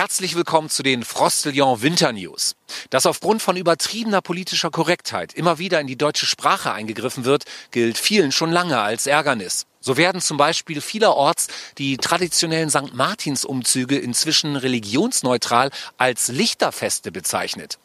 Herzlich 0.00 0.34
willkommen 0.34 0.70
zu 0.70 0.82
den 0.82 1.04
Frostelion 1.04 1.82
Winter 1.82 2.10
News. 2.10 2.56
Dass 2.88 3.04
aufgrund 3.04 3.42
von 3.42 3.58
übertriebener 3.58 4.22
politischer 4.22 4.70
Korrektheit 4.70 5.34
immer 5.34 5.58
wieder 5.58 5.78
in 5.78 5.86
die 5.86 5.98
deutsche 5.98 6.24
Sprache 6.24 6.72
eingegriffen 6.72 7.26
wird, 7.26 7.44
gilt 7.70 7.98
vielen 7.98 8.32
schon 8.32 8.50
lange 8.50 8.80
als 8.80 9.06
Ärgernis. 9.06 9.66
So 9.80 9.96
werden 9.96 10.20
zum 10.20 10.36
Beispiel 10.36 10.80
vielerorts 10.80 11.48
die 11.78 11.96
traditionellen 11.96 12.68
St. 12.68 12.94
Martins-Umzüge 12.94 13.98
inzwischen 13.98 14.56
religionsneutral 14.56 15.70
als 15.96 16.28
Lichterfeste 16.28 17.10
bezeichnet. 17.10 17.78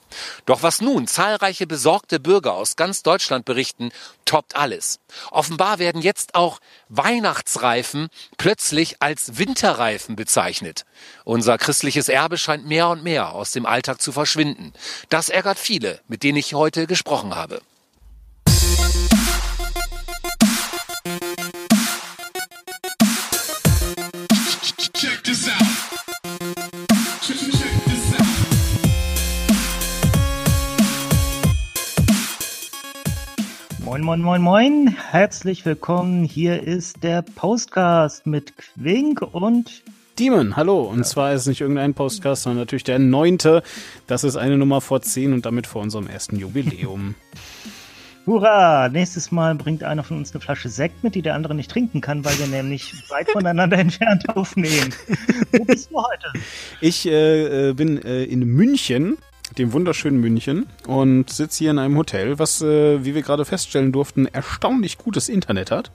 Doch 0.45 0.61
was 0.61 0.81
nun 0.81 1.07
zahlreiche 1.07 1.67
besorgte 1.67 2.19
Bürger 2.19 2.53
aus 2.53 2.75
ganz 2.75 3.03
Deutschland 3.03 3.45
berichten, 3.45 3.91
toppt 4.25 4.55
alles. 4.55 4.99
Offenbar 5.31 5.79
werden 5.79 6.01
jetzt 6.01 6.35
auch 6.35 6.59
Weihnachtsreifen 6.89 8.09
plötzlich 8.37 9.01
als 9.01 9.37
Winterreifen 9.37 10.15
bezeichnet. 10.15 10.85
Unser 11.23 11.57
christliches 11.57 12.09
Erbe 12.09 12.37
scheint 12.37 12.65
mehr 12.65 12.89
und 12.89 13.03
mehr 13.03 13.33
aus 13.33 13.51
dem 13.51 13.65
Alltag 13.65 14.01
zu 14.01 14.11
verschwinden. 14.11 14.73
Das 15.09 15.29
ärgert 15.29 15.59
viele, 15.59 16.01
mit 16.07 16.23
denen 16.23 16.37
ich 16.37 16.53
heute 16.53 16.87
gesprochen 16.87 17.35
habe. 17.35 17.61
Moin, 33.95 34.03
moin, 34.03 34.21
moin, 34.21 34.41
moin. 34.41 34.97
Herzlich 35.11 35.65
willkommen. 35.65 36.25
Hier 36.25 36.61
ist 36.61 37.01
der 37.01 37.21
Postcast 37.21 38.27
mit 38.27 38.51
Quink 38.57 39.21
und 39.21 39.83
Demon, 40.19 40.57
hallo. 40.57 40.81
Und 40.81 40.97
ja. 40.97 41.03
zwar 41.05 41.31
ist 41.31 41.43
es 41.43 41.47
nicht 41.47 41.61
irgendein 41.61 41.93
Postcast, 41.93 42.43
sondern 42.43 42.59
natürlich 42.59 42.83
der 42.83 42.99
neunte. 42.99 43.63
Das 44.05 44.25
ist 44.25 44.35
eine 44.35 44.57
Nummer 44.57 44.81
vor 44.81 45.01
zehn 45.01 45.31
und 45.31 45.45
damit 45.45 45.65
vor 45.65 45.81
unserem 45.81 46.07
ersten 46.07 46.35
Jubiläum. 46.35 47.15
Hurra! 48.25 48.89
Nächstes 48.89 49.31
Mal 49.31 49.55
bringt 49.55 49.81
einer 49.85 50.03
von 50.03 50.17
uns 50.17 50.33
eine 50.33 50.41
Flasche 50.41 50.67
Sekt 50.67 51.01
mit, 51.05 51.15
die 51.15 51.21
der 51.21 51.33
andere 51.33 51.55
nicht 51.55 51.71
trinken 51.71 52.01
kann, 52.01 52.25
weil 52.25 52.37
wir 52.37 52.47
nämlich 52.47 52.91
weit 53.09 53.29
voneinander 53.31 53.77
entfernt 53.77 54.27
aufnehmen. 54.35 54.93
Wo 55.53 55.63
bist 55.63 55.89
du 55.89 55.99
heute? 55.99 56.33
Ich 56.81 57.07
äh, 57.07 57.69
äh 57.69 57.73
bin 57.73 58.03
äh, 58.03 58.25
in 58.25 58.41
München 58.41 59.17
dem 59.57 59.73
wunderschönen 59.73 60.19
München 60.19 60.65
und 60.87 61.29
sitze 61.29 61.59
hier 61.59 61.71
in 61.71 61.79
einem 61.79 61.97
Hotel, 61.97 62.39
was, 62.39 62.61
äh, 62.61 63.03
wie 63.05 63.15
wir 63.15 63.21
gerade 63.21 63.45
feststellen 63.45 63.91
durften, 63.91 64.25
erstaunlich 64.25 64.97
gutes 64.97 65.29
Internet 65.29 65.71
hat. 65.71 65.91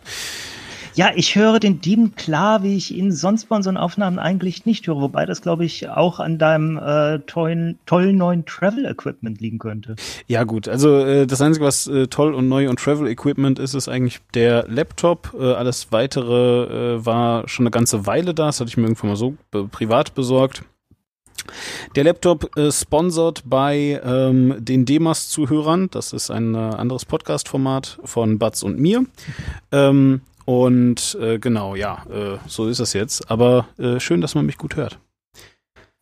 Ja, 0.95 1.11
ich 1.15 1.37
höre 1.37 1.61
den 1.61 1.81
Dieben 1.81 2.17
klar, 2.17 2.65
wie 2.65 2.77
ich 2.77 2.93
ihn 2.93 3.13
sonst 3.13 3.49
bei 3.49 3.57
unseren 3.57 3.77
Aufnahmen 3.77 4.19
eigentlich 4.19 4.67
nicht 4.67 4.87
höre, 4.89 5.01
wobei 5.01 5.25
das, 5.25 5.41
glaube 5.41 5.65
ich, 5.65 5.89
auch 5.89 6.19
an 6.19 6.37
deinem 6.37 6.79
äh, 6.79 7.21
tollen, 7.21 7.79
tollen 7.87 8.17
neuen 8.17 8.45
Travel-Equipment 8.45 9.41
liegen 9.41 9.59
könnte. 9.59 9.95
Ja 10.27 10.43
gut, 10.43 10.67
also 10.67 10.99
äh, 10.99 11.27
das 11.27 11.41
Einzige, 11.41 11.65
was 11.65 11.87
äh, 11.87 12.09
toll 12.09 12.35
und 12.35 12.49
neu 12.49 12.69
und 12.69 12.81
Travel-Equipment 12.81 13.61
ist, 13.61 13.75
ist 13.75 13.89
eigentlich 13.89 14.21
der 14.35 14.67
Laptop. 14.69 15.35
Äh, 15.39 15.53
alles 15.53 15.93
Weitere 15.93 16.97
äh, 16.97 17.07
war 17.07 17.49
schon 17.49 17.67
eine 17.67 17.71
ganze 17.71 18.07
Weile 18.07 18.35
da, 18.35 18.47
das 18.47 18.59
hatte 18.59 18.71
ich 18.71 18.77
mir 18.77 18.85
irgendwann 18.85 19.11
mal 19.11 19.17
so 19.17 19.37
privat 19.71 20.15
besorgt. 20.15 20.65
Der 21.97 22.05
Laptop 22.05 22.57
äh, 22.57 22.71
sponsert 22.71 23.43
bei 23.45 24.01
ähm, 24.05 24.57
den 24.59 24.85
Demas-Zuhörern. 24.85 25.89
Das 25.91 26.13
ist 26.13 26.31
ein 26.31 26.55
äh, 26.55 26.59
anderes 26.59 27.05
Podcast-Format 27.05 28.01
von 28.05 28.39
Batz 28.39 28.63
und 28.63 28.79
mir. 28.79 29.05
Ähm, 29.73 30.23
und 30.45 31.17
äh, 31.21 31.39
genau, 31.39 31.75
ja, 31.75 32.05
äh, 32.11 32.39
so 32.47 32.69
ist 32.69 32.81
es 32.81 32.93
jetzt. 32.93 33.31
Aber 33.31 33.69
äh, 33.79 34.01
schön, 34.01 34.21
dass 34.21 34.35
man 34.35 34.47
mich 34.47 34.59
gut 34.59 34.77
hört. 34.77 34.99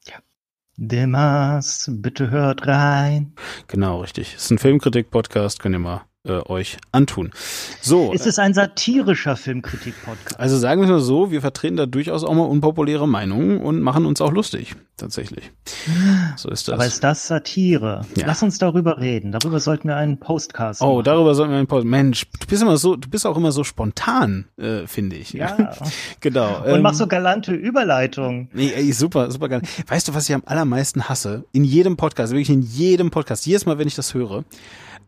Ja. 0.06 0.16
Demas, 0.76 1.90
bitte 1.92 2.30
hört 2.30 2.66
rein. 2.66 3.34
Genau, 3.66 4.00
richtig. 4.00 4.34
Es 4.36 4.44
ist 4.44 4.50
ein 4.50 4.58
Filmkritik-Podcast, 4.58 5.60
könnt 5.60 5.74
ihr 5.74 5.80
mal 5.80 6.02
äh, 6.24 6.40
euch 6.48 6.78
antun. 6.92 7.30
So. 7.80 8.12
Ist 8.12 8.26
es 8.26 8.38
ein 8.38 8.54
satirischer 8.54 9.36
Filmkritik-Podcast? 9.36 10.38
Also 10.38 10.58
sagen 10.58 10.80
wir 10.80 10.88
mal 10.88 11.00
so, 11.00 11.30
wir 11.30 11.40
vertreten 11.40 11.76
da 11.76 11.86
durchaus 11.86 12.24
auch 12.24 12.34
mal 12.34 12.42
unpopuläre 12.42 13.08
Meinungen 13.08 13.60
und 13.60 13.80
machen 13.80 14.04
uns 14.04 14.20
auch 14.20 14.32
lustig, 14.32 14.74
tatsächlich. 14.96 15.50
So 16.36 16.50
ist 16.50 16.68
das. 16.68 16.74
Aber 16.74 16.86
ist 16.86 17.04
das 17.04 17.26
Satire? 17.26 18.04
Ja. 18.16 18.26
Lass 18.26 18.42
uns 18.42 18.58
darüber 18.58 18.98
reden. 18.98 19.32
Darüber 19.32 19.60
sollten 19.60 19.88
wir 19.88 19.96
einen 19.96 20.18
Postcast 20.18 20.80
machen. 20.80 20.90
Oh, 20.90 21.02
darüber 21.02 21.34
sollten 21.34 21.52
wir 21.52 21.58
einen 21.58 21.66
Podcast. 21.66 21.88
Mensch, 21.90 22.26
du 22.40 22.46
bist 22.46 22.62
immer 22.62 22.76
so, 22.76 22.96
du 22.96 23.08
bist 23.08 23.26
auch 23.26 23.36
immer 23.36 23.52
so 23.52 23.64
spontan, 23.64 24.46
äh, 24.56 24.86
finde 24.86 25.16
ich. 25.16 25.32
Ja. 25.32 25.56
genau. 26.20 26.64
Und 26.64 26.74
ähm, 26.74 26.82
mach 26.82 26.94
so 26.94 27.06
galante 27.06 27.54
Überleitungen. 27.54 28.48
Nee, 28.52 28.72
ey, 28.74 28.92
super, 28.92 29.30
super 29.30 29.48
geil. 29.48 29.62
Weißt 29.86 30.08
du, 30.08 30.14
was 30.14 30.28
ich 30.28 30.34
am 30.34 30.42
allermeisten 30.46 31.08
hasse? 31.08 31.44
In 31.52 31.64
jedem 31.64 31.96
Podcast, 31.96 32.32
wirklich 32.32 32.50
in 32.50 32.62
jedem 32.62 33.10
Podcast, 33.10 33.46
jedes 33.46 33.66
Mal, 33.66 33.78
wenn 33.78 33.88
ich 33.88 33.94
das 33.94 34.14
höre, 34.14 34.44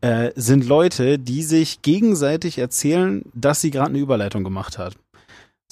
äh, 0.00 0.30
sind 0.34 0.66
Leute, 0.66 1.18
die 1.18 1.42
sich 1.42 1.82
gegenseitig 1.82 2.58
erzählen, 2.58 3.22
dass 3.34 3.60
sie 3.60 3.70
gerade 3.70 3.90
eine 3.90 3.98
Überleitung 3.98 4.44
gemacht 4.44 4.78
hat. 4.78 4.96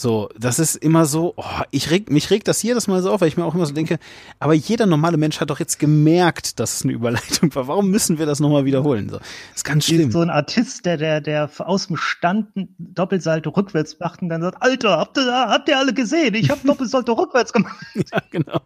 So, 0.01 0.29
das 0.39 0.61
ist 0.61 0.77
immer 0.77 1.07
so, 1.07 1.35
oh, 1.37 1.45
ich 1.73 1.91
reg, 1.91 2.09
mich 2.09 2.31
regt 2.31 2.47
das 2.47 2.63
jedes 2.63 2.87
Mal 2.87 3.03
so 3.03 3.11
auf, 3.11 3.21
weil 3.21 3.27
ich 3.27 3.37
mir 3.37 3.45
auch 3.45 3.57
immer 3.57 3.67
so 3.67 3.75
denke, 3.75 3.99
aber 4.39 4.55
jeder 4.55 4.87
normale 4.87 5.17
Mensch 5.17 5.41
hat 5.41 5.51
doch 5.51 5.59
jetzt 5.59 5.81
gemerkt, 5.81 6.61
dass 6.61 6.77
es 6.77 6.83
eine 6.85 6.93
Überleitung 6.93 7.53
war. 7.57 7.67
Warum 7.67 7.91
müssen 7.91 8.17
wir 8.17 8.25
das 8.25 8.39
nochmal 8.39 8.65
wiederholen? 8.65 9.09
So, 9.09 9.19
ist 9.57 9.65
ganz 9.65 9.87
schlimm. 9.87 10.13
So 10.13 10.21
ein 10.21 10.31
Artist, 10.31 10.87
der, 10.87 10.99
der, 10.99 11.21
der 11.21 11.51
aus 11.59 11.89
dem 11.89 11.97
Stand 11.97 12.47
Doppelsalto 12.79 13.51
rückwärts 13.51 13.99
macht 13.99 14.23
und 14.23 14.29
dann 14.29 14.41
sagt, 14.41 14.63
Alter, 14.63 14.99
habt 14.99 15.19
ihr, 15.19 15.33
habt 15.33 15.69
ihr 15.69 15.77
alle 15.77 15.93
gesehen? 15.93 16.33
Ich 16.37 16.49
habe 16.49 16.61
Doppelsalto 16.65 17.13
rückwärts 17.15 17.53
gemacht. 17.53 17.77
Ja, 18.13 18.23
genau. 18.31 18.61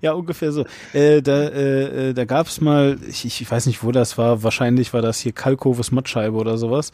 Ja, 0.00 0.12
ungefähr 0.14 0.50
so. 0.50 0.64
Äh, 0.94 1.20
da 1.20 1.42
äh, 1.42 2.08
äh 2.08 2.14
da 2.14 2.24
gab 2.24 2.46
es 2.46 2.60
mal, 2.62 2.98
ich, 3.06 3.26
ich 3.26 3.50
weiß 3.50 3.66
nicht, 3.66 3.84
wo 3.84 3.92
das 3.92 4.16
war, 4.16 4.42
wahrscheinlich 4.42 4.94
war 4.94 5.02
das 5.02 5.18
hier 5.18 5.32
Kalkoves 5.32 5.92
Mottscheibe 5.92 6.36
oder 6.36 6.56
sowas. 6.56 6.92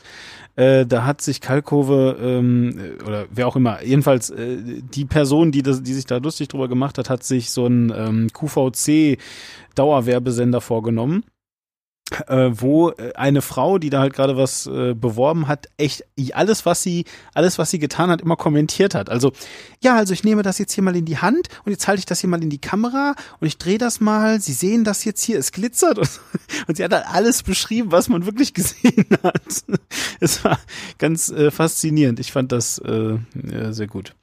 Äh, 0.56 0.86
da 0.86 1.04
hat 1.04 1.20
sich 1.20 1.40
Kalkove 1.40 2.16
ähm, 2.20 2.78
oder 3.04 3.26
wer 3.30 3.48
auch 3.48 3.56
immer, 3.56 3.82
jedenfalls 3.82 4.30
äh, 4.30 4.58
die 4.82 5.04
Person, 5.04 5.50
die, 5.50 5.62
das, 5.62 5.82
die 5.82 5.94
sich 5.94 6.06
da 6.06 6.18
lustig 6.18 6.48
drüber 6.48 6.68
gemacht 6.68 6.96
hat, 6.98 7.10
hat 7.10 7.24
sich 7.24 7.50
so 7.50 7.66
einen 7.66 7.92
ähm, 7.94 8.28
QVC 8.32 9.18
Dauerwerbesender 9.74 10.60
vorgenommen 10.60 11.24
äh, 12.28 12.50
wo 12.52 12.90
äh, 12.90 13.12
eine 13.14 13.42
Frau, 13.42 13.78
die 13.78 13.90
da 13.90 14.00
halt 14.00 14.12
gerade 14.14 14.36
was 14.36 14.66
äh, 14.66 14.94
beworben 14.94 15.48
hat, 15.48 15.68
echt 15.76 16.04
alles, 16.32 16.66
was 16.66 16.82
sie, 16.82 17.04
alles, 17.34 17.58
was 17.58 17.70
sie 17.70 17.78
getan 17.78 18.10
hat, 18.10 18.22
immer 18.22 18.36
kommentiert 18.36 18.94
hat. 18.94 19.10
Also, 19.10 19.32
ja, 19.82 19.96
also 19.96 20.12
ich 20.12 20.24
nehme 20.24 20.42
das 20.42 20.58
jetzt 20.58 20.72
hier 20.72 20.84
mal 20.84 20.96
in 20.96 21.04
die 21.04 21.18
Hand 21.18 21.48
und 21.64 21.72
jetzt 21.72 21.88
halte 21.88 22.00
ich 22.00 22.06
das 22.06 22.20
hier 22.20 22.30
mal 22.30 22.42
in 22.42 22.50
die 22.50 22.60
Kamera 22.60 23.14
und 23.40 23.46
ich 23.46 23.58
drehe 23.58 23.78
das 23.78 24.00
mal. 24.00 24.40
Sie 24.40 24.52
sehen 24.52 24.84
das 24.84 25.04
jetzt 25.04 25.22
hier, 25.22 25.38
es 25.38 25.52
glitzert 25.52 25.98
und, 25.98 26.10
und 26.66 26.76
sie 26.76 26.84
hat 26.84 26.92
halt 26.92 27.06
alles 27.06 27.42
beschrieben, 27.42 27.92
was 27.92 28.08
man 28.08 28.26
wirklich 28.26 28.54
gesehen 28.54 29.06
hat. 29.22 29.42
Es 30.20 30.44
war 30.44 30.58
ganz 30.98 31.30
äh, 31.30 31.50
faszinierend. 31.50 32.20
Ich 32.20 32.32
fand 32.32 32.52
das 32.52 32.78
äh, 32.78 33.18
sehr 33.70 33.86
gut. 33.86 34.14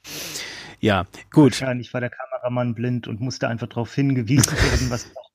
Ja, 0.80 1.04
gut. 1.30 1.52
Wahrscheinlich 1.60 1.94
war 1.94 2.00
der 2.00 2.10
Kameramann 2.10 2.74
blind 2.74 3.06
und 3.06 3.20
musste 3.20 3.48
einfach 3.48 3.68
darauf 3.68 3.94
hingewiesen 3.94 4.52
werden, 4.52 4.90
was 4.90 5.06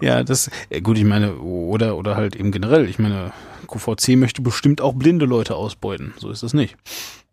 ja, 0.00 0.22
das, 0.22 0.50
äh, 0.70 0.80
gut, 0.80 0.98
ich 0.98 1.04
meine, 1.04 1.36
oder, 1.36 1.96
oder 1.96 2.16
halt 2.16 2.36
eben 2.36 2.50
generell, 2.50 2.88
ich 2.88 2.98
meine, 2.98 3.32
QVC 3.66 4.16
möchte 4.16 4.42
bestimmt 4.42 4.80
auch 4.80 4.94
blinde 4.94 5.26
Leute 5.26 5.54
ausbeuten. 5.54 6.14
So 6.18 6.30
ist 6.30 6.42
das 6.42 6.54
nicht. 6.54 6.76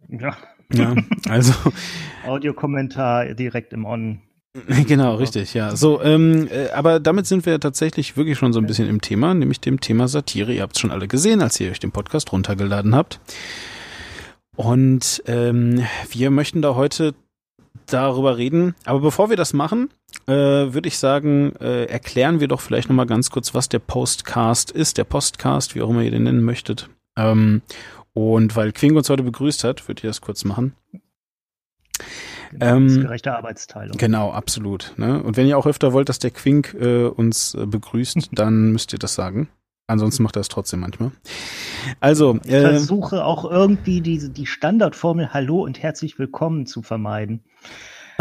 Ja. 0.09 0.35
Ja, 0.73 0.95
also. 1.29 1.53
Audiokommentar 2.25 3.33
direkt 3.33 3.73
im 3.73 3.85
On. 3.85 4.22
Genau, 4.88 5.16
richtig, 5.16 5.53
ja. 5.53 5.75
So, 5.75 6.01
ähm, 6.01 6.49
äh, 6.51 6.69
aber 6.72 6.99
damit 6.99 7.25
sind 7.25 7.45
wir 7.45 7.57
tatsächlich 7.59 8.17
wirklich 8.17 8.38
schon 8.38 8.51
so 8.51 8.59
ein 8.59 8.67
bisschen 8.67 8.89
im 8.89 8.99
Thema, 8.99 9.33
nämlich 9.33 9.61
dem 9.61 9.79
Thema 9.79 10.09
Satire. 10.09 10.53
Ihr 10.53 10.61
habt 10.61 10.75
es 10.75 10.81
schon 10.81 10.91
alle 10.91 11.07
gesehen, 11.07 11.41
als 11.41 11.59
ihr 11.59 11.72
euch 11.72 11.79
den 11.79 11.91
Podcast 11.91 12.31
runtergeladen 12.33 12.93
habt. 12.93 13.22
Und 14.57 15.23
ähm, 15.25 15.85
wir 16.09 16.31
möchten 16.31 16.61
da 16.61 16.75
heute 16.75 17.16
darüber 17.85 18.38
reden. 18.38 18.75
Aber 18.85 18.99
bevor 18.99 19.29
wir 19.29 19.38
das 19.38 19.53
machen, 19.53 19.89
äh, 20.28 20.74
würde 20.74 20.88
ich 20.88 20.97
sagen, 20.97 21.56
äh, 21.58 21.85
erklären 21.85 22.40
wir 22.40 22.47
doch 22.47 22.62
vielleicht 22.62 22.90
nochmal 22.90 23.06
ganz 23.06 23.29
kurz, 23.29 23.53
was 23.53 23.70
der 23.70 23.79
Postcast 23.79 24.72
ist, 24.72 24.97
der 24.97 25.03
Postcast, 25.03 25.76
wie 25.76 25.82
auch 25.82 25.90
immer 25.90 26.02
ihr 26.02 26.12
den 26.12 26.23
nennen 26.23 26.44
möchtet. 26.44 26.90
Ähm, 27.18 27.62
und 28.14 28.56
weil 28.56 28.72
Quing 28.72 28.96
uns 28.96 29.09
heute 29.09 29.23
begrüßt 29.23 29.64
hat, 29.64 29.88
würde 29.88 30.00
ich 30.00 30.09
das 30.09 30.22
kurz 30.22 30.44
machen. 30.44 30.76
Ähm, 32.59 33.02
gerechte 33.02 33.34
Arbeitsteilung. 33.34 33.97
Genau, 33.97 34.32
absolut. 34.32 34.94
Ne? 34.97 35.23
Und 35.23 35.38
wenn 35.38 35.47
ihr 35.47 35.58
auch 35.58 35.68
öfter 35.68 35.94
wollt, 35.94 36.09
dass 36.09 36.20
der 36.20 36.32
Quink 36.32 36.76
äh, 36.79 37.06
uns 37.06 37.53
äh, 37.53 37.66
begrüßt, 37.66 38.29
dann 38.34 38.72
müsst 38.72 38.94
ihr 38.94 39.00
das 39.00 39.16
sagen. 39.16 39.50
Ansonsten 39.88 40.24
macht 40.24 40.38
er 40.38 40.41
es 40.41 40.47
trotzdem 40.47 40.79
manchmal. 40.82 41.12
Also, 42.00 42.40
ich 42.46 42.52
äh, 42.52 42.62
versuche 42.62 43.26
auch 43.26 43.50
irgendwie 43.50 44.00
diese 44.02 44.29
die 44.29 44.46
Standardformel 44.46 45.34
Hallo 45.34 45.64
und 45.64 45.82
herzlich 45.82 46.17
willkommen 46.17 46.66
zu 46.66 46.82
vermeiden. 46.82 47.44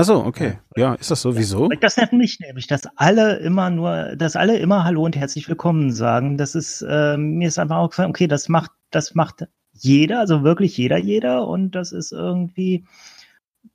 Ach 0.00 0.04
so, 0.06 0.24
okay. 0.24 0.56
Ja, 0.78 0.94
ist 0.94 1.10
das 1.10 1.20
so? 1.20 1.36
Wieso? 1.36 1.68
Das 1.82 1.98
nennt 1.98 2.14
mich 2.14 2.40
nämlich, 2.40 2.66
dass 2.66 2.88
alle 2.96 3.36
immer 3.36 3.68
nur, 3.68 4.16
dass 4.16 4.34
alle 4.34 4.56
immer 4.56 4.84
Hallo 4.84 5.04
und 5.04 5.14
herzlich 5.14 5.46
willkommen 5.46 5.92
sagen. 5.92 6.38
Das 6.38 6.54
ist, 6.54 6.80
äh, 6.80 7.18
mir 7.18 7.48
ist 7.48 7.58
einfach 7.58 7.76
auch 7.76 7.90
gefallen, 7.90 8.08
okay, 8.08 8.26
das 8.26 8.48
macht, 8.48 8.70
das 8.90 9.14
macht 9.14 9.46
jeder, 9.74 10.20
also 10.20 10.42
wirklich 10.42 10.74
jeder, 10.78 10.96
jeder. 10.96 11.46
Und 11.46 11.72
das 11.72 11.92
ist 11.92 12.12
irgendwie, 12.12 12.86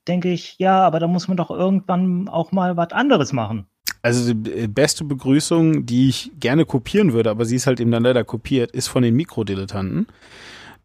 denke 0.08 0.32
ich, 0.32 0.58
ja, 0.58 0.80
aber 0.82 1.00
da 1.00 1.06
muss 1.06 1.28
man 1.28 1.38
doch 1.38 1.52
irgendwann 1.52 2.28
auch 2.28 2.52
mal 2.52 2.76
was 2.76 2.92
anderes 2.92 3.32
machen. 3.32 3.68
Also 4.02 4.34
die 4.34 4.68
beste 4.68 5.04
Begrüßung, 5.04 5.86
die 5.86 6.10
ich 6.10 6.32
gerne 6.40 6.66
kopieren 6.66 7.14
würde, 7.14 7.30
aber 7.30 7.46
sie 7.46 7.58
ist 7.58 7.68
halt 7.68 7.80
eben 7.80 7.92
dann 7.92 8.02
leider 8.02 8.24
kopiert, 8.24 8.72
ist 8.72 8.88
von 8.88 9.04
den 9.04 9.14
Mikrodilettanten, 9.14 10.08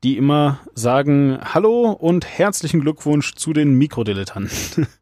die 0.03 0.17
immer 0.17 0.61
sagen 0.75 1.39
Hallo 1.43 1.91
und 1.91 2.27
herzlichen 2.27 2.81
Glückwunsch 2.81 3.35
zu 3.35 3.53
den 3.53 3.75
Mikrodilettanten. 3.75 4.87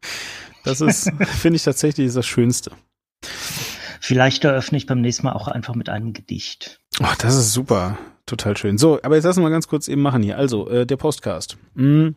Das 0.65 0.81
ist, 0.81 1.09
finde 1.39 1.55
ich 1.55 1.63
tatsächlich 1.63 2.13
das 2.13 2.27
Schönste. 2.27 2.71
Vielleicht 4.01 4.43
eröffne 4.43 4.77
ich 4.77 4.87
beim 4.87 4.99
nächsten 4.99 5.25
Mal 5.25 5.31
auch 5.31 5.47
einfach 5.47 5.73
mit 5.73 5.87
einem 5.87 6.11
Gedicht. 6.11 6.81
Oh, 6.99 7.13
das 7.17 7.33
ist 7.33 7.53
super. 7.53 7.97
Total 8.25 8.57
schön. 8.57 8.77
So, 8.77 8.99
aber 9.01 9.15
jetzt 9.15 9.23
lassen 9.23 9.39
wir 9.39 9.43
mal 9.43 9.51
ganz 9.51 9.69
kurz 9.69 9.87
eben 9.87 10.01
machen 10.01 10.21
hier. 10.21 10.37
Also, 10.37 10.69
äh, 10.69 10.85
der 10.85 10.97
Postcast. 10.97 11.57
Mhm 11.75 12.15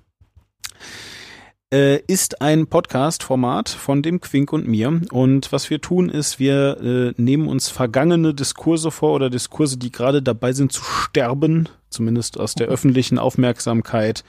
äh, 1.73 2.01
ist 2.07 2.43
ein 2.43 2.67
Podcast-Format 2.67 3.71
von 3.71 4.03
dem 4.03 4.21
Quink 4.21 4.53
und 4.53 4.69
mir. 4.69 5.01
Und 5.11 5.51
was 5.53 5.71
wir 5.71 5.81
tun, 5.81 6.11
ist, 6.11 6.39
wir 6.39 6.79
äh, 6.81 7.21
nehmen 7.21 7.49
uns 7.49 7.71
vergangene 7.71 8.35
Diskurse 8.35 8.91
vor 8.91 9.15
oder 9.15 9.31
Diskurse, 9.31 9.79
die 9.79 9.91
gerade 9.91 10.23
dabei 10.23 10.53
sind 10.53 10.71
zu 10.71 10.85
sterben, 10.85 11.69
zumindest 11.93 12.39
aus 12.39 12.55
der 12.55 12.69
öffentlichen 12.69 13.19
Aufmerksamkeit 13.19 14.25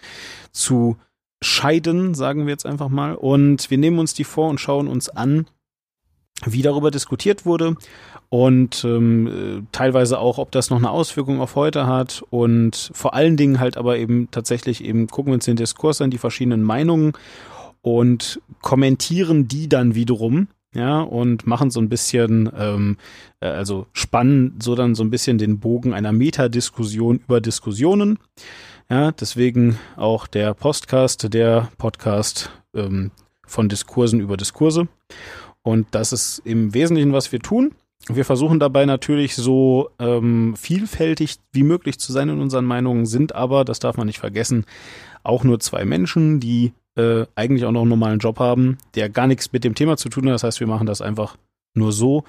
zu 0.51 0.97
scheiden, 1.41 2.13
sagen 2.13 2.45
wir 2.45 2.51
jetzt 2.51 2.65
einfach 2.65 2.89
mal. 2.89 3.15
Und 3.15 3.69
wir 3.69 3.77
nehmen 3.77 3.99
uns 3.99 4.13
die 4.13 4.23
vor 4.23 4.49
und 4.49 4.59
schauen 4.59 4.87
uns 4.87 5.09
an, 5.09 5.47
wie 6.45 6.61
darüber 6.61 6.91
diskutiert 6.91 7.45
wurde 7.45 7.75
und 8.29 8.83
ähm, 8.83 9.27
äh, 9.27 9.61
teilweise 9.71 10.19
auch, 10.19 10.39
ob 10.39 10.51
das 10.51 10.69
noch 10.69 10.77
eine 10.77 10.89
Auswirkung 10.89 11.39
auf 11.39 11.55
heute 11.55 11.85
hat 11.85 12.23
und 12.31 12.89
vor 12.93 13.13
allen 13.13 13.37
Dingen 13.37 13.59
halt 13.59 13.77
aber 13.77 13.97
eben 13.97 14.29
tatsächlich 14.31 14.83
eben 14.83 15.07
gucken 15.07 15.31
wir 15.31 15.35
uns 15.35 15.45
den 15.45 15.55
Diskurs 15.55 16.01
an, 16.01 16.09
die 16.09 16.17
verschiedenen 16.17 16.63
Meinungen 16.63 17.13
und 17.81 18.41
kommentieren 18.61 19.47
die 19.47 19.69
dann 19.69 19.93
wiederum, 19.93 20.47
ja, 20.73 21.01
und 21.01 21.45
machen 21.45 21.71
so 21.71 21.79
ein 21.79 21.89
bisschen, 21.89 22.49
ähm, 22.57 22.97
äh, 23.39 23.47
also 23.47 23.87
spannen 23.93 24.59
so 24.61 24.75
dann 24.75 24.95
so 24.95 25.03
ein 25.03 25.09
bisschen 25.09 25.37
den 25.37 25.59
Bogen 25.59 25.93
einer 25.93 26.11
Metadiskussion 26.11 27.19
über 27.19 27.41
Diskussionen. 27.41 28.19
Ja, 28.89 29.11
deswegen 29.11 29.79
auch 29.95 30.27
der 30.27 30.53
Postcast, 30.53 31.33
der 31.33 31.69
Podcast 31.77 32.51
ähm, 32.75 33.11
von 33.45 33.69
Diskursen 33.69 34.19
über 34.19 34.37
Diskurse. 34.37 34.87
Und 35.61 35.87
das 35.91 36.11
ist 36.11 36.41
im 36.43 36.73
Wesentlichen, 36.73 37.13
was 37.13 37.31
wir 37.31 37.39
tun. 37.39 37.73
Wir 38.09 38.25
versuchen 38.25 38.59
dabei 38.59 38.85
natürlich 38.85 39.35
so 39.35 39.89
ähm, 39.97 40.55
vielfältig 40.57 41.37
wie 41.53 41.63
möglich 41.63 41.99
zu 41.99 42.11
sein 42.11 42.27
in 42.27 42.41
unseren 42.41 42.65
Meinungen, 42.65 43.05
sind 43.05 43.33
aber, 43.33 43.63
das 43.63 43.79
darf 43.79 43.95
man 43.95 44.07
nicht 44.07 44.19
vergessen, 44.19 44.65
auch 45.23 45.45
nur 45.45 45.61
zwei 45.61 45.85
Menschen, 45.85 46.41
die 46.41 46.73
äh, 46.95 47.25
eigentlich 47.35 47.65
auch 47.65 47.71
noch 47.71 47.81
einen 47.81 47.89
normalen 47.89 48.19
Job 48.19 48.39
haben, 48.39 48.77
der 48.95 49.09
gar 49.09 49.27
nichts 49.27 49.51
mit 49.51 49.63
dem 49.63 49.75
Thema 49.75 49.97
zu 49.97 50.09
tun 50.09 50.25
hat. 50.27 50.35
Das 50.35 50.43
heißt, 50.43 50.59
wir 50.59 50.67
machen 50.67 50.87
das 50.87 51.01
einfach 51.01 51.37
nur 51.73 51.91
so. 51.91 52.23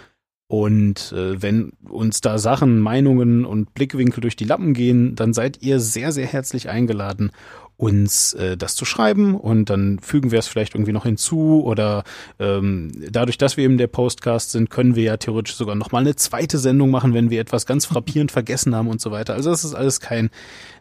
Und 0.47 1.13
äh, 1.13 1.41
wenn 1.41 1.73
uns 1.89 2.21
da 2.21 2.39
Sachen, 2.39 2.79
Meinungen 2.79 3.45
und 3.45 3.73
Blickwinkel 3.75 4.21
durch 4.21 4.37
die 4.37 4.45
Lappen 4.45 4.75
gehen, 4.75 5.17
dann 5.17 5.33
seid 5.33 5.63
ihr 5.63 5.81
sehr, 5.81 6.13
sehr 6.13 6.27
herzlich 6.27 6.69
eingeladen, 6.69 7.33
uns 7.77 8.35
äh, 8.35 8.57
das 8.57 8.77
zu 8.77 8.85
schreiben 8.85 9.35
und 9.35 9.69
dann 9.69 9.99
fügen 9.99 10.31
wir 10.31 10.39
es 10.39 10.47
vielleicht 10.47 10.75
irgendwie 10.75 10.93
noch 10.93 11.05
hinzu 11.05 11.63
oder 11.65 12.05
ähm, 12.39 12.93
dadurch, 13.11 13.37
dass 13.37 13.57
wir 13.57 13.65
eben 13.65 13.79
der 13.79 13.89
Postcast 13.89 14.53
sind, 14.53 14.71
können 14.71 14.95
wir 14.95 15.03
ja 15.03 15.17
theoretisch 15.17 15.57
sogar 15.57 15.75
noch 15.75 15.91
mal 15.91 15.99
eine 15.99 16.15
zweite 16.15 16.59
Sendung 16.59 16.91
machen, 16.91 17.15
wenn 17.15 17.31
wir 17.31 17.41
etwas 17.41 17.67
ganz 17.67 17.87
frappierend 17.87 18.31
vergessen 18.31 18.77
haben 18.77 18.89
und 18.89 19.01
so 19.01 19.11
weiter. 19.11 19.35
Also 19.35 19.51
das 19.51 19.65
ist 19.65 19.75
alles 19.75 20.01
kein 20.01 20.31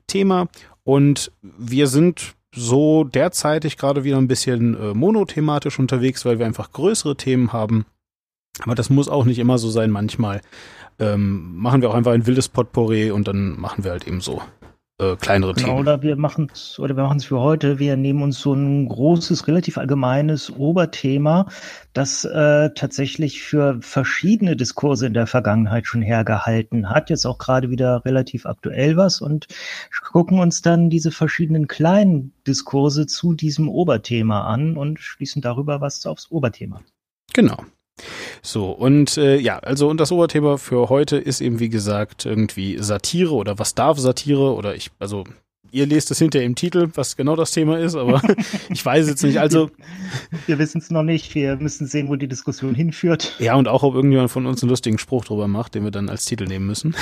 Thema 0.06 0.50
und 0.84 1.32
wir 1.42 1.88
sind 1.88 2.36
so 2.56 3.04
derzeitig 3.04 3.78
gerade 3.78 4.04
wieder 4.04 4.18
ein 4.18 4.28
bisschen 4.28 4.80
äh, 4.80 4.94
monothematisch 4.94 5.80
unterwegs, 5.80 6.26
weil 6.26 6.40
wir 6.40 6.46
einfach 6.46 6.72
größere 6.72 7.16
Themen 7.16 7.52
haben. 7.52 7.86
Aber 8.62 8.76
das 8.76 8.90
muss 8.90 9.10
auch 9.10 9.26
nicht 9.26 9.40
immer 9.40 9.58
so 9.58 9.70
sein. 9.70 9.90
Manchmal 9.90 10.42
ähm, 11.00 11.56
machen 11.58 11.82
wir 11.82 11.90
auch 11.90 11.96
einfach 11.96 12.12
ein 12.12 12.28
wildes 12.28 12.50
Potpourri 12.50 13.12
und 13.12 13.28
dann 13.28 13.60
machen 13.60 13.84
wir 13.84 13.92
halt 13.92 14.08
eben 14.08 14.22
so 14.22 14.42
äh, 15.12 15.16
kleinere 15.18 15.54
genau, 15.54 15.68
Themen. 15.68 15.80
Oder 15.80 16.02
wir 16.02 16.16
machen 16.16 16.50
es, 16.54 16.80
oder 16.80 16.96
wir 16.96 17.04
machen 17.04 17.18
es 17.18 17.26
für 17.26 17.40
heute. 17.40 17.80
Wir 17.80 17.98
nehmen 17.98 18.22
uns 18.24 18.40
so 18.40 18.54
ein 18.54 18.88
großes, 18.88 19.48
relativ 19.48 19.78
allgemeines 19.78 20.52
Oberthema, 20.52 21.48
das 21.94 22.26
äh, 22.26 22.70
tatsächlich 22.74 23.42
für 23.42 23.78
verschiedene 23.82 24.56
Diskurse 24.56 25.08
in 25.08 25.14
der 25.14 25.28
Vergangenheit 25.28 25.88
schon 25.88 26.02
hergehalten 26.02 26.90
hat. 26.90 27.10
Jetzt 27.10 27.26
auch 27.26 27.38
gerade 27.38 27.70
wieder 27.70 28.04
relativ 28.06 28.46
aktuell 28.46 28.98
was 28.98 29.22
und 29.22 29.48
gucken 30.12 30.40
uns 30.40 30.62
dann 30.62 30.90
diese 30.90 31.12
verschiedenen 31.12 31.68
kleinen 31.68 32.34
Diskurse 32.48 33.08
zu 33.08 33.34
diesem 33.34 33.70
Oberthema 33.70 34.46
an 34.46 34.78
und 34.78 35.00
schließen 35.00 35.42
darüber 35.42 35.82
was 35.82 36.06
aufs 36.06 36.32
Oberthema. 36.32 36.82
Genau. 37.34 37.58
So, 38.42 38.72
und 38.72 39.18
äh, 39.18 39.38
ja, 39.38 39.60
also 39.60 39.88
und 39.88 40.00
das 40.00 40.12
Oberthema 40.12 40.58
für 40.58 40.90
heute 40.90 41.18
ist 41.18 41.42
eben, 41.42 41.60
wie 41.60 41.70
gesagt, 41.70 42.26
irgendwie 42.26 42.78
Satire 42.80 43.34
oder 43.34 43.60
was 43.60 43.76
darf 43.76 44.00
Satire 44.00 44.54
oder 44.54 44.76
ich, 44.76 44.92
also 45.00 45.24
ihr 45.72 45.88
lest 45.88 46.12
es 46.12 46.20
hinter 46.20 46.42
im 46.42 46.56
Titel, 46.56 46.90
was 46.94 47.16
genau 47.16 47.36
das 47.36 47.52
Thema 47.52 47.80
ist, 47.80 47.96
aber 47.96 48.22
ich 48.70 48.86
weiß 48.86 49.08
jetzt 49.08 49.24
nicht. 49.24 49.40
Also 49.40 49.70
wir, 50.46 50.60
wissen 50.60 50.80
es 50.80 50.92
noch 50.92 51.04
nicht. 51.04 51.34
Wir 51.36 51.56
müssen 51.58 51.88
sehen, 51.88 52.10
wo 52.10 52.16
die 52.16 52.28
Diskussion 52.28 52.76
hinführt. 52.76 53.36
Ja, 53.40 53.56
und 53.56 53.68
auch 53.68 53.84
ob 53.84 53.96
irgendjemand 53.96 54.32
von 54.32 54.46
uns 54.46 54.62
einen 54.62 54.70
lustigen 54.70 54.98
Spruch 54.98 55.26
drüber 55.26 55.48
macht, 55.48 55.76
den 55.76 55.84
wir 55.84 55.92
dann 55.92 56.10
als 56.10 56.26
Titel 56.26 56.46
nehmen 56.46 56.68
müssen. 56.68 56.96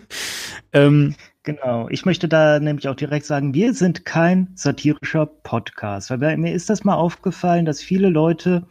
ähm, 0.72 1.14
Genau. 1.44 1.88
Ich 1.88 2.04
möchte 2.04 2.28
da 2.28 2.60
nämlich 2.60 2.88
auch 2.88 2.94
direkt 2.94 3.24
sagen, 3.24 3.54
wir 3.54 3.72
sind 3.72 4.04
kein 4.04 4.48
satirischer 4.54 5.24
Podcast. 5.24 6.10
Weil 6.10 6.36
mir 6.36 6.52
ist 6.52 6.68
das 6.68 6.84
mal 6.84 6.96
aufgefallen, 6.96 7.64
dass 7.64 7.80
viele 7.80 8.10
Leute 8.10 8.66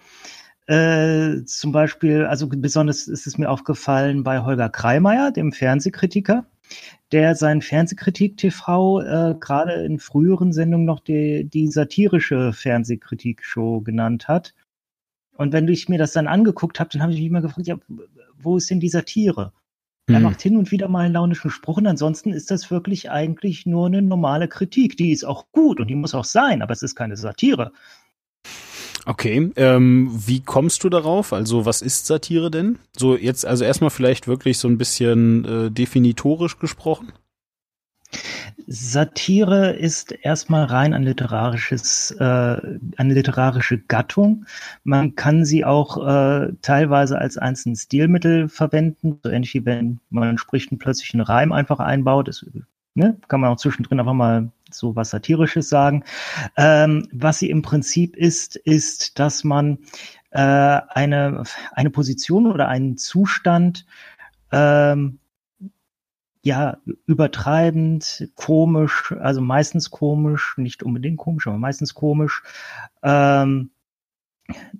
äh, 0.67 1.45
zum 1.45 1.71
Beispiel, 1.71 2.25
also 2.25 2.47
besonders 2.49 3.07
ist 3.07 3.25
es 3.25 3.37
mir 3.37 3.49
aufgefallen 3.49 4.23
bei 4.23 4.41
Holger 4.41 4.69
Kreimeier, 4.69 5.31
dem 5.31 5.53
Fernsehkritiker, 5.53 6.45
der 7.13 7.35
sein 7.35 7.61
Fernsehkritik-TV 7.61 9.01
äh, 9.01 9.35
gerade 9.39 9.85
in 9.85 9.97
früheren 9.99 10.51
Sendungen 10.51 10.85
noch 10.85 10.99
die, 10.99 11.45
die 11.45 11.67
satirische 11.69 12.51
Fernsehkritik-Show 12.51 13.81
genannt 13.81 14.27
hat. 14.27 14.53
Und 15.37 15.53
wenn 15.53 15.67
ich 15.69 15.87
mir 15.87 15.99
das 15.99 16.11
dann 16.11 16.27
angeguckt 16.27 16.79
habe, 16.81 16.89
dann 16.91 17.01
habe 17.01 17.13
ich 17.13 17.19
mich 17.19 17.27
immer 17.27 17.41
gefragt, 17.41 17.67
ja, 17.67 17.77
wo 18.37 18.57
ist 18.57 18.69
denn 18.69 18.81
die 18.81 18.89
Satire? 18.89 19.53
Er 20.07 20.15
hm. 20.15 20.23
macht 20.23 20.41
hin 20.41 20.57
und 20.57 20.71
wieder 20.71 20.89
mal 20.89 21.05
einen 21.05 21.13
launischen 21.13 21.51
Spruch 21.51 21.77
und 21.77 21.87
ansonsten 21.87 22.33
ist 22.33 22.51
das 22.51 22.71
wirklich 22.71 23.09
eigentlich 23.09 23.65
nur 23.65 23.87
eine 23.87 24.01
normale 24.01 24.49
Kritik. 24.49 24.97
Die 24.97 25.11
ist 25.11 25.23
auch 25.23 25.49
gut 25.51 25.79
und 25.79 25.87
die 25.87 25.95
muss 25.95 26.13
auch 26.13 26.25
sein, 26.25 26.61
aber 26.61 26.73
es 26.73 26.81
ist 26.81 26.95
keine 26.95 27.15
Satire. 27.15 27.71
Okay, 29.07 29.51
ähm, 29.55 30.09
wie 30.11 30.41
kommst 30.41 30.83
du 30.83 30.89
darauf? 30.89 31.31
Also 31.31 31.65
was 31.65 31.81
ist 31.81 32.07
Satire 32.07 32.51
denn? 32.51 32.77
So 32.91 33.15
jetzt 33.15 33.45
also 33.45 33.63
erstmal 33.63 33.89
vielleicht 33.89 34.27
wirklich 34.27 34.57
so 34.57 34.67
ein 34.67 34.77
bisschen 34.77 35.45
äh, 35.45 35.71
definitorisch 35.71 36.59
gesprochen. 36.59 37.13
Satire 38.67 39.71
ist 39.71 40.11
erstmal 40.11 40.65
rein 40.65 40.93
ein 40.93 41.03
literarisches, 41.03 42.11
äh, 42.19 42.23
eine 42.23 43.13
literarische 43.13 43.77
Gattung. 43.77 44.45
Man 44.83 45.15
kann 45.15 45.45
sie 45.45 45.63
auch 45.63 46.05
äh, 46.05 46.51
teilweise 46.61 47.17
als 47.17 47.37
einzelnes 47.37 47.83
Stilmittel 47.83 48.49
verwenden, 48.49 49.19
so 49.23 49.29
ähnlich 49.29 49.53
wie 49.53 49.65
wenn 49.65 50.01
man 50.09 50.37
spricht 50.37 50.69
und 50.73 50.79
plötzlich 50.79 51.13
einen 51.13 51.23
Reim 51.23 51.53
einfach 51.53 51.79
einbaut. 51.79 52.27
Das 52.27 52.45
ne, 52.97 53.17
kann 53.27 53.39
man 53.39 53.51
auch 53.51 53.57
zwischendrin 53.57 53.99
einfach 53.99 54.13
mal 54.13 54.51
so 54.71 54.95
was 54.95 55.11
Satirisches 55.11 55.69
sagen. 55.69 56.03
Ähm, 56.57 57.07
was 57.11 57.39
sie 57.39 57.49
im 57.49 57.61
Prinzip 57.61 58.15
ist, 58.17 58.55
ist, 58.55 59.19
dass 59.19 59.43
man 59.43 59.79
äh, 60.31 60.39
eine, 60.39 61.43
eine 61.71 61.89
Position 61.89 62.47
oder 62.47 62.67
einen 62.67 62.97
Zustand 62.97 63.85
ähm, 64.51 65.19
ja, 66.43 66.77
übertreibend, 67.05 68.29
komisch, 68.35 69.13
also 69.19 69.41
meistens 69.41 69.91
komisch, 69.91 70.55
nicht 70.57 70.81
unbedingt 70.81 71.17
komisch, 71.17 71.47
aber 71.47 71.57
meistens 71.57 71.93
komisch, 71.93 72.41
ähm, 73.03 73.71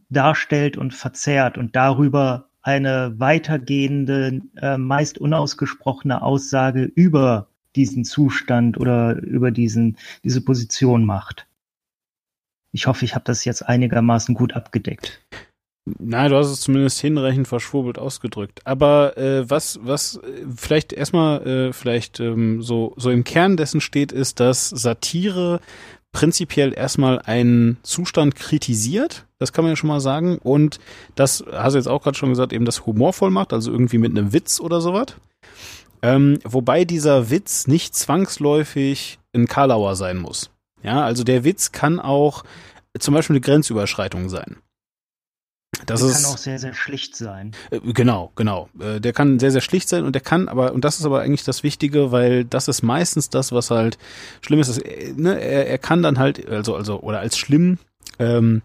darstellt 0.10 0.78
und 0.78 0.94
verzerrt 0.94 1.58
und 1.58 1.76
darüber 1.76 2.48
eine 2.62 3.18
weitergehende, 3.18 4.42
äh, 4.62 4.78
meist 4.78 5.18
unausgesprochene 5.18 6.22
Aussage 6.22 6.84
über 6.84 7.47
diesen 7.76 8.06
Zustand 8.06 8.78
oder 8.78 9.18
über 9.18 9.52
diesen, 9.52 9.98
diese 10.24 10.42
Position 10.42 11.06
macht. 11.06 11.48
Ich 12.72 12.88
hoffe, 12.88 13.06
ich 13.06 13.16
habe 13.16 13.26
das 13.26 13.46
jetzt 13.46 13.64
einigermaßen 13.64 14.36
gut 14.36 14.54
abgedeckt. 14.54 15.22
Na, 16.00 16.28
du 16.28 16.36
hast 16.36 16.48
es 16.48 16.62
zumindest 16.62 17.00
hinreichend 17.00 17.48
verschwurbelt 17.48 17.98
ausgedrückt. 17.98 18.60
Aber 18.66 19.18
äh, 19.18 19.50
was, 19.50 19.80
was 19.82 20.18
äh, 20.18 20.46
vielleicht 20.54 20.92
erstmal 20.92 21.48
äh, 21.48 21.74
vielleicht 21.74 22.20
ähm, 22.20 22.62
so, 22.62 22.94
so 22.98 23.10
im 23.10 23.24
Kern 23.24 23.56
dessen 23.56 23.80
steht, 23.80 24.12
ist, 24.12 24.42
dass 24.42 24.70
Satire 24.70 25.62
prinzipiell 26.12 26.74
erstmal 26.74 27.20
einen 27.20 27.78
Zustand 27.84 28.36
kritisiert, 28.36 29.26
das 29.40 29.54
kann 29.54 29.64
man 29.64 29.74
ja 29.74 29.76
schon 29.76 29.88
mal 29.88 30.00
sagen. 30.00 30.40
Und 30.40 30.80
das 31.16 31.44
hast 31.52 31.74
du 31.74 31.78
jetzt 31.78 31.88
auch 31.88 32.02
gerade 32.02 32.18
schon 32.18 32.30
gesagt, 32.30 32.54
eben 32.54 32.66
das 32.66 32.86
humorvoll 32.86 33.30
macht, 33.30 33.54
also 33.54 33.72
irgendwie 33.72 33.98
mit 33.98 34.12
einem 34.12 34.34
Witz 34.34 34.60
oder 34.60 34.82
sowas. 34.82 35.16
Ähm, 36.02 36.40
wobei 36.44 36.86
dieser 36.86 37.30
Witz 37.30 37.68
nicht 37.68 37.96
zwangsläufig 37.96 39.20
ein 39.34 39.48
Karlauer 39.48 39.96
sein 39.96 40.18
muss. 40.18 40.52
Ja, 40.84 41.04
also 41.04 41.24
der 41.24 41.44
Witz 41.44 41.72
kann 41.72 42.00
auch 42.00 42.44
zum 43.00 43.14
Beispiel 43.14 43.36
eine 43.36 43.42
Grenzüberschreitung 43.42 44.30
sein. 44.30 44.58
Das 45.86 46.02
der 46.02 46.10
ist, 46.10 46.24
kann 46.24 46.34
auch 46.34 46.38
sehr, 46.38 46.60
sehr 46.60 46.74
schlicht 46.74 47.16
sein. 47.16 47.52
Äh, 47.72 47.80
genau, 47.94 48.32
genau. 48.36 48.70
Äh, 48.80 49.00
der 49.00 49.14
kann 49.14 49.40
sehr, 49.40 49.52
sehr 49.52 49.62
schlicht 49.62 49.90
sein 49.90 50.06
und 50.06 50.14
der 50.14 50.22
kann 50.22 50.48
aber, 50.48 50.74
und 50.74 50.86
das 50.86 51.00
ist 51.00 51.06
aber 51.06 51.22
eigentlich 51.22 51.44
das 51.44 51.64
Wichtige, 51.64 52.12
weil 52.12 52.46
das 52.46 52.68
ist 52.68 52.82
meistens 52.82 53.30
das, 53.30 53.52
was 53.52 53.70
halt 53.70 53.98
schlimm 54.42 54.60
ist. 54.60 54.70
Dass, 54.70 54.78
äh, 54.80 55.14
ne, 55.16 55.40
er, 55.40 55.68
er 55.68 55.78
kann 55.78 56.02
dann 56.02 56.20
halt, 56.20 56.48
also, 56.48 56.76
also, 56.76 57.02
oder 57.02 57.20
als 57.20 57.38
schlimm 57.38 57.80
ähm, 58.18 58.62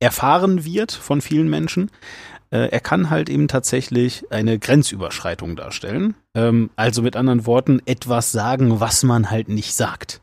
erfahren 0.00 0.64
wird 0.64 0.92
von 0.92 1.20
vielen 1.20 1.48
Menschen. 1.48 1.90
Äh, 2.50 2.70
er 2.70 2.80
kann 2.80 3.10
halt 3.10 3.28
eben 3.28 3.48
tatsächlich 3.48 4.30
eine 4.30 4.58
Grenzüberschreitung 4.58 5.56
darstellen. 5.56 6.14
Ähm, 6.34 6.70
also 6.76 7.02
mit 7.02 7.16
anderen 7.16 7.46
Worten, 7.46 7.80
etwas 7.86 8.32
sagen, 8.32 8.80
was 8.80 9.02
man 9.02 9.30
halt 9.30 9.48
nicht 9.48 9.74
sagt. 9.74 10.20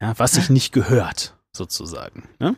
Ja, 0.00 0.14
was 0.16 0.32
sich 0.32 0.48
nicht 0.48 0.72
gehört, 0.72 1.36
sozusagen. 1.52 2.28
Ne? 2.38 2.56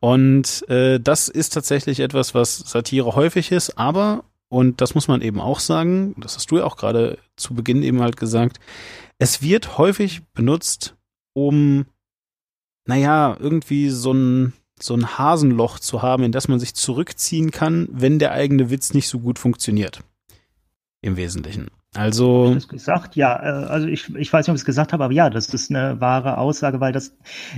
Und 0.00 0.68
äh, 0.68 0.98
das 0.98 1.28
ist 1.28 1.50
tatsächlich 1.50 2.00
etwas, 2.00 2.34
was 2.34 2.56
Satire 2.56 3.14
häufig 3.14 3.52
ist, 3.52 3.78
aber, 3.78 4.24
und 4.48 4.80
das 4.80 4.96
muss 4.96 5.06
man 5.06 5.22
eben 5.22 5.40
auch 5.40 5.60
sagen, 5.60 6.16
das 6.18 6.34
hast 6.34 6.50
du 6.50 6.58
ja 6.58 6.64
auch 6.64 6.76
gerade 6.76 7.18
zu 7.36 7.54
Beginn 7.54 7.84
eben 7.84 8.00
halt 8.00 8.16
gesagt, 8.16 8.58
es 9.18 9.42
wird 9.42 9.78
häufig 9.78 10.22
benutzt, 10.32 10.96
um, 11.34 11.86
naja, 12.84 13.36
irgendwie 13.38 13.90
so 13.90 14.12
ein, 14.12 14.54
so 14.84 14.94
ein 14.94 15.18
Hasenloch 15.18 15.78
zu 15.78 16.02
haben, 16.02 16.22
in 16.22 16.32
das 16.32 16.48
man 16.48 16.58
sich 16.58 16.74
zurückziehen 16.74 17.50
kann, 17.50 17.88
wenn 17.90 18.18
der 18.18 18.32
eigene 18.32 18.70
Witz 18.70 18.94
nicht 18.94 19.08
so 19.08 19.20
gut 19.20 19.38
funktioniert. 19.38 20.00
Im 21.00 21.16
Wesentlichen. 21.16 21.68
Also. 21.94 22.54
Das 22.54 22.68
gesagt, 22.68 23.16
ja, 23.16 23.36
äh, 23.36 23.66
also 23.66 23.86
ich, 23.86 24.14
ich 24.14 24.32
weiß 24.32 24.46
nicht, 24.46 24.50
ob 24.50 24.54
ich 24.54 24.62
es 24.62 24.64
gesagt 24.64 24.92
habe, 24.92 25.04
aber 25.04 25.12
ja, 25.12 25.28
das 25.28 25.52
ist 25.52 25.70
eine 25.70 26.00
wahre 26.00 26.38
Aussage, 26.38 26.80
weil 26.80 26.92
das 26.92 27.14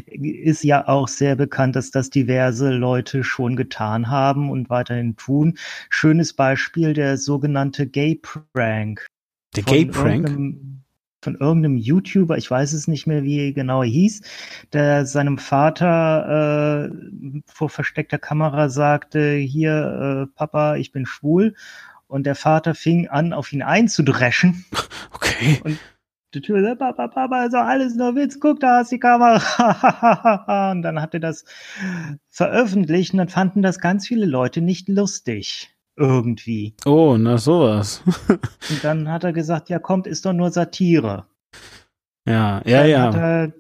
ist 0.06 0.64
ja 0.64 0.88
auch 0.88 1.06
sehr 1.06 1.36
bekannt, 1.36 1.76
dass 1.76 1.92
das 1.92 2.10
diverse 2.10 2.70
Leute 2.70 3.22
schon 3.22 3.54
getan 3.54 4.10
haben 4.10 4.50
und 4.50 4.70
weiterhin 4.70 5.16
tun. 5.16 5.56
Schönes 5.88 6.32
Beispiel, 6.32 6.94
der 6.94 7.16
sogenannte 7.16 7.86
Gay 7.86 8.20
Prank. 8.20 9.06
Der 9.54 9.62
Gay 9.62 9.84
Prank? 9.84 10.73
Von 11.24 11.36
irgendeinem 11.36 11.78
YouTuber, 11.78 12.36
ich 12.36 12.50
weiß 12.50 12.74
es 12.74 12.86
nicht 12.86 13.06
mehr, 13.06 13.22
wie 13.22 13.54
genau 13.54 13.82
er 13.82 13.88
hieß, 13.88 14.20
der 14.74 15.06
seinem 15.06 15.38
Vater 15.38 16.90
äh, 16.90 17.40
vor 17.46 17.70
versteckter 17.70 18.18
Kamera 18.18 18.68
sagte, 18.68 19.32
hier, 19.36 20.26
äh, 20.28 20.36
Papa, 20.36 20.76
ich 20.76 20.92
bin 20.92 21.06
schwul 21.06 21.54
und 22.08 22.26
der 22.26 22.34
Vater 22.34 22.74
fing 22.74 23.08
an, 23.08 23.32
auf 23.32 23.52
ihn 23.54 23.62
einzudreschen. 23.62 24.66
Okay. 25.14 25.60
Und 25.64 25.78
die 26.34 26.42
Tür, 26.42 26.76
Papa, 26.76 27.08
Papa, 27.08 27.44
ist 27.44 27.54
doch 27.54 27.60
alles 27.60 27.94
nur 27.94 28.14
Witz, 28.14 28.38
guck, 28.38 28.60
da 28.60 28.82
ist 28.82 28.92
die 28.92 28.98
Kamera. 28.98 30.72
und 30.72 30.82
dann 30.82 31.00
hat 31.00 31.14
er 31.14 31.20
das 31.20 31.44
veröffentlicht 32.28 33.12
und 33.12 33.18
dann 33.18 33.28
fanden 33.28 33.62
das 33.62 33.78
ganz 33.78 34.06
viele 34.06 34.26
Leute 34.26 34.60
nicht 34.60 34.88
lustig. 34.88 35.73
Irgendwie. 35.96 36.74
Oh, 36.84 37.16
na 37.18 37.38
sowas. 37.38 38.02
und 38.28 38.82
dann 38.82 39.08
hat 39.08 39.24
er 39.24 39.32
gesagt, 39.32 39.68
ja, 39.68 39.78
kommt, 39.78 40.06
ist 40.06 40.26
doch 40.26 40.32
nur 40.32 40.50
Satire. 40.50 41.26
Ja, 42.26 42.62
ja, 42.64 42.78
dann 42.80 42.90
ja. 42.90 43.02
Hat 43.02 43.14
er 43.14 43.52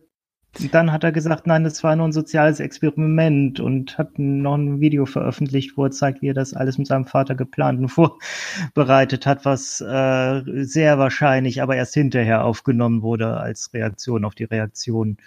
dann 0.72 0.92
hat 0.92 1.04
er 1.04 1.12
gesagt, 1.12 1.46
nein, 1.46 1.64
das 1.64 1.82
war 1.82 1.96
nur 1.96 2.06
ein 2.06 2.12
soziales 2.12 2.60
Experiment 2.60 3.60
und 3.60 3.98
hat 3.98 4.18
noch 4.18 4.54
ein 4.54 4.80
Video 4.80 5.06
veröffentlicht, 5.06 5.76
wo 5.76 5.84
er 5.84 5.90
zeigt, 5.90 6.22
wie 6.22 6.28
er 6.28 6.34
das 6.34 6.54
alles 6.54 6.78
mit 6.78 6.86
seinem 6.86 7.06
Vater 7.06 7.34
geplant 7.34 7.80
und 7.80 7.88
vorbereitet 8.74 9.26
hat, 9.26 9.44
was 9.44 9.80
äh, 9.80 10.42
sehr 10.64 10.98
wahrscheinlich 10.98 11.62
aber 11.62 11.76
erst 11.76 11.94
hinterher 11.94 12.44
aufgenommen 12.44 13.02
wurde 13.02 13.36
als 13.36 13.72
Reaktion 13.74 14.24
auf 14.24 14.34
die 14.34 14.44
Reaktion. 14.44 15.18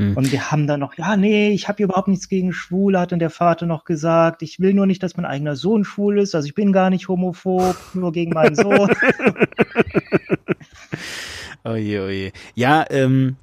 Hm. 0.00 0.16
Und 0.16 0.30
wir 0.30 0.50
haben 0.50 0.66
dann 0.66 0.80
noch, 0.80 0.94
ja, 0.94 1.16
nee, 1.16 1.50
ich 1.50 1.68
habe 1.68 1.82
überhaupt 1.82 2.08
nichts 2.08 2.28
gegen 2.28 2.52
Schwule, 2.52 3.00
hat 3.00 3.10
dann 3.10 3.18
der 3.18 3.30
Vater 3.30 3.66
noch 3.66 3.84
gesagt. 3.84 4.42
Ich 4.42 4.60
will 4.60 4.72
nur 4.72 4.86
nicht, 4.86 5.02
dass 5.02 5.16
mein 5.16 5.26
eigener 5.26 5.56
Sohn 5.56 5.84
schwul 5.84 6.18
ist. 6.18 6.34
Also 6.34 6.46
ich 6.46 6.54
bin 6.54 6.72
gar 6.72 6.88
nicht 6.90 7.08
homophob, 7.08 7.76
nur 7.94 8.12
gegen 8.12 8.32
meinen 8.32 8.54
Sohn. 8.54 8.90
oje, 11.64 12.04
oje. 12.04 12.32
Ja, 12.54 12.84
ähm, 12.90 13.36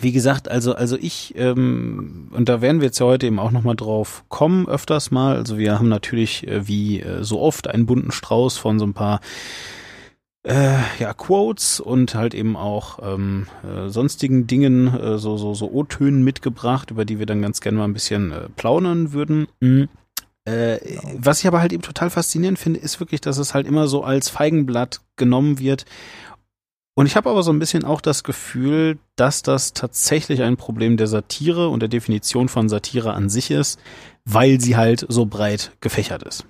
wie 0.00 0.12
gesagt, 0.12 0.48
also 0.48 0.74
also 0.74 0.96
ich 0.96 1.34
ähm, 1.36 2.28
und 2.30 2.48
da 2.48 2.62
werden 2.62 2.80
wir 2.80 2.86
jetzt 2.86 2.98
ja 2.98 3.06
heute 3.06 3.26
eben 3.26 3.38
auch 3.38 3.50
noch 3.50 3.62
mal 3.62 3.74
drauf 3.74 4.24
kommen 4.28 4.68
öfters 4.68 5.10
mal. 5.10 5.36
Also 5.36 5.58
wir 5.58 5.78
haben 5.78 5.88
natürlich 5.88 6.46
äh, 6.46 6.66
wie 6.66 7.00
äh, 7.00 7.24
so 7.24 7.40
oft 7.40 7.68
einen 7.68 7.86
bunten 7.86 8.12
Strauß 8.12 8.56
von 8.56 8.78
so 8.78 8.86
ein 8.86 8.94
paar 8.94 9.20
äh, 10.44 10.78
ja 10.98 11.14
Quotes 11.14 11.80
und 11.80 12.14
halt 12.14 12.34
eben 12.34 12.56
auch 12.56 12.98
ähm, 13.02 13.46
äh, 13.62 13.88
sonstigen 13.88 14.46
Dingen, 14.46 14.88
äh, 14.88 15.18
so 15.18 15.36
so 15.36 15.54
so 15.54 15.70
O-Tönen 15.70 16.22
mitgebracht, 16.22 16.90
über 16.90 17.04
die 17.04 17.18
wir 17.18 17.26
dann 17.26 17.42
ganz 17.42 17.60
gerne 17.60 17.78
mal 17.78 17.84
ein 17.84 17.94
bisschen 17.94 18.32
äh, 18.32 18.48
plaudern 18.56 19.12
würden. 19.12 19.46
Mhm. 19.60 19.88
Äh, 20.44 20.78
genau. 20.78 21.02
Was 21.18 21.40
ich 21.40 21.46
aber 21.46 21.60
halt 21.60 21.72
eben 21.72 21.82
total 21.82 22.10
faszinierend 22.10 22.58
finde, 22.58 22.80
ist 22.80 22.98
wirklich, 22.98 23.20
dass 23.20 23.38
es 23.38 23.54
halt 23.54 23.66
immer 23.66 23.86
so 23.86 24.02
als 24.02 24.28
Feigenblatt 24.28 25.00
genommen 25.16 25.60
wird 25.60 25.86
und 26.94 27.06
ich 27.06 27.16
habe 27.16 27.30
aber 27.30 27.42
so 27.42 27.50
ein 27.52 27.58
bisschen 27.58 27.84
auch 27.84 28.00
das 28.00 28.22
Gefühl, 28.22 28.98
dass 29.16 29.42
das 29.42 29.72
tatsächlich 29.72 30.42
ein 30.42 30.58
Problem 30.58 30.96
der 30.96 31.06
Satire 31.06 31.68
und 31.68 31.80
der 31.80 31.88
Definition 31.88 32.48
von 32.48 32.68
Satire 32.68 33.14
an 33.14 33.30
sich 33.30 33.50
ist, 33.50 33.80
weil 34.24 34.60
sie 34.60 34.76
halt 34.76 35.06
so 35.08 35.24
breit 35.24 35.72
gefächert 35.80 36.22
ist. 36.22 36.44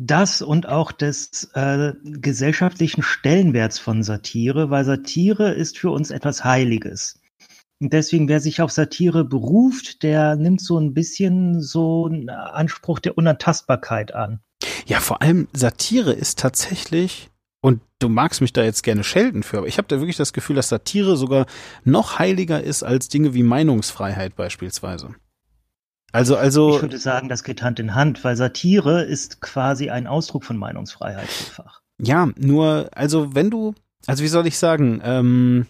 Das 0.00 0.42
und 0.42 0.68
auch 0.68 0.92
des 0.92 1.50
äh, 1.54 1.92
gesellschaftlichen 2.04 3.02
Stellenwerts 3.02 3.80
von 3.80 4.04
Satire, 4.04 4.70
weil 4.70 4.84
Satire 4.84 5.52
ist 5.52 5.76
für 5.76 5.90
uns 5.90 6.12
etwas 6.12 6.44
Heiliges. 6.44 7.20
Und 7.80 7.92
deswegen, 7.92 8.28
wer 8.28 8.40
sich 8.40 8.62
auf 8.62 8.70
Satire 8.70 9.24
beruft, 9.24 10.04
der 10.04 10.36
nimmt 10.36 10.60
so 10.60 10.78
ein 10.78 10.94
bisschen 10.94 11.60
so 11.60 12.06
einen 12.06 12.30
Anspruch 12.30 13.00
der 13.00 13.18
Unantastbarkeit 13.18 14.14
an. 14.14 14.40
Ja, 14.86 15.00
vor 15.00 15.20
allem 15.20 15.48
Satire 15.52 16.12
ist 16.12 16.38
tatsächlich 16.38 17.30
und 17.60 17.80
du 17.98 18.08
magst 18.08 18.40
mich 18.40 18.52
da 18.52 18.62
jetzt 18.62 18.84
gerne 18.84 19.02
schelten 19.02 19.42
für, 19.42 19.58
aber 19.58 19.66
ich 19.66 19.78
habe 19.78 19.88
da 19.88 19.96
wirklich 19.98 20.16
das 20.16 20.32
Gefühl, 20.32 20.54
dass 20.54 20.68
Satire 20.68 21.16
sogar 21.16 21.46
noch 21.84 22.20
heiliger 22.20 22.62
ist 22.62 22.84
als 22.84 23.08
Dinge 23.08 23.34
wie 23.34 23.42
Meinungsfreiheit 23.42 24.36
beispielsweise. 24.36 25.16
Also, 26.12 26.36
also. 26.36 26.76
Ich 26.76 26.82
würde 26.82 26.98
sagen, 26.98 27.28
das 27.28 27.44
geht 27.44 27.62
Hand 27.62 27.78
in 27.80 27.94
Hand, 27.94 28.24
weil 28.24 28.36
Satire 28.36 29.02
ist 29.02 29.40
quasi 29.40 29.90
ein 29.90 30.06
Ausdruck 30.06 30.44
von 30.44 30.56
Meinungsfreiheit 30.56 31.28
vielfach. 31.28 31.82
Ja, 32.00 32.28
nur, 32.36 32.88
also 32.94 33.34
wenn 33.34 33.50
du, 33.50 33.74
also 34.06 34.22
wie 34.22 34.28
soll 34.28 34.46
ich 34.46 34.56
sagen, 34.56 35.00
ähm, 35.04 35.66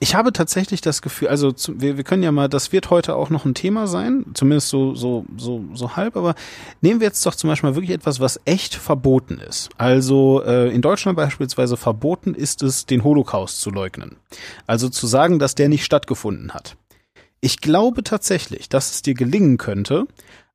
ich 0.00 0.14
habe 0.14 0.32
tatsächlich 0.32 0.80
das 0.80 1.02
Gefühl, 1.02 1.28
also 1.28 1.50
zu, 1.50 1.80
wir, 1.80 1.96
wir 1.96 2.04
können 2.04 2.22
ja 2.22 2.30
mal, 2.30 2.48
das 2.48 2.72
wird 2.72 2.90
heute 2.90 3.16
auch 3.16 3.30
noch 3.30 3.44
ein 3.44 3.54
Thema 3.54 3.86
sein, 3.86 4.24
zumindest 4.34 4.68
so, 4.68 4.94
so, 4.94 5.26
so, 5.36 5.64
so 5.74 5.96
halb, 5.96 6.16
aber 6.16 6.34
nehmen 6.80 7.00
wir 7.00 7.08
jetzt 7.08 7.26
doch 7.26 7.34
zum 7.34 7.48
Beispiel 7.48 7.70
mal 7.70 7.76
wirklich 7.76 7.94
etwas, 7.94 8.20
was 8.20 8.40
echt 8.44 8.74
verboten 8.74 9.38
ist. 9.38 9.70
Also 9.76 10.42
äh, 10.44 10.72
in 10.72 10.82
Deutschland 10.82 11.16
beispielsweise 11.16 11.76
verboten 11.76 12.34
ist 12.34 12.62
es, 12.62 12.86
den 12.86 13.02
Holocaust 13.02 13.60
zu 13.60 13.70
leugnen. 13.70 14.16
Also 14.66 14.88
zu 14.88 15.06
sagen, 15.06 15.38
dass 15.38 15.56
der 15.56 15.68
nicht 15.68 15.84
stattgefunden 15.84 16.54
hat. 16.54 16.76
Ich 17.40 17.60
glaube 17.60 18.02
tatsächlich, 18.02 18.68
dass 18.68 18.90
es 18.90 19.02
dir 19.02 19.14
gelingen 19.14 19.58
könnte, 19.58 20.06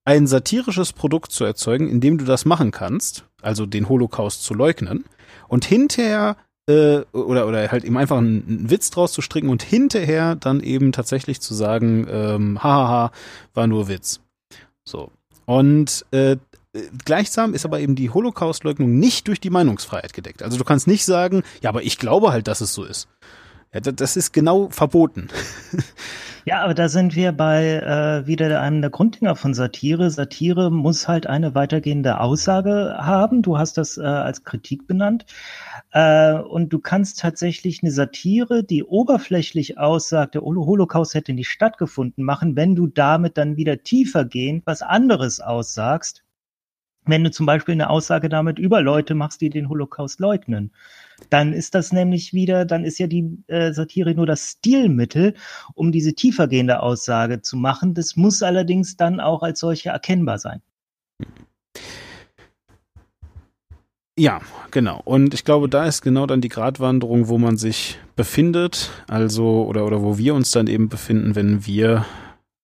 ein 0.05 0.27
satirisches 0.27 0.91
Produkt 0.91 1.31
zu 1.31 1.45
erzeugen, 1.45 1.87
in 1.87 2.01
dem 2.01 2.17
du 2.17 2.25
das 2.25 2.45
machen 2.45 2.71
kannst, 2.71 3.25
also 3.41 3.65
den 3.65 3.87
Holocaust 3.87 4.43
zu 4.43 4.53
leugnen, 4.53 5.05
und 5.47 5.65
hinterher 5.65 6.35
äh, 6.67 6.99
oder, 7.11 7.47
oder 7.47 7.71
halt 7.71 7.83
eben 7.83 7.97
einfach 7.97 8.17
einen, 8.17 8.45
einen, 8.47 8.69
Witz 8.69 8.89
draus 8.89 9.13
zu 9.13 9.21
stricken 9.21 9.49
und 9.49 9.63
hinterher 9.63 10.35
dann 10.35 10.61
eben 10.61 10.91
tatsächlich 10.91 11.41
zu 11.41 11.53
sagen, 11.53 12.07
ähm, 12.09 12.63
hahaha, 12.63 13.11
war 13.53 13.67
nur 13.67 13.87
Witz. 13.87 14.21
So. 14.85 15.11
Und 15.45 16.05
äh, 16.11 16.37
gleichsam 17.05 17.53
ist 17.53 17.65
aber 17.65 17.79
eben 17.79 17.95
die 17.95 18.09
Holocaust-Leugnung 18.09 18.97
nicht 18.97 19.27
durch 19.27 19.39
die 19.39 19.49
Meinungsfreiheit 19.49 20.13
gedeckt. 20.13 20.41
Also 20.41 20.57
du 20.57 20.63
kannst 20.63 20.87
nicht 20.87 21.05
sagen, 21.05 21.43
ja, 21.61 21.69
aber 21.69 21.83
ich 21.83 21.97
glaube 21.97 22.31
halt, 22.31 22.47
dass 22.47 22.61
es 22.61 22.73
so 22.73 22.83
ist. 22.83 23.07
Ja, 23.73 23.79
das 23.79 24.15
ist 24.17 24.33
genau 24.33 24.69
verboten. 24.69 25.29
Ja, 26.45 26.61
aber 26.61 26.73
da 26.73 26.89
sind 26.89 27.15
wir 27.15 27.31
bei 27.31 27.75
äh, 27.75 28.27
wieder 28.27 28.59
einem 28.59 28.81
der 28.81 28.89
Grunddinger 28.89 29.37
von 29.37 29.53
Satire. 29.53 30.09
Satire 30.09 30.71
muss 30.71 31.07
halt 31.07 31.25
eine 31.25 31.55
weitergehende 31.55 32.19
Aussage 32.19 32.97
haben. 32.99 33.41
Du 33.43 33.57
hast 33.57 33.77
das 33.77 33.97
äh, 33.97 34.01
als 34.01 34.43
Kritik 34.43 34.85
benannt. 34.85 35.25
Äh, 35.91 36.33
und 36.33 36.73
du 36.73 36.79
kannst 36.79 37.19
tatsächlich 37.19 37.81
eine 37.81 37.93
Satire, 37.93 38.65
die 38.65 38.83
oberflächlich 38.83 39.77
aussagt, 39.77 40.35
der 40.35 40.41
Holocaust 40.41 41.13
hätte 41.13 41.31
nicht 41.31 41.49
stattgefunden, 41.49 42.25
machen, 42.25 42.57
wenn 42.57 42.75
du 42.75 42.87
damit 42.87 43.37
dann 43.37 43.55
wieder 43.55 43.81
tiefer 43.81 44.25
gehend 44.25 44.65
was 44.65 44.81
anderes 44.81 45.39
aussagst. 45.39 46.23
Wenn 47.05 47.23
du 47.23 47.31
zum 47.31 47.45
Beispiel 47.45 47.73
eine 47.73 47.89
Aussage 47.89 48.27
damit 48.27 48.59
über 48.59 48.81
Leute 48.81 49.15
machst, 49.15 49.39
die 49.39 49.49
den 49.49 49.69
Holocaust 49.69 50.19
leugnen 50.19 50.73
dann 51.29 51.53
ist 51.53 51.75
das 51.75 51.91
nämlich 51.91 52.33
wieder, 52.33 52.65
dann 52.65 52.83
ist 52.83 52.99
ja 52.99 53.07
die 53.07 53.37
äh, 53.47 53.73
Satire 53.73 54.15
nur 54.15 54.25
das 54.25 54.51
Stilmittel, 54.51 55.33
um 55.73 55.91
diese 55.91 56.13
tiefergehende 56.13 56.81
Aussage 56.81 57.41
zu 57.41 57.57
machen. 57.57 57.93
Das 57.93 58.15
muss 58.15 58.43
allerdings 58.43 58.97
dann 58.97 59.19
auch 59.19 59.43
als 59.43 59.59
solche 59.59 59.89
erkennbar 59.89 60.39
sein. 60.39 60.61
Ja, 64.17 64.41
genau. 64.69 65.01
Und 65.05 65.33
ich 65.33 65.43
glaube, 65.43 65.67
da 65.67 65.85
ist 65.85 66.03
genau 66.03 66.27
dann 66.27 66.41
die 66.41 66.49
Gratwanderung, 66.49 67.29
wo 67.29 67.39
man 67.39 67.57
sich 67.57 67.97
befindet, 68.15 68.91
also 69.07 69.65
oder 69.65 69.85
oder 69.85 70.03
wo 70.03 70.19
wir 70.19 70.35
uns 70.35 70.51
dann 70.51 70.67
eben 70.67 70.87
befinden, 70.87 71.35
wenn 71.35 71.65
wir 71.65 72.05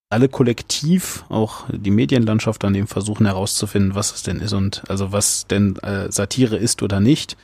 alle 0.10 0.30
kollektiv, 0.30 1.24
auch 1.30 1.66
die 1.72 1.92
Medienlandschaft 1.92 2.64
an 2.66 2.74
dem 2.74 2.88
versuchen 2.88 3.26
herauszufinden, 3.26 3.96
was 3.96 4.14
es 4.14 4.24
denn 4.24 4.40
ist 4.40 4.54
und 4.54 4.84
also 4.90 5.12
was 5.12 5.48
denn 5.48 5.78
äh, 5.78 6.12
Satire 6.12 6.58
ist 6.58 6.84
oder 6.84 7.00
nicht. 7.00 7.36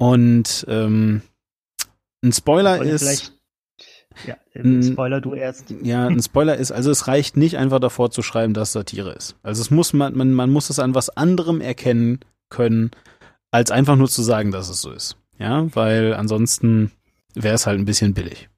Und 0.00 0.64
ähm, 0.66 1.20
ein 2.24 2.32
Spoiler 2.32 2.82
ist. 2.82 3.34
Ja, 4.26 4.36
ein 4.54 4.82
Spoiler 4.82 5.20
du 5.20 5.34
erst. 5.34 5.74
Ja, 5.82 6.06
ein 6.06 6.22
Spoiler 6.22 6.56
ist, 6.56 6.72
also 6.72 6.90
es 6.90 7.06
reicht 7.06 7.36
nicht 7.36 7.58
einfach 7.58 7.80
davor 7.80 8.10
zu 8.10 8.22
schreiben, 8.22 8.54
dass 8.54 8.72
Satire 8.72 9.12
ist. 9.12 9.36
Also 9.42 9.60
es 9.60 9.70
muss 9.70 9.92
man, 9.92 10.16
man, 10.16 10.32
man 10.32 10.50
muss 10.50 10.70
es 10.70 10.78
an 10.78 10.94
was 10.94 11.10
anderem 11.10 11.60
erkennen 11.60 12.20
können, 12.48 12.92
als 13.50 13.70
einfach 13.70 13.96
nur 13.96 14.08
zu 14.08 14.22
sagen, 14.22 14.52
dass 14.52 14.70
es 14.70 14.80
so 14.80 14.90
ist. 14.90 15.18
Ja, 15.38 15.66
weil 15.74 16.14
ansonsten 16.14 16.92
wäre 17.34 17.54
es 17.54 17.66
halt 17.66 17.78
ein 17.78 17.84
bisschen 17.84 18.14
billig. 18.14 18.48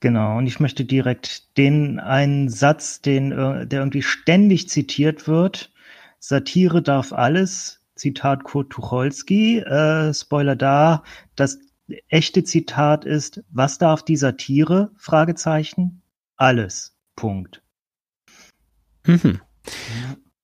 Genau, 0.00 0.38
und 0.38 0.46
ich 0.46 0.60
möchte 0.60 0.86
direkt 0.86 1.58
den 1.58 2.00
einen 2.00 2.48
Satz, 2.48 3.02
den, 3.02 3.30
der 3.30 3.68
irgendwie 3.70 4.02
ständig 4.02 4.70
zitiert 4.70 5.28
wird. 5.28 5.72
Satire 6.20 6.80
darf 6.80 7.12
alles. 7.12 7.82
Zitat 7.96 8.44
Kurt 8.44 8.70
Tucholsky. 8.70 9.58
Äh, 9.58 10.14
Spoiler 10.14 10.54
da. 10.56 11.02
Das 11.34 11.58
echte 12.08 12.44
Zitat 12.44 13.04
ist, 13.04 13.42
was 13.50 13.78
darf 13.78 14.04
die 14.04 14.16
Satire? 14.16 14.92
Fragezeichen. 14.96 16.02
Alles. 16.36 16.96
Punkt. 17.16 17.62
Mhm. 19.06 19.40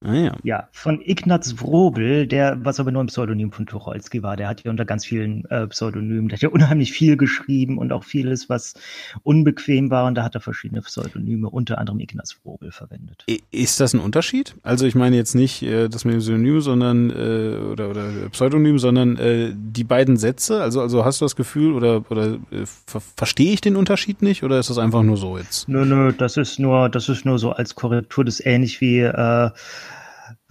Ah, 0.05 0.15
ja. 0.15 0.33
ja, 0.43 0.69
von 0.73 1.01
Ignaz 1.01 1.55
Wrobel, 1.61 2.27
der, 2.27 2.59
was 2.65 2.81
aber 2.81 2.91
nur 2.91 3.03
ein 3.03 3.07
Pseudonym 3.07 3.53
von 3.53 3.67
Tucholsky 3.67 4.23
war, 4.23 4.37
der 4.37 4.49
hat 4.49 4.65
ja 4.65 4.71
unter 4.71 4.85
ganz 4.85 5.05
vielen 5.05 5.45
äh, 5.47 5.67
Pseudonymen, 5.69 6.29
der 6.29 6.37
hat 6.37 6.43
ja 6.43 6.49
unheimlich 6.49 6.93
viel 6.93 7.17
geschrieben 7.17 7.79
und 7.79 7.93
auch 7.93 8.05
vieles, 8.05 8.49
was 8.49 8.75
unbequem 9.23 9.91
war 9.91 10.07
und 10.07 10.15
da 10.17 10.25
hat 10.25 10.35
er 10.35 10.41
verschiedene 10.41 10.83
Pseudonyme, 10.83 11.49
unter 11.49 11.79
anderem 11.79 12.01
Ignaz 12.01 12.37
Wrobel 12.43 12.73
verwendet. 12.73 13.25
Ist 13.51 13.81
das 13.81 13.95
ein 13.95 14.01
Unterschied? 14.01 14.57
Also 14.63 14.87
ich 14.87 14.95
meine 14.95 15.17
jetzt 15.17 15.35
nicht 15.35 15.63
äh, 15.63 15.89
das 15.89 16.05
mit 16.05 16.15
dem 16.15 16.21
Synonym, 16.21 16.61
sondern 16.61 17.11
äh, 17.11 17.59
oder, 17.73 17.91
oder 17.91 18.11
Pseudonym, 18.31 18.79
sondern 18.79 19.17
äh, 19.17 19.53
die 19.55 19.85
beiden 19.85 20.17
Sätze, 20.17 20.63
also, 20.63 20.81
also 20.81 21.05
hast 21.05 21.21
du 21.21 21.25
das 21.25 21.37
Gefühl 21.37 21.73
oder, 21.75 22.05
oder 22.11 22.35
äh, 22.51 22.67
ver 22.87 23.01
verstehe 23.17 23.53
ich 23.53 23.61
den 23.61 23.77
Unterschied 23.77 24.23
nicht 24.23 24.43
oder 24.43 24.59
ist 24.59 24.71
das 24.71 24.79
einfach 24.79 25.03
nur 25.03 25.17
so 25.17 25.39
jetzt? 25.39 25.69
Nö, 25.69 25.85
nö, 25.85 26.13
das 26.13 26.37
ist 26.37 26.59
nur, 26.59 26.89
das 26.89 27.09
ist 27.09 27.25
nur 27.25 27.39
so 27.39 27.53
als 27.53 27.75
Korrektur, 27.75 28.25
das 28.25 28.41
ist 28.41 28.47
ähnlich 28.47 28.81
wie 28.81 29.01
äh, 29.01 29.51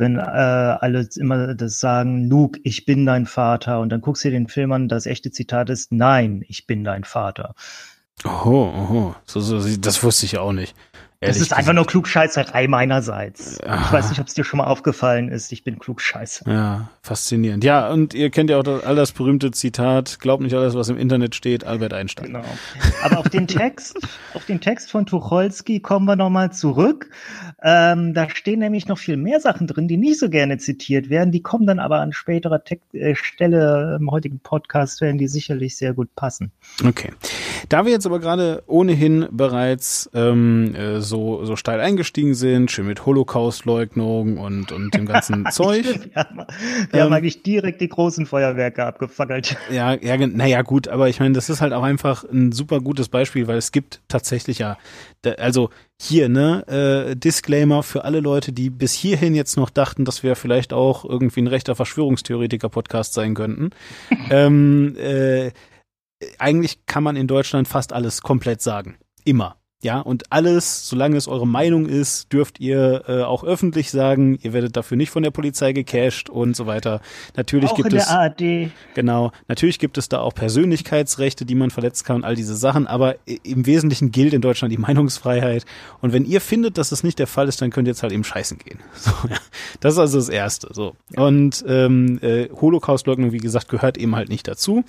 wenn 0.02 0.18
äh, 0.18 0.22
alle 0.22 1.08
immer 1.16 1.54
das 1.54 1.80
sagen, 1.80 2.28
Luke, 2.28 2.60
ich 2.64 2.86
bin 2.86 3.06
dein 3.06 3.28
Vater, 3.28 3.80
und 3.80 3.90
dann 3.90 4.02
guckst 4.02 4.26
du 4.26 4.30
dir 4.30 4.38
den 4.38 4.48
Film 4.48 4.72
an, 4.72 4.90
das 4.90 5.06
echte 5.06 5.32
Zitat 5.32 5.70
ist, 5.70 5.92
nein, 5.92 6.44
ich 6.48 6.66
bin 6.68 6.84
dein 6.84 7.04
Vater. 7.04 7.54
Oh, 8.26 8.72
oh, 8.90 9.16
so, 9.26 9.40
so, 9.40 9.78
das 9.78 10.04
wusste 10.04 10.26
ich 10.26 10.38
auch 10.38 10.52
nicht. 10.54 10.76
Das 11.24 11.40
ist 11.40 11.54
einfach 11.54 11.74
nur 11.74 11.86
Klugscheißerei 11.86 12.68
meinerseits. 12.68 13.64
Aha. 13.64 13.86
Ich 13.86 13.94
weiß 13.94 14.10
nicht, 14.10 14.20
ob 14.20 14.28
es 14.28 14.34
dir 14.34 14.44
schon 14.44 14.58
mal 14.58 14.66
aufgefallen 14.66 15.30
ist. 15.30 15.52
Ich 15.52 15.64
bin 15.64 15.78
Klugscheißer. 15.78 16.52
Ja, 16.52 16.90
faszinierend. 17.04 17.64
Ja, 17.64 17.90
und 17.90 18.16
ihr 18.16 18.32
kennt 18.32 18.50
ja 18.50 18.58
auch 18.58 18.64
das, 18.64 18.84
all 18.84 18.96
das 18.96 19.12
berühmte 19.12 19.52
Zitat, 19.52 20.20
glaubt 20.20 20.42
nicht 20.42 20.56
alles, 20.56 20.74
was 20.74 20.90
im 20.90 20.98
Internet 20.98 21.36
steht, 21.36 21.64
Albert 21.64 21.94
Einstein. 21.94 22.28
Genau. 22.28 22.44
Aber 23.04 23.20
auf 23.20 23.30
den 23.30 23.46
Text, 23.46 24.00
auf 24.34 24.46
den 24.46 24.62
Text 24.62 24.90
von 24.90 25.06
Tucholsky 25.06 25.80
kommen 25.80 26.08
wir 26.08 26.16
nochmal 26.16 26.52
zurück. 26.52 27.12
Ähm, 27.62 28.16
da 28.16 28.28
stehen 28.28 28.58
nämlich 28.58 28.88
noch 28.88 28.98
viel 28.98 29.18
mehr 29.18 29.40
Sachen 29.40 29.68
drin, 29.68 29.88
die 29.88 29.98
nicht 29.98 30.20
so 30.20 30.28
gerne 30.28 30.58
zitiert 30.58 31.12
werden. 31.12 31.32
Die 31.32 31.44
kommen 31.44 31.68
dann 31.68 31.78
aber 31.78 32.00
an 32.00 32.14
späterer 32.14 32.64
Te 32.64 32.80
äh, 32.94 33.14
Stelle 33.14 33.98
im 34.00 34.10
heutigen 34.10 34.40
Podcast, 34.40 35.02
werden 35.02 35.20
die 35.20 35.28
sicherlich 35.28 35.78
sehr 35.78 35.94
gut 35.94 36.16
passen. 36.16 36.52
Okay. 36.84 37.12
Da 37.70 37.86
wir 37.86 37.92
jetzt 37.92 38.08
aber 38.08 38.20
gerade 38.20 38.64
ohnehin 38.66 39.28
bereits 39.32 40.10
ähm, 40.16 40.74
äh, 40.74 41.00
so, 41.12 41.46
so 41.46 41.56
steil 41.56 41.80
eingestiegen 41.80 42.34
sind, 42.34 42.72
schön 42.72 42.88
mit 42.88 43.06
Holocaust-Leugnung 43.06 44.38
und, 44.38 44.72
und 44.72 44.94
dem 44.96 45.06
ganzen 45.06 45.46
Zeug. 45.52 45.86
wir 45.86 46.16
haben, 46.16 46.38
wir 46.38 46.46
ähm, 46.94 47.02
haben 47.02 47.14
eigentlich 47.14 47.44
direkt 47.44 47.82
die 47.82 47.90
großen 47.90 48.26
Feuerwerke 48.26 48.86
abgefackelt. 48.86 49.58
Ja, 49.72 49.94
ja, 49.94 50.18
naja, 50.18 50.62
gut, 50.64 50.88
aber 50.88 51.08
ich 51.10 51.20
meine, 51.20 51.34
das 51.34 51.50
ist 51.50 51.62
halt 51.62 51.74
auch 51.74 51.84
einfach 51.84 52.24
ein 52.24 52.52
super 52.52 52.82
gutes 52.82 53.10
Beispiel, 53.10 53.48
weil 53.48 53.58
es 53.58 53.72
gibt 53.72 54.02
tatsächlich 54.08 54.60
ja, 54.60 54.78
also 55.38 55.70
hier, 56.02 56.30
ne, 56.30 56.66
äh, 56.68 57.16
Disclaimer 57.16 57.84
für 57.84 58.06
alle 58.06 58.22
Leute, 58.22 58.52
die 58.52 58.70
bis 58.70 58.94
hierhin 58.94 59.36
jetzt 59.36 59.56
noch 59.56 59.70
dachten, 59.70 60.04
dass 60.04 60.24
wir 60.24 60.36
vielleicht 60.36 60.74
auch 60.74 61.06
irgendwie 61.06 61.42
ein 61.42 61.48
rechter 61.48 61.76
Verschwörungstheoretiker-Podcast 61.76 63.14
sein 63.14 63.36
könnten. 63.36 63.70
ähm, 64.32 64.96
äh, 64.98 65.52
eigentlich 66.40 66.86
kann 66.86 67.04
man 67.04 67.16
in 67.16 67.28
Deutschland 67.28 67.68
fast 67.68 67.94
alles 67.94 68.22
komplett 68.22 68.62
sagen. 68.62 68.98
Immer. 69.26 69.61
Ja, 69.84 70.00
und 70.00 70.32
alles, 70.32 70.88
solange 70.88 71.18
es 71.18 71.28
eure 71.28 71.48
Meinung 71.48 71.88
ist, 71.88 72.32
dürft 72.32 72.60
ihr 72.60 73.04
äh, 73.08 73.24
auch 73.24 73.44
öffentlich 73.44 73.90
sagen. 73.90 74.38
Ihr 74.44 74.54
werdet 74.54 74.78
dafür 74.78 74.96
nicht 74.96 75.10
von 75.10 75.24
der 75.24 75.32
Polizei 75.32 75.74
gecasht 75.74 76.30
und 76.30 76.56
so 76.56 76.68
weiter. 76.68 77.02
Natürlich 77.36 77.72
auch 77.72 77.76
gibt 77.76 77.92
in 77.92 77.98
es 77.98 78.08
der 78.08 78.20
ARD. 78.20 78.72
genau, 78.94 79.32
natürlich 79.48 79.80
gibt 79.80 79.98
es 79.98 80.08
da 80.08 80.20
auch 80.20 80.36
Persönlichkeitsrechte, 80.36 81.46
die 81.46 81.56
man 81.56 81.72
verletzen 81.72 82.06
kann 82.06 82.18
und 82.18 82.26
all 82.26 82.36
diese 82.36 82.56
Sachen. 82.56 82.86
Aber 82.86 83.16
im 83.26 83.66
Wesentlichen 83.66 84.12
gilt 84.12 84.34
in 84.34 84.42
Deutschland 84.42 84.72
die 84.72 84.78
Meinungsfreiheit. 84.78 85.66
Und 86.00 86.14
wenn 86.14 86.26
ihr 86.26 86.42
findet, 86.42 86.78
dass 86.78 86.90
das 86.90 87.04
nicht 87.04 87.18
der 87.18 87.28
Fall 87.28 87.48
ist, 87.48 87.60
dann 87.62 87.72
könnt 87.72 87.88
ihr 87.88 87.92
jetzt 87.92 88.04
halt 88.04 88.14
eben 88.14 88.24
scheißen 88.24 88.60
gehen. 88.60 88.80
So, 89.02 89.12
ja. 89.28 89.38
Das 89.80 89.94
ist 89.94 90.00
also 90.00 90.20
das 90.20 90.30
Erste. 90.30 90.70
So 90.74 90.96
und 91.16 91.66
ähm, 91.68 92.20
äh, 92.22 92.50
Holocaustleugnung, 92.50 93.32
wie 93.32 93.40
gesagt, 93.40 93.68
gehört 93.68 93.98
eben 93.98 94.16
halt 94.16 94.30
nicht 94.30 94.48
dazu. 94.48 94.84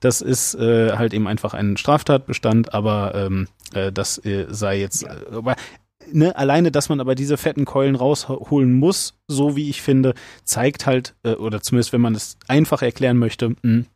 Das 0.00 0.20
ist 0.20 0.54
äh, 0.54 0.92
halt 0.96 1.14
eben 1.14 1.26
einfach 1.26 1.54
ein 1.54 1.76
Straftatbestand, 1.76 2.74
aber 2.74 3.14
ähm, 3.14 3.48
äh, 3.72 3.92
das 3.92 4.24
äh, 4.24 4.46
sei 4.48 4.80
jetzt. 4.80 5.02
Ja. 5.02 5.14
Äh, 5.14 5.36
aber, 5.36 5.56
ne, 6.12 6.36
alleine, 6.36 6.70
dass 6.70 6.88
man 6.88 7.00
aber 7.00 7.14
diese 7.14 7.36
fetten 7.36 7.64
Keulen 7.64 7.96
rausholen 7.96 8.72
muss, 8.72 9.14
so 9.26 9.56
wie 9.56 9.68
ich 9.68 9.82
finde, 9.82 10.14
zeigt 10.44 10.86
halt, 10.86 11.14
äh, 11.24 11.32
oder 11.32 11.60
zumindest 11.60 11.92
wenn 11.92 12.00
man 12.00 12.14
es 12.14 12.38
einfach 12.46 12.82
erklären 12.82 13.18
möchte, 13.18 13.50
mh, 13.50 13.56
hm, 13.62 13.86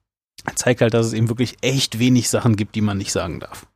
zeigt 0.54 0.80
halt, 0.80 0.94
dass 0.94 1.06
es 1.06 1.12
eben 1.12 1.28
wirklich 1.28 1.56
echt 1.62 1.98
wenig 1.98 2.28
Sachen 2.28 2.56
gibt, 2.56 2.74
die 2.74 2.80
man 2.80 2.98
nicht 2.98 3.12
sagen 3.12 3.40
darf. 3.40 3.66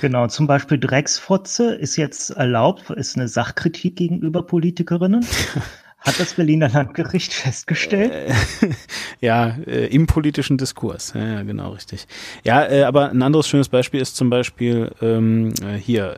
Genau, 0.00 0.26
zum 0.26 0.46
Beispiel 0.46 0.78
Drecksfotze 0.78 1.74
ist 1.74 1.96
jetzt 1.96 2.30
erlaubt, 2.30 2.90
ist 2.90 3.16
eine 3.16 3.28
Sachkritik 3.28 3.96
gegenüber 3.96 4.42
Politikerinnen. 4.42 5.24
Hat 6.06 6.20
das 6.20 6.34
Berliner 6.34 6.68
Landgericht 6.68 7.32
festgestellt? 7.32 8.12
Äh, 8.12 8.34
ja, 9.20 9.56
äh, 9.66 9.86
im 9.86 10.06
politischen 10.06 10.56
Diskurs. 10.56 11.12
Ja, 11.14 11.26
ja, 11.26 11.42
genau, 11.42 11.72
richtig. 11.72 12.06
Ja, 12.44 12.64
äh, 12.64 12.84
aber 12.84 13.10
ein 13.10 13.22
anderes 13.22 13.48
schönes 13.48 13.68
Beispiel 13.68 14.00
ist 14.00 14.16
zum 14.16 14.30
Beispiel 14.30 14.92
ähm, 15.02 15.52
äh, 15.62 15.76
hier. 15.76 16.16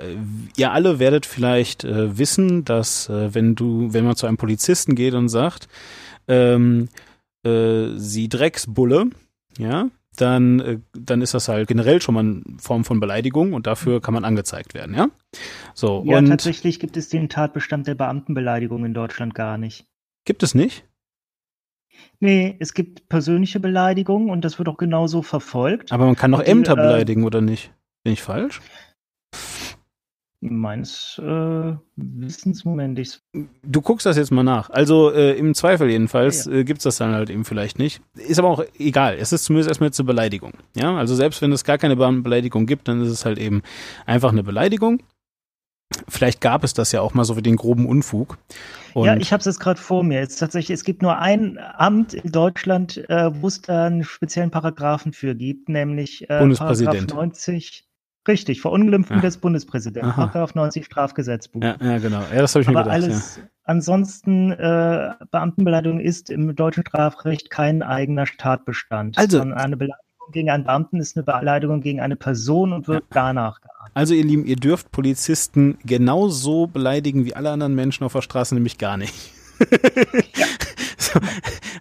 Ihr 0.56 0.72
alle 0.72 0.98
werdet 0.98 1.24
vielleicht 1.24 1.84
äh, 1.84 2.18
wissen, 2.18 2.66
dass 2.66 3.08
äh, 3.08 3.34
wenn 3.34 3.54
du, 3.54 3.92
wenn 3.94 4.04
man 4.04 4.14
zu 4.14 4.26
einem 4.26 4.36
Polizisten 4.36 4.94
geht 4.94 5.14
und 5.14 5.30
sagt, 5.30 5.68
ähm, 6.28 6.88
äh, 7.44 7.88
sie 7.96 8.28
Drecksbulle, 8.28 9.06
ja, 9.58 9.88
dann, 10.20 10.60
äh, 10.60 10.78
dann 10.92 11.22
ist 11.22 11.34
das 11.34 11.48
halt 11.48 11.68
generell 11.68 12.00
schon 12.02 12.14
mal 12.14 12.20
eine 12.20 12.42
Form 12.58 12.84
von 12.84 13.00
Beleidigung 13.00 13.52
und 13.52 13.66
dafür 13.66 14.00
kann 14.00 14.14
man 14.14 14.24
angezeigt 14.24 14.74
werden, 14.74 14.94
ja? 14.94 15.08
So, 15.74 16.02
ja, 16.06 16.18
und 16.18 16.26
tatsächlich 16.26 16.80
gibt 16.80 16.96
es 16.96 17.08
den 17.08 17.28
Tatbestand 17.28 17.86
der 17.86 17.94
Beamtenbeleidigung 17.94 18.84
in 18.84 18.94
Deutschland 18.94 19.34
gar 19.34 19.58
nicht. 19.58 19.86
Gibt 20.24 20.42
es 20.42 20.54
nicht? 20.54 20.84
Nee, 22.20 22.56
es 22.58 22.74
gibt 22.74 23.08
persönliche 23.08 23.60
Beleidigungen 23.60 24.30
und 24.30 24.44
das 24.44 24.58
wird 24.58 24.68
auch 24.68 24.76
genauso 24.76 25.22
verfolgt. 25.22 25.92
Aber 25.92 26.06
man 26.06 26.16
kann 26.16 26.32
doch 26.32 26.42
Ämter 26.42 26.72
äh, 26.72 26.76
beleidigen, 26.76 27.24
oder 27.24 27.40
nicht? 27.40 27.72
Bin 28.04 28.12
ich 28.12 28.22
falsch? 28.22 28.60
Meines 30.40 31.20
äh, 31.22 31.74
Wissens, 31.96 32.64
Moment, 32.64 32.98
ich. 33.00 33.18
Du 33.64 33.82
guckst 33.82 34.06
das 34.06 34.16
jetzt 34.16 34.30
mal 34.30 34.44
nach. 34.44 34.70
Also 34.70 35.10
äh, 35.10 35.32
im 35.36 35.52
Zweifel 35.54 35.90
jedenfalls 35.90 36.44
ja, 36.44 36.52
ja. 36.52 36.58
Äh, 36.58 36.64
gibt's 36.64 36.84
das 36.84 36.98
dann 36.98 37.12
halt 37.12 37.28
eben 37.28 37.44
vielleicht 37.44 37.80
nicht. 37.80 38.00
Ist 38.14 38.38
aber 38.38 38.48
auch 38.48 38.62
egal. 38.78 39.16
Es 39.18 39.32
ist 39.32 39.44
zumindest 39.44 39.68
erstmal 39.68 39.88
jetzt 39.88 39.98
eine 39.98 40.06
Beleidigung. 40.06 40.52
Ja, 40.76 40.96
also 40.96 41.16
selbst 41.16 41.42
wenn 41.42 41.50
es 41.50 41.64
gar 41.64 41.76
keine 41.76 41.96
Beleidigung 41.96 42.66
gibt, 42.66 42.86
dann 42.86 43.02
ist 43.02 43.10
es 43.10 43.24
halt 43.24 43.38
eben 43.38 43.62
einfach 44.06 44.30
eine 44.30 44.44
Beleidigung. 44.44 45.02
Vielleicht 46.06 46.40
gab 46.40 46.64
es 46.64 46.74
das 46.74 46.92
ja 46.92 47.00
auch 47.00 47.14
mal 47.14 47.24
so 47.24 47.36
wie 47.36 47.42
den 47.42 47.56
groben 47.56 47.86
Unfug. 47.86 48.38
Und 48.94 49.06
ja, 49.06 49.16
ich 49.16 49.32
habe 49.32 49.40
es 49.40 49.46
jetzt 49.46 49.58
gerade 49.58 49.80
vor 49.80 50.04
mir. 50.04 50.20
Jetzt 50.20 50.36
tatsächlich, 50.36 50.74
es 50.74 50.84
gibt 50.84 51.02
nur 51.02 51.18
ein 51.18 51.58
Amt 51.58 52.14
in 52.14 52.30
Deutschland, 52.30 52.98
äh, 53.08 53.30
wo 53.40 53.48
es 53.48 53.62
da 53.62 53.86
einen 53.86 54.04
speziellen 54.04 54.50
Paragraphen 54.50 55.12
für 55.12 55.34
gibt, 55.34 55.68
nämlich 55.68 56.28
äh, 56.28 56.38
Bundespräsident. 56.38 57.08
Paragraph 57.08 57.16
90 57.16 57.87
Richtig, 58.28 58.60
Verunglimpfung 58.60 59.16
ja. 59.16 59.22
des 59.22 59.38
Bundespräsidenten. 59.38 60.12
Paragraph 60.12 60.54
90 60.54 60.84
Strafgesetzbuch. 60.84 61.62
Ja, 61.62 61.76
ja, 61.80 61.98
genau. 61.98 62.20
Ja, 62.32 62.42
das 62.42 62.54
habe 62.54 62.62
ich 62.62 62.68
Aber 62.68 62.80
mir 62.80 62.84
gedacht. 62.84 63.02
Alles, 63.02 63.36
ja. 63.36 63.42
Ansonsten, 63.64 64.52
äh, 64.52 65.12
Beamtenbeleidigung 65.30 65.98
ist 65.98 66.30
im 66.30 66.54
deutschen 66.54 66.84
Strafrecht 66.86 67.50
kein 67.50 67.82
eigener 67.82 68.26
Tatbestand. 68.26 69.16
Also, 69.18 69.40
eine 69.40 69.76
Beleidigung 69.76 70.32
gegen 70.32 70.50
einen 70.50 70.64
Beamten 70.64 70.98
ist 70.98 71.16
eine 71.16 71.24
Beleidigung 71.24 71.80
gegen 71.80 72.00
eine 72.00 72.16
Person 72.16 72.74
und 72.74 72.86
wird 72.86 73.04
danach 73.10 73.60
geahndet. 73.62 73.92
Also, 73.94 74.14
ihr 74.14 74.24
Lieben, 74.24 74.44
ihr 74.44 74.56
dürft 74.56 74.92
Polizisten 74.92 75.78
genauso 75.84 76.66
beleidigen 76.66 77.24
wie 77.24 77.34
alle 77.34 77.50
anderen 77.50 77.74
Menschen 77.74 78.04
auf 78.04 78.12
der 78.12 78.22
Straße, 78.22 78.54
nämlich 78.54 78.76
gar 78.76 78.98
nicht. 78.98 79.32
ja. 80.36 80.46
So, 81.00 81.20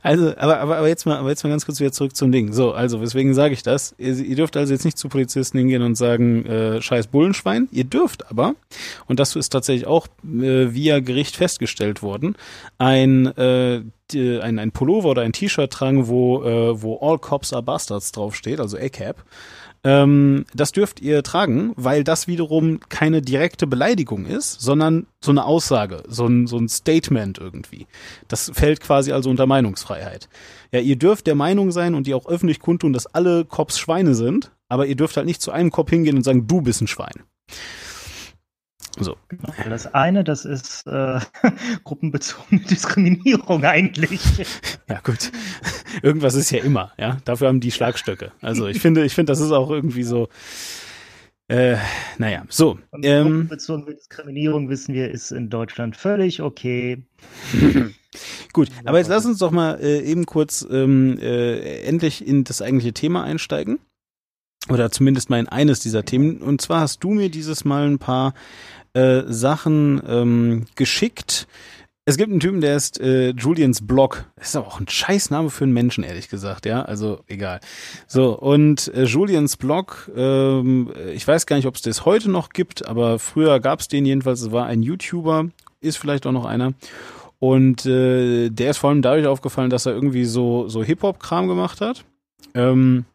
also, 0.03 0.37
aber, 0.37 0.59
aber, 0.59 0.77
aber 0.77 0.87
jetzt 0.87 1.05
mal, 1.05 1.17
aber 1.17 1.29
jetzt 1.29 1.43
mal 1.43 1.49
ganz 1.49 1.65
kurz 1.65 1.79
wieder 1.79 1.91
zurück 1.91 2.15
zum 2.15 2.31
Ding. 2.31 2.53
So, 2.53 2.71
also, 2.71 3.01
weswegen 3.01 3.33
sage 3.33 3.53
ich 3.53 3.63
das? 3.63 3.95
Ihr, 3.97 4.15
ihr 4.15 4.35
dürft 4.35 4.55
also 4.55 4.71
jetzt 4.71 4.85
nicht 4.85 4.97
zu 4.97 5.09
Polizisten 5.09 5.57
hingehen 5.57 5.81
und 5.81 5.95
sagen, 5.95 6.45
äh, 6.45 6.81
scheiß 6.81 7.07
Bullenschwein. 7.07 7.67
Ihr 7.71 7.83
dürft 7.83 8.29
aber, 8.29 8.53
und 9.07 9.19
das 9.19 9.35
ist 9.35 9.49
tatsächlich 9.49 9.87
auch 9.87 10.07
äh, 10.23 10.73
via 10.73 10.99
Gericht 10.99 11.35
festgestellt 11.35 12.03
worden, 12.03 12.35
ein, 12.77 13.25
äh, 13.37 13.81
ein, 14.13 14.59
ein 14.59 14.71
Pullover 14.71 15.09
oder 15.09 15.23
ein 15.23 15.33
T-Shirt 15.33 15.71
tragen, 15.71 16.07
wo, 16.07 16.43
äh, 16.43 16.81
wo 16.81 16.99
All 17.01 17.17
Cops 17.17 17.53
are 17.53 17.63
Bastards 17.63 18.11
draufsteht, 18.11 18.59
also 18.59 18.77
ACAP. 18.77 19.17
Ähm, 19.87 20.43
das 20.53 20.73
dürft 20.73 20.99
ihr 20.99 21.23
tragen, 21.23 21.71
weil 21.77 22.03
das 22.03 22.27
wiederum 22.27 22.81
keine 22.89 23.21
direkte 23.21 23.67
Beleidigung 23.67 24.25
ist, 24.25 24.59
sondern 24.59 25.07
so 25.23 25.31
eine 25.31 25.45
Aussage, 25.45 26.03
so 26.09 26.25
ein, 26.25 26.45
so 26.45 26.57
ein 26.57 26.67
Statement 26.67 27.37
irgendwie. 27.37 27.87
Das 28.27 28.51
fällt 28.53 28.81
quasi 28.81 29.13
also 29.13 29.29
unter 29.29 29.45
Meinungsfreiheit. 29.45 30.27
Ja, 30.73 30.81
ihr 30.81 30.97
dürft 30.97 31.25
der 31.25 31.35
Meinung 31.35 31.71
sein 31.71 31.95
und 31.95 32.05
ihr 32.05 32.17
auch 32.17 32.27
öffentlich 32.27 32.59
kundtun, 32.59 32.91
dass 32.91 33.07
alle 33.07 33.45
Cops 33.45 33.79
Schweine 33.79 34.13
sind, 34.13 34.51
aber 34.67 34.87
ihr 34.87 34.95
dürft 34.97 35.15
halt 35.15 35.25
nicht 35.25 35.41
zu 35.41 35.51
einem 35.51 35.71
Cop 35.71 35.89
hingehen 35.89 36.17
und 36.17 36.23
sagen, 36.23 36.47
du 36.47 36.59
bist 36.59 36.81
ein 36.81 36.87
Schwein. 36.87 37.23
So. 38.99 39.15
Genau. 39.29 39.53
Das 39.69 39.93
eine, 39.93 40.23
das 40.23 40.45
ist 40.45 40.85
äh, 40.87 41.19
gruppenbezogene 41.83 42.61
Diskriminierung 42.61 43.63
eigentlich. 43.63 44.21
Ja, 44.89 45.01
gut. 45.03 45.33
Irgendwas 46.01 46.35
ist 46.35 46.49
ja 46.49 46.63
immer, 46.63 46.93
ja. 46.97 47.17
Dafür 47.25 47.49
haben 47.49 47.59
die 47.59 47.71
Schlagstöcke. 47.71 48.31
Also 48.41 48.67
ich 48.67 48.79
finde, 48.79 49.03
ich 49.03 49.13
finde, 49.13 49.31
das 49.31 49.41
ist 49.41 49.51
auch 49.51 49.69
irgendwie 49.69 50.03
so. 50.03 50.29
Äh, 51.49 51.75
naja, 52.17 52.45
so. 52.47 52.79
Ähm, 53.01 53.23
gruppenbezogene 53.23 53.95
Diskriminierung 53.95 54.69
wissen 54.69 54.93
wir, 54.93 55.11
ist 55.11 55.31
in 55.31 55.49
Deutschland 55.49 55.97
völlig 55.97 56.41
okay. 56.41 57.03
Gut, 58.53 58.69
aber 58.85 58.99
jetzt 58.99 59.09
lass 59.09 59.25
uns 59.25 59.39
doch 59.39 59.51
mal 59.51 59.77
äh, 59.81 59.99
eben 60.03 60.25
kurz 60.25 60.65
ähm, 60.69 61.17
äh, 61.19 61.81
endlich 61.81 62.25
in 62.25 62.45
das 62.45 62.61
eigentliche 62.61 62.93
Thema 62.93 63.23
einsteigen. 63.23 63.79
Oder 64.69 64.91
zumindest 64.91 65.29
mal 65.29 65.39
in 65.39 65.47
eines 65.47 65.79
dieser 65.79 66.03
Themen. 66.03 66.39
Und 66.39 66.61
zwar 66.61 66.81
hast 66.81 67.03
du 67.03 67.11
mir 67.11 67.29
dieses 67.29 67.63
Mal 67.63 67.87
ein 67.87 67.99
paar 67.99 68.33
äh, 68.97 69.23
Sachen 69.27 70.01
ähm, 70.07 70.65
geschickt. 70.75 71.47
Es 72.05 72.17
gibt 72.17 72.31
einen 72.31 72.39
Typen, 72.39 72.61
der 72.61 72.75
ist 72.75 72.99
äh, 72.99 73.31
Julians 73.31 73.85
Blog. 73.85 74.25
Das 74.37 74.47
ist 74.47 74.55
aber 74.55 74.67
auch 74.67 74.79
ein 74.79 74.87
Scheißname 74.87 75.49
für 75.49 75.65
einen 75.65 75.73
Menschen, 75.73 76.03
ehrlich 76.03 76.29
gesagt, 76.29 76.65
ja. 76.65 76.81
Also 76.81 77.19
egal. 77.27 77.59
So, 78.07 78.37
und 78.37 78.87
äh, 78.95 79.03
Julians 79.03 79.57
Blog, 79.57 80.09
ähm, 80.15 80.91
ich 81.13 81.27
weiß 81.27 81.45
gar 81.45 81.57
nicht, 81.57 81.67
ob 81.67 81.75
es 81.75 81.81
das 81.81 82.05
heute 82.05 82.31
noch 82.31 82.49
gibt, 82.49 82.87
aber 82.87 83.19
früher 83.19 83.59
gab 83.59 83.81
es 83.81 83.87
den 83.87 84.05
jedenfalls. 84.05 84.41
Es 84.41 84.51
war 84.51 84.65
ein 84.65 84.81
YouTuber, 84.81 85.49
ist 85.81 85.97
vielleicht 85.97 86.25
auch 86.25 86.31
noch 86.31 86.45
einer. 86.45 86.73
Und 87.39 87.85
äh, 87.85 88.49
der 88.49 88.71
ist 88.71 88.77
vor 88.77 88.89
allem 88.89 89.03
dadurch 89.03 89.27
aufgefallen, 89.27 89.69
dass 89.69 89.85
er 89.85 89.93
irgendwie 89.93 90.25
so, 90.25 90.69
so 90.69 90.83
Hip-Hop-Kram 90.83 91.47
gemacht 91.47 91.81
hat. 91.81 92.03
Ähm, 92.55 93.05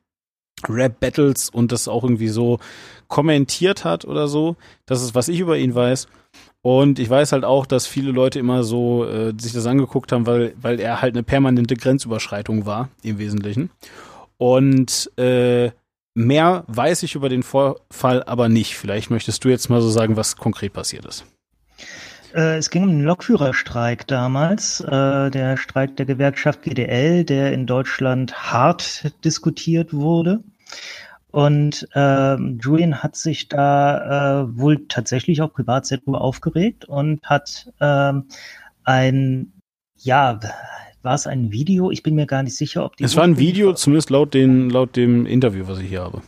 Rap-Battles 0.68 1.50
und 1.50 1.72
das 1.72 1.88
auch 1.88 2.04
irgendwie 2.04 2.28
so 2.28 2.58
kommentiert 3.08 3.84
hat 3.84 4.04
oder 4.04 4.28
so. 4.28 4.56
Das 4.86 5.02
ist, 5.02 5.14
was 5.14 5.28
ich 5.28 5.40
über 5.40 5.58
ihn 5.58 5.74
weiß. 5.74 6.06
Und 6.62 7.00
ich 7.00 7.10
weiß 7.10 7.32
halt 7.32 7.44
auch, 7.44 7.66
dass 7.66 7.86
viele 7.86 8.12
Leute 8.12 8.38
immer 8.38 8.62
so 8.62 9.04
äh, 9.04 9.32
sich 9.36 9.52
das 9.52 9.66
angeguckt 9.66 10.12
haben, 10.12 10.26
weil, 10.26 10.54
weil 10.60 10.78
er 10.78 11.02
halt 11.02 11.14
eine 11.14 11.24
permanente 11.24 11.74
Grenzüberschreitung 11.74 12.66
war, 12.66 12.88
im 13.02 13.18
Wesentlichen. 13.18 13.70
Und 14.38 15.10
äh, 15.18 15.72
mehr 16.14 16.64
weiß 16.68 17.02
ich 17.02 17.16
über 17.16 17.28
den 17.28 17.42
Vorfall 17.42 18.22
aber 18.24 18.48
nicht. 18.48 18.76
Vielleicht 18.76 19.10
möchtest 19.10 19.44
du 19.44 19.48
jetzt 19.48 19.70
mal 19.70 19.80
so 19.80 19.90
sagen, 19.90 20.16
was 20.16 20.36
konkret 20.36 20.72
passiert 20.72 21.04
ist. 21.04 21.24
Äh, 22.34 22.56
es 22.56 22.70
ging 22.70 22.84
um 22.84 22.90
den 22.90 23.02
Lokführerstreik 23.02 24.06
damals, 24.06 24.80
äh, 24.80 25.30
der 25.30 25.56
Streik 25.56 25.96
der 25.96 26.06
Gewerkschaft 26.06 26.62
GDL, 26.62 27.24
der 27.24 27.52
in 27.52 27.66
Deutschland 27.66 28.52
hart 28.52 29.12
diskutiert 29.24 29.92
wurde. 29.92 30.42
Und 31.30 31.88
äh, 31.94 32.36
Julian 32.36 33.02
hat 33.02 33.16
sich 33.16 33.48
da 33.48 34.42
äh, 34.42 34.58
wohl 34.58 34.86
tatsächlich 34.88 35.40
auch 35.40 35.52
privat 35.52 35.86
sehr 35.86 35.98
drüber 35.98 36.20
aufgeregt 36.20 36.84
und 36.84 37.22
hat 37.24 37.72
äh, 37.80 38.12
ein, 38.84 39.52
ja, 39.96 40.40
war 41.02 41.14
es 41.14 41.26
ein 41.26 41.50
Video? 41.50 41.90
Ich 41.90 42.02
bin 42.02 42.14
mir 42.14 42.26
gar 42.26 42.42
nicht 42.42 42.56
sicher, 42.56 42.84
ob 42.84 42.96
die. 42.96 43.04
Es 43.04 43.16
war 43.16 43.24
ein 43.24 43.38
Video, 43.38 43.72
zumindest 43.72 44.10
laut, 44.10 44.34
den, 44.34 44.68
laut 44.68 44.94
dem 44.94 45.24
Interview, 45.24 45.66
was 45.66 45.78
ich 45.78 45.88
hier 45.88 46.02
habe. 46.02 46.22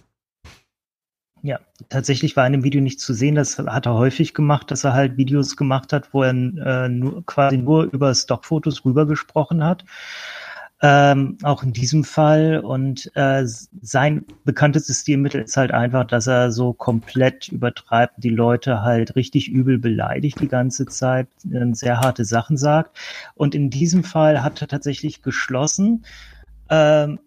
Ja, 1.42 1.61
tatsächlich 1.90 2.35
war 2.37 2.46
in 2.46 2.54
dem 2.54 2.64
Video 2.64 2.80
nicht 2.80 3.00
zu 3.00 3.12
sehen. 3.12 3.35
Das 3.35 3.59
hat 3.59 3.85
er 3.85 3.94
häufig 3.94 4.33
gemacht, 4.33 4.70
dass 4.70 4.85
er 4.85 4.94
halt 4.94 5.18
Videos 5.18 5.59
gemacht 5.59 5.92
hat, 5.92 6.14
wo 6.14 6.22
er 6.22 6.30
äh, 6.30 6.88
nur, 6.88 7.24
quasi 7.26 7.59
nur 7.59 7.85
über 7.85 8.14
Stockfotos 8.14 8.87
rübergesprochen 8.87 9.62
hat. 9.62 9.85
Ähm, 10.87 11.38
auch 11.42 11.62
in 11.62 11.73
diesem 11.73 12.05
Fall. 12.05 12.59
Und 12.59 13.11
äh, 13.14 13.44
sein 13.47 14.27
bekanntestes 14.44 15.01
Stilmittel 15.01 15.40
ist 15.40 15.57
halt 15.57 15.73
einfach, 15.73 16.05
dass 16.05 16.27
er 16.27 16.53
so 16.53 16.75
komplett 16.75 17.49
übertreibt, 17.49 18.16
die 18.18 18.29
Leute 18.29 18.83
halt 18.83 19.16
richtig 19.16 19.49
übel 19.49 19.79
beleidigt 19.79 20.40
die 20.40 20.49
ganze 20.49 20.85
Zeit, 20.85 21.29
äh, 21.51 21.73
sehr 21.73 22.01
harte 22.01 22.27
Sachen 22.27 22.59
sagt. 22.59 22.99
Und 23.35 23.55
in 23.55 23.70
diesem 23.70 24.05
Fall 24.05 24.42
hat 24.42 24.61
er 24.61 24.68
tatsächlich 24.68 25.23
geschlossen 25.23 26.05
ähm, 26.68 27.18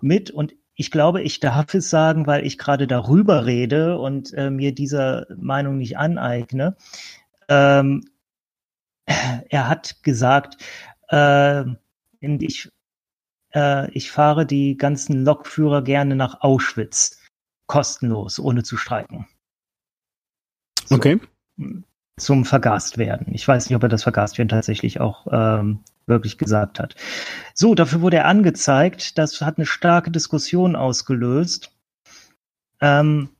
mit, 0.00 0.30
und 0.30 0.54
ich 0.74 0.90
glaube, 0.90 1.20
ich 1.20 1.40
darf 1.40 1.74
es 1.74 1.90
sagen, 1.90 2.26
weil 2.26 2.46
ich 2.46 2.56
gerade 2.56 2.86
darüber 2.86 3.44
rede 3.44 3.98
und 3.98 4.32
äh, 4.32 4.48
mir 4.48 4.74
dieser 4.74 5.26
Meinung 5.36 5.76
nicht 5.76 5.98
aneigne. 5.98 6.74
Ähm, 7.50 8.00
er 9.04 9.68
hat 9.68 10.02
gesagt, 10.02 10.56
äh, 11.10 11.64
ich 12.20 12.70
äh, 13.54 13.90
ich 13.92 14.10
fahre 14.10 14.46
die 14.46 14.76
ganzen 14.76 15.24
Lokführer 15.24 15.82
gerne 15.82 16.16
nach 16.16 16.40
Auschwitz. 16.40 17.20
Kostenlos, 17.66 18.38
ohne 18.38 18.62
zu 18.62 18.76
streiken. 18.76 19.26
So, 20.86 20.96
okay. 20.96 21.18
Zum 22.18 22.44
Vergast 22.44 22.98
werden. 22.98 23.28
Ich 23.32 23.48
weiß 23.48 23.68
nicht, 23.68 23.76
ob 23.76 23.82
er 23.82 23.88
das 23.88 24.02
Vergast 24.02 24.38
werden 24.38 24.48
tatsächlich 24.48 25.00
auch 25.00 25.26
ähm, 25.30 25.80
wirklich 26.06 26.36
gesagt 26.36 26.78
hat. 26.78 26.94
So, 27.54 27.74
dafür 27.74 28.02
wurde 28.02 28.18
er 28.18 28.26
angezeigt. 28.26 29.18
Das 29.18 29.40
hat 29.40 29.56
eine 29.56 29.66
starke 29.66 30.10
Diskussion 30.10 30.76
ausgelöst. 30.76 31.74
Ähm, 32.80 33.30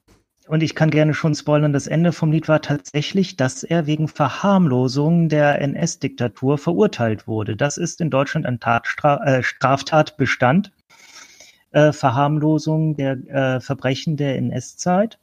und 0.47 0.63
ich 0.63 0.75
kann 0.75 0.91
gerne 0.91 1.15
schon 1.15 1.35
spoilern, 1.35 1.73
das 1.73 1.87
Ende 1.87 2.13
vom 2.13 2.31
Lied 2.31 2.49
war 2.49 2.61
tatsächlich, 2.61 3.37
dass 3.37 3.63
er 3.63 3.87
wegen 3.87 4.09
Verharmlosung 4.09 5.29
der 5.29 5.61
NS-Diktatur 5.61 6.59
verurteilt 6.59 7.27
wurde. 7.27 7.57
Das 7.57 7.79
ist 7.79 8.01
in 8.01 8.11
Deutschland 8.11 8.45
ein 8.47 8.61
Tatstra 8.61 9.25
äh, 9.25 9.43
Straftatbestand. 9.43 10.71
Äh, 11.71 11.93
Verharmlosung 11.93 12.97
der 12.97 13.13
äh, 13.27 13.61
Verbrechen 13.61 14.17
der 14.17 14.37
NS-Zeit. 14.37 15.19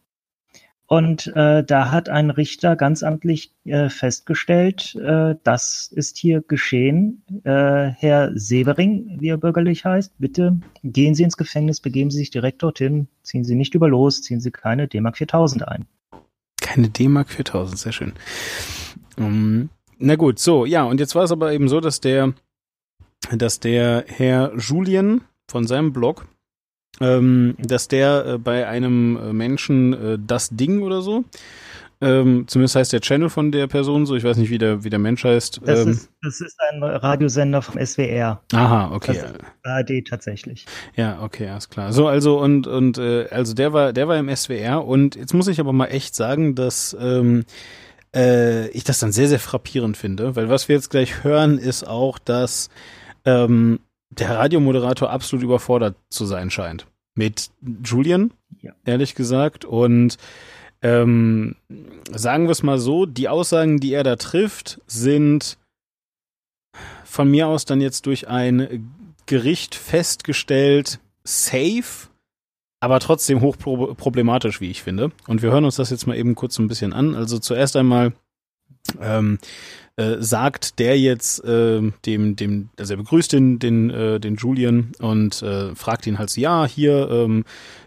Und 0.92 1.28
äh, 1.38 1.64
da 1.64 1.90
hat 1.90 2.10
ein 2.10 2.32
Richter 2.32 2.76
ganz 2.76 3.02
amtlich 3.02 3.54
äh, 3.64 3.88
festgestellt, 3.88 4.94
äh, 4.96 5.36
das 5.42 5.90
ist 5.96 6.18
hier 6.18 6.42
geschehen. 6.42 7.24
Äh, 7.46 7.92
Herr 7.92 8.38
Severing, 8.38 9.16
wie 9.22 9.30
er 9.30 9.38
bürgerlich 9.38 9.86
heißt, 9.86 10.12
bitte 10.18 10.60
gehen 10.84 11.16
Sie 11.16 11.24
ins 11.24 11.38
Gefängnis, 11.38 11.80
begeben 11.80 12.12
Sie 12.12 12.18
sich 12.18 12.30
direkt 12.30 12.62
dorthin, 12.62 13.08
ziehen 13.24 13.46
Sie 13.46 13.56
nicht 13.56 13.74
über 13.74 13.88
los, 13.88 14.22
ziehen 14.22 14.42
Sie 14.42 14.52
keine 14.52 14.90
D-Mark 14.90 15.16
4000 15.16 15.66
ein. 15.66 15.86
Keine 16.60 16.90
D-Mark 16.90 17.30
4000, 17.30 17.80
sehr 17.80 17.94
schön. 17.94 18.12
Um, 19.16 19.26
ähm, 19.26 19.70
na 19.98 20.18
gut, 20.18 20.40
so, 20.40 20.66
ja, 20.66 20.84
und 20.84 21.00
jetzt 21.00 21.16
war 21.16 21.24
es 21.24 21.32
aber 21.32 21.54
eben 21.54 21.70
so, 21.70 21.80
dass 21.80 22.02
der, 22.02 22.34
dass 23.34 23.62
der 23.62 24.04
Herr 24.10 24.52
Julien 24.58 25.22
von 25.48 25.66
seinem 25.68 25.94
Blog 25.94 26.28
ähm, 27.02 27.56
dass 27.60 27.88
der 27.88 28.26
äh, 28.26 28.38
bei 28.38 28.68
einem 28.68 29.18
äh, 29.18 29.34
Menschen 29.34 29.94
äh, 29.94 30.18
das 30.20 30.50
Ding 30.50 30.82
oder 30.82 31.02
so, 31.02 31.26
ähm, 32.04 32.46
zumindest 32.48 32.76
heißt 32.76 32.94
der 32.94 33.00
Channel 33.00 33.30
von 33.30 33.52
der 33.52 33.68
Person 33.68 34.08
so, 34.08 34.16
ich 34.16 34.24
weiß 34.24 34.38
nicht, 34.38 34.50
wie 34.50 34.58
der, 34.58 34.84
wie 34.84 34.90
der 34.90 34.98
Mensch 34.98 35.24
heißt. 35.24 35.62
Das, 35.64 35.82
ähm, 35.82 35.90
ist, 35.90 36.10
das 36.24 36.42
ist 36.42 36.58
ein 36.72 36.82
Radiosender 36.82 37.62
vom 37.62 37.80
SWR. 37.86 38.42
Aha, 38.54 38.92
okay. 38.92 39.22
ARD 39.64 40.08
tatsächlich. 40.10 40.66
Ja, 40.96 41.22
okay, 41.22 41.48
alles 41.48 41.70
klar. 41.70 41.94
So, 41.94 42.08
also 42.08 42.40
und 42.40 42.66
und 42.66 42.98
äh, 42.98 43.28
also 43.30 43.54
der 43.54 43.72
war, 43.74 43.94
der 43.94 44.08
war 44.08 44.18
im 44.18 44.36
SWR 44.36 44.84
und 44.84 45.16
jetzt 45.16 45.36
muss 45.36 45.48
ich 45.48 45.60
aber 45.60 45.74
mal 45.74 45.88
echt 45.88 46.16
sagen, 46.16 46.56
dass 46.56 46.98
ähm, 47.00 47.46
äh, 48.16 48.68
ich 48.70 48.84
das 48.84 48.98
dann 48.98 49.12
sehr, 49.12 49.28
sehr 49.28 49.40
frappierend 49.40 49.96
finde, 49.96 50.36
weil 50.36 50.50
was 50.50 50.68
wir 50.68 50.76
jetzt 50.76 50.90
gleich 50.90 51.24
hören, 51.24 51.60
ist 51.60 51.88
auch, 51.88 52.18
dass 52.18 52.70
ähm, 53.26 53.80
der 54.10 54.32
Radiomoderator 54.32 55.12
absolut 55.12 55.44
überfordert 55.44 55.96
zu 56.10 56.26
sein 56.26 56.50
scheint 56.50 56.88
mit 57.16 57.52
Julian, 57.84 58.32
ja. 58.62 58.74
ehrlich 58.86 59.16
gesagt. 59.16 59.66
Und 59.66 60.18
ähm, 60.82 61.56
sagen 62.12 62.46
wir 62.46 62.52
es 62.52 62.64
mal 62.64 62.80
so, 62.80 63.06
die 63.06 63.30
Aussagen, 63.30 63.80
die 63.80 63.94
er 63.94 64.04
da 64.04 64.16
trifft, 64.16 64.82
sind 64.88 65.58
von 67.04 67.30
mir 67.30 67.48
aus 67.48 67.66
dann 67.66 67.82
jetzt 67.82 68.06
durch 68.06 68.28
ein 68.28 68.94
Gericht 69.26 69.76
festgestellt 69.76 71.00
safe, 71.24 72.10
aber 72.80 73.00
trotzdem 73.00 73.42
hochproblematisch, 73.42 74.60
wie 74.60 74.72
ich 74.72 74.82
finde. 74.82 75.12
Und 75.28 75.42
wir 75.42 75.52
hören 75.52 75.66
uns 75.66 75.76
das 75.76 75.92
jetzt 75.92 76.08
mal 76.08 76.18
eben 76.18 76.36
kurz 76.36 76.56
so 76.56 76.64
ein 76.64 76.68
bisschen 76.68 76.94
an. 76.94 77.16
Also 77.16 77.38
zuerst 77.38 77.76
einmal 77.76 78.14
ähm, 79.02 79.40
äh, 79.98 80.18
sagt 80.20 80.80
der 80.80 81.00
jetzt 81.00 81.44
äh, 81.44 81.82
dem, 82.06 82.36
dem, 82.36 82.70
also 82.80 82.94
er 82.94 82.98
begrüßt 82.98 83.34
den, 83.34 83.60
den, 83.60 83.90
äh, 83.90 84.20
den 84.20 84.36
Julian 84.36 84.94
und 85.00 85.42
äh, 85.42 85.76
fragt 85.76 86.08
ihn 86.08 86.18
halt 86.18 86.30
so, 86.30 86.42
ja, 86.42 86.66
hier, 86.66 87.10
ähm, 87.12 87.44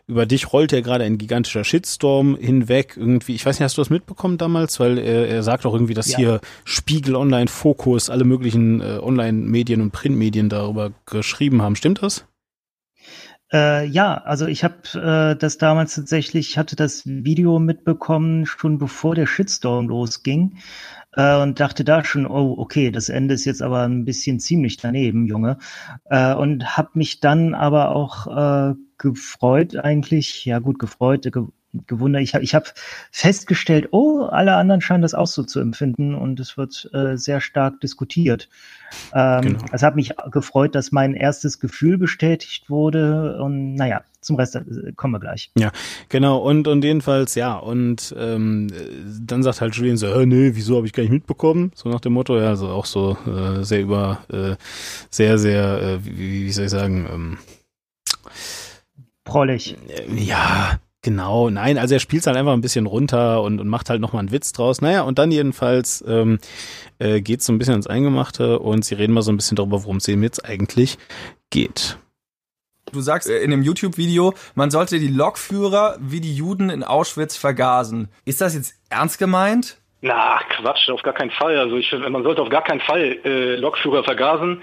über 0.06 0.26
dich 0.26 0.52
rollt 0.52 0.72
ja 0.72 0.82
gerade 0.82 1.04
ein 1.04 1.16
gigantischer 1.16 1.64
Shitstorm 1.64 2.36
hinweg. 2.36 2.94
Irgendwie, 2.96 3.34
ich 3.34 3.46
weiß 3.46 3.58
nicht, 3.58 3.64
hast 3.64 3.78
du 3.78 3.80
das 3.80 3.88
mitbekommen 3.88 4.36
damals? 4.36 4.78
Weil 4.78 4.98
er, 4.98 5.28
er 5.28 5.42
sagt 5.42 5.64
auch 5.64 5.72
irgendwie, 5.72 5.94
dass 5.94 6.12
ja. 6.12 6.18
hier 6.18 6.40
Spiegel 6.64 7.16
Online, 7.16 7.48
Fokus, 7.48 8.10
alle 8.10 8.24
möglichen 8.24 8.82
äh, 8.82 8.98
Online-Medien 9.00 9.80
und 9.80 9.92
Printmedien 9.92 10.50
darüber 10.50 10.92
geschrieben 11.06 11.62
haben. 11.62 11.74
Stimmt 11.74 12.02
das? 12.02 12.26
Äh, 13.54 13.86
ja, 13.86 14.14
also 14.14 14.46
ich 14.46 14.64
habe 14.64 14.74
äh, 14.94 15.38
das 15.38 15.58
damals 15.58 15.94
tatsächlich, 15.94 16.58
hatte 16.58 16.74
das 16.74 17.06
Video 17.06 17.60
mitbekommen, 17.60 18.46
schon 18.46 18.78
bevor 18.78 19.14
der 19.14 19.26
Shitstorm 19.26 19.86
losging 19.86 20.58
äh, 21.12 21.36
und 21.40 21.60
dachte 21.60 21.84
da 21.84 22.04
schon, 22.04 22.26
oh, 22.26 22.56
okay, 22.58 22.90
das 22.90 23.08
Ende 23.08 23.34
ist 23.34 23.44
jetzt 23.44 23.62
aber 23.62 23.82
ein 23.82 24.04
bisschen 24.04 24.40
ziemlich 24.40 24.78
daneben, 24.78 25.26
Junge. 25.26 25.58
Äh, 26.06 26.34
und 26.34 26.76
habe 26.76 26.90
mich 26.94 27.20
dann 27.20 27.54
aber 27.54 27.94
auch 27.94 28.26
äh, 28.72 28.74
gefreut 28.98 29.76
eigentlich, 29.76 30.44
ja 30.44 30.58
gut, 30.58 30.80
gefreut, 30.80 31.22
ge 31.32 31.44
gewundert. 31.86 32.22
Ich 32.22 32.34
habe 32.34 32.44
ich 32.44 32.54
hab 32.54 32.72
festgestellt, 33.10 33.88
oh, 33.92 34.22
alle 34.22 34.54
anderen 34.56 34.80
scheinen 34.80 35.02
das 35.02 35.14
auch 35.14 35.26
so 35.26 35.42
zu 35.42 35.60
empfinden 35.60 36.14
und 36.14 36.40
es 36.40 36.56
wird 36.56 36.88
äh, 36.92 37.16
sehr 37.16 37.40
stark 37.40 37.80
diskutiert. 37.80 38.48
Ähm, 39.12 39.40
genau. 39.42 39.58
Es 39.72 39.82
hat 39.82 39.96
mich 39.96 40.12
gefreut, 40.30 40.74
dass 40.74 40.92
mein 40.92 41.14
erstes 41.14 41.60
Gefühl 41.60 41.98
bestätigt 41.98 42.70
wurde 42.70 43.38
und 43.42 43.74
naja, 43.74 44.02
zum 44.20 44.36
Rest 44.36 44.56
äh, 44.56 44.92
kommen 44.96 45.14
wir 45.14 45.20
gleich. 45.20 45.50
Ja, 45.58 45.70
genau 46.08 46.38
und 46.38 46.66
und 46.68 46.84
jedenfalls 46.84 47.34
ja 47.34 47.56
und 47.56 48.14
ähm, 48.18 48.68
dann 49.20 49.42
sagt 49.42 49.60
halt 49.60 49.74
Julian 49.74 49.96
so, 49.96 50.06
äh, 50.06 50.26
nee, 50.26 50.52
wieso 50.54 50.76
habe 50.76 50.86
ich 50.86 50.92
gar 50.92 51.02
nicht 51.02 51.12
mitbekommen? 51.12 51.72
So 51.74 51.88
nach 51.88 52.00
dem 52.00 52.12
Motto, 52.12 52.38
ja, 52.38 52.48
also 52.48 52.68
auch 52.68 52.86
so 52.86 53.16
äh, 53.26 53.64
sehr 53.64 53.82
über, 53.82 54.20
äh, 54.32 54.56
sehr 55.10 55.38
sehr, 55.38 55.82
äh, 55.82 56.04
wie, 56.04 56.46
wie 56.46 56.52
soll 56.52 56.64
ich 56.66 56.70
sagen? 56.70 57.06
Ähm, 57.12 57.38
Prollig. 59.24 59.76
Ja, 60.14 60.78
Genau, 61.04 61.50
nein, 61.50 61.76
also 61.76 61.92
er 61.92 62.00
spielt 62.00 62.26
halt 62.26 62.34
einfach 62.34 62.54
ein 62.54 62.62
bisschen 62.62 62.86
runter 62.86 63.42
und, 63.42 63.60
und 63.60 63.68
macht 63.68 63.90
halt 63.90 64.00
nochmal 64.00 64.20
einen 64.20 64.32
Witz 64.32 64.54
draus. 64.54 64.80
Naja, 64.80 65.02
und 65.02 65.18
dann 65.18 65.30
jedenfalls 65.30 66.02
ähm, 66.08 66.38
äh, 66.98 67.20
geht 67.20 67.42
so 67.42 67.52
ein 67.52 67.58
bisschen 67.58 67.74
ins 67.74 67.86
Eingemachte 67.86 68.58
und 68.58 68.86
sie 68.86 68.94
reden 68.94 69.12
mal 69.12 69.20
so 69.20 69.30
ein 69.30 69.36
bisschen 69.36 69.54
darüber, 69.54 69.84
worum 69.84 69.98
es 69.98 70.08
ihm 70.08 70.22
jetzt 70.22 70.42
eigentlich 70.46 70.96
geht. 71.50 71.98
Du 72.90 73.02
sagst 73.02 73.28
in 73.28 73.50
dem 73.50 73.62
YouTube-Video, 73.62 74.32
man 74.54 74.70
sollte 74.70 74.98
die 74.98 75.08
Lokführer 75.08 75.98
wie 76.00 76.22
die 76.22 76.34
Juden 76.34 76.70
in 76.70 76.82
Auschwitz 76.82 77.36
vergasen. 77.36 78.08
Ist 78.24 78.40
das 78.40 78.54
jetzt 78.54 78.74
ernst 78.88 79.18
gemeint? 79.18 79.76
Na, 80.00 80.40
Quatsch, 80.56 80.88
auf 80.88 81.02
gar 81.02 81.12
keinen 81.12 81.32
Fall. 81.32 81.58
Also 81.58 81.76
ich 81.76 81.90
finde, 81.90 82.08
man 82.08 82.22
sollte 82.22 82.40
auf 82.40 82.48
gar 82.48 82.64
keinen 82.64 82.80
Fall 82.80 83.18
äh, 83.26 83.56
Lokführer 83.56 84.04
vergasen. 84.04 84.62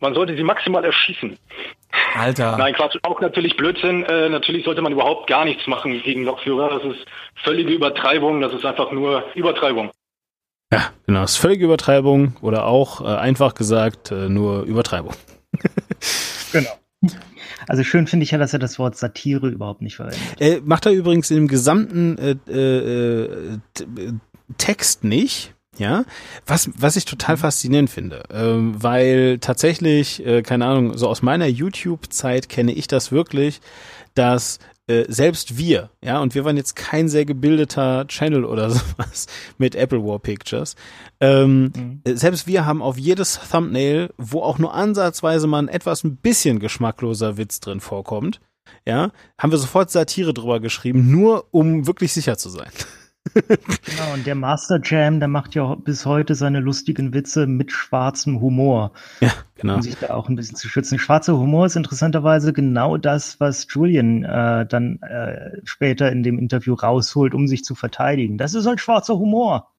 Man 0.00 0.14
sollte 0.14 0.36
sie 0.36 0.42
maximal 0.42 0.84
erschießen. 0.84 1.38
Alter. 2.14 2.56
Nein, 2.56 2.74
Quatsch, 2.74 2.96
auch 3.02 3.20
natürlich 3.20 3.56
Blödsinn. 3.56 4.04
Äh, 4.04 4.28
natürlich 4.28 4.64
sollte 4.64 4.82
man 4.82 4.92
überhaupt 4.92 5.26
gar 5.26 5.44
nichts 5.44 5.66
machen 5.66 6.02
gegen 6.02 6.24
Lokführer. 6.24 6.68
Das 6.78 6.84
ist 6.84 7.06
völlige 7.42 7.72
Übertreibung. 7.72 8.40
Das 8.40 8.52
ist 8.52 8.64
einfach 8.64 8.92
nur 8.92 9.24
Übertreibung. 9.34 9.90
Ja, 10.72 10.90
genau. 11.06 11.20
Das 11.22 11.32
ist 11.32 11.38
völlige 11.38 11.64
Übertreibung 11.64 12.36
oder 12.42 12.66
auch 12.66 13.00
äh, 13.00 13.04
einfach 13.04 13.54
gesagt 13.54 14.10
äh, 14.10 14.28
nur 14.28 14.62
Übertreibung. 14.64 15.14
genau. 16.52 16.70
Also 17.68 17.82
schön 17.82 18.06
finde 18.06 18.24
ich 18.24 18.32
ja, 18.32 18.38
dass 18.38 18.52
er 18.52 18.58
das 18.58 18.78
Wort 18.78 18.96
Satire 18.96 19.48
überhaupt 19.48 19.82
nicht 19.82 19.96
verwendet. 19.96 20.40
Äh, 20.40 20.60
macht 20.64 20.86
er 20.86 20.92
übrigens 20.92 21.30
in 21.30 21.36
dem 21.36 21.48
gesamten 21.48 22.18
äh, 22.18 22.36
äh, 22.50 23.54
äh 23.84 24.12
Text 24.58 25.02
nicht. 25.02 25.55
Ja, 25.78 26.04
was, 26.46 26.70
was 26.78 26.96
ich 26.96 27.04
total 27.04 27.36
faszinierend 27.36 27.90
finde, 27.90 28.22
ähm, 28.30 28.82
weil 28.82 29.38
tatsächlich, 29.40 30.24
äh, 30.24 30.42
keine 30.42 30.64
Ahnung, 30.64 30.96
so 30.96 31.06
aus 31.06 31.20
meiner 31.20 31.46
YouTube-Zeit 31.46 32.48
kenne 32.48 32.72
ich 32.72 32.86
das 32.88 33.12
wirklich, 33.12 33.60
dass 34.14 34.58
äh, 34.88 35.04
selbst 35.08 35.58
wir, 35.58 35.90
ja, 36.02 36.20
und 36.20 36.34
wir 36.34 36.44
waren 36.44 36.56
jetzt 36.56 36.76
kein 36.76 37.08
sehr 37.08 37.24
gebildeter 37.24 38.06
Channel 38.06 38.44
oder 38.44 38.70
sowas 38.70 39.26
mit 39.58 39.74
Apple 39.74 40.02
War 40.02 40.18
Pictures, 40.18 40.76
ähm, 41.20 41.72
mhm. 41.74 42.00
Äh, 42.04 42.14
selbst 42.14 42.46
wir 42.46 42.66
haben 42.66 42.82
auf 42.82 42.96
jedes 42.96 43.40
Thumbnail, 43.50 44.14
wo 44.16 44.42
auch 44.42 44.58
nur 44.58 44.74
ansatzweise 44.74 45.46
mal 45.46 45.58
ein 45.58 45.68
etwas 45.68 46.04
ein 46.04 46.16
bisschen 46.16 46.58
geschmackloser 46.58 47.36
Witz 47.36 47.60
drin 47.60 47.80
vorkommt, 47.80 48.40
ja, 48.86 49.10
haben 49.38 49.50
wir 49.50 49.58
sofort 49.58 49.90
Satire 49.90 50.32
drüber 50.32 50.60
geschrieben, 50.60 51.10
nur 51.10 51.46
um 51.50 51.86
wirklich 51.86 52.12
sicher 52.12 52.38
zu 52.38 52.48
sein. 52.48 52.70
genau, 53.84 54.14
und 54.14 54.26
der 54.26 54.34
Master 54.34 54.80
Jam, 54.82 55.18
der 55.20 55.28
macht 55.28 55.54
ja 55.54 55.74
bis 55.74 56.06
heute 56.06 56.34
seine 56.34 56.60
lustigen 56.60 57.12
Witze 57.12 57.46
mit 57.46 57.72
schwarzem 57.72 58.40
Humor. 58.40 58.92
Ja, 59.20 59.32
genau. 59.56 59.76
Um 59.76 59.82
sich 59.82 59.96
da 59.96 60.10
auch 60.10 60.28
ein 60.28 60.36
bisschen 60.36 60.56
zu 60.56 60.68
schützen. 60.68 60.98
Schwarzer 60.98 61.36
Humor 61.36 61.66
ist 61.66 61.76
interessanterweise 61.76 62.52
genau 62.52 62.96
das, 62.96 63.38
was 63.40 63.66
Julian 63.70 64.24
äh, 64.24 64.66
dann 64.66 65.00
äh, 65.02 65.60
später 65.64 66.10
in 66.10 66.22
dem 66.22 66.38
Interview 66.38 66.74
rausholt, 66.74 67.34
um 67.34 67.46
sich 67.46 67.64
zu 67.64 67.74
verteidigen. 67.74 68.38
Das 68.38 68.54
ist 68.54 68.66
halt 68.66 68.80
schwarzer 68.80 69.18
Humor. 69.18 69.70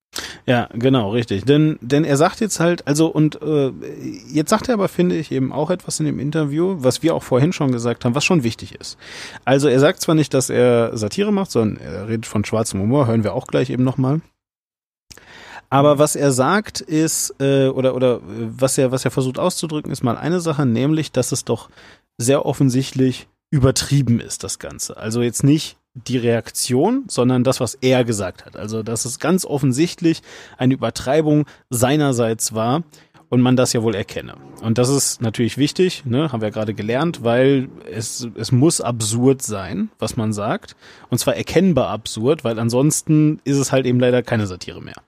Ja, 0.47 0.69
genau, 0.73 1.11
richtig. 1.11 1.43
Denn, 1.43 1.77
denn 1.81 2.05
er 2.05 2.15
sagt 2.15 2.39
jetzt 2.39 2.61
halt, 2.61 2.87
also 2.87 3.07
und 3.07 3.41
äh, 3.41 3.71
jetzt 4.31 4.49
sagt 4.49 4.69
er 4.69 4.75
aber, 4.75 4.87
finde 4.87 5.17
ich, 5.17 5.29
eben 5.33 5.51
auch 5.51 5.69
etwas 5.69 5.99
in 5.99 6.05
dem 6.05 6.19
Interview, 6.19 6.77
was 6.79 7.03
wir 7.03 7.15
auch 7.15 7.23
vorhin 7.23 7.51
schon 7.51 7.73
gesagt 7.73 8.05
haben, 8.05 8.15
was 8.15 8.23
schon 8.23 8.43
wichtig 8.43 8.73
ist. 8.79 8.97
Also 9.43 9.67
er 9.67 9.81
sagt 9.81 9.99
zwar 9.99 10.15
nicht, 10.15 10.33
dass 10.33 10.49
er 10.49 10.95
Satire 10.95 11.33
macht, 11.33 11.51
sondern 11.51 11.83
er 11.83 12.07
redet 12.07 12.25
von 12.25 12.45
schwarzem 12.45 12.79
Humor, 12.79 13.07
hören 13.07 13.25
wir 13.25 13.33
auch 13.33 13.47
gleich 13.47 13.69
eben 13.69 13.83
nochmal. 13.83 14.21
Aber 15.69 15.99
was 15.99 16.15
er 16.15 16.31
sagt 16.31 16.79
ist, 16.79 17.35
äh, 17.41 17.67
oder, 17.67 17.93
oder 17.93 18.21
was 18.23 18.77
er, 18.77 18.93
was 18.93 19.03
er 19.03 19.11
versucht 19.11 19.39
auszudrücken, 19.39 19.91
ist 19.91 20.01
mal 20.01 20.17
eine 20.17 20.39
Sache, 20.39 20.65
nämlich, 20.65 21.11
dass 21.11 21.33
es 21.33 21.43
doch 21.43 21.69
sehr 22.17 22.45
offensichtlich 22.45 23.27
übertrieben 23.49 24.21
ist, 24.21 24.45
das 24.45 24.59
Ganze. 24.59 24.95
Also 24.95 25.21
jetzt 25.21 25.43
nicht 25.43 25.77
die 26.07 26.17
Reaktion, 26.17 27.05
sondern 27.07 27.43
das, 27.43 27.59
was 27.59 27.75
er 27.75 28.03
gesagt 28.03 28.45
hat. 28.45 28.55
Also, 28.55 28.83
dass 28.83 29.05
es 29.05 29.19
ganz 29.19 29.45
offensichtlich 29.45 30.21
eine 30.57 30.73
Übertreibung 30.73 31.45
seinerseits 31.69 32.53
war 32.53 32.83
und 33.29 33.41
man 33.41 33.55
das 33.55 33.73
ja 33.73 33.83
wohl 33.83 33.95
erkenne. 33.95 34.35
Und 34.61 34.77
das 34.77 34.89
ist 34.89 35.21
natürlich 35.21 35.57
wichtig, 35.57 36.03
ne, 36.05 36.31
haben 36.31 36.41
wir 36.41 36.51
gerade 36.51 36.73
gelernt, 36.73 37.23
weil 37.23 37.69
es, 37.91 38.27
es 38.35 38.51
muss 38.51 38.81
absurd 38.81 39.41
sein, 39.41 39.89
was 39.99 40.15
man 40.15 40.33
sagt. 40.33 40.75
Und 41.09 41.17
zwar 41.17 41.35
erkennbar 41.35 41.89
absurd, 41.89 42.43
weil 42.43 42.57
ansonsten 42.59 43.39
ist 43.43 43.57
es 43.57 43.71
halt 43.71 43.85
eben 43.85 43.99
leider 43.99 44.23
keine 44.23 44.47
Satire 44.47 44.81
mehr. 44.81 45.01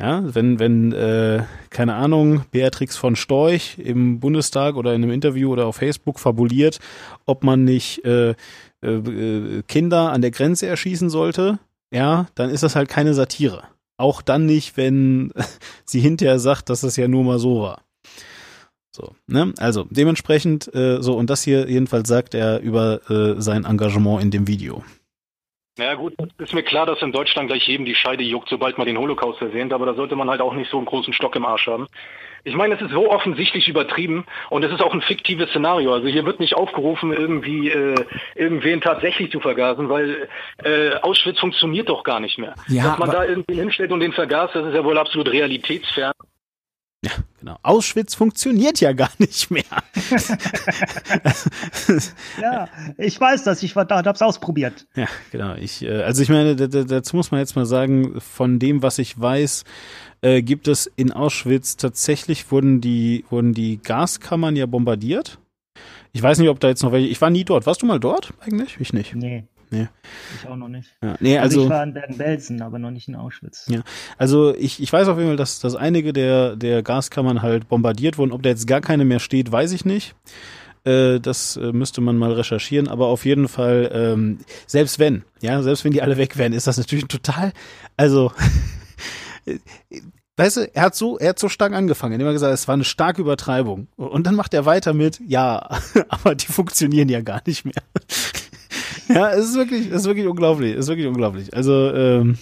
Ja, 0.00 0.22
wenn, 0.34 0.58
wenn, 0.58 0.92
äh, 0.92 1.42
keine 1.68 1.94
Ahnung, 1.94 2.44
Beatrix 2.52 2.96
von 2.96 3.16
Storch 3.16 3.76
im 3.78 4.18
Bundestag 4.18 4.76
oder 4.76 4.94
in 4.94 5.02
einem 5.02 5.12
Interview 5.12 5.52
oder 5.52 5.66
auf 5.66 5.76
Facebook 5.76 6.18
fabuliert, 6.18 6.78
ob 7.26 7.44
man 7.44 7.64
nicht 7.64 8.02
äh, 8.06 8.34
äh, 8.82 8.88
äh, 8.88 9.62
Kinder 9.68 10.12
an 10.12 10.22
der 10.22 10.30
Grenze 10.30 10.66
erschießen 10.66 11.10
sollte, 11.10 11.58
ja, 11.92 12.26
dann 12.34 12.50
ist 12.50 12.62
das 12.62 12.76
halt 12.76 12.88
keine 12.88 13.14
Satire. 13.14 13.64
Auch 13.96 14.22
dann 14.22 14.46
nicht, 14.46 14.76
wenn 14.76 15.32
sie 15.84 16.00
hinterher 16.00 16.38
sagt, 16.38 16.70
dass 16.70 16.80
das 16.80 16.96
ja 16.96 17.08
nur 17.08 17.24
mal 17.24 17.38
so 17.38 17.62
war. 17.62 17.82
So, 18.92 19.14
ne? 19.26 19.52
Also 19.58 19.86
dementsprechend, 19.88 20.74
äh, 20.74 21.00
so, 21.00 21.14
und 21.16 21.30
das 21.30 21.42
hier 21.42 21.68
jedenfalls 21.68 22.08
sagt 22.08 22.34
er 22.34 22.60
über 22.60 23.00
äh, 23.10 23.40
sein 23.40 23.64
Engagement 23.64 24.22
in 24.22 24.30
dem 24.30 24.48
Video. 24.48 24.82
Ja 25.78 25.94
gut, 25.94 26.14
ist 26.38 26.52
mir 26.52 26.62
klar, 26.62 26.84
dass 26.84 27.00
in 27.00 27.12
Deutschland 27.12 27.48
gleich 27.48 27.66
jedem 27.66 27.86
die 27.86 27.94
Scheide 27.94 28.24
juckt, 28.24 28.48
sobald 28.48 28.76
man 28.76 28.86
den 28.86 28.98
Holocaust 28.98 29.40
erwähnt, 29.40 29.72
aber 29.72 29.86
da 29.86 29.94
sollte 29.94 30.16
man 30.16 30.28
halt 30.28 30.40
auch 30.40 30.52
nicht 30.52 30.70
so 30.70 30.76
einen 30.76 30.86
großen 30.86 31.12
Stock 31.12 31.36
im 31.36 31.46
Arsch 31.46 31.68
haben. 31.68 31.86
Ich 32.44 32.54
meine, 32.54 32.74
es 32.74 32.80
ist 32.80 32.90
so 32.90 33.10
offensichtlich 33.10 33.68
übertrieben 33.68 34.24
und 34.48 34.64
es 34.64 34.72
ist 34.72 34.82
auch 34.82 34.94
ein 34.94 35.02
fiktives 35.02 35.50
Szenario. 35.50 35.92
Also 35.92 36.08
hier 36.08 36.24
wird 36.24 36.40
nicht 36.40 36.54
aufgerufen, 36.54 37.12
irgendwie 37.12 37.68
äh, 37.68 37.94
irgendwen 38.34 38.80
tatsächlich 38.80 39.30
zu 39.30 39.40
vergasen, 39.40 39.88
weil 39.88 40.28
äh, 40.64 40.94
Auschwitz 41.02 41.38
funktioniert 41.38 41.88
doch 41.88 42.04
gar 42.04 42.20
nicht 42.20 42.38
mehr. 42.38 42.54
Ja, 42.68 42.84
Dass 42.84 42.98
man 42.98 43.10
da 43.10 43.24
irgendwie 43.24 43.54
hinstellt 43.54 43.92
und 43.92 44.00
den 44.00 44.12
vergast, 44.12 44.54
das 44.54 44.66
ist 44.66 44.74
ja 44.74 44.84
wohl 44.84 44.98
absolut 44.98 45.30
realitätsfern. 45.30 46.12
Ja, 47.02 47.12
genau. 47.38 47.56
Auschwitz 47.62 48.14
funktioniert 48.14 48.78
ja 48.80 48.92
gar 48.92 49.10
nicht 49.18 49.50
mehr. 49.50 49.64
ja, 52.40 52.68
ich 52.98 53.18
weiß 53.18 53.42
das, 53.44 53.62
ich 53.62 53.74
war 53.74 53.86
da 53.86 54.00
und 54.00 54.06
hab's 54.06 54.20
ausprobiert. 54.20 54.86
Ja, 54.94 55.06
genau. 55.32 55.54
Ich, 55.54 55.82
äh, 55.82 56.02
also 56.02 56.22
ich 56.22 56.28
meine, 56.28 56.54
dazu 56.56 57.16
muss 57.16 57.30
man 57.30 57.40
jetzt 57.40 57.56
mal 57.56 57.64
sagen, 57.64 58.20
von 58.20 58.58
dem, 58.58 58.82
was 58.82 58.98
ich 58.98 59.18
weiß, 59.18 59.64
äh, 60.22 60.42
gibt 60.42 60.68
es 60.68 60.90
in 60.96 61.12
Auschwitz 61.12 61.76
tatsächlich 61.76 62.50
wurden 62.50 62.80
die, 62.80 63.24
wurden 63.30 63.54
die 63.54 63.78
Gaskammern 63.82 64.56
ja 64.56 64.66
bombardiert. 64.66 65.38
Ich 66.12 66.22
weiß 66.22 66.38
nicht, 66.38 66.48
ob 66.48 66.60
da 66.60 66.68
jetzt 66.68 66.82
noch 66.82 66.92
welche. 66.92 67.08
Ich 67.08 67.20
war 67.20 67.30
nie 67.30 67.44
dort. 67.44 67.66
Warst 67.66 67.82
du 67.82 67.86
mal 67.86 68.00
dort 68.00 68.32
eigentlich? 68.40 68.76
Ich 68.80 68.92
nicht. 68.92 69.14
Nee. 69.14 69.44
Nee. 69.70 69.86
Ich 70.36 70.48
auch 70.48 70.56
noch 70.56 70.68
nicht. 70.68 70.90
Ja, 71.00 71.14
nee, 71.20 71.38
also, 71.38 71.60
also 71.60 71.64
ich 71.64 71.70
war 71.70 71.84
in 71.84 71.94
Bergen-Belsen, 71.94 72.60
aber 72.60 72.80
noch 72.80 72.90
nicht 72.90 73.06
in 73.06 73.14
Auschwitz. 73.14 73.66
Ja, 73.68 73.82
also 74.18 74.52
ich, 74.56 74.82
ich 74.82 74.92
weiß 74.92 75.06
auf 75.06 75.16
jeden 75.16 75.30
Fall, 75.30 75.36
dass, 75.36 75.60
dass 75.60 75.76
einige 75.76 76.12
der, 76.12 76.56
der 76.56 76.82
Gaskammern 76.82 77.40
halt 77.40 77.68
bombardiert 77.68 78.18
wurden. 78.18 78.32
Ob 78.32 78.42
da 78.42 78.48
jetzt 78.48 78.66
gar 78.66 78.80
keine 78.80 79.04
mehr 79.04 79.20
steht, 79.20 79.52
weiß 79.52 79.70
ich 79.70 79.84
nicht. 79.84 80.16
Äh, 80.84 81.20
das 81.20 81.56
äh, 81.56 81.72
müsste 81.72 82.00
man 82.00 82.16
mal 82.16 82.32
recherchieren, 82.32 82.88
aber 82.88 83.06
auf 83.06 83.24
jeden 83.24 83.46
Fall, 83.46 83.90
ähm, 83.92 84.38
selbst 84.66 84.98
wenn, 84.98 85.22
ja, 85.40 85.62
selbst 85.62 85.84
wenn 85.84 85.92
die 85.92 86.02
alle 86.02 86.16
weg 86.16 86.36
wären, 86.36 86.52
ist 86.52 86.66
das 86.66 86.78
natürlich 86.78 87.04
total, 87.04 87.52
also 87.96 88.32
Weißt 90.36 90.56
du, 90.56 90.74
er 90.74 90.82
hat 90.82 90.94
so, 90.94 91.18
er 91.18 91.30
hat 91.30 91.38
so 91.38 91.48
stark 91.48 91.74
angefangen, 91.74 92.14
indem 92.14 92.28
er 92.28 92.32
gesagt 92.32 92.54
es 92.54 92.66
war 92.66 92.72
eine 92.72 92.84
starke 92.84 93.20
Übertreibung. 93.20 93.88
Und 93.96 94.26
dann 94.26 94.34
macht 94.34 94.54
er 94.54 94.64
weiter 94.64 94.94
mit, 94.94 95.20
ja, 95.26 95.68
aber 96.08 96.34
die 96.34 96.46
funktionieren 96.46 97.08
ja 97.08 97.20
gar 97.20 97.42
nicht 97.46 97.64
mehr. 97.64 97.82
ja, 99.08 99.32
es 99.32 99.50
ist 99.50 99.56
wirklich, 99.56 99.88
es 99.88 100.02
ist 100.02 100.06
wirklich 100.06 100.26
unglaublich, 100.26 100.72
es 100.72 100.80
ist 100.80 100.88
wirklich 100.88 101.08
unglaublich. 101.08 101.54
Also, 101.54 101.92
ähm, 101.92 102.38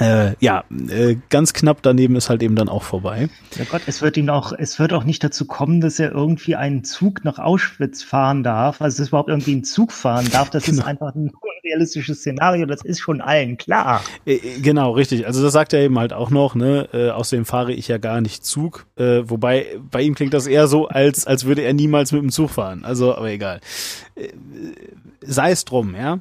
äh, 0.00 0.34
ja, 0.40 0.64
äh, 0.88 1.16
ganz 1.30 1.52
knapp 1.52 1.82
daneben 1.82 2.16
ist 2.16 2.28
halt 2.28 2.42
eben 2.42 2.56
dann 2.56 2.68
auch 2.68 2.82
vorbei. 2.82 3.28
Ja 3.56 3.64
Gott, 3.70 3.82
es 3.86 4.02
wird 4.02 4.16
ihm 4.16 4.28
auch, 4.28 4.52
es 4.56 4.78
wird 4.78 4.92
auch 4.92 5.04
nicht 5.04 5.24
dazu 5.24 5.46
kommen, 5.46 5.80
dass 5.80 5.98
er 5.98 6.12
irgendwie 6.12 6.56
einen 6.56 6.84
Zug 6.84 7.24
nach 7.24 7.38
Auschwitz 7.38 8.02
fahren 8.02 8.42
darf, 8.42 8.82
also 8.82 8.98
dass 8.98 9.06
er 9.06 9.10
überhaupt 9.10 9.30
irgendwie 9.30 9.52
einen 9.52 9.64
Zug 9.64 9.92
fahren 9.92 10.28
darf. 10.30 10.50
Das 10.50 10.64
genau. 10.64 10.82
ist 10.82 10.86
einfach 10.86 11.14
ein 11.14 11.30
unrealistisches 11.64 12.18
Szenario, 12.18 12.66
das 12.66 12.84
ist 12.84 13.00
schon 13.00 13.20
allen 13.20 13.56
klar. 13.56 14.02
Äh, 14.26 14.34
äh, 14.34 14.60
genau, 14.60 14.92
richtig. 14.92 15.26
Also 15.26 15.42
das 15.42 15.52
sagt 15.52 15.72
er 15.72 15.80
eben 15.80 15.98
halt 15.98 16.12
auch 16.12 16.30
noch, 16.30 16.54
ne? 16.54 16.88
Äh, 16.92 17.10
außerdem 17.10 17.44
fahre 17.44 17.72
ich 17.72 17.88
ja 17.88 17.98
gar 17.98 18.20
nicht 18.20 18.44
Zug. 18.44 18.86
Äh, 18.96 19.22
wobei 19.24 19.66
bei 19.90 20.02
ihm 20.02 20.14
klingt 20.14 20.34
das 20.34 20.46
eher 20.46 20.68
so, 20.68 20.88
als, 20.88 21.26
als 21.26 21.44
würde 21.44 21.62
er 21.62 21.72
niemals 21.72 22.12
mit 22.12 22.22
dem 22.22 22.30
Zug 22.30 22.50
fahren. 22.50 22.84
Also, 22.84 23.14
aber 23.14 23.30
egal. 23.30 23.60
Äh, 24.14 24.28
sei 25.20 25.50
es 25.50 25.64
drum, 25.64 25.94
ja. 25.94 26.20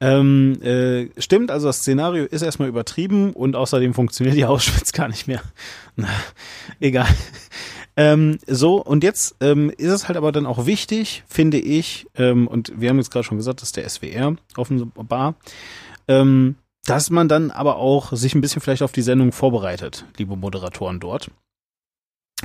Ähm, 0.00 0.60
äh, 0.62 1.08
stimmt, 1.20 1.50
also 1.50 1.68
das 1.68 1.78
Szenario 1.78 2.24
ist 2.24 2.42
erstmal 2.42 2.68
übertrieben 2.68 3.32
und 3.32 3.56
außerdem 3.56 3.94
funktioniert 3.94 4.36
die 4.36 4.44
Auschwitz 4.44 4.92
gar 4.92 5.08
nicht 5.08 5.26
mehr. 5.26 5.42
Na, 5.96 6.08
egal. 6.80 7.08
Ähm, 7.96 8.38
so, 8.46 8.76
und 8.76 9.02
jetzt 9.02 9.36
ähm, 9.40 9.70
ist 9.70 9.90
es 9.90 10.06
halt 10.06 10.18
aber 10.18 10.32
dann 10.32 10.44
auch 10.44 10.66
wichtig, 10.66 11.24
finde 11.26 11.58
ich, 11.58 12.06
ähm, 12.14 12.46
und 12.46 12.72
wir 12.78 12.90
haben 12.90 12.98
jetzt 12.98 13.10
gerade 13.10 13.24
schon 13.24 13.38
gesagt, 13.38 13.62
dass 13.62 13.72
der 13.72 13.88
SWR 13.88 14.36
offenbar, 14.56 15.34
ähm, 16.06 16.56
dass 16.84 17.08
man 17.08 17.28
dann 17.28 17.50
aber 17.50 17.76
auch 17.76 18.12
sich 18.12 18.34
ein 18.34 18.42
bisschen 18.42 18.60
vielleicht 18.60 18.82
auf 18.82 18.92
die 18.92 19.02
Sendung 19.02 19.32
vorbereitet, 19.32 20.04
liebe 20.18 20.36
Moderatoren 20.36 21.00
dort. 21.00 21.30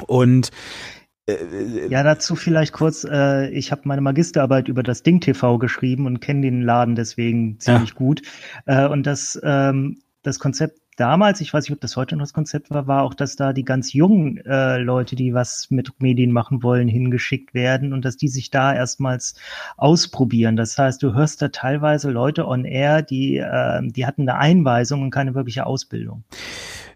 Und 0.07 0.51
ja, 1.89 2.04
dazu 2.04 2.36
vielleicht 2.36 2.74
kurz, 2.74 3.04
äh, 3.04 3.50
ich 3.50 3.72
habe 3.72 3.82
meine 3.86 4.02
Magisterarbeit 4.02 4.67
über 4.67 4.84
das 4.84 5.04
Ding 5.04 5.22
TV 5.22 5.58
geschrieben 5.58 6.06
und 6.06 6.20
kenne 6.20 6.41
den 6.41 6.62
Laden 6.62 6.96
deswegen 6.96 7.60
ziemlich 7.60 7.89
ja. 7.89 7.96
gut. 7.96 8.22
Äh, 8.65 8.88
und 8.88 9.06
das, 9.06 9.39
ähm, 9.44 10.00
das 10.24 10.39
Konzept 10.39 10.82
damals, 10.98 11.41
ich 11.41 11.54
weiß 11.54 11.65
nicht, 11.65 11.74
ob 11.74 11.82
das 11.82 11.98
heute 11.98 12.15
noch 12.15 12.24
das 12.24 12.34
Konzept 12.34 12.70
war, 12.70 12.88
war 12.88 13.04
auch, 13.04 13.13
dass 13.13 13.36
da 13.36 13.54
die 13.54 13.65
ganz 13.65 13.94
jungen 13.94 14.38
äh, 14.46 14.78
Leute, 14.78 15.15
die 15.15 15.34
was 15.34 15.67
mit 15.72 15.91
Medien 16.00 16.32
machen 16.32 16.63
wollen, 16.63 16.88
hingeschickt 16.88 17.54
werden 17.54 17.94
und 17.94 18.06
dass 18.06 18.17
die 18.17 18.28
sich 18.28 18.52
da 18.52 18.74
erstmals 18.74 19.36
ausprobieren. 19.78 20.56
Das 20.56 20.78
heißt, 20.78 21.02
du 21.02 21.13
hörst 21.13 21.41
da 21.41 21.48
teilweise 21.50 22.12
Leute 22.12 22.48
on 22.48 22.65
air, 22.65 23.02
die, 23.02 23.38
äh, 23.38 23.82
die 23.84 24.06
hatten 24.06 24.30
eine 24.30 24.38
Einweisung 24.38 25.02
und 25.02 25.12
keine 25.12 25.34
wirkliche 25.34 25.65
Ausbildung. 25.65 26.24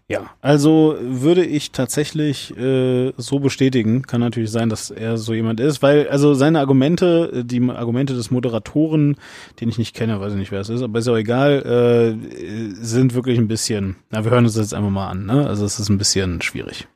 Ja, 0.08 0.30
also 0.40 0.96
würde 1.00 1.44
ich 1.44 1.72
tatsächlich 1.72 2.56
äh, 2.56 3.12
so 3.16 3.40
bestätigen. 3.40 4.02
Kann 4.02 4.20
natürlich 4.20 4.52
sein, 4.52 4.68
dass 4.68 4.90
er 4.90 5.18
so 5.18 5.34
jemand 5.34 5.58
ist, 5.58 5.82
weil 5.82 6.08
also 6.08 6.34
seine 6.34 6.60
Argumente, 6.60 7.44
die 7.44 7.60
Argumente 7.70 8.14
des 8.14 8.30
Moderatoren, 8.30 9.16
den 9.60 9.68
ich 9.68 9.78
nicht 9.78 9.96
kenne, 9.96 10.20
weiß 10.20 10.34
ich 10.34 10.38
nicht, 10.38 10.52
wer 10.52 10.60
es 10.60 10.68
ist, 10.68 10.82
aber 10.82 11.00
ist 11.00 11.08
auch 11.08 11.16
egal, 11.16 12.16
äh, 12.22 12.74
sind 12.74 13.14
wirklich 13.14 13.36
ein 13.36 13.48
bisschen. 13.48 13.96
Na, 14.10 14.22
wir 14.22 14.30
hören 14.30 14.44
uns 14.44 14.54
das 14.54 14.66
jetzt 14.66 14.74
einfach 14.74 14.90
mal 14.90 15.08
an. 15.08 15.26
Ne? 15.26 15.44
Also 15.44 15.64
es 15.64 15.80
ist 15.80 15.88
ein 15.88 15.98
bisschen 15.98 16.40
schwierig. 16.40 16.86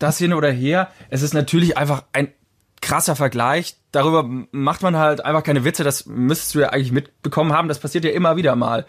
Das 0.00 0.18
hin 0.18 0.32
oder 0.32 0.50
her, 0.50 0.90
es 1.10 1.22
ist 1.22 1.34
natürlich 1.34 1.78
einfach 1.78 2.02
ein 2.12 2.32
krasser 2.80 3.14
Vergleich. 3.14 3.76
Darüber 3.92 4.28
macht 4.50 4.82
man 4.82 4.96
halt 4.96 5.24
einfach 5.24 5.44
keine 5.44 5.64
Witze. 5.64 5.84
Das 5.84 6.06
müsstest 6.06 6.56
du 6.56 6.60
ja 6.60 6.70
eigentlich 6.70 6.92
mitbekommen 6.92 7.52
haben. 7.52 7.68
Das 7.68 7.78
passiert 7.78 8.04
ja 8.04 8.10
immer 8.10 8.36
wieder 8.36 8.56
mal. 8.56 8.86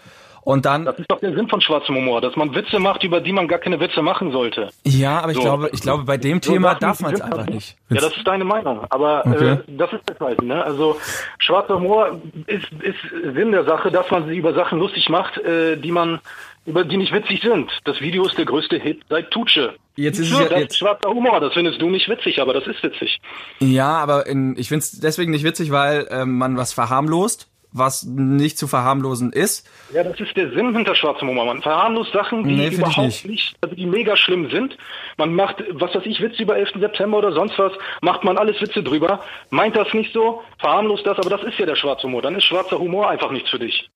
Und 0.50 0.66
dann. 0.66 0.84
Das 0.84 0.98
ist 0.98 1.12
doch 1.12 1.20
der 1.20 1.36
Sinn 1.36 1.48
von 1.48 1.62
schwarzem 1.62 1.96
Humor, 1.96 2.22
dass 2.22 2.36
man 2.36 2.56
Witze 2.56 2.80
macht, 2.80 3.04
über 3.04 3.22
die 3.22 3.32
man 3.32 3.48
gar 3.48 3.60
keine 3.60 3.80
Witze 3.80 4.02
machen 4.02 4.32
sollte. 4.32 4.72
Ja, 4.84 5.20
aber 5.20 5.30
ich 5.30 5.38
so. 5.38 5.44
glaube, 5.44 5.70
ich 5.72 5.80
glaube, 5.80 6.06
bei 6.06 6.18
dem 6.18 6.42
so 6.42 6.52
Thema 6.52 6.74
darf 6.74 7.02
man 7.02 7.14
es 7.14 7.22
einfach 7.22 7.46
nicht. 7.46 7.78
Ja, 7.90 8.02
das 8.02 8.18
ist 8.18 8.26
deine 8.26 8.46
Meinung. 8.46 8.84
Aber 8.90 9.28
äh, 9.28 9.30
okay. 9.30 9.52
äh, 9.52 9.58
das 9.68 9.94
ist 9.94 10.02
das 10.08 10.20
halt, 10.20 10.42
ne? 10.42 10.64
Also 10.64 10.98
schwarzer 11.38 11.76
Humor 11.76 12.20
ist, 12.48 12.66
ist 12.82 12.98
Sinn 13.36 13.52
der 13.52 13.64
Sache, 13.66 13.92
dass 13.92 14.10
man 14.10 14.28
sich 14.28 14.40
über 14.40 14.56
Sachen 14.56 14.80
lustig 14.80 15.08
macht, 15.10 15.38
äh, 15.38 15.78
die 15.78 15.92
man 15.92 16.20
über 16.66 16.84
die 16.84 16.98
nicht 16.98 17.14
witzig 17.14 17.42
sind. 17.44 17.70
Das 17.84 18.02
Video 18.02 18.26
ist 18.26 18.36
der 18.36 18.46
größte 18.46 18.78
Hit 18.80 19.02
seit 19.08 19.30
Tutsche. 19.30 19.76
Jetzt 19.98 20.18
ist 20.18 20.32
es 20.32 20.40
ja, 20.40 20.50
das 20.50 20.60
jetzt 20.62 20.72
ist 20.72 20.78
schwarzer 20.80 21.12
Humor, 21.12 21.40
das 21.42 21.54
findest 21.54 21.80
du 21.80 21.92
nicht 21.92 22.10
witzig, 22.10 22.42
aber 22.42 22.54
das 22.54 22.66
ist 22.66 22.82
witzig. 22.82 23.20
Ja, 23.60 24.00
aber 24.00 24.26
in, 24.26 24.58
ich 24.58 24.70
finde 24.70 24.80
es 24.80 25.00
deswegen 25.00 25.30
nicht 25.30 25.44
witzig, 25.44 25.70
weil 25.72 26.08
ähm, 26.10 26.40
man 26.40 26.58
was 26.58 26.74
verharmlost 26.74 27.50
was 27.72 28.04
nicht 28.04 28.58
zu 28.58 28.68
verharmlosen 28.68 29.32
ist. 29.32 29.70
Ja, 29.94 30.04
das 30.04 30.20
ist 30.20 30.36
der 30.36 30.52
Sinn 30.52 30.76
hinter 30.76 30.96
schwarzem 30.96 31.30
Humor. 31.30 31.46
Man 31.46 31.62
verharmlost 31.62 32.12
Sachen, 32.12 32.44
die 32.44 32.56
nee, 32.56 32.68
überhaupt 32.70 32.98
nicht. 32.98 33.26
nicht. 33.26 33.56
also 33.62 33.76
die 33.76 33.86
mega 33.86 34.16
schlimm 34.18 34.50
sind. 34.50 34.78
Man 35.18 35.34
macht, 35.34 35.64
was 35.72 35.94
weiß 35.94 36.06
ich, 36.06 36.22
Witze 36.22 36.44
über 36.44 36.58
11. 36.58 36.80
September 36.80 37.18
oder 37.18 37.32
sonst 37.32 37.58
was, 37.60 37.74
macht 38.02 38.24
man 38.24 38.38
alles 38.38 38.60
Witze 38.62 38.84
drüber, 38.84 39.22
meint 39.50 39.76
das 39.76 39.94
nicht 39.94 40.14
so, 40.14 40.42
verharmlost 40.60 41.06
das, 41.06 41.18
aber 41.18 41.30
das 41.30 41.44
ist 41.44 41.60
ja 41.60 41.66
der 41.66 41.76
schwarze 41.76 42.04
Humor. 42.04 42.22
Dann 42.22 42.36
ist 42.36 42.46
schwarzer 42.46 42.80
Humor 42.80 43.10
einfach 43.10 43.32
nichts 43.32 43.50
für 43.50 43.60
dich. 43.60 43.90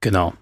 Genau 0.00 0.32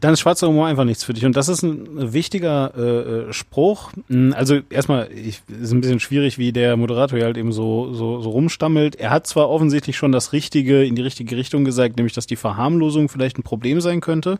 dann 0.00 0.14
ist 0.14 0.20
schwarzer 0.20 0.48
Humor 0.48 0.66
einfach 0.66 0.84
nichts 0.84 1.04
für 1.04 1.12
dich. 1.12 1.24
Und 1.24 1.36
das 1.36 1.48
ist 1.48 1.62
ein 1.62 2.12
wichtiger 2.12 2.72
äh, 2.76 2.80
äh 3.28 3.32
Spruch. 3.32 3.92
Hm, 4.08 4.34
also 4.36 4.58
erstmal, 4.70 5.10
ich, 5.12 5.42
ist 5.60 5.72
ein 5.72 5.80
bisschen 5.80 6.00
schwierig, 6.00 6.38
wie 6.38 6.52
der 6.52 6.76
Moderator 6.76 7.18
hier 7.18 7.26
halt 7.26 7.36
eben 7.36 7.52
so, 7.52 7.92
so, 7.92 8.20
so 8.20 8.30
rumstammelt. 8.30 8.96
Er 8.96 9.10
hat 9.10 9.26
zwar 9.26 9.50
offensichtlich 9.50 9.96
schon 9.96 10.12
das 10.12 10.32
Richtige 10.32 10.84
in 10.84 10.94
die 10.94 11.02
richtige 11.02 11.36
Richtung 11.36 11.64
gesagt, 11.64 11.96
nämlich, 11.96 12.14
dass 12.14 12.26
die 12.26 12.36
Verharmlosung 12.36 13.08
vielleicht 13.08 13.38
ein 13.38 13.42
Problem 13.42 13.80
sein 13.80 14.00
könnte. 14.00 14.38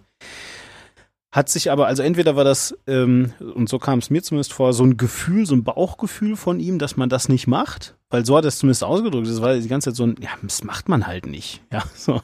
Hat 1.32 1.48
sich 1.48 1.70
aber, 1.70 1.86
also 1.86 2.02
entweder 2.02 2.34
war 2.34 2.42
das, 2.42 2.76
ähm, 2.88 3.34
und 3.38 3.68
so 3.68 3.78
kam 3.78 4.00
es 4.00 4.10
mir 4.10 4.20
zumindest 4.20 4.52
vor, 4.52 4.72
so 4.72 4.82
ein 4.82 4.96
Gefühl, 4.96 5.46
so 5.46 5.54
ein 5.54 5.62
Bauchgefühl 5.62 6.34
von 6.34 6.58
ihm, 6.58 6.80
dass 6.80 6.96
man 6.96 7.08
das 7.08 7.28
nicht 7.28 7.46
macht, 7.46 7.94
weil 8.08 8.26
so 8.26 8.36
hat 8.36 8.44
er 8.44 8.48
es 8.48 8.58
zumindest 8.58 8.82
ausgedrückt. 8.82 9.28
Das 9.28 9.40
war 9.40 9.54
die 9.54 9.68
ganze 9.68 9.90
Zeit 9.90 9.96
so 9.96 10.04
ein, 10.04 10.16
ja, 10.20 10.30
das 10.42 10.64
macht 10.64 10.88
man 10.88 11.06
halt 11.06 11.26
nicht. 11.26 11.62
Ja, 11.72 11.84
so. 11.94 12.20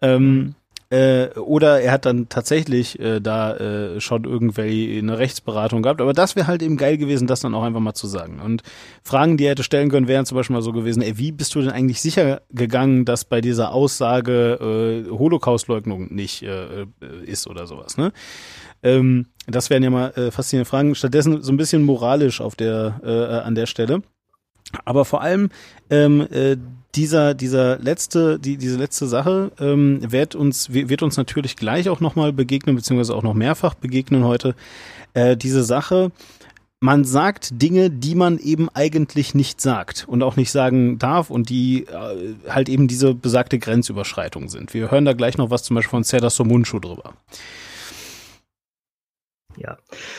Ähm, 0.00 0.54
äh, 0.90 1.28
oder 1.38 1.80
er 1.80 1.92
hat 1.92 2.06
dann 2.06 2.28
tatsächlich 2.28 3.00
äh, 3.00 3.20
da 3.20 3.56
äh, 3.56 4.00
schon 4.00 4.24
irgendwelche 4.24 4.98
eine 4.98 5.18
Rechtsberatung 5.18 5.82
gehabt. 5.82 6.00
Aber 6.00 6.12
das 6.12 6.36
wäre 6.36 6.46
halt 6.46 6.62
eben 6.62 6.76
geil 6.76 6.96
gewesen, 6.96 7.26
das 7.26 7.40
dann 7.40 7.54
auch 7.54 7.64
einfach 7.64 7.80
mal 7.80 7.94
zu 7.94 8.06
sagen. 8.06 8.40
Und 8.40 8.62
Fragen, 9.02 9.36
die 9.36 9.44
er 9.44 9.50
hätte 9.50 9.64
stellen 9.64 9.90
können, 9.90 10.06
wären 10.06 10.26
zum 10.26 10.36
Beispiel 10.36 10.54
mal 10.54 10.62
so 10.62 10.72
gewesen, 10.72 11.02
ey, 11.02 11.18
wie 11.18 11.32
bist 11.32 11.54
du 11.54 11.60
denn 11.60 11.70
eigentlich 11.70 12.00
sicher 12.00 12.42
gegangen, 12.50 13.04
dass 13.04 13.24
bei 13.24 13.40
dieser 13.40 13.72
Aussage 13.72 15.06
äh, 15.06 15.10
Holocaustleugnung 15.10 16.14
nicht 16.14 16.42
äh, 16.42 16.82
äh 16.82 16.86
ist 17.24 17.46
oder 17.48 17.66
sowas, 17.66 17.96
ne? 17.96 18.12
Ähm, 18.82 19.26
das 19.46 19.70
wären 19.70 19.82
ja 19.82 19.90
mal 19.90 20.10
äh, 20.10 20.30
faszinierende 20.30 20.68
Fragen. 20.68 20.94
Stattdessen 20.94 21.42
so 21.42 21.52
ein 21.52 21.56
bisschen 21.56 21.82
moralisch 21.82 22.40
auf 22.40 22.54
der, 22.54 23.00
äh, 23.02 23.44
an 23.46 23.54
der 23.54 23.66
Stelle. 23.66 24.02
Aber 24.84 25.04
vor 25.04 25.22
allem 25.22 25.50
ähm, 25.90 26.26
äh, 26.30 26.56
dieser, 26.96 27.34
dieser 27.34 27.78
letzte, 27.78 28.38
die, 28.38 28.56
diese 28.56 28.78
letzte 28.78 29.06
Sache 29.06 29.52
ähm, 29.60 30.00
wird 30.10 30.34
uns, 30.34 30.72
wird 30.72 31.02
uns 31.02 31.16
natürlich 31.16 31.56
gleich 31.56 31.88
auch 31.88 32.00
nochmal 32.00 32.32
begegnen, 32.32 32.74
beziehungsweise 32.74 33.14
auch 33.14 33.22
noch 33.22 33.34
mehrfach 33.34 33.74
begegnen 33.74 34.24
heute. 34.24 34.54
Äh, 35.14 35.36
diese 35.36 35.62
Sache, 35.62 36.10
man 36.80 37.04
sagt 37.04 37.62
Dinge, 37.62 37.90
die 37.90 38.14
man 38.14 38.38
eben 38.38 38.68
eigentlich 38.74 39.34
nicht 39.34 39.60
sagt 39.60 40.04
und 40.08 40.22
auch 40.22 40.36
nicht 40.36 40.50
sagen 40.50 40.98
darf 40.98 41.30
und 41.30 41.48
die 41.48 41.84
äh, 41.84 42.34
halt 42.48 42.68
eben 42.68 42.88
diese 42.88 43.14
besagte 43.14 43.58
Grenzüberschreitung 43.58 44.48
sind. 44.48 44.74
Wir 44.74 44.90
hören 44.90 45.04
da 45.04 45.12
gleich 45.12 45.38
noch 45.38 45.50
was 45.50 45.62
zum 45.62 45.76
Beispiel 45.76 45.90
von 45.90 46.04
Serdar 46.04 46.30
Somuncu 46.30 46.78
drüber. 46.78 47.14
Ja, 49.58 49.78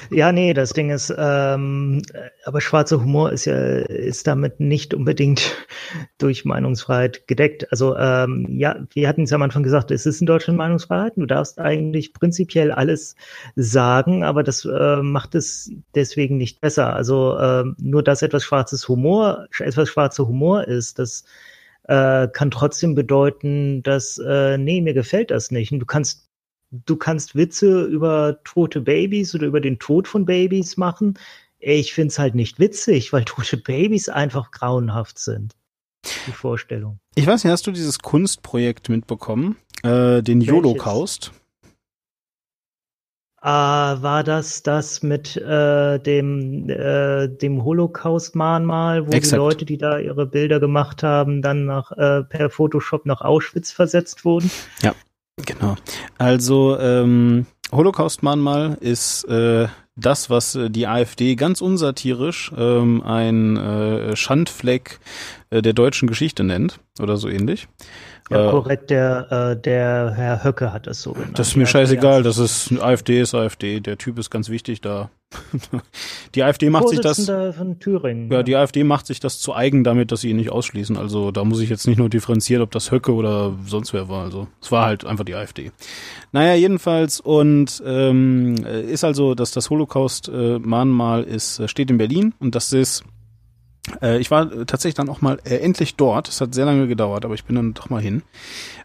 ja, 0.10 0.32
nee, 0.32 0.54
das 0.54 0.74
Ding 0.74 0.90
ist, 0.90 1.14
ähm, 1.16 2.02
aber 2.46 2.60
schwarzer 2.60 3.02
Humor 3.02 3.32
ist 3.32 3.46
ja 3.46 3.56
ist 3.56 4.26
damit 4.26 4.60
nicht 4.60 4.94
unbedingt 4.94 5.56
durch 6.18 6.44
Meinungsfreiheit 6.46 7.28
gedeckt. 7.28 7.72
Also 7.72 7.96
ähm, 7.96 8.48
ja, 8.58 8.78
wir 8.94 9.08
hatten 9.08 9.24
es 9.24 9.30
ja 9.30 9.36
am 9.36 9.44
Anfang 9.44 9.64
gesagt, 9.64 9.92
es 9.92 10.06
ist 10.06 10.22
in 10.22 10.28
Deutschland 10.28 10.58
Meinungsfreiheit. 10.58 11.14
Du 11.18 11.26
darfst 11.26 11.60
eigentlich 11.60 12.14
prinzipiell 12.14 12.72
alles 12.72 13.16
sagen, 13.56 14.24
aber 14.24 14.44
das 14.44 14.66
äh, 14.66 14.98
macht 14.98 15.36
es 15.36 15.72
deswegen 15.94 16.38
nicht 16.38 16.60
besser. 16.60 16.96
Also 16.96 17.38
äh, 17.38 17.64
nur 17.78 18.04
dass 18.04 18.24
etwas 18.24 18.44
schwarzes 18.44 18.88
Humor, 18.88 19.48
etwas 19.60 19.90
schwarzer 19.90 20.28
Humor 20.28 20.68
ist, 20.68 21.00
das 21.00 21.26
äh, 21.88 22.28
kann 22.28 22.52
trotzdem 22.52 22.96
bedeuten, 22.96 23.82
dass 23.84 24.18
äh, 24.18 24.58
nee, 24.58 24.82
mir 24.82 24.94
gefällt 24.94 25.32
das 25.32 25.52
nicht. 25.52 25.72
Und 25.72 25.80
du 25.80 25.86
kannst 25.86 26.27
du 26.72 26.96
kannst 26.96 27.36
Witze 27.36 27.84
über 27.84 28.40
tote 28.44 28.82
Babys 28.82 29.34
oder 29.36 29.48
über 29.48 29.62
den 29.62 29.80
Tod 29.80 30.08
von 30.08 30.26
Babys 30.26 30.78
machen. 30.78 31.18
Ich 31.60 31.94
finde 31.94 32.10
es 32.10 32.20
halt 32.20 32.36
nicht 32.36 32.60
witzig, 32.60 33.14
weil 33.14 33.26
tote 33.26 33.58
Babys 33.58 34.10
einfach 34.10 34.52
grauenhaft 34.52 35.20
sind. 35.20 35.56
Die 36.28 36.32
Vorstellung. 36.32 37.00
Ich 37.16 37.26
weiß 37.26 37.44
nicht, 37.44 37.52
hast 37.52 37.68
du 37.68 37.72
dieses 37.72 38.00
Kunstprojekt 38.00 38.90
mitbekommen? 38.90 39.58
Äh, 39.84 40.22
den 40.22 40.46
Holocaust? 40.50 41.32
Äh, 43.42 43.48
war 43.50 44.24
das 44.24 44.64
das 44.64 45.04
mit 45.04 45.38
äh, 45.38 46.00
dem, 46.00 46.70
äh, 46.70 47.28
dem 47.28 47.64
Holocaust-Mahnmal, 47.64 49.08
wo 49.08 49.12
Exakt. 49.12 49.32
die 49.32 49.38
Leute, 49.38 49.66
die 49.66 49.78
da 49.78 50.00
ihre 50.00 50.26
Bilder 50.26 50.60
gemacht 50.60 51.04
haben, 51.04 51.42
dann 51.42 51.66
nach, 51.66 51.92
äh, 51.94 52.24
per 52.24 52.50
Photoshop 52.50 53.06
nach 53.06 53.22
Auschwitz 53.22 53.72
versetzt 53.72 54.26
wurden? 54.26 54.50
Ja. 54.82 54.96
Genau. 55.46 55.76
Also 56.18 56.78
ähm, 56.80 57.46
Holocaust-Mahnmal 57.72 58.78
ist 58.80 59.24
äh, 59.26 59.68
das, 59.96 60.30
was 60.30 60.56
äh, 60.56 60.70
die 60.70 60.88
AfD 60.88 61.36
ganz 61.36 61.62
unsatirisch 61.62 62.52
ähm, 62.58 63.02
ein 63.04 63.58
äh, 63.58 64.16
Schandfleck 64.16 65.00
äh, 65.50 65.62
der 65.62 65.74
deutschen 65.74 66.08
Geschichte 66.08 66.44
nennt 66.44 66.80
oder 67.00 67.18
so 67.18 67.28
ähnlich. 67.30 67.68
Ja, 68.30 68.48
äh, 68.48 68.52
korrekt, 68.52 68.90
der, 68.90 69.32
äh, 69.32 69.62
der 69.62 70.14
Herr 70.16 70.44
Höcke 70.44 70.74
hat 70.74 70.88
das 70.88 71.02
so 71.02 71.14
genannt. 71.14 71.40
Das 71.40 71.50
ist 71.50 71.56
mir 71.56 71.66
scheißegal, 71.66 72.24
das 72.24 72.38
ist 72.38 72.72
AfD 72.80 73.22
ist 73.22 73.34
AfD, 73.34 73.80
der 73.80 73.98
Typ 73.98 74.20
ist 74.20 74.30
ganz 74.30 74.50
wichtig 74.50 74.82
da. 74.82 75.10
die 76.36 76.44
AfD 76.44 76.70
macht 76.70 76.88
sich 76.88 77.02
das 77.02 77.26
von 77.26 77.80
Thüringen. 77.80 78.32
Ja, 78.32 78.44
die 78.44 78.56
AfD 78.56 78.86
macht 78.86 79.08
sich 79.08 79.20
das 79.20 79.40
zu 79.40 79.54
eigen 79.54 79.84
damit, 79.84 80.12
dass 80.12 80.22
sie 80.22 80.30
ihn 80.30 80.38
nicht 80.38 80.52
ausschließen. 80.52 80.96
Also 80.96 81.32
da 81.32 81.44
muss 81.44 81.60
ich 81.60 81.70
jetzt 81.70 81.86
nicht 81.86 81.98
nur 81.98 82.10
differenzieren, 82.10 82.64
ob 82.64 82.72
das 82.72 82.92
Höcke 82.92 83.14
oder 83.14 83.54
sonst 83.66 83.94
wer 83.94 84.08
war. 84.08 84.24
Also 84.24 84.48
es 84.62 84.72
war 84.72 84.86
halt 84.86 85.06
einfach 85.06 85.26
die 85.26 85.36
AfD. 85.36 85.72
Naja, 86.32 86.56
jedenfalls 86.56 87.20
und 87.20 87.84
ähm, 87.86 88.56
ist 88.66 89.04
also, 89.04 89.36
dass 89.36 89.52
das 89.52 89.70
Holocaust-Mahnmal 89.70 91.24
ist 91.24 91.60
äh, 91.60 91.68
steht 91.68 91.92
in 91.92 91.98
Berlin 91.98 92.34
und 92.40 92.56
das 92.56 92.72
ist 92.72 93.02
äh, 93.02 93.17
ich 94.20 94.32
war 94.32 94.50
tatsächlich 94.66 94.96
dann 94.96 95.10
auch 95.10 95.22
mal 95.22 95.40
äh, 95.44 95.58
endlich 95.58 95.96
dort. 95.96 96.28
Es 96.28 96.42
hat 96.42 96.54
sehr 96.54 96.66
lange 96.66 96.88
gedauert, 96.88 97.26
aber 97.26 97.34
ich 97.34 97.46
bin 97.46 97.56
dann 97.56 97.74
doch 97.74 97.90
mal 97.90 98.02
hin. 98.02 98.24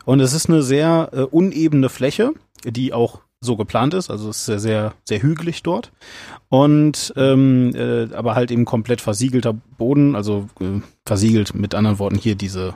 Und 0.05 0.20
es 0.20 0.32
ist 0.32 0.48
eine 0.48 0.62
sehr 0.62 1.11
äh, 1.12 1.20
unebene 1.22 1.88
Fläche, 1.88 2.32
die 2.64 2.92
auch 2.92 3.20
so 3.40 3.57
geplant 3.57 3.94
ist. 3.94 4.11
Also 4.11 4.30
es 4.30 4.38
ist 4.38 4.46
sehr, 4.46 4.61
sehr, 4.61 4.94
sehr 5.05 5.22
hügelig 5.22 5.62
dort. 5.62 5.92
Und 6.48 7.12
ähm, 7.16 7.74
äh, 7.74 8.14
aber 8.14 8.34
halt 8.34 8.50
eben 8.50 8.64
komplett 8.64 9.00
versiegelter 9.00 9.53
Boden, 9.53 10.14
also 10.14 10.48
äh, 10.61 10.80
versiegelt 11.05 11.55
mit 11.55 11.74
anderen 11.74 11.98
Worten 11.98 12.16
hier 12.16 12.36
diese 12.36 12.74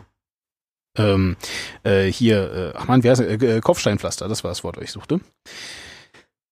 ähm, 0.99 1.37
äh, 1.85 2.11
hier, 2.11 2.53
äh, 2.53 2.73
ach 2.77 2.89
man, 2.89 3.03
wie 3.03 3.11
heißt? 3.11 3.21
Äh, 3.21 3.61
Kopfsteinpflaster, 3.61 4.29
das 4.29 4.45
war 4.45 4.51
das 4.51 4.65
Wort, 4.65 4.77
das 4.77 4.85
ich 4.85 4.93
suchte. 4.93 5.21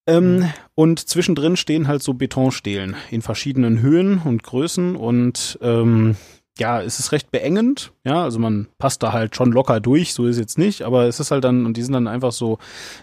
Ähm, 0.06 0.36
mhm. 0.36 0.52
Und 0.74 1.08
zwischendrin 1.08 1.56
stehen 1.56 1.88
halt 1.88 2.02
so 2.02 2.14
Betonstelen 2.14 2.96
in 3.10 3.22
verschiedenen 3.22 3.80
Höhen 3.80 4.18
und 4.18 4.42
Größen 4.42 4.96
und 4.96 5.58
ähm, 5.62 6.16
ja, 6.58 6.80
es 6.80 7.00
ist 7.00 7.10
recht 7.10 7.32
beengend, 7.32 7.92
ja, 8.04 8.22
also 8.22 8.38
man 8.38 8.68
passt 8.78 9.02
da 9.02 9.12
halt 9.12 9.34
schon 9.34 9.50
locker 9.50 9.80
durch, 9.80 10.14
so 10.14 10.26
ist 10.26 10.38
jetzt 10.38 10.56
nicht, 10.56 10.82
aber 10.82 11.06
es 11.06 11.18
ist 11.18 11.32
halt 11.32 11.42
dann, 11.42 11.66
und 11.66 11.76
die 11.76 11.82
sind 11.82 11.94
dann 11.94 12.06
einfach 12.06 12.30
so 12.30 12.58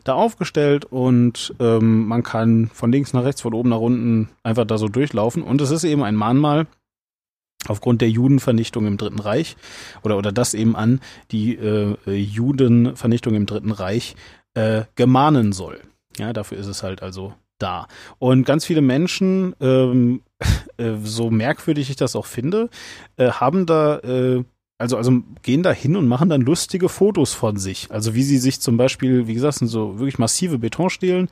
da 0.06 0.14
aufgestellt 0.14 0.86
und 0.86 1.54
ähm, 1.60 2.08
man 2.08 2.24
kann 2.24 2.70
von 2.74 2.92
links 2.92 3.12
nach 3.12 3.26
rechts, 3.26 3.42
von 3.42 3.54
oben 3.54 3.70
nach 3.70 3.80
unten 3.80 4.30
einfach 4.44 4.66
da 4.66 4.78
so 4.78 4.88
durchlaufen 4.88 5.44
und 5.44 5.60
es 5.60 5.72
ist 5.72 5.84
eben 5.84 6.04
ein 6.04 6.16
Mahnmal 6.16 6.68
aufgrund 7.68 8.02
der 8.02 8.10
Judenvernichtung 8.10 8.86
im 8.86 8.98
Dritten 8.98 9.20
Reich 9.20 9.58
oder, 10.02 10.18
oder 10.18 10.32
das 10.32 10.54
eben 10.54 10.76
an 10.76 11.02
die 11.32 11.56
äh, 11.56 11.96
Judenvernichtung 12.08 13.36
im 13.36 13.46
Dritten 13.48 13.72
Reich 13.72 14.16
äh, 14.54 14.84
gemahnen 14.96 15.52
soll. 15.52 15.82
Ja, 16.18 16.34
dafür 16.34 16.58
ist 16.58 16.68
es 16.68 16.84
halt 16.84 17.02
also 17.02 17.34
da. 17.60 17.88
Und 18.20 18.46
ganz 18.46 18.66
viele 18.66 18.82
Menschen, 18.82 19.56
ähm, 19.62 20.22
äh, 20.78 20.94
so 21.04 21.30
merkwürdig 21.30 21.90
ich 21.90 21.96
das 21.96 22.16
auch 22.16 22.26
finde, 22.26 22.70
äh, 23.18 23.30
haben 23.32 23.66
da, 23.66 24.00
äh, 24.00 24.44
also, 24.78 24.98
also 24.98 25.22
gehen 25.44 25.62
da 25.62 25.72
hin 25.72 25.96
und 25.96 26.08
machen 26.08 26.30
dann 26.30 26.42
lustige 26.42 26.90
Fotos 26.90 27.34
von 27.34 27.58
sich. 27.58 27.88
Also 27.92 28.16
wie 28.16 28.24
sie 28.24 28.38
sich 28.38 28.60
zum 28.62 28.78
Beispiel, 28.78 29.28
wie 29.28 29.36
gesagt, 29.36 29.60
sind 29.60 29.68
so 29.68 30.00
wirklich 30.00 30.18
massive 30.18 30.58
Betonstelen, 30.58 31.30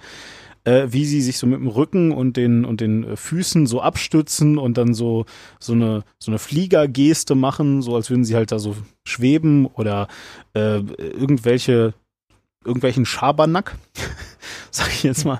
äh, 0.65 0.87
wie 0.89 1.05
sie 1.05 1.21
sich 1.21 1.39
so 1.39 1.47
mit 1.47 1.59
dem 1.59 1.67
Rücken 1.67 2.11
und 2.11 2.37
den 2.37 2.63
und 2.63 2.81
den 2.81 3.03
äh, 3.03 3.15
Füßen 3.15 3.65
so 3.65 3.81
abstützen 3.81 4.57
und 4.59 4.77
dann 4.77 4.93
so 4.93 5.25
so 5.59 5.73
eine 5.73 6.03
so 6.19 6.29
eine 6.31 6.37
Fliegergeste 6.37 7.33
machen, 7.33 7.81
so 7.81 7.95
als 7.95 8.09
würden 8.09 8.23
sie 8.23 8.35
halt 8.35 8.51
da 8.51 8.59
so 8.59 8.75
schweben 9.07 9.65
oder 9.65 10.07
äh, 10.53 10.79
irgendwelche 10.79 11.93
irgendwelchen 12.65 13.05
Schabernack, 13.05 13.77
sag 14.71 14.89
ich 14.89 15.03
jetzt 15.03 15.25
mal. 15.25 15.39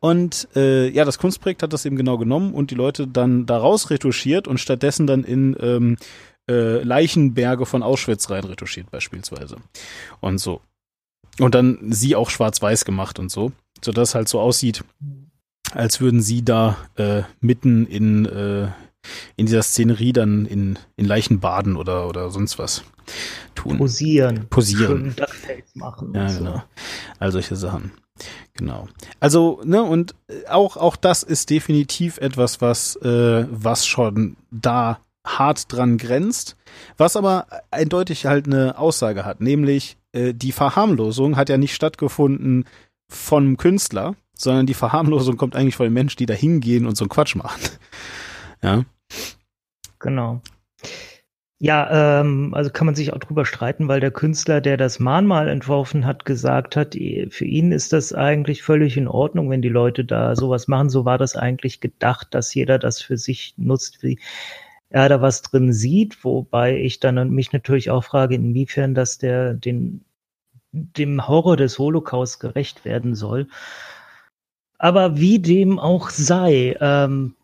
Und 0.00 0.48
äh, 0.54 0.88
ja, 0.88 1.04
das 1.04 1.18
Kunstprojekt 1.18 1.62
hat 1.62 1.72
das 1.72 1.84
eben 1.84 1.96
genau 1.96 2.18
genommen 2.18 2.54
und 2.54 2.70
die 2.70 2.74
Leute 2.74 3.06
dann 3.06 3.46
daraus 3.46 3.90
retuschiert 3.90 4.46
und 4.46 4.58
stattdessen 4.58 5.06
dann 5.06 5.24
in 5.24 5.56
ähm, 5.60 5.96
äh, 6.48 6.82
Leichenberge 6.82 7.66
von 7.66 7.82
Auschwitz 7.82 8.30
rein 8.30 8.44
retuschiert 8.44 8.90
beispielsweise. 8.90 9.56
Und 10.20 10.38
so. 10.38 10.60
Und 11.38 11.54
dann 11.54 11.78
sie 11.90 12.16
auch 12.16 12.30
schwarz-weiß 12.30 12.84
gemacht 12.84 13.18
und 13.18 13.30
so, 13.30 13.52
sodass 13.82 14.14
halt 14.14 14.28
so 14.28 14.40
aussieht, 14.40 14.84
als 15.72 16.00
würden 16.00 16.22
sie 16.22 16.44
da 16.44 16.76
äh, 16.96 17.22
mitten 17.40 17.86
in, 17.86 18.26
äh, 18.26 18.68
in 19.36 19.46
dieser 19.46 19.62
Szenerie 19.62 20.12
dann 20.12 20.46
in, 20.46 20.78
in 20.96 21.06
Leichen 21.06 21.40
baden 21.40 21.76
oder, 21.76 22.08
oder 22.08 22.30
sonst 22.30 22.58
was 22.58 22.84
tun. 23.54 23.78
Posieren. 23.78 24.46
Posieren. 24.48 25.14
machen. 25.74 26.12
Ja, 26.14 26.28
so. 26.28 26.38
genau. 26.38 26.62
All 27.18 27.32
solche 27.32 27.56
Sachen. 27.56 27.92
Genau. 28.54 28.88
Also, 29.20 29.60
ne, 29.64 29.82
und 29.82 30.14
auch, 30.48 30.76
auch 30.76 30.96
das 30.96 31.22
ist 31.22 31.50
definitiv 31.50 32.18
etwas, 32.18 32.60
was, 32.60 32.96
äh, 32.96 33.46
was 33.50 33.86
schon 33.86 34.36
da 34.50 35.00
hart 35.26 35.72
dran 35.72 35.98
grenzt, 35.98 36.56
was 36.96 37.16
aber 37.16 37.46
eindeutig 37.70 38.26
halt 38.26 38.46
eine 38.46 38.78
Aussage 38.78 39.24
hat, 39.24 39.40
nämlich 39.40 39.98
äh, 40.12 40.32
die 40.32 40.52
Verharmlosung 40.52 41.36
hat 41.36 41.48
ja 41.48 41.58
nicht 41.58 41.74
stattgefunden 41.74 42.64
vom 43.08 43.56
Künstler, 43.56 44.14
sondern 44.34 44.66
die 44.66 44.74
Verharmlosung 44.74 45.36
kommt 45.36 45.56
eigentlich 45.56 45.76
von 45.76 45.86
den 45.86 45.92
Menschen, 45.92 46.18
die 46.18 46.26
da 46.26 46.34
hingehen 46.34 46.86
und 46.86 46.96
so 46.96 47.04
einen 47.04 47.10
Quatsch 47.10 47.34
machen. 47.34 47.60
Ja. 48.62 48.84
Genau. 50.06 50.40
Ja, 51.58 52.20
ähm, 52.20 52.54
also 52.54 52.70
kann 52.70 52.86
man 52.86 52.94
sich 52.94 53.12
auch 53.12 53.18
drüber 53.18 53.44
streiten, 53.44 53.88
weil 53.88 53.98
der 53.98 54.12
Künstler, 54.12 54.60
der 54.60 54.76
das 54.76 55.00
Mahnmal 55.00 55.48
entworfen 55.48 56.06
hat, 56.06 56.24
gesagt 56.24 56.76
hat, 56.76 56.94
für 56.94 57.44
ihn 57.44 57.72
ist 57.72 57.92
das 57.92 58.12
eigentlich 58.12 58.62
völlig 58.62 58.96
in 58.96 59.08
Ordnung, 59.08 59.50
wenn 59.50 59.62
die 59.62 59.68
Leute 59.68 60.04
da 60.04 60.36
sowas 60.36 60.68
machen. 60.68 60.90
So 60.90 61.04
war 61.04 61.18
das 61.18 61.34
eigentlich 61.34 61.80
gedacht, 61.80 62.28
dass 62.30 62.54
jeder 62.54 62.78
das 62.78 63.02
für 63.02 63.16
sich 63.16 63.54
nutzt, 63.56 64.04
wie 64.04 64.20
er 64.90 65.08
da 65.08 65.20
was 65.22 65.42
drin 65.42 65.72
sieht, 65.72 66.22
wobei 66.24 66.78
ich 66.78 67.00
dann 67.00 67.30
mich 67.30 67.52
natürlich 67.52 67.90
auch 67.90 68.04
frage, 68.04 68.36
inwiefern 68.36 68.94
das 68.94 69.18
der 69.18 69.54
den 69.54 70.04
dem 70.72 71.26
Horror 71.26 71.56
des 71.56 71.78
Holocaust 71.78 72.38
gerecht 72.38 72.84
werden 72.84 73.14
soll. 73.16 73.48
Aber 74.78 75.18
wie 75.18 75.38
dem 75.40 75.78
auch 75.80 76.10
sei, 76.10 76.76
ähm, 76.80 77.34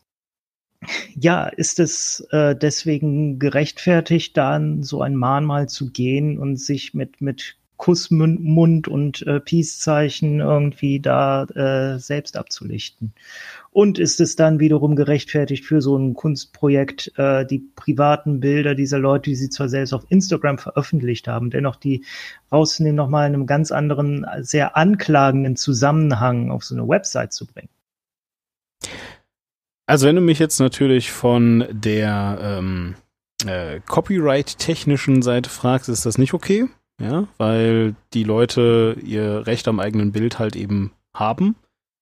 ja, 1.15 1.47
ist 1.47 1.81
es 1.81 2.27
äh, 2.31 2.57
deswegen 2.57 3.39
gerechtfertigt, 3.39 4.37
dann 4.37 4.83
so 4.83 5.03
ein 5.03 5.17
Mahnmal 5.17 5.69
zu 5.69 5.91
gehen 5.91 6.39
und 6.39 6.57
sich 6.57 6.95
mit, 6.95 7.21
mit 7.21 7.57
Kussmund 7.77 8.87
und 8.87 9.27
äh, 9.27 9.41
Peace-Zeichen 9.41 10.39
irgendwie 10.39 11.01
da 11.01 11.45
äh, 11.45 11.99
selbst 11.99 12.37
abzulichten? 12.37 13.13
Und 13.73 13.99
ist 13.99 14.21
es 14.21 14.37
dann 14.37 14.61
wiederum 14.61 14.95
gerechtfertigt 14.95 15.65
für 15.65 15.81
so 15.81 15.97
ein 15.97 16.15
Kunstprojekt, 16.15 17.13
äh, 17.17 17.45
die 17.45 17.59
privaten 17.75 18.39
Bilder 18.39 18.75
dieser 18.75 18.99
Leute, 18.99 19.31
die 19.31 19.37
sie 19.37 19.51
zwar 19.51 19.69
selbst 19.69 19.95
auf 19.95 20.05
Instagram 20.11 20.59
veröffentlicht 20.59 21.27
haben, 21.27 21.51
dennoch 21.51 21.77
die 21.77 22.05
rauszunehmen, 22.53 22.97
nochmal 22.97 23.27
in 23.27 23.35
einem 23.35 23.47
ganz 23.47 23.73
anderen, 23.73 24.27
sehr 24.43 24.77
anklagenden 24.77 25.57
Zusammenhang 25.57 26.51
auf 26.51 26.63
so 26.65 26.77
eine 26.77 26.87
Website 26.87 27.33
zu 27.33 27.47
bringen? 27.47 27.71
Also 29.87 30.07
wenn 30.07 30.17
du 30.17 30.23
mich 30.23 30.39
jetzt 30.39 30.61
natürlich 30.61 31.11
von 31.11 31.67
der 31.71 32.39
ähm, 32.41 32.95
äh, 33.47 33.81
Copyright-technischen 33.87 35.23
Seite 35.23 35.51
fragst, 35.51 35.89
ist 35.89 36.07
das 36.07 36.19
nicht 36.19 36.35
okay, 36.35 36.67
ja, 37.01 37.27
weil 37.39 37.95
die 38.13 38.25
Leute 38.25 38.97
ihr 39.03 39.47
Recht 39.47 39.67
am 39.69 39.81
eigenen 39.81 40.13
Bild 40.13 40.39
halt 40.39 40.57
eben 40.57 40.93
haben. 41.15 41.57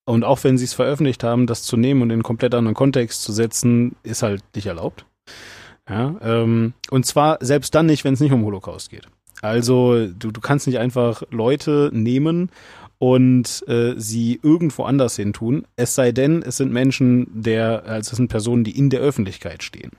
Und 0.05 0.25
auch 0.25 0.43
wenn 0.45 0.59
sie 0.59 0.65
es 0.65 0.75
veröffentlicht 0.75 1.23
haben, 1.23 1.47
das 1.47 1.63
zu 1.63 1.77
nehmen 1.77 2.03
und 2.03 2.11
in 2.11 2.15
einen 2.15 2.23
komplett 2.23 2.55
anderen 2.55 2.75
Kontext 2.75 3.23
zu 3.23 3.33
setzen, 3.33 3.97
ist 4.03 4.23
halt 4.23 4.43
nicht 4.55 4.67
erlaubt. 4.67 5.05
Ja, 5.89 6.17
ähm, 6.23 6.75
und 6.91 7.07
zwar 7.07 7.39
selbst 7.41 7.75
dann 7.75 7.87
nicht, 7.87 8.05
wenn 8.05 8.15
es 8.15 8.21
nicht 8.21 8.33
um 8.33 8.45
Holocaust 8.45 8.91
geht. 8.91 9.09
Also 9.43 10.07
du, 10.07 10.31
du 10.31 10.41
kannst 10.41 10.67
nicht 10.67 10.79
einfach 10.79 11.23
Leute 11.31 11.91
nehmen 11.93 12.51
und 13.01 13.65
äh, 13.67 13.95
sie 13.97 14.39
irgendwo 14.43 14.85
anders 14.85 15.17
hin 15.17 15.33
tun. 15.33 15.67
Es 15.75 15.95
sei 15.95 16.13
denn, 16.13 16.43
es 16.43 16.59
sind 16.59 16.71
Menschen, 16.71 17.27
der, 17.33 17.85
also 17.87 18.11
es 18.11 18.17
sind 18.19 18.29
Personen, 18.29 18.63
die 18.63 18.77
in 18.77 18.91
der 18.91 19.01
Öffentlichkeit 19.01 19.63
stehen. 19.63 19.93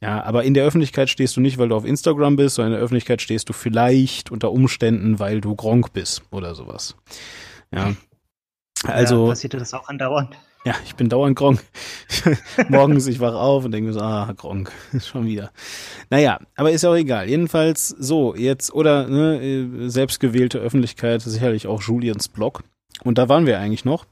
Ja, 0.00 0.22
aber 0.22 0.44
in 0.44 0.54
der 0.54 0.64
Öffentlichkeit 0.64 1.10
stehst 1.10 1.36
du 1.36 1.40
nicht, 1.40 1.58
weil 1.58 1.68
du 1.68 1.74
auf 1.74 1.84
Instagram 1.84 2.36
bist, 2.36 2.54
sondern 2.54 2.72
in 2.72 2.76
der 2.76 2.84
Öffentlichkeit 2.84 3.22
stehst 3.22 3.48
du 3.48 3.52
vielleicht 3.52 4.30
unter 4.30 4.52
Umständen, 4.52 5.18
weil 5.18 5.40
du 5.40 5.56
Gronk 5.56 5.92
bist 5.92 6.22
oder 6.30 6.54
sowas. 6.54 6.96
Ja. 7.74 7.94
Also. 8.84 9.24
Ja, 9.24 9.30
passierte 9.30 9.56
das 9.58 9.74
auch 9.74 9.88
andauernd? 9.88 10.36
Ja, 10.64 10.74
ich 10.84 10.94
bin 10.94 11.08
dauernd 11.08 11.36
Gronk. 11.36 11.60
Morgens, 12.68 13.08
ich 13.08 13.18
wach 13.18 13.34
auf 13.34 13.64
und 13.64 13.72
denke 13.72 13.88
mir 13.88 13.94
so, 13.94 14.00
ah, 14.00 14.32
Gronk, 14.36 14.70
schon 15.00 15.26
wieder. 15.26 15.50
Naja, 16.08 16.38
aber 16.54 16.70
ist 16.70 16.82
ja 16.82 16.90
auch 16.90 16.96
egal. 16.96 17.28
Jedenfalls 17.28 17.88
so, 17.88 18.36
jetzt, 18.36 18.72
oder 18.72 19.08
ne, 19.08 19.90
selbstgewählte 19.90 20.58
Öffentlichkeit, 20.58 21.22
sicherlich 21.22 21.66
auch 21.66 21.82
Julians 21.82 22.28
Blog. 22.28 22.62
Und 23.02 23.18
da 23.18 23.28
waren 23.28 23.46
wir 23.46 23.58
eigentlich 23.58 23.84
noch. 23.84 24.06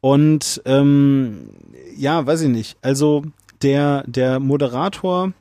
Und 0.00 0.60
ähm, 0.64 1.50
ja, 1.96 2.26
weiß 2.26 2.42
ich 2.42 2.48
nicht. 2.48 2.76
Also 2.82 3.24
der, 3.62 4.02
der 4.06 4.40
Moderator 4.40 5.32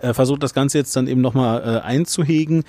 äh, 0.00 0.14
versucht 0.14 0.42
das 0.42 0.54
Ganze 0.54 0.78
jetzt 0.78 0.94
dann 0.94 1.08
eben 1.08 1.20
nochmal 1.20 1.62
äh, 1.62 1.80
einzuhegen 1.80 2.64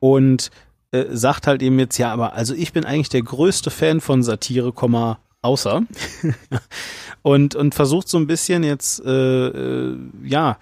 und 0.00 0.50
äh, 0.94 1.16
sagt 1.16 1.46
halt 1.46 1.62
eben 1.62 1.78
jetzt, 1.78 1.98
ja, 1.98 2.12
aber 2.12 2.34
also 2.34 2.54
ich 2.54 2.72
bin 2.72 2.84
eigentlich 2.84 3.08
der 3.08 3.22
größte 3.22 3.70
Fan 3.70 4.00
von 4.00 4.22
Satire, 4.22 4.72
außer 5.42 5.82
und 7.22 7.54
und 7.54 7.74
versucht 7.74 8.08
so 8.08 8.16
ein 8.18 8.26
bisschen 8.26 8.62
jetzt 8.62 9.04
äh, 9.04 9.48
äh, 9.48 9.98
ja 10.24 10.58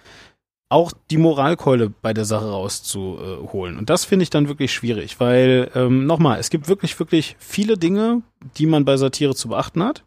auch 0.73 0.91
die 1.11 1.17
Moralkeule 1.17 1.91
bei 2.01 2.13
der 2.13 2.25
Sache 2.25 2.49
rauszuholen. 2.49 3.77
Und 3.77 3.91
das 3.91 4.05
finde 4.05 4.23
ich 4.23 4.31
dann 4.31 4.47
wirklich 4.47 4.73
schwierig, 4.73 5.19
weil 5.19 5.69
ähm, 5.75 6.07
nochmal, 6.07 6.39
es 6.39 6.49
gibt 6.49 6.67
wirklich, 6.67 6.97
wirklich 6.97 7.35
viele 7.37 7.77
Dinge, 7.77 8.23
die 8.57 8.65
man 8.65 8.83
bei 8.83 8.97
Satire 8.97 9.35
zu 9.35 9.49
beachten 9.49 9.83
hat. 9.83 10.03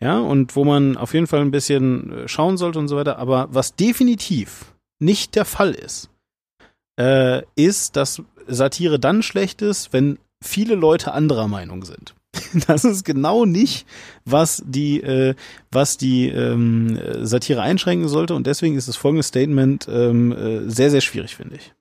Ja, 0.00 0.18
und 0.20 0.56
wo 0.56 0.64
man 0.64 0.96
auf 0.96 1.12
jeden 1.12 1.26
Fall 1.26 1.40
ein 1.40 1.50
bisschen 1.50 2.10
äh, 2.10 2.28
schauen 2.28 2.56
sollte 2.56 2.78
und 2.78 2.88
so 2.88 2.96
weiter. 2.96 3.18
Aber 3.18 3.48
was 3.50 3.74
definitiv 3.74 4.72
nicht 4.98 5.34
der 5.34 5.44
Fall 5.44 5.72
ist, 5.72 6.08
äh, 6.98 7.42
ist, 7.54 7.96
dass 7.96 8.22
Satire 8.46 8.98
dann 8.98 9.22
schlecht 9.22 9.62
ist, 9.62 9.92
wenn 9.92 10.18
viele 10.42 10.74
Leute 10.74 11.12
anderer 11.12 11.48
Meinung 11.48 11.84
sind. 11.84 12.14
Das 12.66 12.84
ist 12.84 13.04
genau 13.04 13.44
nicht, 13.44 13.86
was 14.24 14.62
die, 14.64 15.00
äh, 15.02 15.34
was 15.70 15.96
die 15.96 16.28
ähm, 16.28 16.98
Satire 17.24 17.62
einschränken 17.62 18.08
sollte. 18.08 18.34
Und 18.34 18.46
deswegen 18.46 18.76
ist 18.76 18.88
das 18.88 18.96
folgende 18.96 19.22
Statement 19.22 19.86
ähm, 19.90 20.32
äh, 20.32 20.70
sehr, 20.70 20.90
sehr 20.90 21.00
schwierig, 21.00 21.36
finde 21.36 21.56
ich. 21.56 21.72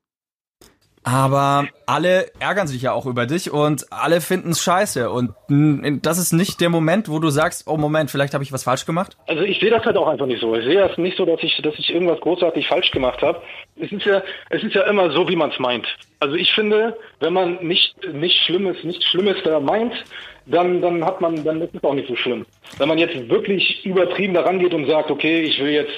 Aber 1.08 1.70
alle 1.86 2.32
ärgern 2.41 2.68
sich 2.68 2.82
ja 2.82 2.91
auch 2.91 3.05
über 3.05 3.28
dich 3.28 3.49
und 3.49 3.86
alle 3.93 4.20
finden 4.20 4.49
es 4.49 4.62
scheiße. 4.62 5.10
Und 5.10 5.32
das 5.47 6.18
ist 6.18 6.34
nicht 6.34 6.60
der 6.60 6.68
Moment, 6.68 7.08
wo 7.08 7.20
du 7.20 7.30
sagst, 7.30 7.66
oh 7.66 7.78
Moment, 7.78 8.12
vielleicht 8.12 8.34
habe 8.34 8.43
ich 8.43 8.51
was 8.51 8.66
falsch 8.66 8.86
gemacht? 8.86 9.16
Also 9.26 9.43
ich 9.43 9.58
sehe 9.62 9.70
das 9.70 9.86
halt 9.86 9.95
auch 9.95 10.10
einfach 10.10 10.26
nicht 10.26 10.41
so. 10.41 10.53
Ich 10.53 10.66
sehe 10.66 10.86
das 10.86 10.97
nicht 10.97 11.16
so, 11.16 11.26
dass 11.26 11.41
ich, 11.41 11.62
dass 11.64 11.76
ich 11.78 11.91
irgendwas 11.91 12.20
großartig 12.20 12.68
falsch 12.68 12.91
gemacht 12.91 13.22
habe. 13.22 13.41
Es 13.78 13.89
ist 13.89 14.03
ja, 14.03 14.22
es 14.49 14.62
ist 14.62 14.76
ja 14.76 14.82
immer 14.82 15.10
so, 15.12 15.30
wie 15.30 15.38
man 15.38 15.49
es 15.49 15.60
meint. 15.60 15.88
Also 16.20 16.36
ich 16.36 16.51
finde, 16.51 16.97
wenn 17.22 17.32
man 17.32 17.66
nicht, 17.66 17.95
nicht 18.12 18.43
Schlimmes, 18.43 18.84
nichts 18.84 19.05
Schlimmes 19.05 19.38
da 19.45 19.62
meint, 19.62 19.93
dann, 20.45 20.82
dann 20.82 21.05
hat 21.05 21.22
man, 21.22 21.41
dann 21.45 21.62
ist 21.62 21.74
es 21.74 21.84
auch 21.86 21.93
nicht 21.93 22.10
so 22.10 22.18
schlimm. 22.18 22.45
Wenn 22.80 22.89
man 22.89 22.97
jetzt 22.97 23.30
wirklich 23.30 23.86
übertrieben 23.86 24.34
daran 24.34 24.60
geht 24.60 24.74
und 24.74 24.88
sagt, 24.88 25.10
okay, 25.10 25.39
ich 25.39 25.58
will 25.60 25.72
jetzt 25.72 25.93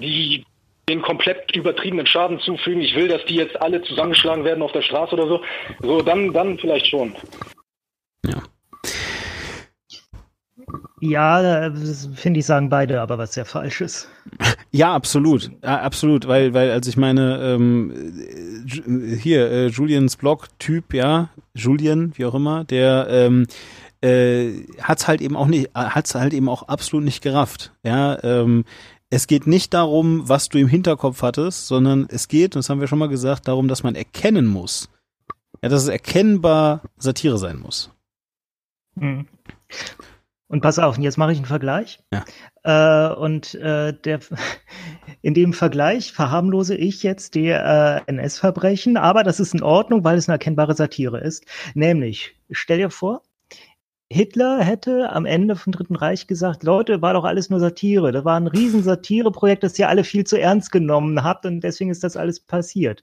die 0.00 0.42
den 0.88 1.02
komplett 1.02 1.54
übertriebenen 1.54 2.06
Schaden 2.06 2.38
zufügen. 2.40 2.82
Ich 2.82 2.94
will, 2.94 3.08
dass 3.08 3.24
die 3.26 3.36
jetzt 3.36 3.60
alle 3.60 3.82
zusammengeschlagen 3.82 4.44
werden 4.44 4.62
auf 4.62 4.72
der 4.72 4.82
Straße 4.82 5.14
oder 5.14 5.26
so. 5.26 5.40
So, 5.80 6.02
dann, 6.02 6.32
dann 6.32 6.58
vielleicht 6.58 6.86
schon. 6.86 7.14
Ja. 8.26 8.42
Ja, 11.00 11.70
finde 12.14 12.40
ich, 12.40 12.46
sagen 12.46 12.70
beide, 12.70 13.00
aber 13.00 13.18
was 13.18 13.34
sehr 13.34 13.44
falsch 13.44 13.82
ist. 13.82 14.08
Ja, 14.70 14.94
absolut. 14.94 15.50
Ja, 15.62 15.80
absolut, 15.80 16.26
weil, 16.26 16.54
weil, 16.54 16.70
also 16.70 16.88
ich 16.88 16.96
meine, 16.96 17.40
ähm, 17.42 18.14
hier, 19.20 19.50
äh, 19.50 19.66
Julians 19.66 20.16
Blog-Typ, 20.16 20.94
ja, 20.94 21.28
Julian, 21.54 22.12
wie 22.16 22.24
auch 22.24 22.34
immer, 22.34 22.64
der 22.64 23.06
ähm, 23.10 23.46
äh, 24.00 24.66
hat's 24.82 25.06
halt 25.06 25.20
eben 25.20 25.36
auch 25.36 25.46
nicht, 25.46 25.70
hat's 25.74 26.14
halt 26.14 26.32
eben 26.32 26.48
auch 26.48 26.64
absolut 26.64 27.04
nicht 27.04 27.22
gerafft. 27.22 27.72
Ja, 27.82 28.22
ähm, 28.22 28.64
es 29.14 29.28
geht 29.28 29.46
nicht 29.46 29.74
darum, 29.74 30.28
was 30.28 30.48
du 30.48 30.58
im 30.58 30.66
Hinterkopf 30.66 31.22
hattest, 31.22 31.68
sondern 31.68 32.08
es 32.10 32.26
geht, 32.26 32.56
das 32.56 32.68
haben 32.68 32.80
wir 32.80 32.88
schon 32.88 32.98
mal 32.98 33.08
gesagt, 33.08 33.46
darum, 33.46 33.68
dass 33.68 33.84
man 33.84 33.94
erkennen 33.94 34.44
muss. 34.44 34.90
Ja, 35.62 35.68
dass 35.68 35.82
es 35.82 35.88
erkennbar 35.88 36.82
Satire 36.96 37.38
sein 37.38 37.60
muss. 37.60 37.92
Mhm. 38.96 39.28
Und 40.48 40.62
pass 40.62 40.80
auf, 40.80 40.96
und 40.96 41.04
jetzt 41.04 41.16
mache 41.16 41.30
ich 41.30 41.38
einen 41.38 41.46
Vergleich. 41.46 42.00
Ja. 42.12 42.24
Äh, 42.64 43.14
und 43.14 43.54
äh, 43.54 43.92
der, 43.92 44.18
in 45.22 45.34
dem 45.34 45.52
Vergleich 45.52 46.12
verharmlose 46.12 46.74
ich 46.74 47.04
jetzt 47.04 47.36
die 47.36 47.50
äh, 47.50 48.00
NS-Verbrechen, 48.06 48.96
aber 48.96 49.22
das 49.22 49.38
ist 49.38 49.54
in 49.54 49.62
Ordnung, 49.62 50.02
weil 50.02 50.18
es 50.18 50.28
eine 50.28 50.34
erkennbare 50.34 50.74
Satire 50.74 51.20
ist. 51.20 51.44
Nämlich, 51.74 52.34
stell 52.50 52.78
dir 52.78 52.90
vor, 52.90 53.22
Hitler 54.14 54.62
hätte 54.62 55.10
am 55.10 55.26
Ende 55.26 55.56
vom 55.56 55.72
Dritten 55.72 55.96
Reich 55.96 56.28
gesagt, 56.28 56.62
Leute, 56.62 57.02
war 57.02 57.14
doch 57.14 57.24
alles 57.24 57.50
nur 57.50 57.58
Satire. 57.58 58.12
Das 58.12 58.24
war 58.24 58.38
ein 58.38 58.46
riesen 58.46 58.84
Satireprojekt, 58.84 59.64
das 59.64 59.76
ihr 59.76 59.88
alle 59.88 60.04
viel 60.04 60.22
zu 60.22 60.40
ernst 60.40 60.70
genommen 60.70 61.24
habt 61.24 61.44
und 61.46 61.60
deswegen 61.62 61.90
ist 61.90 62.04
das 62.04 62.16
alles 62.16 62.38
passiert. 62.38 63.02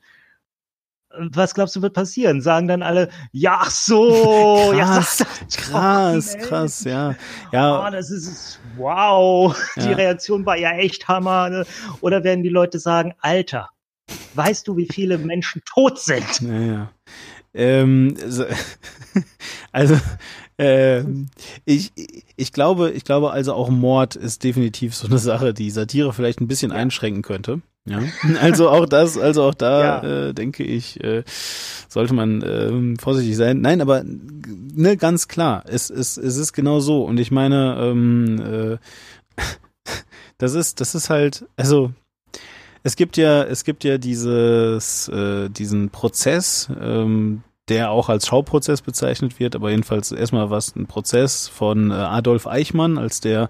Was 1.14 1.54
glaubst 1.54 1.76
du 1.76 1.82
wird 1.82 1.94
passieren? 1.94 2.40
Sagen 2.40 2.70
dann 2.70 2.82
alle, 2.82 3.10
ja, 3.34 3.58
ach 3.60 3.72
so, 3.72 4.72
krass, 4.74 5.20
ja, 5.20 5.26
krass, 5.58 6.38
doch, 6.38 6.48
krass, 6.48 6.84
ja, 6.86 7.16
ja. 7.52 7.86
Oh, 7.86 7.92
das 7.92 8.10
ist 8.10 8.62
wow, 8.78 9.54
ja. 9.76 9.86
die 9.86 9.92
Reaktion 9.92 10.46
war 10.46 10.58
ja 10.58 10.72
echt 10.78 11.10
Hammer. 11.10 11.50
Ne? 11.50 11.66
Oder 12.00 12.24
werden 12.24 12.42
die 12.42 12.50
Leute 12.50 12.80
sagen, 12.80 13.14
Alter, 13.20 13.68
weißt 14.36 14.66
du, 14.66 14.78
wie 14.78 14.88
viele 14.88 15.18
Menschen 15.18 15.62
tot 15.66 16.00
sind? 16.00 16.40
Ja, 16.40 16.60
ja. 16.62 16.92
Ähm, 17.54 18.16
also 19.74 19.98
äh, 20.62 21.04
ich, 21.66 21.92
ich 22.36 22.54
glaube, 22.54 22.92
ich 22.92 23.04
glaube 23.04 23.32
also 23.32 23.54
auch 23.54 23.70
Mord 23.70 24.16
ist 24.16 24.44
definitiv 24.44 24.96
so 24.96 25.08
eine 25.08 25.18
Sache, 25.18 25.54
die 25.54 25.72
Satire 25.72 26.14
vielleicht 26.14 26.40
ein 26.40 26.48
bisschen 26.48 26.72
ja. 26.72 26.78
einschränken 26.78 27.24
könnte. 27.24 27.62
Ja, 27.86 28.00
also 28.42 28.70
auch 28.70 28.86
das, 28.86 29.18
also 29.18 29.44
auch 29.44 29.56
da 29.56 30.04
ja. 30.04 30.28
äh, 30.28 30.34
denke 30.34 30.64
ich, 30.64 31.04
äh, 31.04 31.24
sollte 31.90 32.14
man 32.14 32.42
äh, 32.44 33.02
vorsichtig 33.02 33.36
sein. 33.36 33.62
Nein, 33.62 33.82
aber 33.82 34.04
ne, 34.06 34.98
ganz 34.98 35.28
klar, 35.28 35.64
es, 35.68 35.90
es, 35.90 36.18
es 36.18 36.38
ist 36.38 36.54
genau 36.54 36.80
so. 36.80 37.04
Und 37.04 37.20
ich 37.20 37.32
meine, 37.32 37.78
ähm, 37.80 38.40
äh, 38.40 39.42
das 40.38 40.54
ist, 40.54 40.80
das 40.80 40.94
ist 40.94 41.10
halt, 41.10 41.46
also 41.58 41.92
es 42.84 42.96
gibt 42.96 43.18
ja, 43.18 43.44
es 43.44 43.64
gibt 43.64 43.84
ja 43.84 43.98
dieses, 43.98 45.08
äh, 45.08 45.50
diesen 45.50 45.90
Prozess, 45.90 46.70
ähm, 46.80 47.42
der 47.72 47.90
auch 47.90 48.10
als 48.10 48.28
Schauprozess 48.28 48.82
bezeichnet 48.82 49.40
wird, 49.40 49.56
aber 49.56 49.70
jedenfalls 49.70 50.12
erstmal 50.12 50.50
was 50.50 50.76
ein 50.76 50.88
Prozess 50.88 51.48
von 51.48 51.90
äh, 51.90 51.94
Adolf 51.94 52.46
Eichmann, 52.46 52.98
als 52.98 53.22
der 53.22 53.50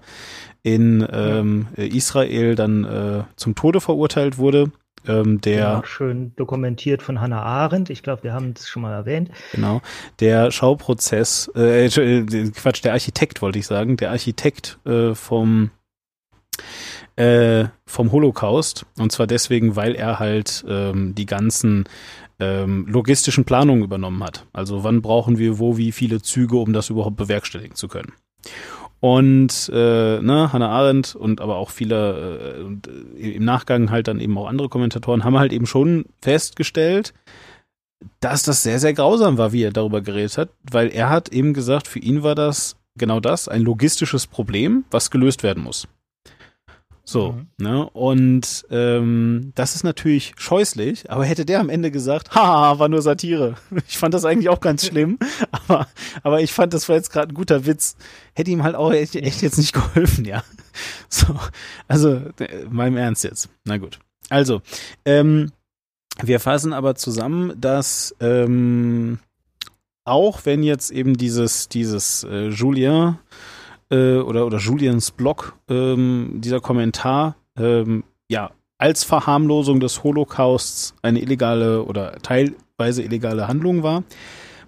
in 0.62 1.04
ähm, 1.12 1.66
Israel 1.74 2.54
dann 2.54 2.84
äh, 2.84 3.24
zum 3.34 3.56
Tode 3.56 3.80
verurteilt 3.80 4.38
wurde. 4.38 4.70
Ähm, 5.08 5.40
der 5.40 5.58
ja, 5.58 5.82
schön 5.84 6.32
dokumentiert 6.36 7.02
von 7.02 7.20
Hannah 7.20 7.42
Arendt. 7.42 7.90
Ich 7.90 8.04
glaube, 8.04 8.22
wir 8.22 8.32
haben 8.32 8.54
das 8.54 8.68
schon 8.68 8.82
mal 8.82 8.92
erwähnt. 8.92 9.30
Genau. 9.50 9.82
Der 10.20 10.52
Schauprozess, 10.52 11.50
äh, 11.56 11.86
äh 11.86 12.50
Quatsch, 12.52 12.84
der 12.84 12.92
Architekt 12.92 13.42
wollte 13.42 13.58
ich 13.58 13.66
sagen, 13.66 13.96
der 13.96 14.12
Architekt 14.12 14.78
äh, 14.86 15.16
vom 15.16 15.72
äh, 17.16 17.64
vom 17.84 18.12
Holocaust. 18.12 18.86
Und 18.98 19.10
zwar 19.10 19.26
deswegen, 19.26 19.74
weil 19.74 19.96
er 19.96 20.18
halt 20.20 20.64
ähm, 20.68 21.14
die 21.16 21.26
ganzen 21.26 21.88
ähm, 22.42 22.86
logistischen 22.88 23.44
Planungen 23.44 23.84
übernommen 23.84 24.22
hat. 24.22 24.46
Also 24.52 24.84
wann 24.84 25.02
brauchen 25.02 25.38
wir 25.38 25.58
wo 25.58 25.76
wie 25.76 25.92
viele 25.92 26.20
Züge, 26.20 26.56
um 26.56 26.72
das 26.72 26.90
überhaupt 26.90 27.16
bewerkstelligen 27.16 27.76
zu 27.76 27.88
können. 27.88 28.12
Und 29.00 29.70
äh, 29.72 30.20
ne, 30.20 30.52
Hannah 30.52 30.68
Arendt 30.68 31.16
und 31.16 31.40
aber 31.40 31.56
auch 31.56 31.70
viele 31.70 32.58
äh, 32.58 32.62
und, 32.62 32.86
äh, 32.86 33.32
im 33.32 33.44
Nachgang 33.44 33.90
halt 33.90 34.06
dann 34.06 34.20
eben 34.20 34.38
auch 34.38 34.46
andere 34.46 34.68
Kommentatoren 34.68 35.24
haben 35.24 35.38
halt 35.38 35.52
eben 35.52 35.66
schon 35.66 36.04
festgestellt, 36.20 37.12
dass 38.20 38.42
das 38.44 38.62
sehr, 38.62 38.78
sehr 38.78 38.94
grausam 38.94 39.38
war, 39.38 39.52
wie 39.52 39.64
er 39.64 39.72
darüber 39.72 40.00
geredet 40.00 40.38
hat, 40.38 40.50
weil 40.70 40.88
er 40.88 41.08
hat 41.08 41.30
eben 41.30 41.54
gesagt, 41.54 41.88
für 41.88 41.98
ihn 41.98 42.22
war 42.22 42.34
das 42.34 42.76
genau 42.96 43.20
das, 43.20 43.48
ein 43.48 43.62
logistisches 43.62 44.26
Problem, 44.26 44.84
was 44.90 45.10
gelöst 45.10 45.42
werden 45.42 45.62
muss. 45.62 45.88
So, 47.04 47.32
mhm. 47.32 47.46
ne? 47.58 47.90
Und 47.90 48.64
ähm, 48.70 49.52
das 49.54 49.74
ist 49.74 49.82
natürlich 49.82 50.34
scheußlich, 50.36 51.10
aber 51.10 51.24
hätte 51.24 51.44
der 51.44 51.60
am 51.60 51.68
Ende 51.68 51.90
gesagt, 51.90 52.30
haha, 52.34 52.78
war 52.78 52.88
nur 52.88 53.02
Satire. 53.02 53.56
Ich 53.88 53.98
fand 53.98 54.14
das 54.14 54.24
eigentlich 54.24 54.48
auch 54.48 54.60
ganz 54.60 54.86
schlimm, 54.86 55.18
aber, 55.50 55.88
aber 56.22 56.40
ich 56.40 56.52
fand, 56.52 56.72
das 56.72 56.88
war 56.88 56.96
jetzt 56.96 57.10
gerade 57.10 57.32
ein 57.32 57.34
guter 57.34 57.66
Witz. 57.66 57.96
Hätte 58.34 58.50
ihm 58.50 58.62
halt 58.62 58.76
auch 58.76 58.92
echt, 58.92 59.16
echt 59.16 59.42
jetzt 59.42 59.58
nicht 59.58 59.72
geholfen, 59.72 60.24
ja. 60.24 60.44
So, 61.08 61.38
also, 61.88 62.20
äh, 62.38 62.64
meinem 62.70 62.96
Ernst 62.96 63.24
jetzt. 63.24 63.48
Na 63.64 63.78
gut. 63.78 63.98
Also, 64.28 64.62
ähm, 65.04 65.52
wir 66.22 66.40
fassen 66.40 66.72
aber 66.72 66.94
zusammen, 66.94 67.52
dass 67.60 68.14
ähm, 68.20 69.18
auch 70.04 70.44
wenn 70.44 70.62
jetzt 70.62 70.90
eben 70.90 71.16
dieses, 71.16 71.68
dieses 71.68 72.24
äh, 72.24 72.48
Julien 72.48 73.18
äh, 73.92 74.16
oder, 74.16 74.46
oder 74.46 74.58
Julians 74.58 75.12
Blog, 75.12 75.54
ähm, 75.68 76.40
dieser 76.40 76.60
Kommentar, 76.60 77.36
ähm, 77.56 78.02
ja, 78.28 78.50
als 78.78 79.04
Verharmlosung 79.04 79.78
des 79.78 80.02
Holocausts 80.02 80.94
eine 81.02 81.20
illegale 81.20 81.84
oder 81.84 82.18
teilweise 82.22 83.02
illegale 83.02 83.46
Handlung 83.46 83.84
war, 83.84 84.02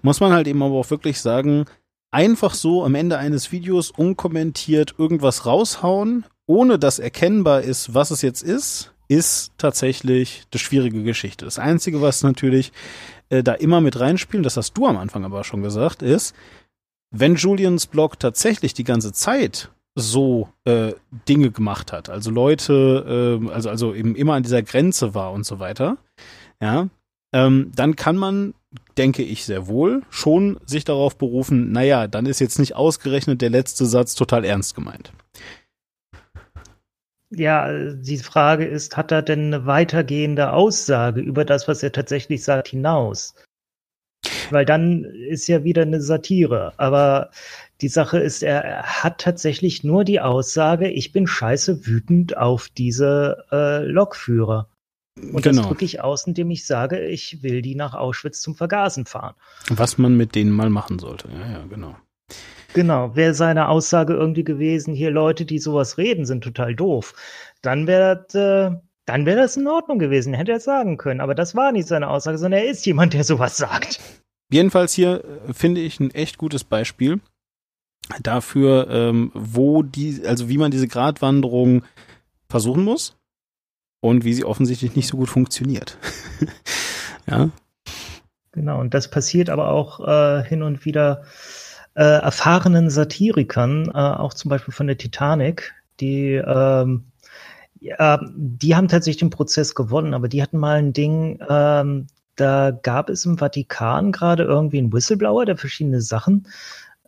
muss 0.02 0.20
man 0.20 0.32
halt 0.32 0.46
eben 0.46 0.62
aber 0.62 0.74
auch 0.74 0.90
wirklich 0.90 1.20
sagen, 1.20 1.64
einfach 2.12 2.54
so 2.54 2.84
am 2.84 2.94
Ende 2.94 3.18
eines 3.18 3.50
Videos 3.50 3.90
unkommentiert 3.90 4.94
irgendwas 4.98 5.46
raushauen, 5.46 6.26
ohne 6.46 6.78
dass 6.78 7.00
erkennbar 7.00 7.62
ist, 7.62 7.94
was 7.94 8.12
es 8.12 8.22
jetzt 8.22 8.42
ist, 8.42 8.92
ist 9.08 9.52
tatsächlich 9.58 10.44
eine 10.52 10.58
schwierige 10.60 11.02
Geschichte. 11.02 11.44
Das 11.44 11.58
Einzige, 11.58 12.00
was 12.00 12.22
natürlich 12.22 12.72
äh, 13.30 13.42
da 13.42 13.54
immer 13.54 13.80
mit 13.80 13.98
reinspielen, 13.98 14.44
das 14.44 14.56
hast 14.56 14.74
du 14.74 14.86
am 14.86 14.96
Anfang 14.96 15.24
aber 15.24 15.42
schon 15.44 15.62
gesagt, 15.62 16.02
ist, 16.02 16.34
wenn 17.14 17.36
Julians 17.36 17.86
Blog 17.86 18.18
tatsächlich 18.18 18.74
die 18.74 18.84
ganze 18.84 19.12
Zeit 19.12 19.70
so 19.94 20.48
äh, 20.64 20.92
Dinge 21.28 21.50
gemacht 21.50 21.92
hat, 21.92 22.10
also 22.10 22.30
Leute, 22.30 23.40
äh, 23.42 23.50
also 23.50 23.70
also 23.70 23.94
eben 23.94 24.16
immer 24.16 24.34
an 24.34 24.42
dieser 24.42 24.62
Grenze 24.62 25.14
war 25.14 25.32
und 25.32 25.46
so 25.46 25.60
weiter, 25.60 25.96
ja, 26.60 26.88
ähm, 27.32 27.72
dann 27.74 27.96
kann 27.96 28.16
man 28.16 28.54
denke 28.96 29.22
ich 29.22 29.44
sehr 29.44 29.66
wohl, 29.66 30.02
schon 30.10 30.58
sich 30.66 30.84
darauf 30.84 31.16
berufen, 31.16 31.72
naja, 31.72 32.06
dann 32.06 32.26
ist 32.26 32.40
jetzt 32.40 32.58
nicht 32.58 32.76
ausgerechnet 32.76 33.42
der 33.42 33.50
letzte 33.50 33.86
Satz 33.86 34.14
total 34.14 34.44
ernst 34.44 34.74
gemeint. 34.74 35.12
Ja, 37.30 37.92
die 37.94 38.18
Frage 38.18 38.64
ist, 38.64 38.96
hat 38.96 39.10
er 39.10 39.22
denn 39.22 39.52
eine 39.52 39.66
weitergehende 39.66 40.52
Aussage 40.52 41.20
über 41.20 41.44
das, 41.44 41.66
was 41.66 41.82
er 41.82 41.90
tatsächlich 41.90 42.44
sagt, 42.44 42.68
hinaus? 42.68 43.34
Weil 44.50 44.64
dann 44.64 45.04
ist 45.04 45.46
ja 45.48 45.64
wieder 45.64 45.82
eine 45.82 46.00
Satire. 46.00 46.72
Aber 46.76 47.30
die 47.80 47.88
Sache 47.88 48.18
ist, 48.18 48.42
er 48.42 48.82
hat 48.82 49.20
tatsächlich 49.20 49.84
nur 49.84 50.04
die 50.04 50.20
Aussage, 50.20 50.88
ich 50.88 51.12
bin 51.12 51.26
scheiße 51.26 51.86
wütend 51.86 52.36
auf 52.36 52.68
diese 52.68 53.44
äh, 53.50 53.84
Lokführer. 53.84 54.68
Und 55.16 55.42
genau. 55.42 55.62
das 55.62 55.68
drücke 55.68 55.84
ich 55.84 56.00
aus, 56.00 56.26
indem 56.26 56.50
ich 56.50 56.66
sage, 56.66 57.04
ich 57.06 57.42
will 57.42 57.62
die 57.62 57.76
nach 57.76 57.94
Auschwitz 57.94 58.40
zum 58.40 58.56
Vergasen 58.56 59.06
fahren. 59.06 59.34
Was 59.68 59.96
man 59.98 60.16
mit 60.16 60.34
denen 60.34 60.50
mal 60.50 60.70
machen 60.70 60.98
sollte. 60.98 61.28
Ja, 61.28 61.52
ja, 61.52 61.64
genau. 61.66 61.96
Genau, 62.74 63.14
wäre 63.14 63.34
seine 63.34 63.68
Aussage 63.68 64.14
irgendwie 64.14 64.42
gewesen, 64.42 64.94
hier 64.94 65.12
Leute, 65.12 65.44
die 65.44 65.60
sowas 65.60 65.96
reden, 65.96 66.26
sind 66.26 66.42
total 66.42 66.74
doof, 66.74 67.14
dann 67.62 67.86
wäre 67.86 68.26
das, 68.28 68.34
äh, 68.34 68.76
dann 69.06 69.26
wäre 69.26 69.40
das 69.40 69.56
in 69.56 69.66
Ordnung 69.66 69.98
gewesen, 69.98 70.34
hätte 70.34 70.52
er 70.52 70.58
es 70.58 70.64
sagen 70.64 70.96
können. 70.96 71.20
Aber 71.20 71.34
das 71.34 71.54
war 71.54 71.72
nicht 71.72 71.88
seine 71.88 72.08
Aussage, 72.08 72.38
sondern 72.38 72.60
er 72.60 72.70
ist 72.70 72.86
jemand, 72.86 73.12
der 73.12 73.24
sowas 73.24 73.56
sagt. 73.56 74.00
Jedenfalls 74.50 74.92
hier 74.92 75.24
äh, 75.48 75.52
finde 75.52 75.80
ich 75.80 76.00
ein 76.00 76.10
echt 76.10 76.38
gutes 76.38 76.64
Beispiel 76.64 77.20
dafür, 78.22 78.88
ähm, 78.90 79.30
wo 79.34 79.82
die, 79.82 80.22
also 80.26 80.48
wie 80.48 80.58
man 80.58 80.70
diese 80.70 80.88
Gratwanderung 80.88 81.84
versuchen 82.48 82.84
muss 82.84 83.16
und 84.00 84.24
wie 84.24 84.34
sie 84.34 84.44
offensichtlich 84.44 84.94
nicht 84.96 85.08
so 85.08 85.16
gut 85.16 85.28
funktioniert. 85.28 85.98
ja. 87.26 87.50
Genau, 88.52 88.80
und 88.80 88.94
das 88.94 89.10
passiert 89.10 89.50
aber 89.50 89.70
auch 89.70 90.06
äh, 90.06 90.44
hin 90.44 90.62
und 90.62 90.84
wieder 90.84 91.24
äh, 91.94 92.02
erfahrenen 92.04 92.90
Satirikern, 92.90 93.86
äh, 93.88 93.98
auch 93.98 94.34
zum 94.34 94.50
Beispiel 94.50 94.74
von 94.74 94.86
der 94.86 94.98
Titanic, 94.98 95.74
die 96.00 96.34
ähm, 96.34 97.06
ja, 97.84 98.18
die 98.34 98.74
haben 98.74 98.88
tatsächlich 98.88 99.20
den 99.20 99.30
Prozess 99.30 99.74
gewonnen, 99.74 100.14
aber 100.14 100.28
die 100.28 100.42
hatten 100.42 100.56
mal 100.58 100.78
ein 100.78 100.94
Ding, 100.94 101.38
ähm, 101.50 102.06
da 102.34 102.70
gab 102.70 103.10
es 103.10 103.26
im 103.26 103.36
Vatikan 103.36 104.10
gerade 104.10 104.44
irgendwie 104.44 104.78
einen 104.78 104.92
Whistleblower, 104.92 105.44
der 105.44 105.58
verschiedene 105.58 106.00
Sachen 106.00 106.48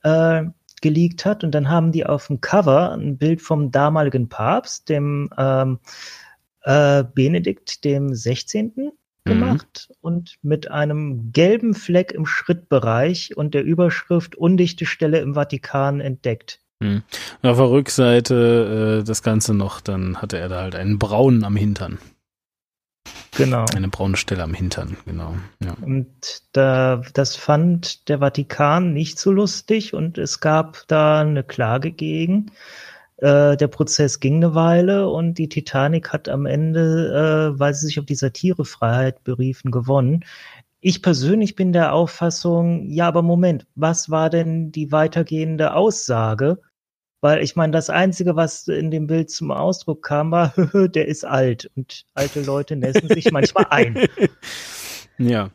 äh, 0.03 0.45
geleakt 0.83 1.25
hat 1.25 1.43
und 1.45 1.53
dann 1.53 1.71
haben 1.71 1.93
die 1.93 2.05
auf 2.05 2.27
dem 2.27 2.43
Cover 2.43 2.93
ein 2.93 3.17
Bild 3.17 3.41
vom 3.41 3.71
damaligen 3.71 4.29
Papst, 4.29 4.91
dem 4.91 5.31
ähm, 5.39 5.79
äh, 6.61 7.05
Benedikt 7.05 7.83
dem 7.83 8.15
16 8.15 8.93
gemacht 9.25 9.89
mhm. 9.89 9.97
und 10.03 10.37
mit 10.43 10.71
einem 10.71 11.33
gelben 11.33 11.73
Fleck 11.73 12.13
im 12.13 12.27
Schrittbereich 12.27 13.35
und 13.35 13.55
der 13.55 13.65
Überschrift 13.65 14.37
undichte 14.37 14.85
Stelle 14.85 15.21
im 15.21 15.35
Vatikan 15.35 16.01
entdeckt. 16.01 16.61
Mhm. 16.81 17.03
Auf 17.43 17.57
der 17.57 17.71
Rückseite 17.71 19.01
äh, 19.01 19.05
das 19.05 19.23
Ganze 19.23 19.55
noch, 19.55 19.81
dann 19.81 20.21
hatte 20.21 20.39
er 20.39 20.49
da 20.49 20.63
halt 20.63 20.75
einen 20.75 20.99
braunen 20.99 21.45
am 21.45 21.57
Hintern. 21.57 21.99
Genau. 23.37 23.67
Eine 23.75 23.89
braune 23.89 24.17
Stelle 24.17 24.43
am 24.43 24.55
Hintern, 24.55 24.97
genau. 25.05 25.35
Ja. 25.63 25.77
Und 25.81 26.43
da, 26.53 27.03
das 27.13 27.37
fand 27.37 28.09
der 28.09 28.19
Vatikan 28.21 28.93
nicht 28.95 29.19
so 29.19 29.31
lustig 29.31 29.93
und 29.93 30.17
es 30.17 30.41
gab 30.41 30.85
da 30.89 31.21
eine 31.21 31.45
Klage 31.45 31.93
gegen. 31.93 32.51
Äh, 33.19 33.57
der 33.57 33.69
Prozess 33.69 34.21
ging 34.21 34.37
eine 34.37 34.55
Weile 34.55 35.09
und 35.09 35.35
die 35.35 35.49
Titanic 35.49 36.13
hat 36.13 36.29
am 36.29 36.47
Ende, 36.47 37.53
äh, 37.55 37.59
weil 37.59 37.75
sie 37.75 37.87
sich 37.87 37.99
auf 37.99 38.07
die 38.07 38.15
Satirefreiheit 38.15 39.23
beriefen, 39.25 39.71
gewonnen. 39.71 40.25
Ich 40.87 41.03
persönlich 41.03 41.57
bin 41.57 41.73
der 41.73 41.93
Auffassung, 41.93 42.89
ja, 42.93 43.09
aber 43.09 43.21
Moment, 43.21 43.67
was 43.75 44.09
war 44.09 44.31
denn 44.31 44.71
die 44.71 44.93
weitergehende 44.93 45.75
Aussage? 45.75 46.61
Weil 47.21 47.43
ich 47.43 47.57
meine, 47.57 47.73
das 47.73 47.91
Einzige, 47.91 48.37
was 48.37 48.69
in 48.69 48.93
dem 48.93 49.09
Bild 49.09 49.29
zum 49.29 49.51
Ausdruck 49.51 50.05
kam, 50.05 50.31
war, 50.31 50.55
der 50.95 51.09
ist 51.09 51.25
alt 51.25 51.69
und 51.75 52.05
alte 52.15 52.41
Leute 52.41 52.77
nässen 52.77 53.09
sich 53.09 53.33
manchmal 53.33 53.67
ein. 53.71 54.07
Ja. 55.19 55.51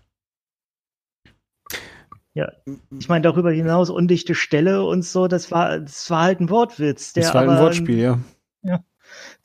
Ja, 2.33 2.51
ich 2.97 3.07
meine, 3.07 3.21
darüber 3.21 3.51
hinaus 3.51 3.89
undichte 3.89 4.35
Stelle 4.35 4.83
und 4.83 5.05
so, 5.05 5.27
das 5.27 5.51
war, 5.51 5.79
das 5.79 6.09
war 6.09 6.23
halt 6.23 6.41
ein 6.41 6.49
Wortwitz. 6.49 7.13
Der 7.13 7.23
das 7.23 7.33
war 7.33 7.43
aber, 7.43 7.53
ein 7.53 7.59
Wortspiel, 7.59 7.99
ja. 7.99 8.19
Ja. 8.63 8.83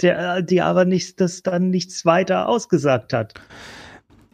Der, 0.01 0.43
die 0.43 0.63
aber 0.63 0.85
nicht, 0.85 1.21
das 1.21 1.43
dann 1.43 1.71
nichts 1.71 2.05
weiter 2.05 2.49
ausgesagt 2.49 3.13
hat. 3.13 3.35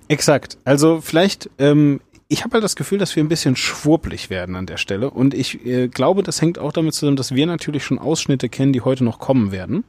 Exakt. 0.09 0.59
Also 0.65 1.01
vielleicht, 1.01 1.51
ähm, 1.59 2.01
ich 2.29 2.45
habe 2.45 2.55
halt 2.55 2.65
das 2.65 2.77
Gefühl, 2.77 2.99
dass 2.99 3.15
wir 3.15 3.23
ein 3.23 3.29
bisschen 3.29 3.57
schwurblig 3.57 4.31
werden 4.31 4.57
an 4.57 4.67
der 4.67 4.79
Stelle. 4.79 5.11
Und 5.11 5.35
ich 5.35 5.67
äh, 5.67 5.89
glaube, 5.89 6.23
das 6.23 6.41
hängt 6.41 6.59
auch 6.59 6.73
damit 6.73 6.95
zusammen, 6.95 7.17
dass 7.17 7.35
wir 7.35 7.47
natürlich 7.47 7.85
schon 7.85 7.99
Ausschnitte 7.99 8.49
kennen, 8.49 8.73
die 8.73 8.81
heute 8.81 9.05
noch 9.05 9.19
kommen 9.19 9.53
werden. 9.53 9.85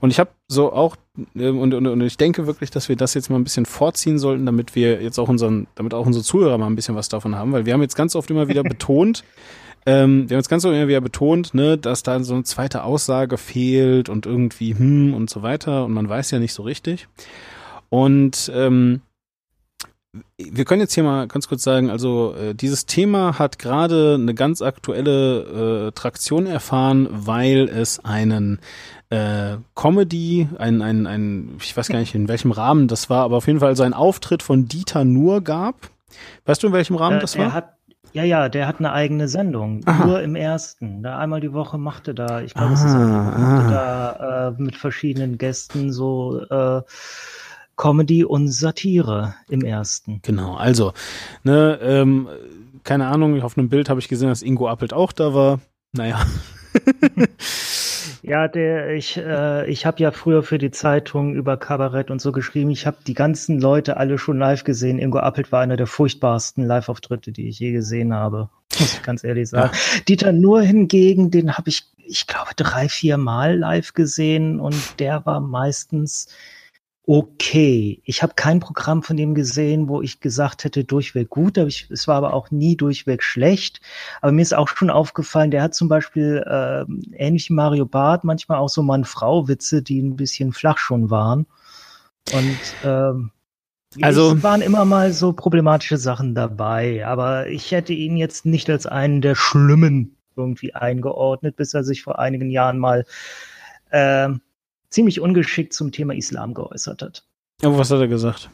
Und 0.00 0.10
ich 0.10 0.20
habe 0.20 0.30
so 0.48 0.72
auch, 0.72 0.96
äh, 1.34 1.48
und, 1.48 1.74
und, 1.74 1.86
und 1.86 2.00
ich 2.02 2.16
denke 2.16 2.46
wirklich, 2.46 2.70
dass 2.70 2.88
wir 2.88 2.96
das 2.96 3.14
jetzt 3.14 3.30
mal 3.30 3.36
ein 3.36 3.44
bisschen 3.44 3.66
vorziehen 3.66 4.18
sollten, 4.18 4.46
damit 4.46 4.74
wir 4.74 5.02
jetzt 5.02 5.18
auch 5.18 5.28
unseren, 5.28 5.66
damit 5.74 5.94
auch 5.94 6.06
unsere 6.06 6.24
Zuhörer 6.24 6.58
mal 6.58 6.66
ein 6.66 6.76
bisschen 6.76 6.94
was 6.94 7.08
davon 7.08 7.34
haben, 7.34 7.52
weil 7.52 7.66
wir 7.66 7.72
haben 7.72 7.82
jetzt 7.82 7.96
ganz 7.96 8.14
oft 8.14 8.30
immer 8.30 8.48
wieder 8.48 8.62
betont, 8.62 9.24
ähm, 9.84 10.28
wir 10.28 10.36
haben 10.36 10.40
jetzt 10.40 10.48
ganz 10.48 10.64
oft 10.64 10.74
immer 10.74 10.88
wieder 10.88 11.00
betont, 11.00 11.54
ne, 11.54 11.76
dass 11.76 12.02
da 12.02 12.22
so 12.22 12.34
eine 12.34 12.44
zweite 12.44 12.84
Aussage 12.84 13.36
fehlt 13.36 14.08
und 14.08 14.26
irgendwie 14.26 14.74
hm 14.74 15.14
und 15.14 15.28
so 15.28 15.42
weiter 15.42 15.84
und 15.84 15.92
man 15.92 16.08
weiß 16.08 16.30
ja 16.30 16.38
nicht 16.38 16.52
so 16.52 16.62
richtig. 16.62 17.08
Und 17.88 18.50
ähm, 18.54 19.02
wir 20.36 20.64
können 20.66 20.82
jetzt 20.82 20.94
hier 20.94 21.04
mal 21.04 21.26
ganz 21.26 21.48
kurz 21.48 21.62
sagen, 21.62 21.88
also 21.88 22.34
äh, 22.34 22.54
dieses 22.54 22.84
Thema 22.84 23.38
hat 23.38 23.58
gerade 23.58 24.18
eine 24.20 24.34
ganz 24.34 24.60
aktuelle 24.60 25.88
äh, 25.88 25.92
Traktion 25.92 26.46
erfahren, 26.46 27.08
weil 27.10 27.68
es 27.68 28.04
einen 28.04 28.60
äh, 29.08 29.56
Comedy, 29.74 30.48
ein, 30.58 30.82
ein, 30.82 31.06
ein, 31.06 31.56
ich 31.60 31.74
weiß 31.74 31.88
gar 31.88 31.98
nicht 31.98 32.14
in 32.14 32.28
welchem 32.28 32.50
Rahmen 32.52 32.88
das 32.88 33.08
war, 33.08 33.24
aber 33.24 33.38
auf 33.38 33.46
jeden 33.46 33.60
Fall 33.60 33.74
so 33.74 33.84
ein 33.84 33.94
Auftritt 33.94 34.42
von 34.42 34.66
Dieter 34.66 35.04
Nur 35.04 35.42
gab. 35.42 35.76
Weißt 36.44 36.62
du, 36.62 36.66
in 36.66 36.72
welchem 36.74 36.96
Rahmen 36.96 37.16
äh, 37.16 37.20
das 37.20 37.38
war? 37.38 37.54
Hat, 37.54 37.72
ja, 38.12 38.24
ja, 38.24 38.50
der 38.50 38.66
hat 38.66 38.80
eine 38.80 38.92
eigene 38.92 39.28
Sendung, 39.28 39.80
Aha. 39.86 40.04
nur 40.04 40.22
im 40.22 40.36
ersten. 40.36 41.02
Da 41.02 41.18
einmal 41.18 41.40
die 41.40 41.54
Woche 41.54 41.78
machte 41.78 42.14
da, 42.14 42.42
ich 42.42 42.52
glaube, 42.52 42.70
ah, 42.70 42.74
es 42.74 42.80
ist 42.80 42.94
ah. 42.94 43.68
da 43.70 44.48
äh, 44.48 44.62
mit 44.62 44.76
verschiedenen 44.76 45.38
Gästen 45.38 45.90
so 45.90 46.42
äh, 46.50 46.82
Comedy 47.82 48.24
und 48.24 48.46
Satire 48.46 49.34
im 49.48 49.62
ersten. 49.62 50.20
Genau, 50.22 50.54
also, 50.54 50.92
ne, 51.42 51.80
ähm, 51.82 52.28
keine 52.84 53.08
Ahnung, 53.08 53.42
auf 53.42 53.58
einem 53.58 53.70
Bild 53.70 53.90
habe 53.90 53.98
ich 53.98 54.06
gesehen, 54.06 54.28
dass 54.28 54.40
Ingo 54.40 54.68
Appelt 54.68 54.92
auch 54.92 55.10
da 55.10 55.34
war. 55.34 55.58
Naja. 55.90 56.24
ja, 58.22 58.46
der, 58.46 58.94
ich, 58.94 59.16
äh, 59.16 59.68
ich 59.68 59.84
habe 59.84 60.00
ja 60.00 60.12
früher 60.12 60.44
für 60.44 60.58
die 60.58 60.70
Zeitung 60.70 61.34
über 61.34 61.56
Kabarett 61.56 62.12
und 62.12 62.20
so 62.20 62.30
geschrieben. 62.30 62.70
Ich 62.70 62.86
habe 62.86 62.98
die 63.04 63.14
ganzen 63.14 63.60
Leute 63.60 63.96
alle 63.96 64.16
schon 64.16 64.38
live 64.38 64.62
gesehen. 64.62 65.00
Ingo 65.00 65.18
Appelt 65.18 65.50
war 65.50 65.60
einer 65.60 65.76
der 65.76 65.88
furchtbarsten 65.88 66.64
Live-Auftritte, 66.64 67.32
die 67.32 67.48
ich 67.48 67.58
je 67.58 67.72
gesehen 67.72 68.14
habe. 68.14 68.48
Muss 68.78 68.94
ich 68.94 69.02
ganz 69.02 69.24
ehrlich 69.24 69.48
sagen. 69.48 69.72
Ja. 69.74 70.00
Dieter 70.06 70.30
Nur 70.30 70.62
hingegen, 70.62 71.32
den 71.32 71.54
habe 71.54 71.68
ich, 71.68 71.82
ich 71.96 72.28
glaube, 72.28 72.50
drei, 72.54 72.88
vier 72.88 73.16
Mal 73.16 73.58
live 73.58 73.92
gesehen 73.92 74.60
und 74.60 75.00
der 75.00 75.26
war 75.26 75.40
meistens 75.40 76.28
okay. 77.06 78.00
Ich 78.04 78.22
habe 78.22 78.34
kein 78.34 78.60
Programm 78.60 79.02
von 79.02 79.16
dem 79.16 79.34
gesehen, 79.34 79.88
wo 79.88 80.02
ich 80.02 80.20
gesagt 80.20 80.64
hätte, 80.64 80.84
durchweg 80.84 81.28
gut. 81.30 81.58
Ich, 81.58 81.90
es 81.90 82.06
war 82.08 82.16
aber 82.16 82.32
auch 82.32 82.50
nie 82.50 82.76
durchweg 82.76 83.22
schlecht. 83.22 83.80
Aber 84.20 84.32
mir 84.32 84.42
ist 84.42 84.54
auch 84.54 84.68
schon 84.68 84.90
aufgefallen, 84.90 85.50
der 85.50 85.62
hat 85.62 85.74
zum 85.74 85.88
Beispiel 85.88 86.44
äh, 86.46 86.84
ähnlich 87.16 87.48
wie 87.50 87.54
Mario 87.54 87.86
Barth 87.86 88.24
manchmal 88.24 88.58
auch 88.58 88.68
so 88.68 88.82
Mann-Frau-Witze, 88.82 89.82
die 89.82 90.00
ein 90.00 90.16
bisschen 90.16 90.52
flach 90.52 90.78
schon 90.78 91.10
waren. 91.10 91.46
Und 92.32 92.58
ähm, 92.84 93.32
also 94.00 94.34
es 94.34 94.42
waren 94.42 94.62
immer 94.62 94.84
mal 94.84 95.12
so 95.12 95.32
problematische 95.32 95.98
Sachen 95.98 96.34
dabei, 96.34 97.06
aber 97.06 97.48
ich 97.48 97.72
hätte 97.72 97.92
ihn 97.92 98.16
jetzt 98.16 98.46
nicht 98.46 98.70
als 98.70 98.86
einen 98.86 99.20
der 99.20 99.34
Schlimmen 99.34 100.16
irgendwie 100.36 100.74
eingeordnet, 100.74 101.56
bis 101.56 101.74
er 101.74 101.84
sich 101.84 102.02
vor 102.02 102.18
einigen 102.18 102.50
Jahren 102.50 102.78
mal 102.78 103.04
äh, 103.90 104.30
ziemlich 104.92 105.20
ungeschickt 105.20 105.72
zum 105.72 105.92
Thema 105.92 106.14
Islam 106.14 106.54
geäußert 106.54 107.02
hat. 107.02 107.24
Aber 107.62 107.78
was 107.78 107.90
hat 107.90 108.00
er 108.00 108.08
gesagt? 108.08 108.50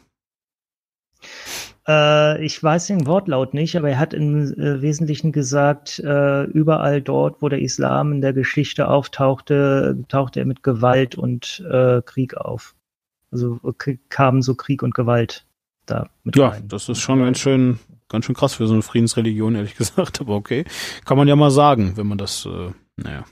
Äh, 1.87 2.45
ich 2.45 2.61
weiß 2.61 2.87
den 2.87 3.07
Wortlaut 3.07 3.53
nicht, 3.53 3.75
aber 3.75 3.89
er 3.89 3.99
hat 3.99 4.13
im 4.13 4.53
äh, 4.53 4.81
Wesentlichen 4.81 5.31
gesagt, 5.31 5.99
äh, 5.99 6.43
überall 6.43 7.01
dort, 7.01 7.41
wo 7.41 7.49
der 7.49 7.61
Islam 7.61 8.13
in 8.13 8.21
der 8.21 8.33
Geschichte 8.33 8.87
auftauchte, 8.87 10.03
tauchte 10.07 10.39
er 10.39 10.45
mit 10.45 10.63
Gewalt 10.63 11.15
und 11.15 11.63
äh, 11.69 12.01
Krieg 12.05 12.37
auf. 12.37 12.75
Also 13.31 13.59
kamen 14.09 14.41
so 14.41 14.55
Krieg 14.55 14.81
und 14.83 14.93
Gewalt 14.93 15.45
da 15.85 16.09
mit 16.23 16.35
ja, 16.35 16.49
rein. 16.49 16.61
Ja, 16.61 16.67
das 16.67 16.89
ist 16.89 16.99
schon 16.99 17.19
ganz 17.19 17.39
schön, 17.39 17.79
ganz 18.07 18.25
schön 18.25 18.35
krass 18.35 18.55
für 18.55 18.67
so 18.67 18.73
eine 18.73 18.83
Friedensreligion, 18.83 19.55
ehrlich 19.55 19.75
gesagt. 19.77 20.21
Aber 20.21 20.35
okay, 20.35 20.65
kann 21.05 21.17
man 21.17 21.27
ja 21.27 21.35
mal 21.35 21.51
sagen, 21.51 21.93
wenn 21.95 22.07
man 22.07 22.17
das, 22.17 22.45
äh, 22.45 22.71
naja. 22.97 23.25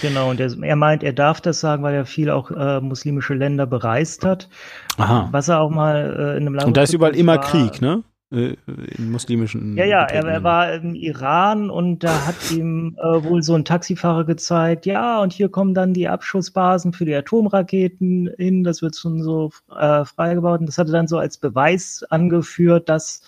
Genau, 0.00 0.30
und 0.30 0.40
er, 0.40 0.52
er, 0.62 0.76
meint, 0.76 1.02
er 1.02 1.12
darf 1.12 1.40
das 1.40 1.60
sagen, 1.60 1.82
weil 1.82 1.94
er 1.94 2.06
viel 2.06 2.30
auch 2.30 2.50
äh, 2.50 2.80
muslimische 2.80 3.34
Länder 3.34 3.66
bereist 3.66 4.24
hat. 4.24 4.48
Aha. 4.96 5.28
Was 5.32 5.48
er 5.48 5.60
auch 5.60 5.70
mal 5.70 6.16
äh, 6.16 6.36
in 6.36 6.46
einem 6.46 6.54
Land. 6.54 6.66
Und 6.68 6.76
da 6.76 6.82
ist 6.82 6.94
überall 6.94 7.16
immer 7.16 7.36
war, 7.36 7.40
Krieg, 7.42 7.80
ne? 7.80 8.02
Äh, 8.30 8.56
Im 8.98 9.10
muslimischen. 9.10 9.76
Ja, 9.78 9.86
ja, 9.86 10.04
er, 10.04 10.24
er, 10.26 10.42
war 10.42 10.74
im 10.74 10.94
Iran 10.94 11.70
und 11.70 12.04
da 12.04 12.26
hat 12.26 12.50
ihm 12.50 12.94
äh, 12.98 13.24
wohl 13.24 13.42
so 13.42 13.54
ein 13.54 13.64
Taxifahrer 13.64 14.24
gezeigt, 14.24 14.84
ja, 14.84 15.22
und 15.22 15.32
hier 15.32 15.48
kommen 15.48 15.72
dann 15.72 15.94
die 15.94 16.08
Abschussbasen 16.08 16.92
für 16.92 17.06
die 17.06 17.14
Atomraketen 17.14 18.30
hin, 18.36 18.64
das 18.64 18.82
wird 18.82 18.96
schon 18.96 19.22
so 19.22 19.50
äh, 19.74 20.04
freigebaut. 20.04 20.60
Und 20.60 20.66
das 20.66 20.76
hat 20.76 20.88
er 20.88 20.92
dann 20.92 21.08
so 21.08 21.16
als 21.16 21.38
Beweis 21.38 22.04
angeführt, 22.10 22.90
dass 22.90 23.22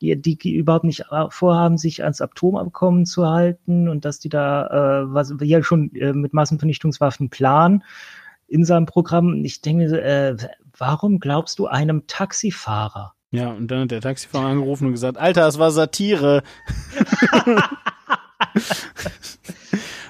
die, 0.00 0.20
die 0.20 0.54
überhaupt 0.54 0.84
nicht 0.84 1.04
äh, 1.10 1.26
vorhaben, 1.30 1.78
sich 1.78 2.02
ans 2.02 2.20
Atomabkommen 2.20 3.06
zu 3.06 3.28
halten 3.28 3.88
und 3.88 4.04
dass 4.04 4.18
die 4.18 4.28
da, 4.28 4.66
äh, 5.02 5.12
was 5.12 5.38
wir 5.38 5.46
ja 5.46 5.62
schon 5.62 5.94
äh, 5.94 6.12
mit 6.12 6.34
Massenvernichtungswaffen 6.34 7.30
planen 7.30 7.82
in 8.46 8.64
seinem 8.64 8.86
Programm. 8.86 9.44
Ich 9.44 9.60
denke, 9.60 10.00
äh, 10.00 10.36
warum 10.78 11.18
glaubst 11.18 11.58
du 11.58 11.66
einem 11.66 12.06
Taxifahrer? 12.06 13.14
Ja, 13.30 13.50
und 13.50 13.70
dann 13.70 13.82
hat 13.82 13.90
der 13.90 14.00
Taxifahrer 14.00 14.46
angerufen 14.46 14.86
und 14.86 14.92
gesagt, 14.92 15.18
Alter, 15.18 15.46
es 15.46 15.58
war 15.58 15.70
Satire. 15.70 16.42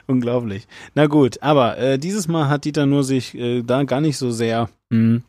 Unglaublich. 0.06 0.68
Na 0.94 1.06
gut, 1.06 1.42
aber 1.42 1.78
äh, 1.78 1.98
dieses 1.98 2.28
Mal 2.28 2.48
hat 2.48 2.64
Dieter 2.64 2.86
nur 2.86 3.02
sich 3.02 3.34
äh, 3.34 3.62
da 3.62 3.82
gar 3.82 4.00
nicht 4.00 4.18
so 4.18 4.30
sehr 4.30 4.68
mh, 4.90 4.98
hm, 4.98 5.24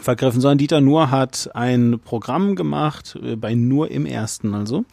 vergriffen, 0.00 0.40
sondern 0.40 0.58
Dieter 0.58 0.80
Nuhr 0.80 1.10
hat 1.10 1.50
ein 1.54 2.00
Programm 2.04 2.56
gemacht, 2.56 3.18
äh, 3.22 3.36
bei 3.36 3.54
Nur 3.54 3.90
im 3.90 4.06
Ersten 4.06 4.54
also, 4.54 4.84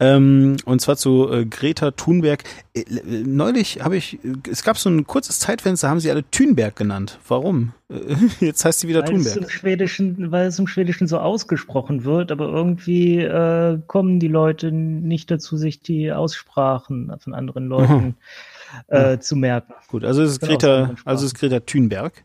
ähm, 0.00 0.56
und 0.64 0.80
zwar 0.80 0.96
zu 0.96 1.30
äh, 1.30 1.44
Greta 1.46 1.92
Thunberg. 1.92 2.44
Äh, 2.74 2.80
äh 2.80 3.24
neulich 3.24 3.82
habe 3.82 3.96
ich, 3.96 4.18
es 4.50 4.62
gab 4.64 4.78
so 4.78 4.90
ein 4.90 5.06
kurzes 5.06 5.38
Zeitfenster, 5.38 5.88
haben 5.88 6.00
sie 6.00 6.10
alle 6.10 6.28
Thunberg 6.30 6.76
genannt. 6.76 7.18
Warum? 7.26 7.72
Äh, 7.88 8.16
jetzt 8.44 8.64
heißt 8.64 8.80
sie 8.80 8.88
wieder 8.88 9.02
weil 9.02 9.10
Thunberg. 9.10 9.36
Es 9.36 9.36
im 9.36 9.48
Schwedischen, 9.48 10.32
weil 10.32 10.46
es 10.46 10.58
im 10.58 10.66
Schwedischen 10.66 11.06
so 11.06 11.18
ausgesprochen 11.18 12.04
wird, 12.04 12.32
aber 12.32 12.48
irgendwie 12.48 13.18
äh, 13.18 13.78
kommen 13.86 14.20
die 14.20 14.28
Leute 14.28 14.72
nicht 14.72 15.30
dazu, 15.30 15.56
sich 15.56 15.82
die 15.82 16.12
Aussprachen 16.12 17.12
von 17.20 17.34
anderen 17.34 17.66
Leuten 17.66 17.92
mhm 17.92 18.14
äh, 18.88 19.18
zu 19.18 19.36
merken. 19.36 19.72
Gut, 19.88 20.04
also 20.04 20.22
es 20.22 20.32
ist 20.32 20.40
Greta, 20.40 20.94
also 21.04 21.24
es 21.24 21.32
ist 21.32 21.38
Greta 21.38 21.60
Thunberg. 21.60 22.24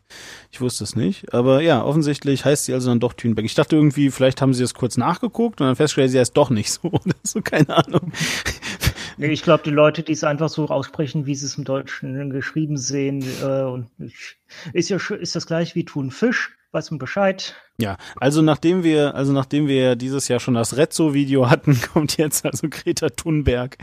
Ich 0.50 0.60
wusste 0.60 0.84
es 0.84 0.96
nicht, 0.96 1.32
aber 1.34 1.60
ja, 1.60 1.82
offensichtlich 1.84 2.44
heißt 2.44 2.64
sie 2.64 2.74
also 2.74 2.90
dann 2.90 3.00
doch 3.00 3.12
Thunberg. 3.12 3.44
Ich 3.44 3.54
dachte 3.54 3.76
irgendwie, 3.76 4.10
vielleicht 4.10 4.40
haben 4.40 4.54
sie 4.54 4.64
es 4.64 4.74
kurz 4.74 4.96
nachgeguckt 4.96 5.60
und 5.60 5.66
dann 5.66 5.76
festgestellt, 5.76 6.10
sie 6.10 6.20
heißt 6.20 6.36
doch 6.36 6.50
nicht 6.50 6.72
so 6.72 6.88
oder 6.92 7.14
so, 7.22 7.40
keine 7.42 7.76
Ahnung. 7.76 8.12
Nee, 9.18 9.28
ich 9.28 9.42
glaube, 9.42 9.64
die 9.64 9.70
Leute, 9.70 10.02
die 10.02 10.12
es 10.12 10.24
einfach 10.24 10.48
so 10.48 10.68
aussprechen, 10.68 11.26
wie 11.26 11.34
sie 11.34 11.46
es 11.46 11.58
im 11.58 11.64
Deutschen 11.64 12.30
geschrieben 12.30 12.76
sehen, 12.76 13.24
äh, 13.42 13.62
und 13.62 13.90
ist 14.72 14.88
ja 14.88 14.96
ist 14.96 15.36
das 15.36 15.46
gleich 15.46 15.74
wie 15.74 15.84
Thunfisch 15.84 16.58
weiß 16.72 16.90
man 16.90 16.98
Bescheid. 16.98 17.56
Ja, 17.80 17.96
also 18.16 18.42
nachdem 18.42 18.82
wir, 18.82 19.14
also 19.14 19.32
nachdem 19.32 19.68
wir 19.68 19.96
dieses 19.96 20.28
Jahr 20.28 20.40
schon 20.40 20.54
das 20.54 20.76
Rezzo-Video 20.76 21.48
hatten, 21.48 21.80
kommt 21.92 22.16
jetzt 22.18 22.44
also 22.44 22.68
Greta 22.68 23.08
Thunberg. 23.08 23.78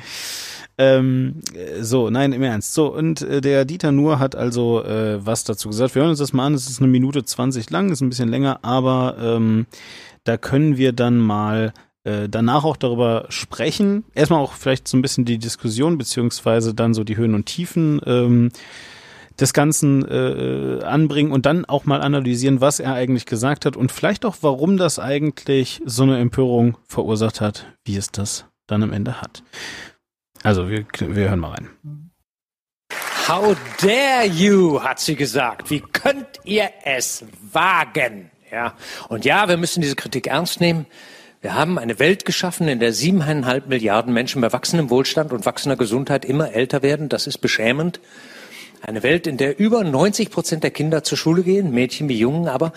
Ähm, 0.78 1.42
so, 1.80 2.10
nein, 2.10 2.34
im 2.34 2.44
Ernst. 2.44 2.74
So, 2.74 2.94
und 2.94 3.22
äh, 3.22 3.42
der 3.42 3.66
Dieter 3.66 3.92
Nuhr 3.92 4.20
hat 4.20 4.36
also 4.36 4.84
äh, 4.84 5.26
was 5.26 5.46
dazu 5.46 5.70
gesagt. 5.70 5.96
Wir 5.96 6.02
hören 6.02 6.12
uns 6.12 6.20
das 6.20 6.34
mal 6.34 6.46
an, 6.46 6.54
es 6.54 6.70
ist 6.70 6.80
eine 6.80 6.90
Minute 6.90 7.24
zwanzig 7.24 7.70
lang, 7.70 7.92
ist 7.92 8.02
ein 8.02 8.10
bisschen 8.10 8.30
länger, 8.30 8.60
aber 8.64 9.16
ähm, 9.20 9.66
da 10.26 10.38
können 10.38 10.76
wir 10.78 10.92
dann 10.92 11.18
mal 11.18 11.74
äh, 12.06 12.30
danach 12.30 12.64
auch 12.64 12.78
darüber 12.78 13.26
sprechen. 13.30 14.06
Erstmal 14.14 14.40
auch 14.40 14.54
vielleicht 14.54 14.88
so 14.88 14.96
ein 14.96 15.02
bisschen 15.02 15.26
die 15.26 15.38
Diskussion, 15.38 15.98
beziehungsweise 15.98 16.74
dann 16.74 16.94
so 16.94 17.04
die 17.04 17.18
Höhen 17.18 17.34
und 17.34 17.46
Tiefen 17.46 18.00
ähm, 18.06 18.52
des 19.40 19.54
Ganzen 19.54 20.08
äh, 20.08 20.84
anbringen 20.84 21.32
und 21.32 21.46
dann 21.46 21.66
auch 21.66 21.86
mal 21.86 22.02
analysieren, 22.02 22.62
was 22.62 22.80
er 22.80 22.94
eigentlich 22.94 23.26
gesagt 23.26 23.66
hat 23.66 23.76
und 23.76 23.92
vielleicht 23.92 24.24
auch, 24.24 24.38
warum 24.42 24.78
das 24.78 25.00
eigentlich 25.00 25.82
so 25.86 26.04
eine 26.04 26.20
Empörung 26.20 26.78
verursacht 26.88 27.42
hat, 27.42 27.66
wie 27.84 27.98
es 27.98 28.12
das 28.12 28.46
dann 28.68 28.84
am 28.84 28.94
Ende 28.94 29.22
hat. 29.22 29.44
Also, 30.44 30.70
wir, 30.70 30.86
wir 31.00 31.30
hören 31.30 31.40
mal 31.40 31.52
rein. 31.52 32.12
How 33.28 33.58
dare 33.82 34.28
you, 34.28 34.80
hat 34.80 35.00
sie 35.00 35.16
gesagt. 35.16 35.72
Wie 35.72 35.80
könnt 35.80 36.40
ihr 36.44 36.70
es 36.84 37.26
wagen? 37.52 38.30
Ja. 38.52 38.76
Und 39.10 39.26
ja, 39.26 39.50
wir 39.50 39.58
müssen 39.58 39.82
diese 39.82 39.96
Kritik 39.96 40.28
ernst 40.28 40.62
nehmen. 40.62 40.86
Wir 41.46 41.54
haben 41.54 41.78
eine 41.78 42.00
Welt 42.00 42.26
geschaffen, 42.26 42.68
in 42.68 42.80
der 42.80 42.92
siebeneinhalb 42.92 43.68
Milliarden 43.68 44.12
Menschen 44.12 44.42
bei 44.42 44.52
wachsendem 44.52 44.90
Wohlstand 44.90 45.32
und 45.32 45.46
wachsender 45.46 45.76
Gesundheit 45.76 46.26
immer 46.26 46.54
älter 46.54 46.82
werden. 46.82 47.08
Das 47.08 47.28
ist 47.28 47.38
beschämend. 47.38 48.00
Eine 48.82 49.04
Welt, 49.04 49.28
in 49.28 49.38
der 49.38 49.60
über 49.60 49.84
90 49.84 50.32
Prozent 50.32 50.64
der 50.64 50.72
Kinder 50.72 51.04
zur 51.04 51.20
Schule 51.20 51.44
gehen, 51.44 51.70
Mädchen 51.70 52.10
wie 52.10 52.18
Jungen, 52.18 52.48
aber 52.48 52.74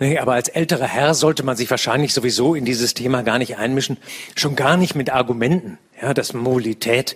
Nee, 0.00 0.18
aber 0.18 0.32
als 0.32 0.48
älterer 0.48 0.88
Herr 0.88 1.14
sollte 1.14 1.44
man 1.44 1.56
sich 1.56 1.70
wahrscheinlich 1.70 2.12
sowieso 2.12 2.56
in 2.56 2.64
dieses 2.64 2.94
Thema 2.94 3.22
gar 3.22 3.38
nicht 3.38 3.56
einmischen, 3.56 3.98
schon 4.34 4.56
gar 4.56 4.76
nicht 4.76 4.96
mit 4.96 5.10
Argumenten, 5.10 5.78
ja, 6.02 6.12
dass 6.12 6.32
Mobilität 6.32 7.14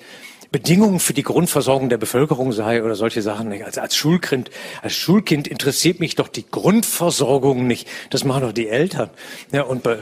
Bedingungen 0.52 1.00
für 1.00 1.14
die 1.14 1.24
Grundversorgung 1.24 1.88
der 1.88 1.98
Bevölkerung 1.98 2.52
sei 2.52 2.84
oder 2.84 2.94
solche 2.94 3.22
Sachen 3.22 3.48
nicht. 3.48 3.64
Als, 3.64 3.76
als 3.76 3.96
Schulkind, 3.96 4.50
als 4.82 4.92
Schulkind 4.92 5.48
interessiert 5.48 5.98
mich 5.98 6.14
doch 6.14 6.28
die 6.28 6.48
Grundversorgung 6.48 7.66
nicht. 7.66 7.88
Das 8.10 8.22
machen 8.22 8.42
doch 8.42 8.52
die 8.52 8.68
Eltern. 8.68 9.10
Ja, 9.52 9.62
und 9.62 9.82
bei, 9.82 9.98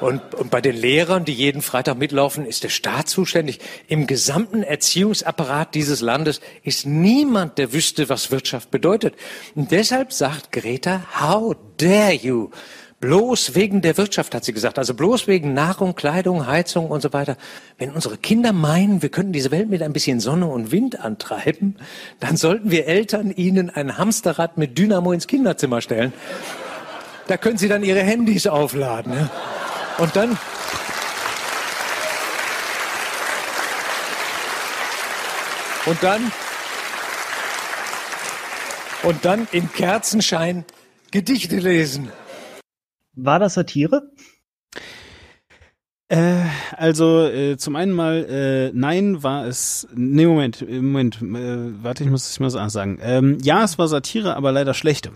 und, 0.00 0.34
und 0.34 0.50
bei 0.50 0.60
den 0.60 0.76
Lehrern, 0.76 1.24
die 1.24 1.32
jeden 1.32 1.62
Freitag 1.62 1.98
mitlaufen, 1.98 2.44
ist 2.44 2.64
der 2.64 2.68
Staat 2.68 3.08
zuständig. 3.08 3.60
Im 3.88 4.06
gesamten 4.06 4.62
Erziehungsapparat 4.62 5.74
dieses 5.74 6.00
Landes 6.00 6.40
ist 6.62 6.86
niemand, 6.86 7.58
der 7.58 7.72
wüsste, 7.72 8.08
was 8.08 8.30
Wirtschaft 8.30 8.70
bedeutet. 8.70 9.14
Und 9.54 9.70
deshalb 9.70 10.12
sagt 10.12 10.52
Greta, 10.52 11.02
how 11.20 11.56
dare 11.78 12.12
you? 12.12 12.50
Bloß 12.98 13.54
wegen 13.54 13.82
der 13.82 13.98
Wirtschaft, 13.98 14.34
hat 14.34 14.44
sie 14.44 14.54
gesagt. 14.54 14.78
Also 14.78 14.94
bloß 14.94 15.26
wegen 15.26 15.52
Nahrung, 15.52 15.94
Kleidung, 15.94 16.46
Heizung 16.46 16.90
und 16.90 17.02
so 17.02 17.12
weiter. 17.12 17.36
Wenn 17.76 17.90
unsere 17.90 18.16
Kinder 18.16 18.52
meinen, 18.52 19.02
wir 19.02 19.10
könnten 19.10 19.32
diese 19.32 19.50
Welt 19.50 19.68
mit 19.68 19.82
ein 19.82 19.92
bisschen 19.92 20.18
Sonne 20.18 20.46
und 20.46 20.72
Wind 20.72 21.00
antreiben, 21.00 21.76
dann 22.20 22.38
sollten 22.38 22.70
wir 22.70 22.86
Eltern 22.86 23.30
ihnen 23.30 23.68
ein 23.68 23.98
Hamsterrad 23.98 24.56
mit 24.56 24.78
Dynamo 24.78 25.12
ins 25.12 25.26
Kinderzimmer 25.26 25.82
stellen. 25.82 26.14
Da 27.26 27.36
können 27.36 27.58
sie 27.58 27.68
dann 27.68 27.82
ihre 27.82 28.00
Handys 28.00 28.46
aufladen. 28.46 29.12
Ja? 29.12 29.30
Und 29.98 30.14
dann. 30.14 30.38
Und 35.86 36.02
dann. 36.02 36.32
Und 39.02 39.24
dann 39.24 39.48
im 39.52 39.72
Kerzenschein 39.72 40.64
Gedichte 41.12 41.56
lesen. 41.56 42.12
War 43.14 43.38
das 43.38 43.54
Satire? 43.54 44.10
Äh, 46.08 46.44
also 46.76 47.26
äh, 47.26 47.56
zum 47.56 47.74
einen 47.74 47.90
mal, 47.90 48.24
äh, 48.24 48.70
nein, 48.72 49.24
war 49.24 49.44
es. 49.44 49.88
Nee, 49.92 50.26
Moment, 50.26 50.60
Moment, 50.70 51.20
äh, 51.20 51.82
warte, 51.82 52.04
ich 52.04 52.10
muss 52.10 52.30
es 52.30 52.38
mal 52.38 52.48
so 52.48 52.64
sagen. 52.68 52.98
Ähm, 53.02 53.38
ja, 53.42 53.64
es 53.64 53.76
war 53.76 53.88
Satire, 53.88 54.36
aber 54.36 54.52
leider 54.52 54.72
schlechte. 54.72 55.10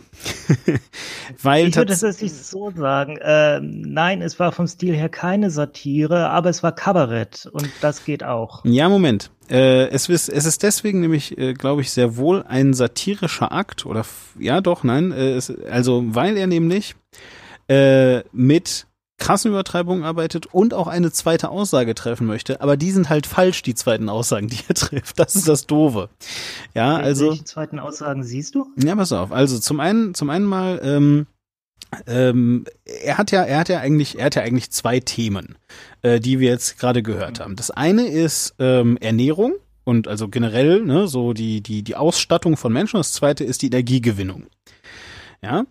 Weil 1.43 1.69
ich 1.69 1.77
würde 1.77 1.97
das 1.97 2.21
nicht 2.21 2.35
so 2.35 2.73
sagen. 2.73 3.19
Äh, 3.19 3.61
nein, 3.61 4.21
es 4.21 4.41
war 4.41 4.51
vom 4.51 4.67
Stil 4.67 4.97
her 4.97 5.09
keine 5.09 5.51
Satire, 5.51 6.29
aber 6.31 6.51
es 6.51 6.65
war 6.65 6.73
Kabarett 6.73 7.49
und 7.53 7.71
das 7.81 8.05
geht 8.05 8.25
auch. 8.25 8.65
Ja, 8.65 8.89
Moment. 8.89 9.31
Äh, 9.49 9.87
es, 9.91 10.09
ist, 10.09 10.29
es 10.29 10.45
ist 10.45 10.65
deswegen 10.65 11.01
nämlich, 11.01 11.39
äh, 11.39 11.55
glaube 11.55 11.83
ich, 11.83 11.93
sehr 11.93 12.17
wohl 12.17 12.43
ein 12.43 12.75
satirischer 12.75 13.53
Akt 13.53 13.87
oder 13.87 14.05
ja, 14.41 14.61
doch, 14.61 14.83
nein. 14.83 15.13
Äh, 15.13 15.35
es, 15.35 15.57
also 15.71 16.03
weil 16.09 16.37
er 16.37 16.49
nämlich 16.49 16.97
äh, 17.69 18.25
mit 18.33 18.89
krassen 19.21 19.53
Übertreibungen 19.53 20.03
arbeitet 20.03 20.47
und 20.47 20.75
auch 20.75 20.89
eine 20.89 21.13
zweite 21.13 21.51
Aussage 21.51 21.95
treffen 21.95 22.27
möchte, 22.27 22.61
aber 22.61 22.77
die 22.77 22.91
sind 22.91 23.09
halt 23.09 23.27
falsch, 23.27 23.63
die 23.63 23.77
zweiten 23.77 24.09
Aussagen, 24.09 24.49
die 24.49 24.59
er 24.69 24.75
trifft. 24.75 25.19
Das 25.21 25.37
ist 25.37 25.47
das 25.47 25.67
Doofe. 25.67 26.09
Ja, 26.75 26.97
also. 26.97 27.31
Welche 27.31 27.45
zweiten 27.45 27.79
Aussagen 27.79 28.25
siehst 28.25 28.57
du? 28.57 28.67
Ja, 28.77 28.97
pass 28.97 29.13
auf. 29.13 29.31
Also 29.31 29.61
zum 29.61 29.79
einen, 29.79 30.15
zum 30.15 30.31
einen 30.31 30.47
mal, 30.47 30.81
ähm, 30.83 31.27
ähm, 32.07 32.65
er 32.85 33.19
hat 33.19 33.31
ja, 33.31 33.43
er 33.43 33.59
hat 33.59 33.69
ja 33.69 33.79
eigentlich, 33.79 34.19
er 34.19 34.27
hat 34.27 34.35
ja 34.35 34.43
eigentlich 34.43 34.71
zwei 34.71 35.01
Themen, 35.01 35.57
äh, 36.03 36.19
die 36.21 36.41
wir 36.41 36.49
jetzt 36.49 36.79
gerade 36.79 37.03
gehört 37.03 37.41
haben. 37.41 37.57
Das 37.57 37.71
eine 37.71 38.07
ist 38.07 38.55
ähm, 38.59 38.97
Ernährung 39.01 39.55
und 39.85 40.09
also 40.09 40.29
generell, 40.29 40.83
ne, 40.83 41.09
so 41.09 41.33
die, 41.33 41.63
die, 41.63 41.83
die 41.83 41.97
Ausstattung 41.97 42.57
von 42.57 42.73
Menschen. 42.73 42.99
Das 42.99 43.13
zweite 43.13 43.45
ist 43.45 43.63
die 43.63 43.67
Energiegewinnung. 43.67 44.47
Ja, 45.43 45.65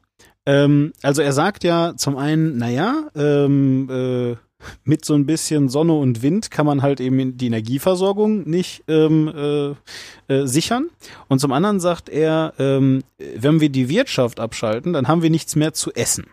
ähm, 0.49 0.93
also 1.03 1.21
er 1.21 1.31
sagt 1.31 1.63
ja 1.63 1.93
zum 1.95 2.17
einen, 2.17 2.57
naja, 2.57 3.07
ähm, 3.15 3.87
äh, 3.89 4.35
mit 4.83 5.05
so 5.05 5.13
ein 5.13 5.27
bisschen 5.27 5.69
Sonne 5.69 5.93
und 5.93 6.23
Wind 6.23 6.49
kann 6.49 6.65
man 6.65 6.81
halt 6.81 6.99
eben 6.99 7.37
die 7.37 7.45
Energieversorgung 7.45 8.49
nicht 8.49 8.83
ähm, 8.87 9.27
äh, 9.27 10.33
äh, 10.33 10.47
sichern. 10.47 10.89
Und 11.27 11.39
zum 11.39 11.51
anderen 11.51 11.79
sagt 11.79 12.09
er, 12.09 12.53
ähm, 12.57 13.03
wenn 13.17 13.61
wir 13.61 13.69
die 13.69 13.89
Wirtschaft 13.89 14.39
abschalten, 14.39 14.91
dann 14.91 15.07
haben 15.07 15.21
wir 15.21 15.29
nichts 15.29 15.55
mehr 15.55 15.73
zu 15.73 15.93
essen. 15.93 16.25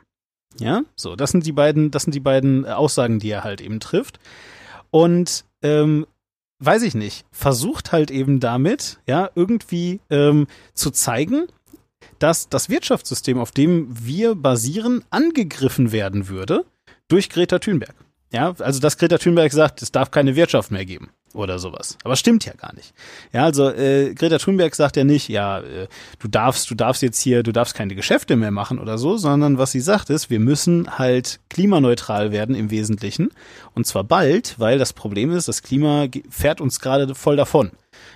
Ja, 0.58 0.82
so, 0.96 1.14
das 1.14 1.32
sind 1.32 1.44
die 1.44 1.52
beiden, 1.52 1.90
das 1.90 2.04
sind 2.04 2.14
die 2.14 2.20
beiden 2.20 2.64
Aussagen, 2.64 3.18
die 3.18 3.28
er 3.28 3.44
halt 3.44 3.60
eben 3.60 3.80
trifft. 3.80 4.18
Und 4.90 5.44
ähm, 5.62 6.06
weiß 6.58 6.82
ich 6.84 6.94
nicht, 6.94 7.26
versucht 7.30 7.92
halt 7.92 8.10
eben 8.10 8.40
damit, 8.40 8.98
ja, 9.06 9.28
irgendwie 9.34 10.00
ähm, 10.08 10.46
zu 10.72 10.90
zeigen, 10.90 11.48
dass 12.18 12.48
das 12.48 12.68
Wirtschaftssystem, 12.68 13.38
auf 13.38 13.50
dem 13.50 13.88
wir 13.90 14.34
basieren, 14.34 15.04
angegriffen 15.10 15.92
werden 15.92 16.28
würde 16.28 16.64
durch 17.08 17.30
Greta 17.30 17.58
Thunberg. 17.58 17.94
Ja, 18.32 18.54
also 18.58 18.80
dass 18.80 18.98
Greta 18.98 19.18
Thunberg 19.18 19.52
sagt, 19.52 19.82
es 19.82 19.92
darf 19.92 20.10
keine 20.10 20.34
Wirtschaft 20.36 20.70
mehr 20.70 20.84
geben 20.84 21.10
oder 21.32 21.58
sowas. 21.58 21.96
Aber 22.02 22.16
stimmt 22.16 22.44
ja 22.44 22.54
gar 22.54 22.74
nicht. 22.74 22.92
Ja, 23.32 23.44
also 23.44 23.70
äh, 23.70 24.14
Greta 24.14 24.38
Thunberg 24.38 24.74
sagt 24.74 24.96
ja 24.96 25.04
nicht, 25.04 25.28
ja, 25.28 25.60
äh, 25.60 25.86
du 26.18 26.28
darfst, 26.28 26.70
du 26.70 26.74
darfst 26.74 27.02
jetzt 27.02 27.20
hier, 27.20 27.42
du 27.42 27.52
darfst 27.52 27.74
keine 27.74 27.94
Geschäfte 27.94 28.36
mehr 28.36 28.50
machen 28.50 28.78
oder 28.78 28.98
so, 28.98 29.16
sondern 29.16 29.58
was 29.58 29.72
sie 29.72 29.80
sagt 29.80 30.10
ist, 30.10 30.28
wir 30.30 30.40
müssen 30.40 30.98
halt 30.98 31.40
klimaneutral 31.50 32.32
werden 32.32 32.54
im 32.54 32.70
Wesentlichen 32.70 33.30
und 33.74 33.86
zwar 33.86 34.04
bald, 34.04 34.58
weil 34.58 34.78
das 34.78 34.92
Problem 34.92 35.30
ist, 35.30 35.48
das 35.48 35.62
Klima 35.62 36.06
fährt 36.28 36.60
uns 36.60 36.80
gerade 36.80 37.14
voll 37.14 37.36
davon. 37.36 37.70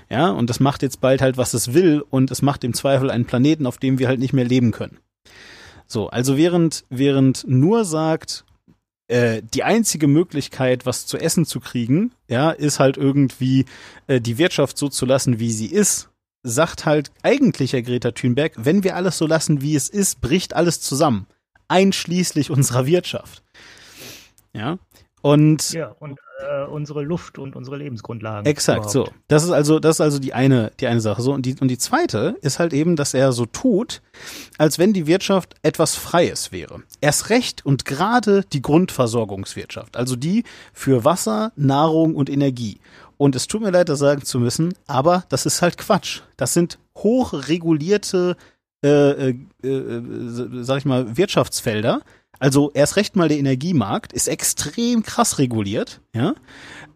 Ja, 0.08 0.30
und 0.30 0.50
das 0.50 0.60
macht 0.60 0.82
jetzt 0.82 1.00
bald 1.00 1.22
halt, 1.22 1.36
was 1.36 1.54
es 1.54 1.72
will 1.72 2.02
und 2.10 2.30
es 2.30 2.42
macht 2.42 2.64
im 2.64 2.74
Zweifel 2.74 3.10
einen 3.10 3.26
Planeten, 3.26 3.66
auf 3.66 3.78
dem 3.78 3.98
wir 3.98 4.08
halt 4.08 4.18
nicht 4.18 4.32
mehr 4.32 4.44
leben 4.44 4.72
können. 4.72 4.98
So, 5.86 6.08
also 6.08 6.36
während, 6.36 6.84
während 6.88 7.44
nur 7.48 7.84
sagt, 7.84 8.44
äh, 9.08 9.42
die 9.42 9.64
einzige 9.64 10.06
Möglichkeit, 10.06 10.86
was 10.86 11.06
zu 11.06 11.18
essen 11.18 11.44
zu 11.44 11.58
kriegen, 11.58 12.12
ja, 12.28 12.50
ist 12.50 12.78
halt 12.78 12.96
irgendwie 12.96 13.64
äh, 14.06 14.20
die 14.20 14.38
Wirtschaft 14.38 14.78
so 14.78 14.88
zu 14.88 15.04
lassen, 15.04 15.40
wie 15.40 15.50
sie 15.50 15.66
ist, 15.66 16.10
sagt 16.42 16.86
halt 16.86 17.10
eigentlich 17.22 17.72
Herr 17.72 17.82
Greta 17.82 18.12
Thunberg, 18.12 18.52
wenn 18.56 18.84
wir 18.84 18.96
alles 18.96 19.18
so 19.18 19.26
lassen, 19.26 19.62
wie 19.62 19.74
es 19.74 19.88
ist, 19.88 20.20
bricht 20.20 20.54
alles 20.54 20.80
zusammen, 20.80 21.26
einschließlich 21.68 22.50
unserer 22.50 22.86
Wirtschaft. 22.86 23.42
Ja. 24.52 24.78
Und, 25.22 25.72
ja, 25.72 25.94
und 25.98 26.18
äh, 26.40 26.64
unsere 26.64 27.02
Luft 27.02 27.38
und 27.38 27.56
unsere 27.56 27.76
Lebensgrundlagen. 27.76 28.46
Exakt, 28.46 28.78
überhaupt. 28.78 28.92
so. 28.92 29.08
Das 29.28 29.44
ist 29.44 29.50
also, 29.50 29.78
das 29.78 29.96
ist 29.96 30.00
also 30.00 30.18
die 30.18 30.32
eine, 30.32 30.72
die 30.80 30.86
eine 30.86 31.00
Sache. 31.00 31.20
So, 31.22 31.32
und 31.32 31.44
die, 31.44 31.56
und 31.60 31.68
die 31.68 31.78
zweite 31.78 32.36
ist 32.42 32.58
halt 32.58 32.72
eben, 32.72 32.96
dass 32.96 33.14
er 33.14 33.32
so 33.32 33.46
tut, 33.46 34.00
als 34.58 34.78
wenn 34.78 34.92
die 34.92 35.06
Wirtschaft 35.06 35.54
etwas 35.62 35.94
Freies 35.94 36.52
wäre. 36.52 36.82
Erst 37.00 37.30
recht 37.30 37.64
und 37.66 37.84
gerade 37.84 38.44
die 38.52 38.62
Grundversorgungswirtschaft, 38.62 39.96
also 39.96 40.16
die 40.16 40.44
für 40.72 41.04
Wasser, 41.04 41.52
Nahrung 41.56 42.14
und 42.14 42.30
Energie. 42.30 42.80
Und 43.18 43.36
es 43.36 43.46
tut 43.46 43.60
mir 43.60 43.70
leid, 43.70 43.90
das 43.90 43.98
sagen 43.98 44.22
zu 44.22 44.40
müssen, 44.40 44.72
aber 44.86 45.24
das 45.28 45.44
ist 45.44 45.60
halt 45.60 45.76
Quatsch. 45.76 46.22
Das 46.38 46.54
sind 46.54 46.78
hochregulierte, 46.96 48.36
äh, 48.82 48.88
äh, 48.88 49.36
äh, 49.62 50.02
sag 50.62 50.78
ich 50.78 50.84
mal, 50.86 51.18
Wirtschaftsfelder, 51.18 52.00
also 52.40 52.72
erst 52.72 52.96
recht 52.96 53.16
mal 53.16 53.28
der 53.28 53.38
Energiemarkt 53.38 54.12
ist 54.12 54.26
extrem 54.26 55.02
krass 55.02 55.38
reguliert, 55.38 56.00
ja. 56.14 56.34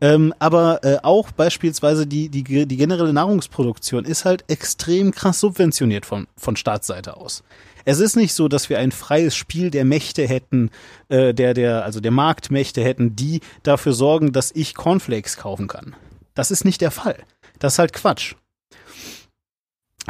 Ähm, 0.00 0.34
aber 0.38 0.82
äh, 0.82 0.98
auch 1.02 1.30
beispielsweise 1.30 2.06
die, 2.06 2.28
die, 2.30 2.66
die 2.66 2.76
generelle 2.76 3.12
Nahrungsproduktion 3.12 4.04
ist 4.04 4.24
halt 4.24 4.44
extrem 4.48 5.12
krass 5.12 5.40
subventioniert 5.40 6.04
von, 6.06 6.26
von 6.36 6.56
Staatsseite 6.56 7.16
aus. 7.16 7.44
Es 7.84 8.00
ist 8.00 8.16
nicht 8.16 8.32
so, 8.32 8.48
dass 8.48 8.70
wir 8.70 8.78
ein 8.78 8.90
freies 8.90 9.36
Spiel 9.36 9.70
der 9.70 9.84
Mächte 9.84 10.26
hätten, 10.26 10.70
äh, 11.08 11.34
der, 11.34 11.52
der, 11.54 11.84
also 11.84 12.00
der 12.00 12.10
Marktmächte 12.10 12.82
hätten, 12.82 13.14
die 13.14 13.40
dafür 13.62 13.92
sorgen, 13.92 14.32
dass 14.32 14.50
ich 14.50 14.74
Cornflakes 14.74 15.36
kaufen 15.36 15.68
kann. 15.68 15.94
Das 16.34 16.50
ist 16.50 16.64
nicht 16.64 16.80
der 16.80 16.90
Fall. 16.90 17.22
Das 17.58 17.74
ist 17.74 17.78
halt 17.78 17.92
Quatsch. 17.92 18.34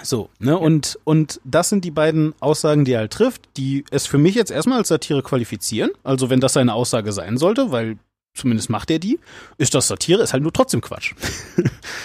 So, 0.03 0.29
ne, 0.39 0.53
ja. 0.53 0.57
und, 0.57 0.99
und 1.05 1.41
das 1.45 1.69
sind 1.69 1.85
die 1.85 1.91
beiden 1.91 2.35
Aussagen, 2.41 2.85
die 2.85 2.93
er 2.93 3.01
halt 3.01 3.13
trifft, 3.13 3.43
die 3.57 3.85
es 3.91 4.07
für 4.07 4.19
mich 4.19 4.35
jetzt 4.35 4.51
erstmal 4.51 4.79
als 4.79 4.89
Satire 4.89 5.23
qualifizieren. 5.23 5.91
Also, 6.03 6.31
wenn 6.31 6.41
das 6.41 6.55
seine 6.55 6.75
Aussage 6.75 7.13
sein 7.13 7.37
sollte, 7.37 7.71
weil 7.71 7.99
zumindest 8.35 8.71
macht 8.71 8.91
er 8.91 8.99
die, 8.99 9.21
ist 9.57 9.75
das 9.75 9.89
Satire, 9.89 10.23
ist 10.23 10.33
halt 10.33 10.43
nur 10.43 10.53
trotzdem 10.53 10.81
Quatsch. 10.81 11.15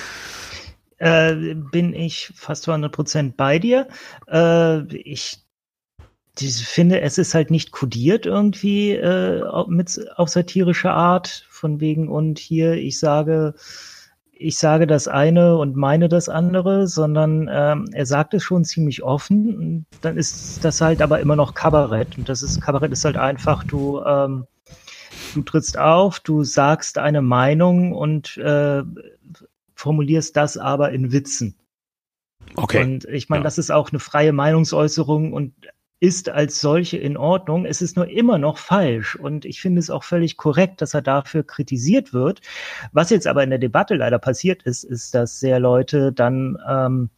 äh, 0.97 1.55
bin 1.55 1.93
ich 1.93 2.31
fast 2.35 2.63
200 2.63 2.91
Prozent 2.91 3.37
bei 3.37 3.57
dir. 3.57 3.87
Äh, 4.27 4.85
ich 4.95 5.39
finde, 6.37 7.01
es 7.01 7.17
ist 7.17 7.33
halt 7.33 7.51
nicht 7.51 7.71
kodiert 7.71 8.25
irgendwie 8.25 8.91
äh, 8.91 9.41
mit, 9.67 9.99
auf 10.15 10.29
satirische 10.29 10.91
Art, 10.91 11.47
von 11.49 11.81
wegen 11.81 12.07
und 12.07 12.39
hier, 12.39 12.75
ich 12.75 12.99
sage, 12.99 13.53
ich 14.39 14.57
sage 14.57 14.87
das 14.87 15.09
eine 15.09 15.57
und 15.57 15.75
meine 15.75 16.07
das 16.07 16.29
andere, 16.29 16.87
sondern 16.87 17.49
ähm, 17.51 17.89
er 17.91 18.05
sagt 18.05 18.33
es 18.33 18.41
schon 18.41 18.63
ziemlich 18.63 19.03
offen. 19.03 19.55
Und 19.55 19.85
dann 20.01 20.15
ist 20.15 20.63
das 20.63 20.79
halt 20.79 21.01
aber 21.01 21.19
immer 21.19 21.35
noch 21.35 21.53
Kabarett. 21.53 22.17
Und 22.17 22.29
das 22.29 22.41
ist 22.41 22.61
Kabarett 22.61 22.93
ist 22.93 23.03
halt 23.03 23.17
einfach, 23.17 23.65
du, 23.65 24.01
ähm, 24.01 24.47
du 25.35 25.41
trittst 25.41 25.77
auf, 25.77 26.21
du 26.21 26.45
sagst 26.45 26.97
eine 26.97 27.21
Meinung 27.21 27.91
und 27.91 28.37
äh, 28.37 28.81
formulierst 29.75 30.37
das 30.37 30.57
aber 30.57 30.91
in 30.91 31.11
Witzen. 31.11 31.55
Okay. 32.55 32.81
Und 32.81 33.05
ich 33.05 33.27
meine, 33.27 33.41
ja. 33.41 33.43
das 33.43 33.57
ist 33.57 33.71
auch 33.71 33.89
eine 33.89 33.99
freie 33.99 34.31
Meinungsäußerung 34.31 35.33
und 35.33 35.53
ist 35.99 36.29
als 36.29 36.61
solche 36.61 36.97
in 36.97 37.17
Ordnung. 37.17 37.65
Es 37.65 37.81
ist 37.81 37.97
nur 37.97 38.07
immer 38.07 38.37
noch 38.37 38.57
falsch. 38.57 39.15
Und 39.15 39.45
ich 39.45 39.61
finde 39.61 39.79
es 39.79 39.89
auch 39.89 40.03
völlig 40.03 40.37
korrekt, 40.37 40.81
dass 40.81 40.93
er 40.93 41.01
dafür 41.01 41.43
kritisiert 41.43 42.13
wird. 42.13 42.41
Was 42.93 43.09
jetzt 43.09 43.27
aber 43.27 43.43
in 43.43 43.49
der 43.49 43.59
Debatte 43.59 43.95
leider 43.95 44.19
passiert 44.19 44.63
ist, 44.63 44.83
ist, 44.83 45.13
dass 45.13 45.39
sehr 45.39 45.59
Leute 45.59 46.13
dann, 46.13 46.57
ähm, 46.67 47.09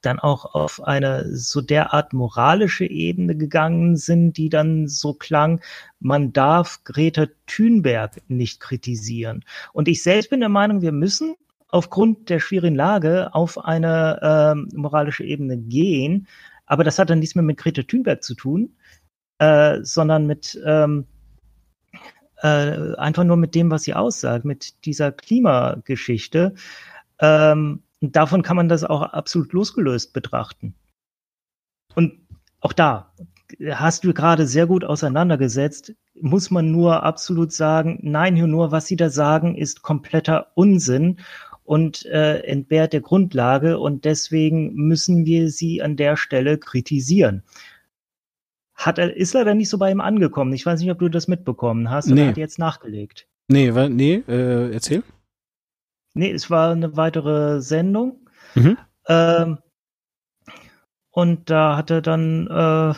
dann 0.00 0.18
auch 0.18 0.54
auf 0.54 0.82
eine 0.82 1.36
so 1.36 1.60
derart 1.60 2.14
moralische 2.14 2.86
Ebene 2.86 3.36
gegangen 3.36 3.96
sind, 3.96 4.38
die 4.38 4.48
dann 4.48 4.88
so 4.88 5.12
klang, 5.12 5.60
man 5.98 6.32
darf 6.32 6.84
Greta 6.84 7.26
Thunberg 7.46 8.22
nicht 8.28 8.60
kritisieren. 8.60 9.44
Und 9.74 9.88
ich 9.88 10.02
selbst 10.02 10.30
bin 10.30 10.40
der 10.40 10.48
Meinung, 10.48 10.80
wir 10.80 10.92
müssen 10.92 11.34
aufgrund 11.68 12.30
der 12.30 12.40
schwierigen 12.40 12.74
Lage 12.74 13.34
auf 13.34 13.62
eine 13.62 14.18
ähm, 14.22 14.68
moralische 14.74 15.24
Ebene 15.24 15.58
gehen, 15.58 16.26
aber 16.70 16.84
das 16.84 17.00
hat 17.00 17.10
dann 17.10 17.18
nichts 17.18 17.34
mehr 17.34 17.42
mit 17.42 17.58
Greta 17.58 17.82
Thunberg 17.82 18.22
zu 18.22 18.36
tun, 18.36 18.76
äh, 19.38 19.80
sondern 19.82 20.28
mit 20.28 20.56
ähm, 20.64 21.08
äh, 22.42 22.94
einfach 22.94 23.24
nur 23.24 23.36
mit 23.36 23.56
dem, 23.56 23.72
was 23.72 23.82
sie 23.82 23.94
aussagt, 23.94 24.44
mit 24.44 24.84
dieser 24.84 25.10
Klimageschichte. 25.10 26.54
Ähm, 27.18 27.82
davon 28.00 28.42
kann 28.42 28.56
man 28.56 28.68
das 28.68 28.84
auch 28.84 29.02
absolut 29.02 29.52
losgelöst 29.52 30.12
betrachten. 30.12 30.76
Und 31.96 32.20
auch 32.60 32.72
da 32.72 33.14
hast 33.72 34.04
du 34.04 34.14
gerade 34.14 34.46
sehr 34.46 34.68
gut 34.68 34.84
auseinandergesetzt. 34.84 35.92
Muss 36.20 36.52
man 36.52 36.70
nur 36.70 37.02
absolut 37.02 37.52
sagen, 37.52 37.98
nein, 38.02 38.34
nur 38.34 38.70
was 38.70 38.86
sie 38.86 38.96
da 38.96 39.10
sagen, 39.10 39.56
ist 39.56 39.82
kompletter 39.82 40.52
Unsinn 40.54 41.18
und 41.70 42.04
äh, 42.06 42.40
entbehrt 42.40 42.92
der 42.92 43.00
Grundlage 43.00 43.78
und 43.78 44.04
deswegen 44.04 44.74
müssen 44.74 45.24
wir 45.24 45.50
sie 45.50 45.82
an 45.82 45.94
der 45.94 46.16
Stelle 46.16 46.58
kritisieren. 46.58 47.44
Hat 48.74 48.98
er, 48.98 49.16
ist 49.16 49.34
leider 49.34 49.54
nicht 49.54 49.68
so 49.68 49.78
bei 49.78 49.92
ihm 49.92 50.00
angekommen. 50.00 50.52
Ich 50.52 50.66
weiß 50.66 50.80
nicht, 50.80 50.90
ob 50.90 50.98
du 50.98 51.08
das 51.08 51.28
mitbekommen 51.28 51.88
hast 51.88 52.06
nee. 52.06 52.14
oder 52.14 52.30
hat 52.30 52.38
jetzt 52.38 52.58
nachgelegt. 52.58 53.28
Nee, 53.46 53.70
nee, 53.88 54.14
äh, 54.26 54.72
erzähl. 54.72 55.04
Nee, 56.12 56.32
es 56.32 56.50
war 56.50 56.72
eine 56.72 56.96
weitere 56.96 57.60
Sendung. 57.60 58.28
Mhm. 58.56 58.76
Ähm, 59.06 59.58
und 61.12 61.50
da 61.50 61.76
hat 61.76 61.92
er 61.92 62.02
dann 62.02 62.48
äh, 62.48 62.94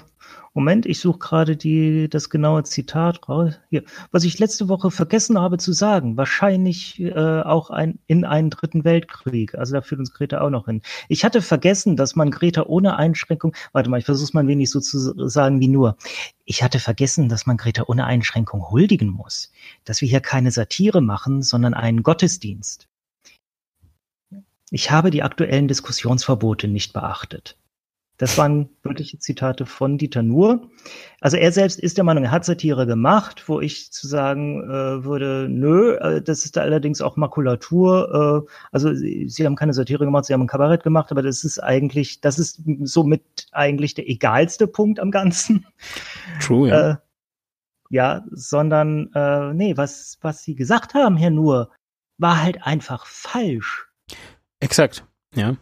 Moment, 0.55 0.85
ich 0.85 1.01
suche 1.01 1.19
gerade 1.19 1.57
die, 1.57 2.11
das 2.11 2.29
genaue 2.29 2.63
Zitat 2.65 3.27
raus. 3.27 3.59
Hier. 3.71 3.85
Was 4.11 4.25
ich 4.25 4.39
letzte 4.39 4.69
Woche 4.69 4.91
vergessen 4.91 5.39
habe 5.39 5.57
zu 5.57 5.73
sagen, 5.73 6.19
wahrscheinlich 6.19 7.01
äh, 7.01 7.41
auch 7.41 7.71
ein, 7.71 7.99
in 8.07 8.27
einen 8.27 8.51
dritten 8.51 8.85
Weltkrieg. 8.85 9.55
Also 9.55 9.73
da 9.73 9.81
führt 9.81 10.01
uns 10.01 10.13
Greta 10.13 10.43
auch 10.43 10.51
noch 10.51 10.67
hin. 10.67 10.83
Ich 11.09 11.25
hatte 11.25 11.41
vergessen, 11.41 11.97
dass 11.97 12.17
man 12.17 12.31
Greta 12.31 12.65
ohne 12.65 12.97
Einschränkung, 12.97 13.55
warte 13.73 13.89
mal, 13.89 13.99
ich 13.99 14.05
versuche 14.05 14.25
es 14.25 14.35
mal 14.35 14.41
ein 14.41 14.49
wenig 14.49 14.71
so 14.71 14.81
zu 14.81 14.99
sagen 15.27 15.59
wie 15.61 15.69
nur. 15.69 15.97
Ich 16.45 16.63
hatte 16.63 16.81
vergessen, 16.81 17.31
dass 17.31 17.47
man 17.47 17.57
Greta 17.57 17.85
ohne 17.87 18.05
Einschränkung 18.05 18.71
huldigen 18.71 19.09
muss. 19.09 19.53
Dass 19.85 20.03
wir 20.03 20.09
hier 20.09 20.21
keine 20.21 20.51
Satire 20.51 21.01
machen, 21.01 21.43
sondern 21.43 21.73
einen 21.73 22.03
Gottesdienst. 22.03 22.89
Ich 24.71 24.91
habe 24.91 25.11
die 25.11 25.23
aktuellen 25.23 25.67
Diskussionsverbote 25.67 26.69
nicht 26.69 26.93
beachtet. 26.93 27.57
Das 28.23 28.39
waren 28.39 28.69
wirkliche 28.85 29.19
Zitate 29.19 29.67
von 29.67 29.99
Dieter 29.99 30.23
Nuhr. 30.23 30.71
Also 31.21 31.37
er 31.37 31.51
selbst 31.51 31.81
ist 31.81 31.97
der 31.97 32.05
Meinung, 32.05 32.23
er 32.23 32.31
hat 32.31 32.45
Satire 32.45 32.87
gemacht, 32.87 33.49
wo 33.49 33.61
ich 33.61 33.91
zu 33.91 34.07
sagen 34.07 34.63
äh, 34.63 35.03
würde, 35.05 35.49
nö, 35.51 35.97
äh, 35.97 36.23
das 36.23 36.45
ist 36.45 36.57
da 36.57 36.61
allerdings 36.61 37.01
auch 37.01 37.17
Makulatur. 37.17 38.47
Äh, 38.47 38.53
also 38.71 38.95
sie, 38.95 39.29
sie, 39.29 39.45
haben 39.45 39.57
keine 39.57 39.73
Satire 39.73 40.05
gemacht, 40.05 40.27
sie 40.27 40.35
haben 40.35 40.43
ein 40.43 40.47
Kabarett 40.47 40.85
gemacht, 40.85 41.11
aber 41.11 41.23
das 41.23 41.43
ist 41.43 41.59
eigentlich, 41.59 42.21
das 42.21 42.39
ist 42.39 42.63
somit 42.85 43.49
eigentlich 43.51 43.95
der 43.95 44.09
egalste 44.09 44.69
Punkt 44.69 45.01
am 45.01 45.11
Ganzen. 45.11 45.67
True, 46.41 46.69
ja. 46.69 46.91
Äh, 46.91 46.97
ja, 47.91 48.25
sondern 48.31 49.11
äh, 49.17 49.53
nee, 49.53 49.77
was, 49.77 50.19
was 50.21 50.45
sie 50.45 50.55
gesagt 50.55 50.95
haben, 50.95 51.17
Herr 51.17 51.31
Nuhr, 51.31 51.73
war 52.19 52.41
halt 52.41 52.63
einfach 52.63 53.05
falsch. 53.05 53.89
Exakt. 54.61 55.05
Ja, 55.35 55.57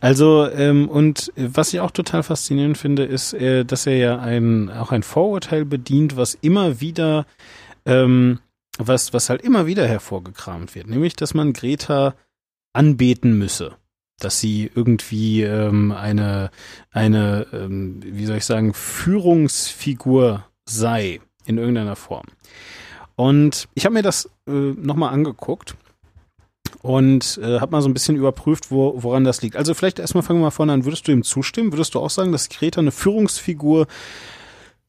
also 0.00 0.46
ähm, 0.50 0.88
und 0.88 1.32
was 1.36 1.72
ich 1.72 1.80
auch 1.80 1.90
total 1.90 2.22
faszinierend 2.22 2.76
finde, 2.76 3.04
ist, 3.04 3.32
äh, 3.32 3.64
dass 3.64 3.86
er 3.86 3.96
ja 3.96 4.18
ein 4.18 4.70
auch 4.70 4.92
ein 4.92 5.02
Vorurteil 5.02 5.64
bedient, 5.64 6.16
was 6.16 6.34
immer 6.34 6.80
wieder 6.80 7.26
ähm, 7.86 8.40
was 8.76 9.14
was 9.14 9.30
halt 9.30 9.40
immer 9.40 9.66
wieder 9.66 9.86
hervorgekramt 9.88 10.74
wird, 10.74 10.88
nämlich 10.88 11.16
dass 11.16 11.32
man 11.32 11.54
Greta 11.54 12.14
anbeten 12.74 13.38
müsse, 13.38 13.76
dass 14.18 14.40
sie 14.40 14.70
irgendwie 14.74 15.42
ähm, 15.42 15.92
eine 15.92 16.50
eine 16.90 17.46
ähm, 17.54 18.00
wie 18.04 18.26
soll 18.26 18.36
ich 18.36 18.44
sagen 18.44 18.74
Führungsfigur 18.74 20.44
sei 20.66 21.20
in 21.46 21.56
irgendeiner 21.56 21.96
Form. 21.96 22.26
Und 23.16 23.68
ich 23.74 23.86
habe 23.86 23.94
mir 23.94 24.02
das 24.02 24.28
äh, 24.46 24.50
nochmal 24.50 25.14
angeguckt 25.14 25.76
und 26.82 27.38
äh, 27.42 27.60
habe 27.60 27.72
mal 27.72 27.82
so 27.82 27.88
ein 27.88 27.94
bisschen 27.94 28.16
überprüft, 28.16 28.70
wo, 28.70 29.02
woran 29.02 29.24
das 29.24 29.42
liegt. 29.42 29.56
Also 29.56 29.74
vielleicht 29.74 29.98
erstmal 29.98 30.22
fangen 30.22 30.40
wir 30.40 30.44
mal 30.44 30.50
vorne 30.50 30.72
an. 30.72 30.84
Würdest 30.84 31.08
du 31.08 31.12
ihm 31.12 31.22
zustimmen? 31.22 31.72
Würdest 31.72 31.94
du 31.94 32.00
auch 32.00 32.10
sagen, 32.10 32.32
dass 32.32 32.48
Greta 32.48 32.80
eine 32.80 32.92
Führungsfigur 32.92 33.86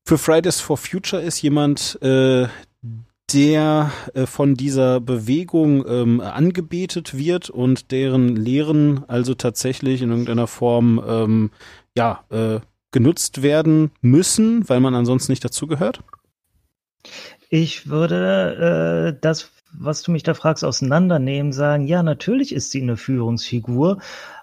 für 0.03 0.17
Fridays 0.17 0.59
for 0.59 0.77
Future 0.77 1.21
ist? 1.21 1.41
Jemand, 1.41 1.99
äh, 2.01 2.47
der 3.33 3.91
äh, 4.13 4.25
von 4.25 4.55
dieser 4.55 4.99
Bewegung 4.99 5.85
ähm, 5.87 6.21
angebetet 6.21 7.17
wird 7.17 7.49
und 7.49 7.91
deren 7.91 8.35
Lehren 8.35 9.03
also 9.07 9.33
tatsächlich 9.33 10.01
in 10.01 10.09
irgendeiner 10.11 10.47
Form 10.47 11.03
ähm, 11.07 11.51
ja 11.97 12.23
äh, 12.29 12.59
genutzt 12.91 13.41
werden 13.41 13.91
müssen, 14.01 14.69
weil 14.69 14.79
man 14.79 14.95
ansonsten 14.95 15.31
nicht 15.31 15.43
dazugehört? 15.43 16.01
Ich 17.49 17.89
würde 17.89 19.13
äh, 19.15 19.19
das, 19.19 19.51
was 19.79 20.03
du 20.03 20.11
mich 20.11 20.23
da 20.23 20.33
fragst, 20.33 20.63
auseinandernehmen, 20.63 21.53
sagen, 21.53 21.87
ja, 21.87 22.03
natürlich 22.03 22.53
ist 22.53 22.71
sie 22.71 22.81
eine 22.81 22.97
Führungsfigur, 22.97 23.99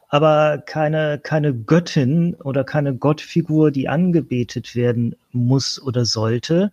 aber 0.08 0.58
keine, 0.58 1.18
keine 1.18 1.54
Göttin 1.54 2.34
oder 2.34 2.64
keine 2.64 2.94
Gottfigur, 2.94 3.70
die 3.70 3.88
angebetet 3.88 4.74
werden 4.74 5.16
muss 5.32 5.80
oder 5.80 6.04
sollte 6.04 6.70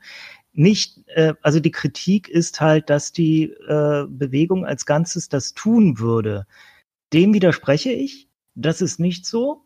nicht, 0.53 1.07
äh, 1.07 1.33
also 1.41 1.59
die 1.59 1.71
Kritik 1.71 2.27
ist 2.27 2.59
halt, 2.59 2.89
dass 2.89 3.11
die 3.11 3.43
äh, 3.43 4.05
Bewegung 4.09 4.65
als 4.65 4.85
Ganzes 4.85 5.29
das 5.29 5.53
tun 5.53 5.99
würde. 5.99 6.45
Dem 7.13 7.33
widerspreche 7.33 7.91
ich. 7.91 8.27
Das 8.55 8.81
ist 8.81 8.99
nicht 8.99 9.25
so. 9.25 9.63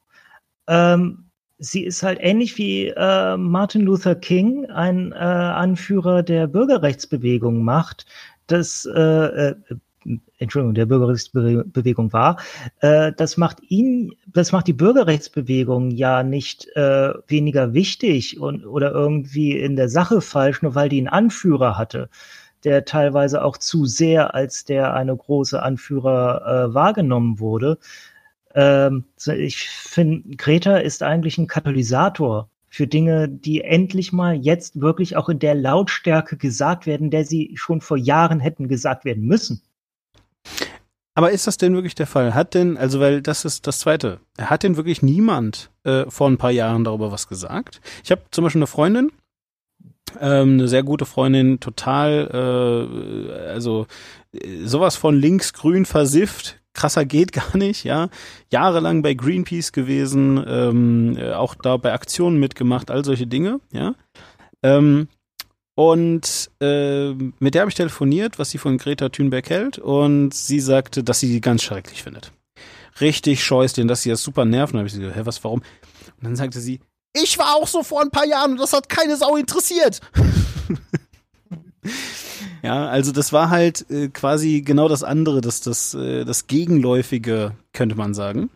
Ähm, 0.68 1.32
sie 1.58 1.84
ist 1.84 2.04
halt 2.04 2.20
ähnlich 2.22 2.58
wie 2.58 2.88
äh, 2.88 3.38
Martin 3.38 3.82
Luther 3.82 4.16
King, 4.16 4.68
ein 4.68 5.14
äh, 5.14 5.16
Anführer 5.16 6.22
der 6.22 6.48
Bürgerrechtsbewegung 6.48 7.64
macht. 7.64 8.06
Das 8.48 8.86
äh, 8.86 9.00
äh 9.00 9.56
Entschuldigung, 10.38 10.74
der 10.74 10.86
Bürgerrechtsbewegung 10.86 12.12
war, 12.12 12.38
äh, 12.82 13.14
das 13.16 13.38
macht 13.38 13.62
ihn, 13.70 14.14
das 14.28 14.52
macht 14.52 14.68
die 14.68 14.74
Bürgerrechtsbewegung 14.74 15.92
ja 15.92 16.24
nicht 16.24 16.68
äh, 16.76 17.14
weniger 17.28 17.74
wichtig 17.74 18.40
und 18.40 18.66
oder 18.66 18.92
irgendwie 18.92 19.58
in 19.58 19.76
der 19.76 19.90
Sache 19.90 20.22
falsch, 20.22 20.62
nur 20.62 20.76
weil 20.76 20.90
die 20.90 20.98
einen 20.98 21.08
Anführer 21.08 21.78
hatte, 21.78 22.10
der 22.64 22.86
teilweise 22.86 23.44
auch 23.44 23.58
zu 23.58 23.86
sehr 23.86 24.36
als 24.36 24.66
der 24.66 24.94
eine 24.94 25.16
große 25.16 25.62
Anführer 25.62 26.68
äh, 26.70 26.74
wahrgenommen 26.74 27.40
wurde. 27.40 27.78
Ähm, 28.56 29.06
ich 29.26 29.70
finde, 29.70 30.36
Greta 30.36 30.78
ist 30.78 31.04
eigentlich 31.04 31.38
ein 31.38 31.48
Katalysator 31.48 32.50
für 32.74 32.88
Dinge, 32.88 33.30
die 33.30 33.62
endlich 33.62 34.14
mal 34.14 34.36
jetzt 34.36 34.82
wirklich 34.82 35.16
auch 35.16 35.30
in 35.30 35.38
der 35.38 35.54
Lautstärke 35.54 36.38
gesagt 36.38 36.88
werden, 36.88 37.12
der 37.12 37.24
sie 37.24 37.52
schon 37.54 37.82
vor 37.82 37.98
Jahren 37.98 38.40
hätten 38.40 38.68
gesagt 38.68 39.06
werden 39.06 39.26
müssen. 39.26 39.62
Aber 41.14 41.30
ist 41.30 41.46
das 41.46 41.58
denn 41.58 41.76
wirklich 41.76 41.94
der 41.94 42.08
Fall? 42.08 42.34
Hat 42.34 42.56
denn, 42.56 42.76
also 42.76 43.00
weil 43.00 43.22
das 43.22 43.46
ist 43.46 43.68
das 43.68 43.78
Zweite, 43.78 44.22
hat 44.40 44.64
denn 44.64 44.76
wirklich 44.76 45.04
niemand 45.04 45.70
äh, 45.84 46.06
vor 46.10 46.28
ein 46.28 46.40
paar 46.40 46.50
Jahren 46.50 46.84
darüber 46.84 47.12
was 47.12 47.28
gesagt? 47.28 47.80
Ich 48.04 48.10
habe 48.10 48.24
zum 48.32 48.44
Beispiel 48.44 48.62
eine 48.62 48.68
Freundin, 48.68 49.12
ähm, 50.20 50.54
eine 50.54 50.68
sehr 50.68 50.82
gute 50.82 51.06
Freundin, 51.06 51.60
total, 51.60 52.28
äh, 52.34 53.50
also 53.50 53.86
äh, 54.32 54.66
sowas 54.66 54.96
von 54.96 55.14
links-grün 55.14 55.86
versifft, 55.86 56.60
krasser 56.74 57.06
geht 57.06 57.32
gar 57.34 57.56
nicht, 57.56 57.84
ja. 57.84 58.10
Jahrelang 58.52 59.02
bei 59.02 59.14
Greenpeace 59.14 59.72
gewesen, 59.72 60.44
ähm, 60.48 61.18
äh, 61.18 61.34
auch 61.34 61.56
da 61.56 61.78
bei 61.78 61.94
Aktionen 61.94 62.40
mitgemacht, 62.40 62.92
all 62.92 63.06
solche 63.06 63.28
Dinge, 63.28 63.60
ja. 63.72 63.96
Ähm, 64.64 65.08
und 65.76 66.52
äh, 66.62 67.14
mit 67.40 67.56
der 67.56 67.62
habe 67.62 67.70
ich 67.70 67.76
telefoniert, 67.76 68.38
was 68.38 68.52
sie 68.52 68.58
von 68.60 68.78
Greta 68.78 69.10
Thunberg 69.10 69.50
hält. 69.50 69.80
Und 69.80 70.34
sie 70.34 70.60
sagte, 70.60 71.04
dass 71.04 71.20
sie 71.20 71.30
die 71.30 71.42
ganz 71.42 71.64
schrecklich 71.64 72.04
findet. 72.04 72.32
Richtig 73.02 73.44
scheußlich, 73.44 73.88
dass 73.88 74.04
sie 74.04 74.12
das 74.12 74.22
super 74.22 74.46
nerven. 74.46 74.78
Habe 74.78 74.88
ich 74.88 74.94
gesagt, 74.94 75.16
hä, 75.16 75.22
was, 75.24 75.44
warum? 75.44 75.60
Und 76.18 76.24
dann 76.24 76.36
sagte 76.36 76.60
sie, 76.60 76.80
ich 77.14 77.38
war 77.38 77.56
auch 77.56 77.68
so 77.68 77.84
vor 77.84 78.02
ein 78.02 78.12
paar 78.12 78.26
Jahren 78.26 78.52
und 78.52 78.60
das 78.60 78.74
hat 78.74 78.90
keine 78.90 79.18
Sau 79.18 79.36
interessiert. 79.36 80.00
ja, 82.64 82.88
also 82.88 83.12
das 83.12 83.34
war 83.34 83.50
halt 83.50 83.90
äh, 83.90 84.10
quasi 84.10 84.62
genau 84.62 84.88
das 84.88 85.04
andere, 85.04 85.42
das, 85.42 85.62
das, 85.62 85.94
äh, 85.94 86.26
das 86.26 86.48
Gegenläufige, 86.48 87.56
könnte 87.74 87.96
man 87.96 88.14
sagen. 88.14 88.50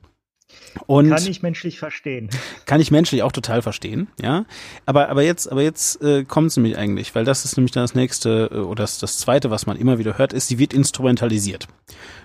Und 0.85 1.09
kann 1.09 1.25
ich 1.25 1.41
menschlich 1.41 1.79
verstehen. 1.79 2.29
Kann 2.65 2.79
ich 2.79 2.91
menschlich 2.91 3.23
auch 3.23 3.31
total 3.31 3.61
verstehen, 3.61 4.07
ja. 4.21 4.45
Aber, 4.85 5.09
aber 5.09 5.23
jetzt, 5.23 5.51
aber 5.51 5.61
jetzt 5.61 6.01
äh, 6.01 6.23
kommt 6.23 6.51
es 6.51 6.57
nämlich 6.57 6.77
eigentlich, 6.77 7.15
weil 7.15 7.25
das 7.25 7.45
ist 7.45 7.57
nämlich 7.57 7.71
dann 7.71 7.83
das 7.83 7.95
nächste 7.95 8.49
äh, 8.51 8.57
oder 8.57 8.83
das, 8.83 8.99
das 8.99 9.17
zweite, 9.17 9.49
was 9.49 9.65
man 9.65 9.77
immer 9.77 9.97
wieder 9.97 10.17
hört, 10.17 10.33
ist, 10.33 10.47
sie 10.47 10.59
wird 10.59 10.73
instrumentalisiert. 10.73 11.67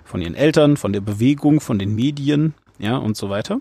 Von 0.05 0.21
ihren 0.21 0.35
Eltern, 0.35 0.77
von 0.77 0.93
der 0.93 1.01
Bewegung, 1.01 1.61
von 1.61 1.79
den 1.79 1.95
Medien, 1.95 2.55
ja, 2.79 2.97
und 2.97 3.17
so 3.17 3.31
weiter. 3.31 3.61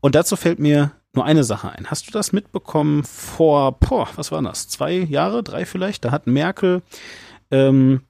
Und 0.00 0.14
dazu 0.14 0.36
fällt 0.36 0.58
mir 0.58 0.92
nur 1.14 1.24
eine 1.24 1.44
Sache 1.44 1.70
ein. 1.70 1.90
Hast 1.90 2.06
du 2.06 2.12
das 2.12 2.32
mitbekommen 2.32 3.02
vor, 3.04 3.72
boah, 3.72 4.08
was 4.16 4.30
war 4.30 4.42
das? 4.42 4.68
Zwei 4.68 4.92
Jahre, 4.94 5.42
drei 5.42 5.64
vielleicht? 5.64 6.04
Da 6.04 6.12
hat 6.12 6.26
Merkel 6.26 6.82
ähm, 7.50 8.02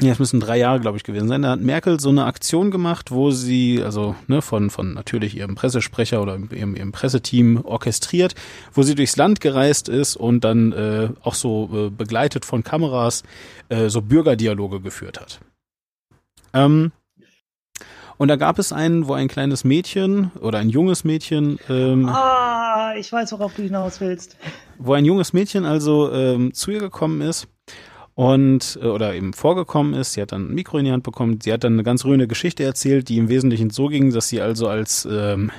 ja, 0.00 0.10
es 0.10 0.18
müssen 0.18 0.40
drei 0.40 0.58
Jahre, 0.58 0.80
glaube 0.80 0.96
ich, 0.96 1.04
gewesen 1.04 1.28
sein. 1.28 1.42
Da 1.42 1.50
hat 1.50 1.60
Merkel 1.60 2.00
so 2.00 2.08
eine 2.08 2.24
Aktion 2.24 2.72
gemacht, 2.72 3.12
wo 3.12 3.30
sie, 3.30 3.80
also 3.80 4.16
ne, 4.26 4.42
von, 4.42 4.70
von 4.70 4.92
natürlich 4.92 5.36
ihrem 5.36 5.54
Pressesprecher 5.54 6.20
oder 6.20 6.36
ihrem, 6.50 6.74
ihrem 6.74 6.90
Presseteam 6.90 7.64
orchestriert, 7.64 8.34
wo 8.72 8.82
sie 8.82 8.96
durchs 8.96 9.16
Land 9.16 9.40
gereist 9.40 9.88
ist 9.88 10.16
und 10.16 10.42
dann 10.42 10.72
äh, 10.72 11.10
auch 11.22 11.34
so 11.34 11.70
äh, 11.72 11.90
begleitet 11.90 12.44
von 12.44 12.64
Kameras 12.64 13.22
äh, 13.68 13.88
so 13.88 14.02
Bürgerdialoge 14.02 14.80
geführt 14.80 15.20
hat. 15.20 15.38
Ähm, 16.52 16.90
und 18.16 18.28
da 18.28 18.36
gab 18.36 18.58
es 18.58 18.72
einen, 18.72 19.08
wo 19.08 19.14
ein 19.14 19.28
kleines 19.28 19.64
Mädchen 19.64 20.30
oder 20.40 20.58
ein 20.58 20.68
junges 20.68 21.04
Mädchen. 21.04 21.58
Ähm, 21.68 22.08
ah, 22.08 22.94
ich 22.96 23.12
weiß, 23.12 23.32
worauf 23.32 23.54
du 23.54 23.62
hinaus 23.62 24.00
willst. 24.00 24.36
Wo 24.78 24.92
ein 24.92 25.04
junges 25.04 25.32
Mädchen 25.32 25.64
also 25.64 26.12
ähm, 26.12 26.54
zu 26.54 26.70
ihr 26.70 26.80
gekommen 26.80 27.20
ist 27.20 27.48
und 28.14 28.78
äh, 28.80 28.86
oder 28.86 29.14
eben 29.14 29.32
vorgekommen 29.32 29.94
ist. 29.94 30.12
Sie 30.12 30.22
hat 30.22 30.32
dann 30.32 30.50
ein 30.50 30.54
Mikro 30.54 30.78
in 30.78 30.84
die 30.84 30.92
Hand 30.92 31.02
bekommen. 31.02 31.40
Sie 31.42 31.52
hat 31.52 31.64
dann 31.64 31.74
eine 31.74 31.82
ganz 31.82 32.04
rührende 32.04 32.28
Geschichte 32.28 32.64
erzählt, 32.64 33.08
die 33.08 33.18
im 33.18 33.28
Wesentlichen 33.28 33.70
so 33.70 33.88
ging, 33.88 34.12
dass 34.12 34.28
sie 34.28 34.40
also 34.40 34.68
als 34.68 35.06
ähm, 35.10 35.50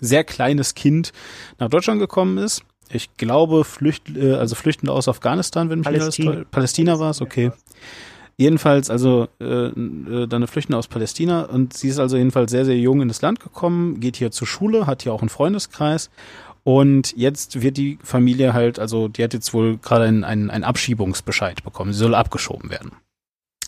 sehr 0.00 0.24
kleines 0.24 0.74
Kind 0.74 1.12
nach 1.58 1.68
Deutschland 1.68 2.00
gekommen 2.00 2.38
ist. 2.38 2.62
Ich 2.90 3.16
glaube, 3.16 3.64
Flücht, 3.64 4.14
äh, 4.14 4.34
also 4.34 4.54
Flüchtende 4.54 4.92
aus 4.92 5.08
Afghanistan, 5.08 5.70
wenn 5.70 5.78
mich 5.78 5.86
Palästina, 5.86 6.30
alles 6.32 6.46
Palästina 6.50 6.98
war 6.98 7.10
es, 7.10 7.22
okay. 7.22 7.52
Jedenfalls 8.36 8.90
also 8.90 9.28
äh, 9.40 9.44
äh, 9.44 10.26
dann 10.26 10.38
eine 10.38 10.46
Flüchtende 10.46 10.78
aus 10.78 10.88
Palästina 10.88 11.42
und 11.42 11.74
sie 11.74 11.88
ist 11.88 11.98
also 11.98 12.16
jedenfalls 12.16 12.50
sehr, 12.50 12.64
sehr 12.64 12.78
jung 12.78 13.02
in 13.02 13.08
das 13.08 13.22
Land 13.22 13.40
gekommen, 13.40 14.00
geht 14.00 14.16
hier 14.16 14.30
zur 14.30 14.46
Schule, 14.46 14.86
hat 14.86 15.02
hier 15.02 15.12
auch 15.12 15.20
einen 15.20 15.28
Freundeskreis 15.28 16.10
und 16.64 17.16
jetzt 17.16 17.60
wird 17.60 17.76
die 17.76 17.98
Familie 18.02 18.52
halt, 18.52 18.78
also 18.78 19.08
die 19.08 19.22
hat 19.24 19.34
jetzt 19.34 19.52
wohl 19.52 19.78
gerade 19.78 20.04
einen, 20.04 20.24
einen, 20.24 20.50
einen 20.50 20.64
Abschiebungsbescheid 20.64 21.64
bekommen. 21.64 21.92
Sie 21.92 21.98
soll 21.98 22.14
abgeschoben 22.14 22.70
werden. 22.70 22.92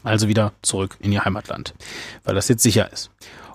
Also 0.02 0.28
wieder 0.28 0.52
zurück 0.62 0.96
in 1.00 1.12
ihr 1.12 1.24
Heimatland, 1.24 1.74
weil 2.24 2.34
das 2.34 2.48
jetzt 2.48 2.62
sicher 2.62 2.92
ist. 2.92 3.10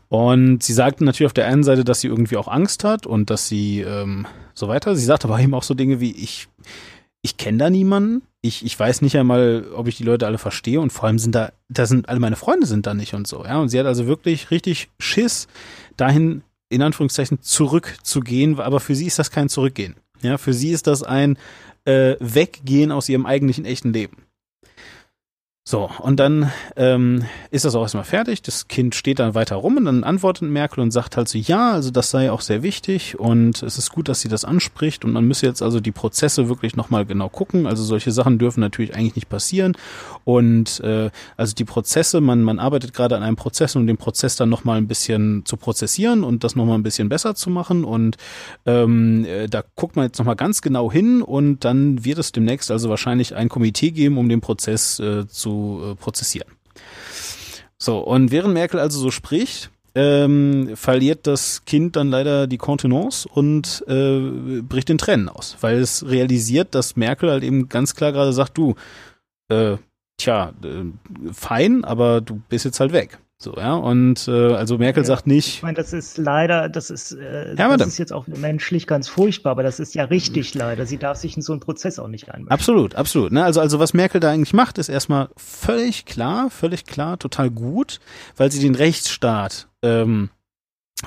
Und 0.10 0.64
sie 0.64 0.74
sagten 0.74 1.06
natürlich 1.06 1.28
auf 1.28 1.34
der 1.34 1.48
einen 1.48 1.64
Seite, 1.64 1.84
dass 1.84 2.02
sie 2.02 2.08
irgendwie 2.08 2.38
auch 2.38 2.48
Angst 2.48 2.84
hat 2.84 3.06
und 3.06 3.30
dass 3.30 3.48
sie 3.48 3.82
ähm, 3.82 4.26
so 4.56 4.68
weiter. 4.68 4.96
Sie 4.96 5.06
sagt 5.06 5.24
aber 5.24 5.40
eben 5.40 5.54
auch 5.54 5.64
so 5.64 5.76
Dinge 5.76 6.00
wie, 6.00 6.12
ich, 6.12 6.48
ich 7.22 7.38
kenne 7.38 7.60
da 7.60 7.70
niemanden. 7.70 8.24
Ich, 8.42 8.64
ich 8.66 8.80
weiß 8.80 9.02
nicht 9.02 9.18
einmal, 9.18 9.68
ob 9.74 9.88
ich 9.88 9.98
die 9.98 10.04
Leute 10.04 10.26
alle 10.26 10.38
verstehe 10.38 10.80
und 10.80 10.92
vor 10.92 11.06
allem 11.06 11.20
sind 11.20 11.36
da, 11.36 11.52
da 11.68 11.86
sind 11.86 12.08
alle 12.08 12.20
meine 12.20 12.38
Freunde 12.38 12.68
sind 12.68 12.86
da 12.86 12.94
nicht 12.94 13.14
und 13.14 13.28
so. 13.28 13.44
Ja, 13.44 13.58
und 13.60 13.70
sie 13.70 13.80
hat 13.80 13.86
also 13.86 14.08
wirklich 14.08 14.50
richtig 14.50 14.90
Schiss, 15.00 15.48
dahin 15.98 16.44
in 16.70 16.82
Anführungszeichen 16.82 17.42
zurückzugehen, 17.42 18.60
aber 18.60 18.80
für 18.80 18.96
sie 18.96 19.08
ist 19.08 19.20
das 19.20 19.32
kein 19.32 19.50
Zurückgehen. 19.50 19.96
Ja, 20.22 20.38
für 20.38 20.54
sie 20.54 20.72
ist 20.72 20.88
das 20.88 21.04
ein 21.04 21.38
äh, 21.86 22.16
Weggehen 22.20 22.92
aus 22.92 23.10
ihrem 23.10 23.26
eigentlichen 23.26 23.66
echten 23.66 23.92
Leben. 23.92 24.18
So, 25.70 25.88
und 26.00 26.20
dann 26.20 26.52
ähm, 26.78 27.26
ist 27.52 27.64
das 27.64 27.76
auch 27.76 27.84
erstmal 27.84 28.04
fertig. 28.04 28.42
Das 28.42 28.68
Kind 28.68 28.96
steht 28.96 29.20
dann 29.20 29.36
weiter 29.36 29.58
rum 29.58 29.78
und 29.78 29.86
dann 29.86 30.04
antwortet 30.04 30.50
Merkel 30.50 30.80
und 30.80 30.90
sagt 30.90 31.16
halt 31.16 31.30
so, 31.30 31.38
ja, 31.38 31.74
also 31.74 31.92
das 31.92 32.10
sei 32.10 32.32
auch 32.32 32.42
sehr 32.42 32.64
wichtig 32.64 33.20
und 33.20 33.62
es 33.62 33.78
ist 33.78 33.92
gut, 33.92 34.10
dass 34.10 34.22
sie 34.22 34.30
das 34.30 34.46
anspricht 34.46 35.06
und 35.06 35.12
man 35.12 35.26
müsse 35.26 35.46
jetzt 35.46 35.62
also 35.62 35.80
die 35.80 35.92
Prozesse 35.92 36.50
wirklich 36.50 36.76
nochmal 36.76 37.06
genau 37.06 37.30
gucken. 37.30 37.68
Also 37.68 37.84
solche 37.84 38.12
Sachen 38.12 38.40
dürfen 38.40 38.62
natürlich 38.62 38.96
eigentlich 38.96 39.14
nicht 39.14 39.30
passieren. 39.30 39.78
Und 40.24 40.80
äh, 40.80 41.12
also 41.38 41.54
die 41.54 41.66
Prozesse, 41.66 42.20
man, 42.20 42.42
man 42.42 42.58
arbeitet 42.58 42.96
gerade 42.96 43.16
an 43.16 43.22
einem 43.22 43.36
Prozess, 43.36 43.76
um 43.76 43.86
den 43.86 43.98
Prozess 43.98 44.36
dann 44.38 44.50
nochmal 44.50 44.78
ein 44.78 44.88
bisschen 44.88 45.46
zu 45.46 45.56
prozessieren 45.56 46.24
und 46.24 46.44
das 46.44 46.56
nochmal 46.56 46.80
ein 46.80 46.84
bisschen 46.84 47.10
besser 47.10 47.36
zu 47.36 47.52
machen. 47.52 47.84
Und 47.84 48.18
ähm, 48.66 49.24
äh, 49.24 49.48
da 49.48 49.64
guckt 49.76 49.96
man 49.96 50.06
jetzt 50.06 50.18
nochmal 50.18 50.36
ganz 50.36 50.64
genau 50.64 50.92
hin 50.92 51.22
und 51.22 51.64
dann 51.64 52.04
wird 52.04 52.18
es 52.18 52.32
demnächst 52.32 52.72
also 52.72 52.90
wahrscheinlich 52.90 53.36
ein 53.36 53.50
Komitee 53.50 53.92
geben, 53.92 54.18
um 54.18 54.30
den 54.30 54.42
Prozess 54.42 55.00
äh, 55.00 55.28
zu 55.28 55.59
äh, 55.92 55.96
prozessieren. 55.96 56.50
So, 57.78 58.00
und 58.00 58.32
während 58.32 58.54
Merkel 58.54 58.80
also 58.80 59.00
so 59.00 59.12
spricht, 59.12 59.72
ähm, 59.96 60.72
verliert 60.76 61.28
das 61.28 61.66
Kind 61.66 61.96
dann 61.96 62.10
leider 62.10 62.48
die 62.48 62.58
Kontenance 62.58 63.28
und 63.28 63.84
äh, 63.88 64.62
bricht 64.62 64.90
in 64.90 64.98
Tränen 64.98 65.30
aus, 65.30 65.58
weil 65.62 65.78
es 65.78 66.08
realisiert, 66.08 66.76
dass 66.76 66.96
Merkel 66.96 67.30
halt 67.32 67.44
eben 67.44 67.70
ganz 67.70 67.96
klar 67.96 68.12
gerade 68.12 68.34
sagt, 68.34 68.58
du, 68.58 68.76
äh, 69.50 69.78
tja, 70.18 70.54
äh, 70.64 71.32
fein, 71.34 71.84
aber 71.84 72.22
du 72.22 72.42
bist 72.50 72.66
jetzt 72.66 72.80
halt 72.80 72.92
weg. 72.92 73.20
So, 73.42 73.56
ja. 73.56 73.74
Und 73.74 74.28
äh, 74.28 74.54
also 74.54 74.78
Merkel 74.78 75.04
ja, 75.04 75.08
sagt 75.08 75.26
nicht. 75.26 75.48
Ich 75.48 75.64
meine, 75.64 75.76
das 75.76 75.94
ist 75.94 76.18
leider, 76.18 76.68
das 76.68 76.90
ist, 76.90 77.14
äh, 77.14 77.56
ja, 77.56 77.78
das 77.78 77.88
ist 77.88 77.98
jetzt 77.98 78.12
auch 78.12 78.28
menschlich 78.28 78.86
ganz 78.86 79.08
furchtbar, 79.08 79.52
aber 79.52 79.64
das 79.64 79.80
ist 79.80 79.96
ja 79.96 80.04
richtig 80.04 80.54
leider. 80.56 80.86
Sie 80.86 80.98
darf 80.98 81.18
sich 81.18 81.38
in 81.38 81.42
so 81.42 81.54
einen 81.54 81.62
Prozess 81.62 82.00
auch 82.00 82.10
nicht 82.10 82.30
einmischen. 82.30 82.52
Absolut, 82.52 82.96
absolut. 82.96 83.32
Ne? 83.32 83.44
Also, 83.44 83.62
also 83.62 83.80
was 83.80 83.94
Merkel 83.94 84.20
da 84.20 84.30
eigentlich 84.30 84.54
macht, 84.54 84.78
ist 84.78 84.90
erstmal 84.90 85.30
völlig 85.38 86.06
klar, 86.06 86.50
völlig 86.50 86.84
klar, 86.84 87.18
total 87.18 87.50
gut, 87.50 88.02
weil 88.36 88.52
sie 88.52 88.60
den 88.60 88.76
Rechtsstaat 88.76 89.70
ähm, 89.82 90.30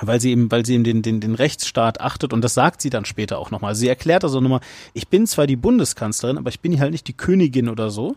weil 0.01 0.19
sie 0.19 0.31
eben, 0.31 0.51
weil 0.51 0.65
sie 0.65 0.73
eben 0.73 0.83
den, 0.83 1.03
den, 1.03 1.19
den 1.19 1.35
Rechtsstaat 1.35 2.01
achtet 2.01 2.33
und 2.33 2.41
das 2.41 2.55
sagt 2.55 2.81
sie 2.81 2.89
dann 2.89 3.05
später 3.05 3.37
auch 3.37 3.51
nochmal. 3.51 3.75
Sie 3.75 3.87
erklärt 3.87 4.23
also 4.23 4.41
nochmal, 4.41 4.61
ich 4.93 5.07
bin 5.07 5.27
zwar 5.27 5.45
die 5.45 5.55
Bundeskanzlerin, 5.55 6.39
aber 6.39 6.49
ich 6.49 6.61
bin 6.61 6.79
halt 6.79 6.91
nicht 6.91 7.07
die 7.07 7.15
Königin 7.15 7.69
oder 7.69 7.91
so 7.91 8.15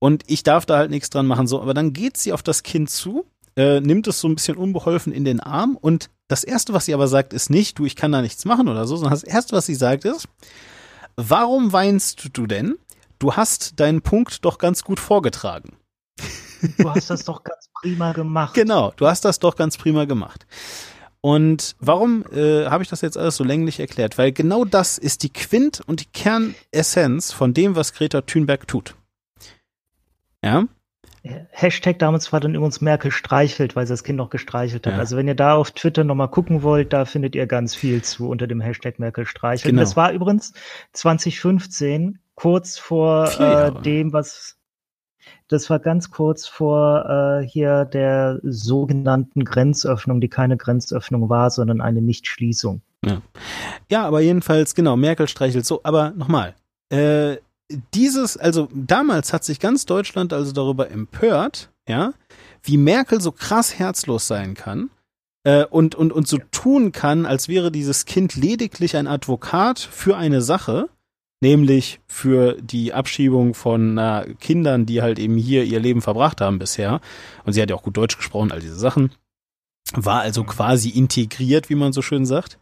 und 0.00 0.24
ich 0.26 0.42
darf 0.42 0.66
da 0.66 0.78
halt 0.78 0.90
nichts 0.90 1.10
dran 1.10 1.26
machen, 1.26 1.46
so. 1.46 1.62
Aber 1.62 1.74
dann 1.74 1.92
geht 1.92 2.16
sie 2.16 2.32
auf 2.32 2.42
das 2.42 2.64
Kind 2.64 2.90
zu 2.90 3.24
äh, 3.56 3.80
nimmt 3.80 4.06
es 4.06 4.20
so 4.20 4.28
ein 4.28 4.34
bisschen 4.34 4.56
unbeholfen 4.56 5.12
in 5.12 5.24
den 5.24 5.40
Arm 5.40 5.76
und 5.80 6.10
das 6.28 6.44
erste, 6.44 6.72
was 6.72 6.84
sie 6.84 6.94
aber 6.94 7.08
sagt, 7.08 7.32
ist 7.32 7.50
nicht, 7.50 7.78
du, 7.78 7.84
ich 7.84 7.96
kann 7.96 8.12
da 8.12 8.22
nichts 8.22 8.44
machen 8.44 8.68
oder 8.68 8.86
so, 8.86 8.96
sondern 8.96 9.12
das 9.12 9.24
erste, 9.24 9.56
was 9.56 9.66
sie 9.66 9.74
sagt, 9.74 10.04
ist, 10.04 10.28
warum 11.16 11.72
weinst 11.72 12.28
du 12.32 12.46
denn? 12.46 12.76
Du 13.18 13.34
hast 13.34 13.78
deinen 13.80 14.02
Punkt 14.02 14.44
doch 14.44 14.58
ganz 14.58 14.84
gut 14.84 15.00
vorgetragen. 15.00 15.76
Du 16.78 16.90
hast 16.90 17.10
das 17.10 17.24
doch 17.24 17.42
ganz 17.42 17.68
prima 17.80 18.12
gemacht. 18.12 18.54
Genau, 18.54 18.92
du 18.96 19.06
hast 19.06 19.24
das 19.24 19.38
doch 19.40 19.56
ganz 19.56 19.76
prima 19.76 20.04
gemacht. 20.04 20.46
Und 21.20 21.76
warum 21.80 22.24
äh, 22.32 22.66
habe 22.66 22.82
ich 22.82 22.88
das 22.88 23.02
jetzt 23.02 23.18
alles 23.18 23.36
so 23.36 23.44
länglich 23.44 23.80
erklärt? 23.80 24.16
Weil 24.16 24.32
genau 24.32 24.64
das 24.64 24.96
ist 24.96 25.22
die 25.22 25.30
Quint 25.30 25.82
und 25.86 26.00
die 26.00 26.06
Kernessenz 26.06 27.32
von 27.32 27.52
dem, 27.52 27.76
was 27.76 27.92
Greta 27.92 28.22
Thunberg 28.22 28.66
tut. 28.66 28.94
Ja, 30.44 30.66
Hashtag 31.50 31.98
damals 31.98 32.32
war 32.32 32.40
dann 32.40 32.54
übrigens 32.54 32.80
Merkel 32.80 33.10
streichelt, 33.10 33.76
weil 33.76 33.86
sie 33.86 33.92
das 33.92 34.04
Kind 34.04 34.16
noch 34.16 34.30
gestreichelt 34.30 34.86
hat. 34.86 34.94
Ja. 34.94 34.98
Also 34.98 35.18
wenn 35.18 35.28
ihr 35.28 35.34
da 35.34 35.54
auf 35.54 35.70
Twitter 35.70 36.02
nochmal 36.02 36.30
gucken 36.30 36.62
wollt, 36.62 36.94
da 36.94 37.04
findet 37.04 37.34
ihr 37.34 37.46
ganz 37.46 37.74
viel 37.74 38.02
zu 38.02 38.28
unter 38.28 38.46
dem 38.46 38.60
Hashtag 38.60 38.98
Merkel 38.98 39.26
streichelt. 39.26 39.70
Genau. 39.70 39.82
Das 39.82 39.96
war 39.96 40.12
übrigens 40.12 40.54
2015, 40.92 42.20
kurz 42.34 42.78
vor 42.78 43.30
äh, 43.38 43.82
dem, 43.82 44.14
was 44.14 44.56
das 45.48 45.68
war 45.68 45.78
ganz 45.78 46.10
kurz 46.10 46.46
vor 46.46 47.40
äh, 47.42 47.46
hier 47.46 47.84
der 47.84 48.40
sogenannten 48.42 49.44
Grenzöffnung, 49.44 50.20
die 50.20 50.28
keine 50.28 50.56
Grenzöffnung 50.56 51.28
war, 51.28 51.50
sondern 51.50 51.82
eine 51.82 52.00
Nichtschließung. 52.00 52.80
Ja, 53.04 53.20
ja 53.90 54.06
aber 54.06 54.20
jedenfalls, 54.20 54.74
genau, 54.74 54.96
Merkel 54.96 55.28
streichelt 55.28 55.66
so. 55.66 55.80
Aber 55.82 56.12
nochmal, 56.12 56.54
äh, 56.90 57.36
dieses, 57.94 58.36
also 58.36 58.68
damals 58.72 59.32
hat 59.32 59.44
sich 59.44 59.60
ganz 59.60 59.86
Deutschland 59.86 60.32
also 60.32 60.52
darüber 60.52 60.90
empört, 60.90 61.70
ja, 61.88 62.12
wie 62.62 62.76
Merkel 62.76 63.20
so 63.20 63.32
krass 63.32 63.78
herzlos 63.78 64.26
sein 64.26 64.54
kann 64.54 64.90
äh, 65.44 65.64
und, 65.64 65.94
und, 65.94 66.12
und 66.12 66.28
so 66.28 66.38
tun 66.50 66.92
kann, 66.92 67.26
als 67.26 67.48
wäre 67.48 67.72
dieses 67.72 68.04
Kind 68.04 68.34
lediglich 68.34 68.96
ein 68.96 69.06
Advokat 69.06 69.78
für 69.78 70.16
eine 70.16 70.42
Sache, 70.42 70.88
nämlich 71.40 72.00
für 72.06 72.60
die 72.60 72.92
Abschiebung 72.92 73.54
von 73.54 73.98
äh, 73.98 74.34
Kindern, 74.40 74.86
die 74.86 75.02
halt 75.02 75.18
eben 75.18 75.36
hier 75.36 75.64
ihr 75.64 75.80
Leben 75.80 76.02
verbracht 76.02 76.40
haben 76.40 76.58
bisher. 76.58 77.00
Und 77.44 77.52
sie 77.52 77.62
hat 77.62 77.70
ja 77.70 77.76
auch 77.76 77.82
gut 77.82 77.96
Deutsch 77.96 78.16
gesprochen, 78.16 78.52
all 78.52 78.60
diese 78.60 78.78
Sachen. 78.78 79.12
War 79.92 80.20
also 80.20 80.44
quasi 80.44 80.90
integriert, 80.90 81.68
wie 81.70 81.74
man 81.74 81.92
so 81.92 82.02
schön 82.02 82.26
sagt. 82.26 82.58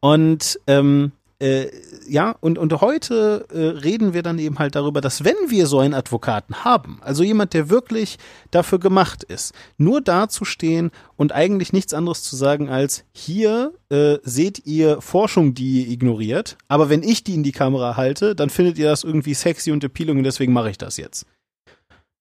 Und 0.00 0.60
ähm, 0.66 1.12
äh, 1.40 1.68
ja, 2.08 2.34
und, 2.40 2.58
und 2.58 2.80
heute 2.80 3.46
äh, 3.52 3.78
reden 3.78 4.12
wir 4.12 4.22
dann 4.22 4.40
eben 4.40 4.58
halt 4.58 4.74
darüber, 4.74 5.00
dass 5.00 5.24
wenn 5.24 5.36
wir 5.46 5.68
so 5.68 5.78
einen 5.78 5.94
Advokaten 5.94 6.64
haben, 6.64 6.98
also 7.00 7.22
jemand, 7.22 7.54
der 7.54 7.70
wirklich 7.70 8.18
dafür 8.50 8.80
gemacht 8.80 9.22
ist, 9.22 9.54
nur 9.76 10.00
dazustehen 10.00 10.90
und 11.16 11.32
eigentlich 11.32 11.72
nichts 11.72 11.94
anderes 11.94 12.24
zu 12.24 12.34
sagen 12.34 12.68
als, 12.68 13.04
hier 13.12 13.72
äh, 13.88 14.18
seht 14.22 14.66
ihr 14.66 15.00
Forschung, 15.00 15.54
die 15.54 15.82
ihr 15.82 15.92
ignoriert, 15.92 16.56
aber 16.66 16.88
wenn 16.88 17.04
ich 17.04 17.22
die 17.22 17.34
in 17.34 17.44
die 17.44 17.52
Kamera 17.52 17.96
halte, 17.96 18.34
dann 18.34 18.50
findet 18.50 18.76
ihr 18.78 18.88
das 18.88 19.04
irgendwie 19.04 19.34
sexy 19.34 19.70
und 19.70 19.84
appealing 19.84 20.18
und 20.18 20.24
deswegen 20.24 20.52
mache 20.52 20.70
ich 20.70 20.78
das 20.78 20.96
jetzt. 20.96 21.24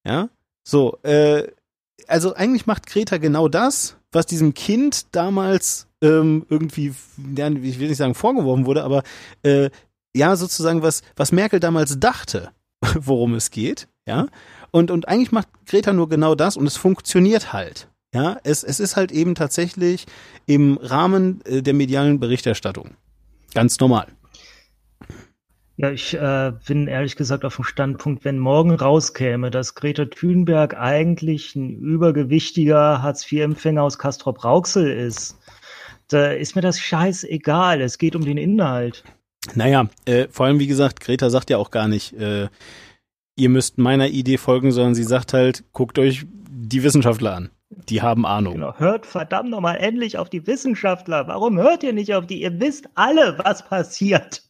Ja, 0.06 0.30
so, 0.64 1.00
äh, 1.02 1.48
also 2.08 2.36
eigentlich 2.36 2.68
macht 2.68 2.86
Greta 2.86 3.18
genau 3.18 3.48
das, 3.48 3.98
was 4.18 4.26
diesem 4.26 4.56
Kind 4.56 5.16
damals 5.16 5.88
ähm, 6.02 6.46
irgendwie, 6.50 6.88
ich 6.88 7.80
will 7.80 7.88
nicht 7.88 7.98
sagen 7.98 8.16
vorgeworfen 8.16 8.66
wurde, 8.66 8.84
aber 8.84 9.04
äh, 9.44 9.70
ja, 10.16 10.36
sozusagen 10.36 10.82
was, 10.82 11.04
was 11.16 11.32
Merkel 11.32 11.60
damals 11.60 12.00
dachte, 12.00 12.50
worum 13.00 13.36
es 13.36 13.52
geht, 13.52 13.88
ja. 14.08 14.26
Und, 14.72 14.90
und 14.90 15.08
eigentlich 15.08 15.32
macht 15.32 15.48
Greta 15.68 15.94
nur 15.94 16.10
genau 16.10 16.34
das 16.34 16.58
und 16.58 16.66
es 16.66 16.78
funktioniert 16.78 17.54
halt. 17.54 17.90
Ja, 18.12 18.38
es, 18.44 18.64
es 18.64 18.80
ist 18.80 18.96
halt 18.96 19.12
eben 19.12 19.36
tatsächlich 19.36 20.08
im 20.48 20.80
Rahmen 20.82 21.42
äh, 21.46 21.62
der 21.62 21.76
medialen 21.76 22.20
Berichterstattung. 22.20 22.96
Ganz 23.54 23.80
normal. 23.80 24.08
Ja, 25.80 25.92
ich 25.92 26.16
äh, 26.16 26.54
bin 26.68 26.88
ehrlich 26.88 27.16
gesagt 27.16 27.46
auf 27.46 27.56
dem 27.56 27.64
Standpunkt, 27.64 28.26
wenn 28.26 28.40
morgen 28.40 28.72
rauskäme, 28.72 29.52
dass 29.52 29.76
Greta 29.76 30.06
Thunberg 30.06 30.76
eigentlich 30.76 31.56
ein 31.56 31.78
übergewichtiger 31.78 33.04
Hartz-IV-Empfänger 33.04 33.84
aus 33.84 34.00
Castrop-Rauxel 34.00 34.90
ist, 34.90 35.38
da 36.08 36.32
ist 36.32 36.56
mir 36.56 36.64
das 36.64 36.80
scheißegal. 36.80 37.80
Es 37.82 38.00
geht 38.00 38.16
um 38.16 38.26
den 38.26 38.38
Inhalt. 38.38 39.04
Naja, 39.54 39.88
äh, 40.06 40.28
vor 40.32 40.48
allem, 40.48 40.58
wie 40.58 40.68
gesagt, 40.68 41.00
Greta 41.00 41.30
sagt 41.30 41.52
ja 41.52 41.58
auch 41.58 41.70
gar 41.70 41.88
nicht, 41.88 42.14
äh, 42.14 42.48
ihr 43.36 43.50
müsst 43.50 43.78
meiner 43.78 44.08
Idee 44.08 44.38
folgen, 44.38 44.72
sondern 44.72 44.96
sie 44.96 45.04
sagt 45.04 45.34
halt, 45.34 45.64
guckt 45.74 46.00
euch 46.00 46.26
die 46.50 46.82
Wissenschaftler 46.82 47.36
an. 47.36 47.50
Die 47.90 48.02
haben 48.02 48.26
Ahnung. 48.26 48.56
Genau. 48.56 48.78
Hört 48.78 49.06
verdammt 49.06 49.50
nochmal 49.50 49.78
endlich 49.78 50.18
auf 50.18 50.30
die 50.30 50.46
Wissenschaftler. 50.46 51.28
Warum 51.28 51.58
hört 51.58 51.84
ihr 51.84 51.94
nicht 51.94 52.14
auf 52.14 52.28
die? 52.28 52.42
Ihr 52.42 52.60
wisst 52.60 52.90
alle, 52.96 53.38
was 53.38 53.64
passiert. 53.64 54.44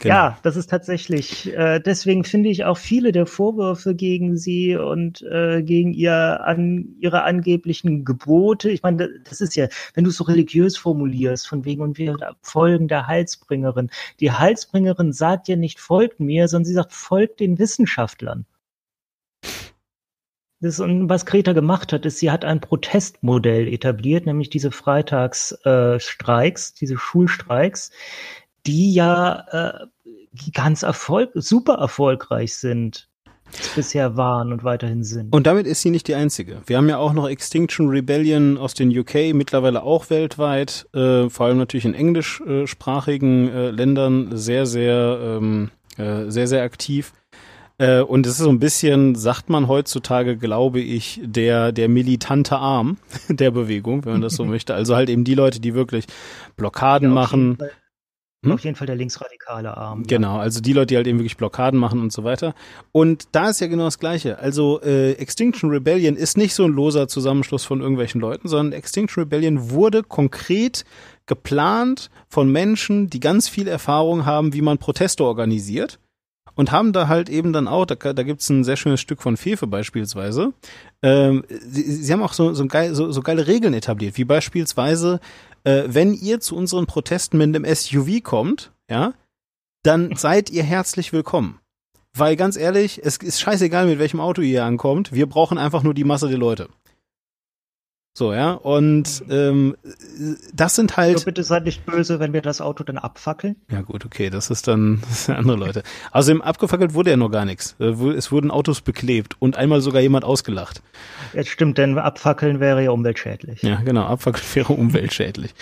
Genau. 0.00 0.14
Ja, 0.14 0.38
das 0.42 0.54
ist 0.54 0.70
tatsächlich, 0.70 1.52
äh, 1.56 1.80
deswegen 1.80 2.22
finde 2.22 2.48
ich 2.48 2.64
auch 2.64 2.78
viele 2.78 3.10
der 3.10 3.26
Vorwürfe 3.26 3.94
gegen 3.94 4.36
sie 4.36 4.76
und 4.76 5.22
äh, 5.22 5.62
gegen 5.62 5.92
ihr 5.94 6.44
an 6.44 6.94
ihre 7.00 7.24
angeblichen 7.24 8.04
Gebote. 8.04 8.70
Ich 8.70 8.82
meine, 8.82 9.08
das 9.24 9.40
ist 9.40 9.56
ja, 9.56 9.66
wenn 9.94 10.04
du 10.04 10.10
es 10.10 10.16
so 10.16 10.24
religiös 10.24 10.76
formulierst, 10.76 11.48
von 11.48 11.64
wegen 11.64 11.82
und 11.82 11.98
wir 11.98 12.16
folgen 12.42 12.86
der 12.86 13.08
Heilsbringerin. 13.08 13.90
Die 14.20 14.30
Heilsbringerin 14.30 15.12
sagt 15.12 15.48
ja 15.48 15.56
nicht, 15.56 15.80
folgt 15.80 16.20
mir, 16.20 16.46
sondern 16.46 16.66
sie 16.66 16.74
sagt, 16.74 16.92
folgt 16.92 17.40
den 17.40 17.58
Wissenschaftlern. 17.58 18.46
Das, 20.60 20.80
was 20.80 21.26
Greta 21.26 21.52
gemacht 21.52 21.92
hat, 21.92 22.06
ist, 22.06 22.18
sie 22.18 22.30
hat 22.30 22.44
ein 22.44 22.60
Protestmodell 22.60 23.68
etabliert, 23.68 24.24
nämlich 24.24 24.48
diese 24.48 24.70
Freitagsstreiks, 24.70 26.70
äh, 26.70 26.74
diese 26.80 26.96
Schulstreiks, 26.96 27.90
die 28.66 28.94
ja 28.94 29.44
äh, 29.50 29.86
ganz 30.52 30.82
erfolg 30.82 31.30
super 31.34 31.74
erfolgreich 31.74 32.56
sind 32.56 33.08
bisher 33.74 34.16
waren 34.16 34.52
und 34.52 34.64
weiterhin 34.64 35.04
sind. 35.04 35.32
Und 35.32 35.46
damit 35.46 35.66
ist 35.66 35.82
sie 35.82 35.90
nicht 35.90 36.08
die 36.08 36.14
einzige. 36.14 36.60
Wir 36.66 36.76
haben 36.76 36.88
ja 36.88 36.98
auch 36.98 37.12
noch 37.12 37.28
Extinction 37.28 37.88
Rebellion 37.88 38.58
aus 38.58 38.74
den 38.74 38.96
UK, 38.96 39.34
mittlerweile 39.34 39.82
auch 39.82 40.10
weltweit, 40.10 40.86
äh, 40.94 41.28
vor 41.30 41.46
allem 41.46 41.58
natürlich 41.58 41.84
in 41.84 41.94
englischsprachigen 41.94 43.48
äh, 43.48 43.70
Ländern 43.70 44.36
sehr, 44.36 44.66
sehr, 44.66 45.18
ähm, 45.22 45.70
äh, 45.96 46.30
sehr, 46.30 46.48
sehr 46.48 46.62
aktiv. 46.62 47.12
Äh, 47.78 48.00
und 48.00 48.26
es 48.26 48.34
ist 48.34 48.44
so 48.44 48.50
ein 48.50 48.58
bisschen, 48.58 49.14
sagt 49.14 49.50
man 49.50 49.68
heutzutage, 49.68 50.36
glaube 50.36 50.80
ich, 50.80 51.20
der, 51.22 51.72
der 51.72 51.88
militante 51.88 52.56
Arm 52.56 52.96
der 53.28 53.50
Bewegung, 53.50 54.04
wenn 54.04 54.12
man 54.12 54.22
das 54.22 54.34
so 54.34 54.44
möchte. 54.46 54.74
Also 54.74 54.96
halt 54.96 55.10
eben 55.10 55.24
die 55.24 55.34
Leute, 55.34 55.60
die 55.60 55.74
wirklich 55.74 56.06
Blockaden 56.56 57.10
ja, 57.10 57.14
machen. 57.14 57.58
Hm? 58.44 58.52
Auf 58.52 58.60
jeden 58.60 58.76
Fall 58.76 58.86
der 58.86 58.96
linksradikale 58.96 59.76
Arm. 59.76 60.04
Genau, 60.04 60.36
ja. 60.36 60.40
also 60.40 60.60
die 60.60 60.72
Leute, 60.72 60.86
die 60.86 60.96
halt 60.96 61.06
eben 61.06 61.18
wirklich 61.18 61.36
Blockaden 61.36 61.78
machen 61.78 62.00
und 62.00 62.12
so 62.12 62.24
weiter. 62.24 62.54
Und 62.92 63.28
da 63.32 63.50
ist 63.50 63.60
ja 63.60 63.66
genau 63.66 63.84
das 63.84 63.98
Gleiche. 63.98 64.38
Also 64.38 64.80
äh, 64.82 65.12
Extinction 65.12 65.70
Rebellion 65.70 66.16
ist 66.16 66.38
nicht 66.38 66.54
so 66.54 66.64
ein 66.64 66.72
loser 66.72 67.08
Zusammenschluss 67.08 67.64
von 67.64 67.80
irgendwelchen 67.80 68.20
Leuten, 68.20 68.48
sondern 68.48 68.78
Extinction 68.78 69.24
Rebellion 69.24 69.70
wurde 69.70 70.02
konkret 70.02 70.84
geplant 71.26 72.10
von 72.28 72.50
Menschen, 72.50 73.08
die 73.10 73.20
ganz 73.20 73.48
viel 73.48 73.68
Erfahrung 73.68 74.24
haben, 74.24 74.52
wie 74.52 74.62
man 74.62 74.78
Proteste 74.78 75.24
organisiert 75.24 75.98
und 76.56 76.72
haben 76.72 76.92
da 76.92 77.06
halt 77.06 77.28
eben 77.28 77.52
dann 77.52 77.68
auch, 77.68 77.86
da, 77.86 77.94
da 77.94 78.22
gibt's 78.24 78.48
ein 78.48 78.64
sehr 78.64 78.76
schönes 78.76 79.00
Stück 79.00 79.22
von 79.22 79.36
Fefe 79.36 79.68
beispielsweise, 79.68 80.52
ähm, 81.02 81.44
sie, 81.48 81.82
sie 81.82 82.12
haben 82.12 82.22
auch 82.22 82.32
so, 82.32 82.52
so, 82.54 82.66
geil, 82.66 82.94
so, 82.94 83.12
so 83.12 83.20
geile 83.20 83.46
Regeln 83.46 83.74
etabliert, 83.74 84.16
wie 84.16 84.24
beispielsweise, 84.24 85.20
äh, 85.62 85.84
wenn 85.86 86.14
ihr 86.14 86.40
zu 86.40 86.56
unseren 86.56 86.86
Protesten 86.86 87.38
mit 87.38 87.54
einem 87.54 87.64
SUV 87.72 88.22
kommt, 88.24 88.72
ja, 88.90 89.12
dann 89.84 90.14
seid 90.16 90.50
ihr 90.50 90.64
herzlich 90.64 91.12
willkommen. 91.12 91.60
Weil 92.18 92.34
ganz 92.36 92.56
ehrlich, 92.56 93.00
es 93.04 93.18
ist 93.18 93.40
scheißegal, 93.40 93.86
mit 93.86 93.98
welchem 93.98 94.20
Auto 94.20 94.40
ihr 94.40 94.64
ankommt, 94.64 95.12
wir 95.12 95.26
brauchen 95.26 95.58
einfach 95.58 95.82
nur 95.82 95.92
die 95.92 96.04
Masse 96.04 96.28
der 96.28 96.38
Leute. 96.38 96.68
So, 98.16 98.32
ja. 98.32 98.52
Und 98.52 99.24
ähm, 99.28 99.76
das 100.54 100.74
sind 100.74 100.96
halt. 100.96 101.18
So, 101.18 101.26
bitte 101.26 101.44
seid 101.44 101.66
nicht 101.66 101.84
böse, 101.84 102.18
wenn 102.18 102.32
wir 102.32 102.40
das 102.40 102.62
Auto 102.62 102.82
dann 102.82 102.96
abfackeln. 102.96 103.56
Ja, 103.70 103.82
gut, 103.82 104.06
okay, 104.06 104.30
das 104.30 104.48
ist 104.48 104.68
dann 104.68 105.02
das 105.08 105.26
sind 105.26 105.34
andere 105.36 105.58
Leute. 105.58 105.82
Außerdem 106.12 106.40
abgefackelt 106.40 106.94
wurde 106.94 107.10
ja 107.10 107.18
noch 107.18 107.28
gar 107.28 107.44
nichts. 107.44 107.76
Äh, 107.78 107.90
es 107.90 108.32
wurden 108.32 108.50
Autos 108.50 108.80
beklebt 108.80 109.36
und 109.38 109.58
einmal 109.58 109.82
sogar 109.82 110.00
jemand 110.00 110.24
ausgelacht. 110.24 110.80
Jetzt 111.34 111.50
stimmt, 111.50 111.76
denn 111.76 111.98
abfackeln 111.98 112.58
wäre 112.58 112.82
ja 112.82 112.90
umweltschädlich. 112.90 113.60
Ja, 113.60 113.82
genau, 113.84 114.04
abfackeln 114.04 114.46
wäre 114.54 114.72
umweltschädlich. 114.72 115.54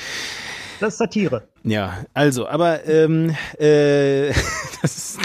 Das 0.78 0.90
ist 0.90 0.98
Satire. 0.98 1.48
Ja, 1.64 2.04
also, 2.14 2.46
aber 2.46 2.86
ähm, 2.86 3.34
äh, 3.58 4.28
das, 4.80 5.18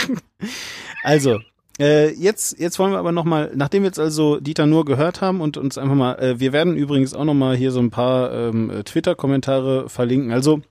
also, 1.03 1.41
äh, 1.80 2.10
jetzt, 2.14 2.60
jetzt 2.60 2.77
wollen 2.80 2.91
wir 2.91 2.99
aber 2.99 3.11
nochmal, 3.11 3.51
nachdem 3.56 3.84
wir 3.84 3.88
jetzt 3.88 3.99
also 3.99 4.39
Dieter 4.39 4.65
nur 4.65 4.85
gehört 4.85 5.22
haben 5.22 5.41
und 5.41 5.57
uns 5.57 5.77
einfach 5.77 5.95
mal, 5.95 6.14
äh, 6.19 6.39
wir 6.39 6.53
werden 6.53 6.76
übrigens 6.76 7.14
auch 7.14 7.26
nochmal 7.26 7.56
hier 7.56 7.72
so 7.72 7.80
ein 7.80 7.89
paar 7.89 8.31
ähm, 8.34 8.81
Twitter-Kommentare 8.85 9.89
verlinken. 9.89 10.31
Also 10.31 10.61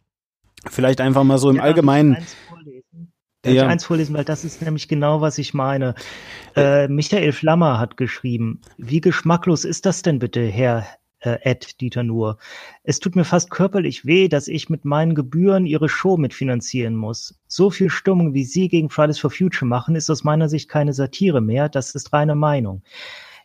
vielleicht 0.69 1.01
einfach 1.01 1.25
mal 1.25 1.39
so 1.39 1.51
im 1.51 1.57
Ja, 1.57 1.63
Allgemeinen. 1.63 2.17
Eins 2.17 2.35
vorlesen? 2.49 3.13
Darf 3.43 3.55
Ja. 3.55 3.63
ich 3.65 3.69
eins 3.69 3.85
vorlesen, 3.85 4.15
weil 4.17 4.25
das 4.25 4.45
ist 4.45 4.63
nämlich 4.63 4.89
genau, 4.89 5.21
was 5.21 5.39
ich 5.39 5.55
meine. 5.55 5.95
Äh, 6.57 6.89
Michael 6.89 7.33
Flammer 7.33 7.79
hat 7.79 7.97
geschrieben, 7.97 8.61
wie 8.77 9.01
geschmacklos 9.01 9.65
ist 9.65 9.87
das 9.87 10.03
denn 10.03 10.19
bitte, 10.19 10.43
Herr 10.45 10.87
äh, 11.21 11.39
Ed 11.43 11.81
Dieter 11.81 12.03
Nuhr? 12.03 12.39
Es 12.83 13.01
tut 13.01 13.17
mir 13.17 13.25
fast 13.25 13.51
körperlich 13.51 14.05
weh, 14.05 14.29
dass 14.29 14.49
ich 14.49 14.69
mit 14.69 14.85
meinen 14.85 15.15
Gebühren 15.15 15.67
Ihre 15.67 15.89
Show 15.89 16.17
mitfinanzieren 16.17 16.97
muss. 16.97 17.39
So 17.47 17.71
viel 17.71 17.91
Stimmung, 17.91 18.35
wie 18.35 18.45
Sie 18.45 18.69
gegen 18.69 18.91
Fridays 18.91 19.19
for 19.19 19.31
Future 19.31 19.67
machen, 19.67 19.97
ist 19.97 20.11
aus 20.11 20.25
meiner 20.25 20.49
Sicht 20.49 20.69
keine 20.69 20.93
Satire 20.93 21.41
mehr, 21.41 21.69
das 21.69 21.95
ist 21.95 22.13
reine 22.13 22.35
Meinung. 22.35 22.83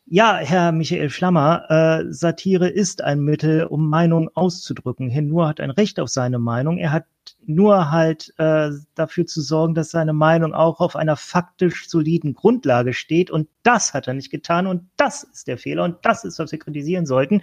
Ja, 0.06 0.36
Herr 0.38 0.74
Michael 0.74 1.10
Flammer, 1.10 1.64
äh, 1.70 2.14
Satire 2.14 2.68
ist 2.68 3.02
ein 3.02 3.22
Mittel, 3.22 3.64
um 3.66 3.90
Meinung 3.90 4.30
auszudrücken. 4.34 5.10
Herr 5.10 5.22
Nuhr 5.22 5.48
hat 5.48 5.62
ein 5.62 5.70
Recht 5.70 6.00
auf 6.00 6.10
seine 6.10 6.40
Meinung. 6.40 6.78
Er 6.78 6.92
hat 6.92 7.06
nur 7.48 7.92
halt 7.92 8.34
äh, 8.38 8.70
dafür 8.96 9.26
zu 9.26 9.42
sorgen, 9.42 9.74
dass 9.74 9.92
seine 9.92 10.14
Meinung 10.14 10.54
auch 10.54 10.80
auf 10.80 10.96
einer 10.96 11.16
faktisch 11.16 11.90
soliden 11.90 12.34
Grundlage 12.34 12.94
steht. 12.94 13.32
Und 13.32 13.48
das 13.64 13.94
hat 13.94 14.08
er 14.08 14.14
nicht 14.14 14.32
getan. 14.32 14.68
Und 14.68 14.84
das 14.98 15.24
ist 15.24 15.48
der 15.48 15.58
Fehler. 15.58 15.84
Und 15.84 15.98
das 16.04 16.24
ist, 16.24 16.40
was 16.40 16.52
wir 16.52 16.60
kritisieren 16.60 17.06
sollten. 17.06 17.42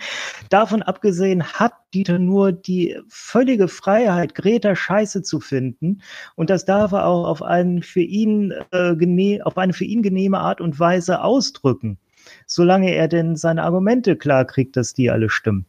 Davon 0.48 0.82
abgesehen 0.82 1.44
hat 1.44 1.72
Dieter 1.92 2.18
nur 2.18 2.52
die 2.52 2.98
völlige 3.08 3.68
Freiheit, 3.68 4.34
Greta 4.34 4.76
Scheiße 4.76 5.22
zu 5.22 5.40
finden. 5.40 6.02
Und 6.36 6.50
das 6.50 6.64
darf 6.64 6.92
er 6.92 7.06
auch 7.06 7.26
auf, 7.26 7.42
einen 7.42 7.82
für 7.82 8.02
ihn, 8.02 8.52
äh, 8.70 8.94
gene 8.96 9.40
auf 9.44 9.58
eine 9.58 9.72
für 9.72 9.84
ihn 9.84 10.02
genehme 10.02 10.38
Art 10.38 10.60
und 10.60 10.78
Weise 10.78 11.22
ausdrücken 11.22 11.98
solange 12.46 12.94
er 12.94 13.08
denn 13.08 13.36
seine 13.36 13.62
Argumente 13.62 14.16
klar 14.16 14.44
kriegt, 14.44 14.76
dass 14.76 14.94
die 14.94 15.10
alle 15.10 15.30
stimmen. 15.30 15.66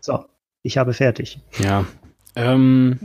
So, 0.00 0.24
ich 0.62 0.78
habe 0.78 0.92
fertig. 0.92 1.40
Ja. 1.58 1.86
Ähm, 2.36 2.98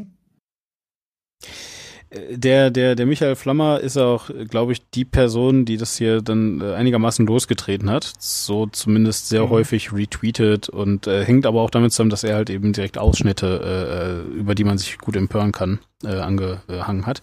äh, 2.10 2.38
der, 2.38 2.72
der, 2.72 2.96
der 2.96 3.06
Michael 3.06 3.36
Flammer 3.36 3.80
ist 3.80 3.98
auch, 3.98 4.30
glaube 4.50 4.72
ich, 4.74 4.90
die 4.90 5.06
Person, 5.06 5.66
die 5.66 5.78
das 5.78 5.98
hier 5.98 6.22
dann 6.22 6.62
äh, 6.62 6.74
einigermaßen 6.74 7.26
losgetreten 7.26 7.90
hat. 7.90 8.14
So 8.20 8.66
zumindest 8.68 9.30
sehr 9.30 9.46
Mhm. 9.46 9.50
häufig 9.50 9.94
retweetet 9.94 10.70
und 10.70 11.08
äh, 11.08 11.24
hängt 11.26 11.46
aber 11.46 11.62
auch 11.62 11.70
damit 11.70 11.92
zusammen, 11.92 12.10
dass 12.10 12.24
er 12.24 12.36
halt 12.36 12.50
eben 12.50 12.74
direkt 12.74 12.98
Ausschnitte, 12.98 14.26
äh, 14.34 14.38
über 14.38 14.56
die 14.56 14.64
man 14.64 14.78
sich 14.78 14.98
gut 14.98 15.16
empören 15.16 15.52
kann, 15.52 15.80
äh, 16.04 16.20
angehangen 16.20 17.06
hat. 17.06 17.22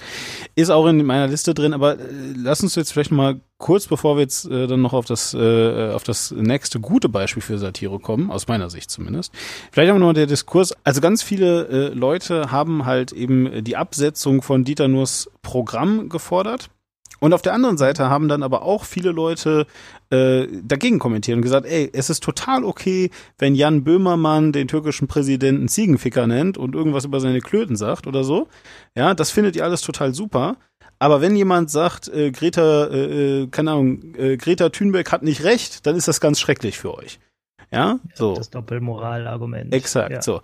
Ist 0.55 0.71
auch 0.71 0.87
in 0.87 1.05
meiner 1.05 1.29
Liste 1.29 1.55
drin, 1.55 1.73
aber 1.73 1.99
äh, 1.99 2.03
lass 2.37 2.63
uns 2.63 2.75
jetzt 2.75 2.93
vielleicht 2.93 3.11
mal 3.11 3.41
kurz, 3.59 3.87
bevor 3.87 4.17
wir 4.17 4.23
jetzt 4.23 4.47
äh, 4.51 4.67
dann 4.67 4.83
noch 4.83 4.93
auf 4.93 5.07
das, 5.07 5.33
äh, 5.35 5.91
auf 5.93 6.05
das 6.05 6.31
nächste 6.31 6.81
gute 6.81 7.09
Beispiel 7.09 7.43
für 7.43 7.59
Satire 7.59 7.99
kommen, 7.99 8.31
aus 8.31 8.49
meiner 8.49 8.69
Sicht 8.71 8.91
zumindest. 8.91 9.33
Vielleicht 9.73 9.91
haben 9.91 10.01
wir 10.01 10.07
noch 10.07 10.13
der 10.13 10.27
Diskurs. 10.27 10.75
Also 10.85 11.01
ganz 11.01 11.23
viele 11.23 11.69
äh, 11.69 11.89
Leute 11.95 12.51
haben 12.51 12.85
halt 12.85 13.13
eben 13.13 13.65
die 13.65 13.77
Absetzung 13.77 14.43
von 14.43 14.65
Dieter 14.65 14.89
Nuhrs 14.89 15.31
Programm 15.43 16.09
gefordert. 16.09 16.69
Und 17.21 17.33
auf 17.33 17.43
der 17.43 17.55
anderen 17.55 17.79
Seite 17.79 18.09
haben 18.11 18.29
dann 18.29 18.43
aber 18.43 18.63
auch 18.63 18.85
viele 18.85 19.11
Leute 19.13 19.67
äh, 20.11 20.47
dagegen 20.63 20.99
kommentiert 20.99 21.37
und 21.37 21.43
gesagt, 21.43 21.67
ey, 21.67 21.91
es 21.93 22.11
ist 22.11 22.23
total 22.23 22.65
okay, 22.65 23.11
wenn 23.39 23.55
Jan 23.55 23.85
Böhmermann 23.85 24.53
den 24.53 24.69
türkischen 24.69 25.09
Präsidenten 25.09 25.69
Ziegenficker 25.69 26.27
nennt 26.27 26.59
und 26.59 26.75
irgendwas 26.75 27.05
über 27.05 27.21
seine 27.21 27.41
Klöten 27.41 27.77
sagt 27.77 28.07
oder 28.07 28.25
so. 28.25 28.49
Ja, 28.95 29.15
das 29.15 29.31
findet 29.31 29.57
ihr 29.57 29.65
alles 29.65 29.81
total 29.81 30.15
super. 30.15 30.57
Aber 30.99 31.21
wenn 31.21 31.37
jemand 31.37 31.71
sagt, 31.71 32.09
äh, 32.09 32.31
Greta, 32.31 32.87
äh, 32.87 33.43
äh, 33.43 33.47
keine 33.49 33.73
Ahnung, 33.73 34.15
äh, 34.17 34.37
Greta 34.37 34.71
Thunberg 34.71 35.13
hat 35.13 35.23
nicht 35.23 35.45
recht, 35.45 35.87
dann 35.87 35.95
ist 35.95 36.09
das 36.09 36.21
ganz 36.21 36.41
schrecklich 36.41 36.79
für 36.79 36.95
euch. 36.95 37.19
Ja, 37.73 37.99
so. 38.15 38.35
Das 38.37 38.51
Doppelmoralargument. 38.51 39.73
Exakt, 39.75 40.13
Ja. 40.13 40.23
so. 40.23 40.41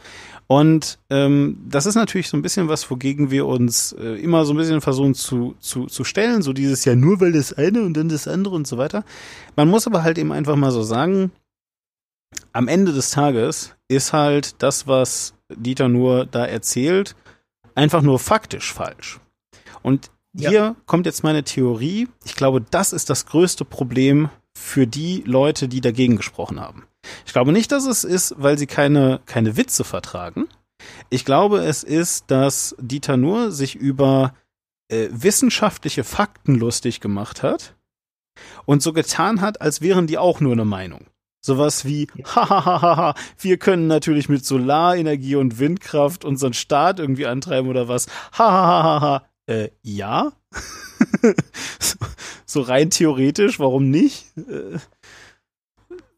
Und 0.49 0.99
ähm, 1.09 1.65
das 1.69 1.87
ist 1.87 1.95
natürlich 1.95 2.29
so 2.29 2.37
ein 2.37 2.43
bisschen 2.43 2.69
was, 2.69 2.91
wogegen 2.91 3.31
wir 3.31 3.47
uns 3.47 3.93
äh, 3.93 4.17
immer 4.21 4.45
so 4.45 4.53
ein 4.53 4.57
bisschen 4.57 4.81
versuchen 4.81 5.15
zu, 5.15 5.55
zu, 5.61 5.87
zu 5.87 6.05
stellen, 6.05 6.43
so 6.43 6.53
dieses 6.53 6.85
ja 6.85 6.95
nur 6.97 7.21
weil 7.21 7.33
das 7.33 7.53
eine 7.53 7.83
und 7.83 7.95
dann 7.97 8.09
das 8.09 8.27
andere 8.29 8.55
und 8.55 8.67
so 8.67 8.77
weiter. 8.77 9.05
Man 9.57 9.69
muss 9.69 9.87
aber 9.87 10.03
halt 10.03 10.19
eben 10.19 10.33
einfach 10.33 10.57
mal 10.57 10.73
so 10.73 10.83
sagen, 10.83 11.31
am 12.53 12.69
Ende 12.69 12.93
des 12.93 13.11
Tages 13.11 13.75
ist 13.89 14.13
halt 14.13 14.61
das, 14.63 14.87
was 14.87 15.35
Dieter 15.55 15.89
nur 15.89 16.27
da 16.27 16.45
erzählt, 16.45 17.15
einfach 17.75 18.03
nur 18.03 18.19
faktisch 18.19 18.73
falsch. 18.73 19.21
Und 19.83 20.11
Ja. 20.35 20.51
hier 20.51 20.77
kommt 20.87 21.07
jetzt 21.07 21.23
meine 21.25 21.45
Theorie. 21.45 22.09
Ich 22.25 22.37
glaube, 22.37 22.61
das 22.63 22.93
ist 22.93 23.11
das 23.11 23.27
größte 23.27 23.65
Problem 23.65 24.29
für 24.55 24.87
die 24.87 25.23
Leute, 25.27 25.69
die 25.69 25.81
dagegen 25.81 26.17
gesprochen 26.17 26.61
haben. 26.61 26.85
Ich 27.27 27.33
glaube 27.33 27.53
nicht, 27.53 27.73
dass 27.73 27.87
es 27.87 28.05
ist, 28.05 28.35
weil 28.39 28.59
sie 28.59 28.67
keine, 28.67 29.21
keine 29.27 29.57
Witze 29.57 29.85
vertragen. 29.85 30.49
Ich 31.11 31.25
glaube, 31.25 31.61
es 31.61 31.83
ist, 31.83 32.31
dass 32.31 32.75
Dieter 32.79 33.17
Nuhr 33.17 33.53
sich 33.53 33.75
über 33.75 34.35
äh, 34.89 35.09
wissenschaftliche 35.11 36.05
Fakten 36.05 36.57
lustig 36.57 37.01
gemacht 37.01 37.43
hat 37.43 37.75
und 38.65 38.83
so 38.83 38.93
getan 38.93 39.41
hat, 39.41 39.61
als 39.61 39.81
wären 39.81 40.07
die 40.07 40.19
auch 40.19 40.41
nur 40.41 40.53
eine 40.53 40.65
Meinung. 40.65 41.07
Sowas 41.45 41.85
wie, 41.85 42.07
hahaha, 42.25 43.15
wir 43.39 43.57
können 43.57 43.89
natürlich 43.89 44.29
mit 44.29 44.47
Solarenergie 44.47 45.35
und 45.37 45.59
Windkraft 45.59 46.25
unseren 46.25 46.53
Staat 46.53 47.01
irgendwie 47.01 47.27
antreiben 47.27 47.69
oder 47.69 47.89
was. 47.89 48.07
Hahaha, 48.33 49.27
äh, 49.47 49.71
ja. 49.83 50.33
so, 52.47 52.61
rein 52.61 52.91
theoretisch, 52.91 53.59
warum 53.59 53.91
nicht? 53.91 54.37
Äh, 54.37 54.79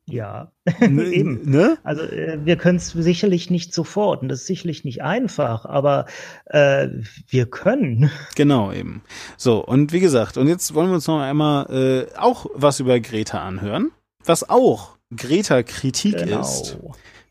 Ja, 0.06 0.52
eben. 0.80 1.50
Ne? 1.50 1.78
Also 1.82 2.02
äh, 2.02 2.38
wir 2.44 2.56
können 2.56 2.76
es 2.76 2.88
sicherlich 2.88 3.50
nicht 3.50 3.72
sofort 3.72 4.20
und 4.22 4.28
das 4.28 4.40
ist 4.40 4.46
sicherlich 4.46 4.84
nicht 4.84 5.02
einfach, 5.02 5.64
aber 5.64 6.04
äh, 6.46 6.88
wir 7.28 7.46
können. 7.46 8.10
Genau, 8.34 8.70
eben. 8.70 9.02
So, 9.38 9.64
und 9.64 9.92
wie 9.92 10.00
gesagt, 10.00 10.36
und 10.36 10.46
jetzt 10.48 10.74
wollen 10.74 10.88
wir 10.88 10.94
uns 10.96 11.06
noch 11.06 11.20
einmal 11.20 12.06
äh, 12.12 12.18
auch 12.18 12.46
was 12.54 12.80
über 12.80 13.00
Greta 13.00 13.42
anhören, 13.42 13.92
was 14.24 14.48
auch 14.48 14.96
Greta-Kritik 15.16 16.18
Genau. 16.18 16.40
ist. 16.40 16.78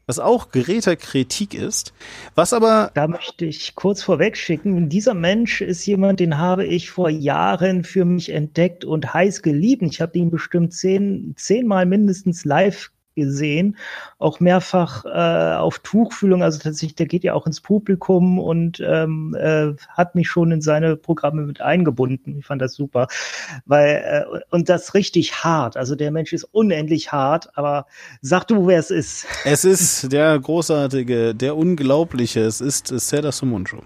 Was 0.05 0.19
auch 0.19 0.49
Greta-Kritik 0.51 1.53
ist, 1.53 1.93
was 2.35 2.51
aber 2.51 2.91
Da 2.93 3.07
möchte 3.07 3.45
ich 3.45 3.73
kurz 3.75 4.03
vorweg 4.03 4.35
schicken, 4.35 4.89
dieser 4.89 5.13
Mensch 5.13 5.61
ist 5.61 5.85
jemand, 5.85 6.19
den 6.19 6.38
habe 6.38 6.65
ich 6.65 6.89
vor 6.89 7.09
Jahren 7.09 7.85
für 7.85 8.03
mich 8.03 8.30
entdeckt 8.30 8.84
und 8.84 9.13
heiß 9.13 9.41
geliebt. 9.41 9.81
Ich 9.84 10.01
habe 10.01 10.17
ihn 10.17 10.30
bestimmt 10.30 10.73
zehn, 10.73 11.34
zehnmal 11.38 11.85
mindestens 11.85 12.43
live 12.43 12.91
gesehen, 13.15 13.77
auch 14.19 14.40
mehrfach 14.40 15.06
äh, 15.06 15.56
auf 15.56 15.80
Tuchfühlung. 15.80 16.44
Also 16.44 16.60
tatsächlich, 16.60 16.95
der 16.95 17.06
geht 17.06 17.23
ja 17.23 17.34
auch 17.34 17.45
ins 17.45 17.61
Publikum 17.61 18.40
und 18.40 18.81
ähm, 18.85 19.35
äh, 19.40 19.73
hat 19.90 20.15
mich 20.15 20.27
schon 20.27 20.52
in 20.52 20.61
seine 20.61 20.95
Programme 20.95 21.44
mit 21.44 21.61
eingebunden. 21.61 22.38
Ich 22.40 22.45
fand 22.45 22.61
das 22.61 22.73
super, 22.73 23.07
weil 23.65 24.26
äh, 24.31 24.40
und 24.49 24.69
das 24.69 24.94
richtig 24.94 25.44
hart. 25.44 25.77
Also 25.77 25.95
der 25.95 26.11
Mensch 26.11 26.34
ist 26.34 26.44
unendlich 26.45 27.11
hart, 27.11 27.57
aber 27.57 27.85
sag 28.22 28.48
du, 28.48 28.68
wer 28.68 28.80
es 28.80 28.91
ist. 28.91 29.26
es 29.45 29.65
ist 29.65 30.11
der 30.11 30.40
großartige, 30.40 31.35
der 31.35 31.56
unglaubliche, 31.56 32.41
es 32.41 32.61
ist 32.61 32.88
Seda 32.88 33.31
Sumunchu. 33.31 33.77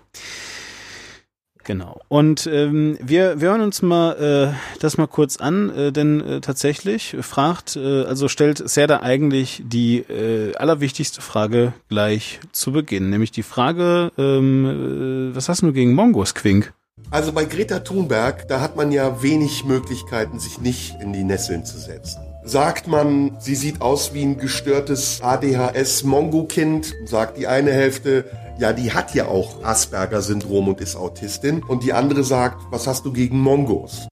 Genau. 1.67 1.99
Und 2.07 2.47
ähm, 2.47 2.97
wir, 3.01 3.41
wir 3.41 3.49
hören 3.49 3.59
uns 3.59 3.81
mal 3.81 4.53
äh, 4.53 4.79
das 4.79 4.97
mal 4.97 5.05
kurz 5.05 5.35
an, 5.35 5.69
äh, 5.75 5.91
denn 5.91 6.21
äh, 6.21 6.39
tatsächlich 6.39 7.17
fragt, 7.19 7.75
äh, 7.75 8.05
also 8.05 8.29
stellt 8.29 8.69
Serda 8.69 9.01
eigentlich 9.01 9.61
die 9.65 9.97
äh, 9.97 10.55
allerwichtigste 10.55 11.19
Frage 11.19 11.73
gleich 11.89 12.39
zu 12.53 12.71
Beginn, 12.71 13.09
nämlich 13.09 13.31
die 13.31 13.43
Frage, 13.43 14.13
ähm, 14.17 15.31
äh, 15.33 15.35
was 15.35 15.49
hast 15.49 15.61
du 15.61 15.73
gegen 15.73 15.93
Mongos, 15.93 16.35
Quink? 16.35 16.71
Also 17.11 17.33
bei 17.33 17.43
Greta 17.43 17.79
Thunberg, 17.79 18.47
da 18.47 18.61
hat 18.61 18.77
man 18.77 18.93
ja 18.93 19.21
wenig 19.21 19.65
Möglichkeiten, 19.65 20.39
sich 20.39 20.61
nicht 20.61 20.95
in 21.01 21.11
die 21.11 21.25
Nesseln 21.25 21.65
zu 21.65 21.77
setzen. 21.77 22.21
Sagt 22.45 22.87
man, 22.87 23.35
sie 23.41 23.55
sieht 23.55 23.81
aus 23.81 24.13
wie 24.13 24.23
ein 24.23 24.37
gestörtes 24.37 25.19
ADHS-Mongo-Kind, 25.21 26.93
sagt 27.05 27.37
die 27.37 27.45
eine 27.45 27.73
Hälfte, 27.73 28.23
ja, 28.59 28.73
die 28.73 28.91
hat 28.93 29.13
ja 29.13 29.27
auch 29.27 29.63
Asperger-Syndrom 29.63 30.67
und 30.67 30.81
ist 30.81 30.95
Autistin. 30.95 31.63
Und 31.63 31.83
die 31.83 31.93
andere 31.93 32.23
sagt, 32.23 32.61
was 32.71 32.87
hast 32.87 33.05
du 33.05 33.13
gegen 33.13 33.39
Mongos? 33.39 34.07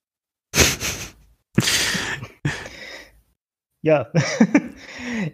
Ja. 3.82 4.08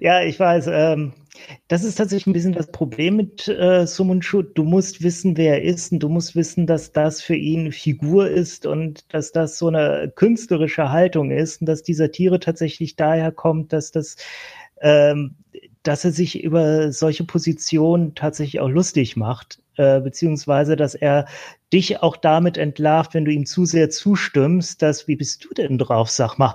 Ja, 0.01 0.23
ich 0.23 0.39
weiß. 0.39 0.69
Ähm, 0.69 1.13
das 1.69 1.85
ist 1.85 1.97
tatsächlich 1.97 2.27
ein 2.27 2.33
bisschen 2.33 2.53
das 2.55 2.71
Problem 2.71 3.17
mit 3.17 3.49
äh, 3.49 3.87
Sumunchu. 3.87 4.43
Du 4.43 4.65
musst 4.65 5.03
wissen, 5.03 5.37
wer 5.37 5.63
er 5.63 5.63
ist 5.63 5.93
und 5.93 6.01
du 6.01 6.09
musst 6.09 6.35
wissen, 6.37 6.67
dass 6.67 6.93
das 6.93 7.21
für 7.21 7.35
ihn 7.35 7.73
Figur 7.73 8.29
ist 8.29 8.67
und 8.67 9.13
dass 9.13 9.33
das 9.33 9.59
so 9.59 9.69
eine 9.69 10.13
künstlerische 10.15 10.91
Haltung 10.91 11.31
ist 11.31 11.61
und 11.61 11.67
dass 11.67 11.83
dieser 11.83 12.11
Tiere 12.11 12.41
tatsächlich 12.41 12.97
daher 12.97 13.33
kommt, 13.33 13.73
dass 13.73 13.91
das 13.91 14.17
ähm, 14.81 15.37
dass 15.83 16.05
er 16.05 16.13
sich 16.13 16.43
über 16.43 16.93
solche 16.93 17.25
Positionen 17.25 18.15
tatsächlich 18.15 18.61
auch 18.61 18.69
lustig 18.69 19.17
macht, 19.17 19.61
äh, 19.77 20.01
beziehungsweise 20.01 20.77
dass 20.77 20.95
er 20.95 21.27
dich 21.73 22.03
auch 22.03 22.17
damit 22.17 22.57
entlarvt, 22.57 23.15
wenn 23.15 23.25
du 23.25 23.33
ihm 23.33 23.47
zu 23.47 23.65
sehr 23.65 23.91
zustimmst, 23.91 24.83
dass 24.83 25.09
wie 25.09 25.17
bist 25.17 25.45
du 25.45 25.55
denn 25.55 25.79
drauf, 25.79 26.11
sag 26.11 26.39
mal. 26.39 26.55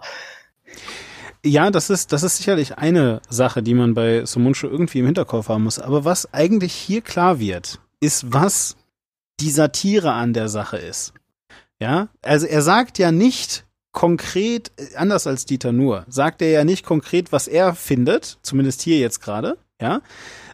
Ja, 1.46 1.72
das 1.72 1.90
ist, 1.90 2.12
das 2.12 2.24
ist 2.24 2.38
sicherlich 2.38 2.78
eine 2.78 3.22
Sache, 3.30 3.64
die 3.64 3.74
man 3.74 3.94
bei 3.94 4.26
Sumunchu 4.26 4.68
irgendwie 4.68 5.00
im 5.00 5.06
Hinterkopf 5.06 5.50
haben 5.50 5.64
muss. 5.64 5.80
Aber 5.80 6.04
was 6.04 6.34
eigentlich 6.34 6.74
hier 6.74 7.02
klar 7.02 7.40
wird, 7.40 7.80
ist, 8.00 8.34
was 8.34 8.76
die 9.40 9.52
Satire 9.52 10.14
an 10.14 10.34
der 10.34 10.50
Sache 10.50 10.78
ist. 10.78 11.14
Ja, 11.80 12.10
also 12.24 12.48
er 12.48 12.64
sagt 12.64 12.98
ja 12.98 13.12
nicht 13.12 13.67
konkret, 13.98 14.72
anders 14.96 15.26
als 15.26 15.46
Dieter 15.46 15.72
Nur, 15.72 16.06
sagt 16.08 16.44
er 16.44 16.52
ja 16.52 16.64
nicht 16.64 16.86
konkret, 16.86 17.32
was 17.32 17.48
er 17.48 17.74
findet, 17.74 18.38
zumindest 18.44 18.84
hier 18.84 19.00
jetzt 19.00 19.22
gerade, 19.22 19.58
ja, 19.82 20.02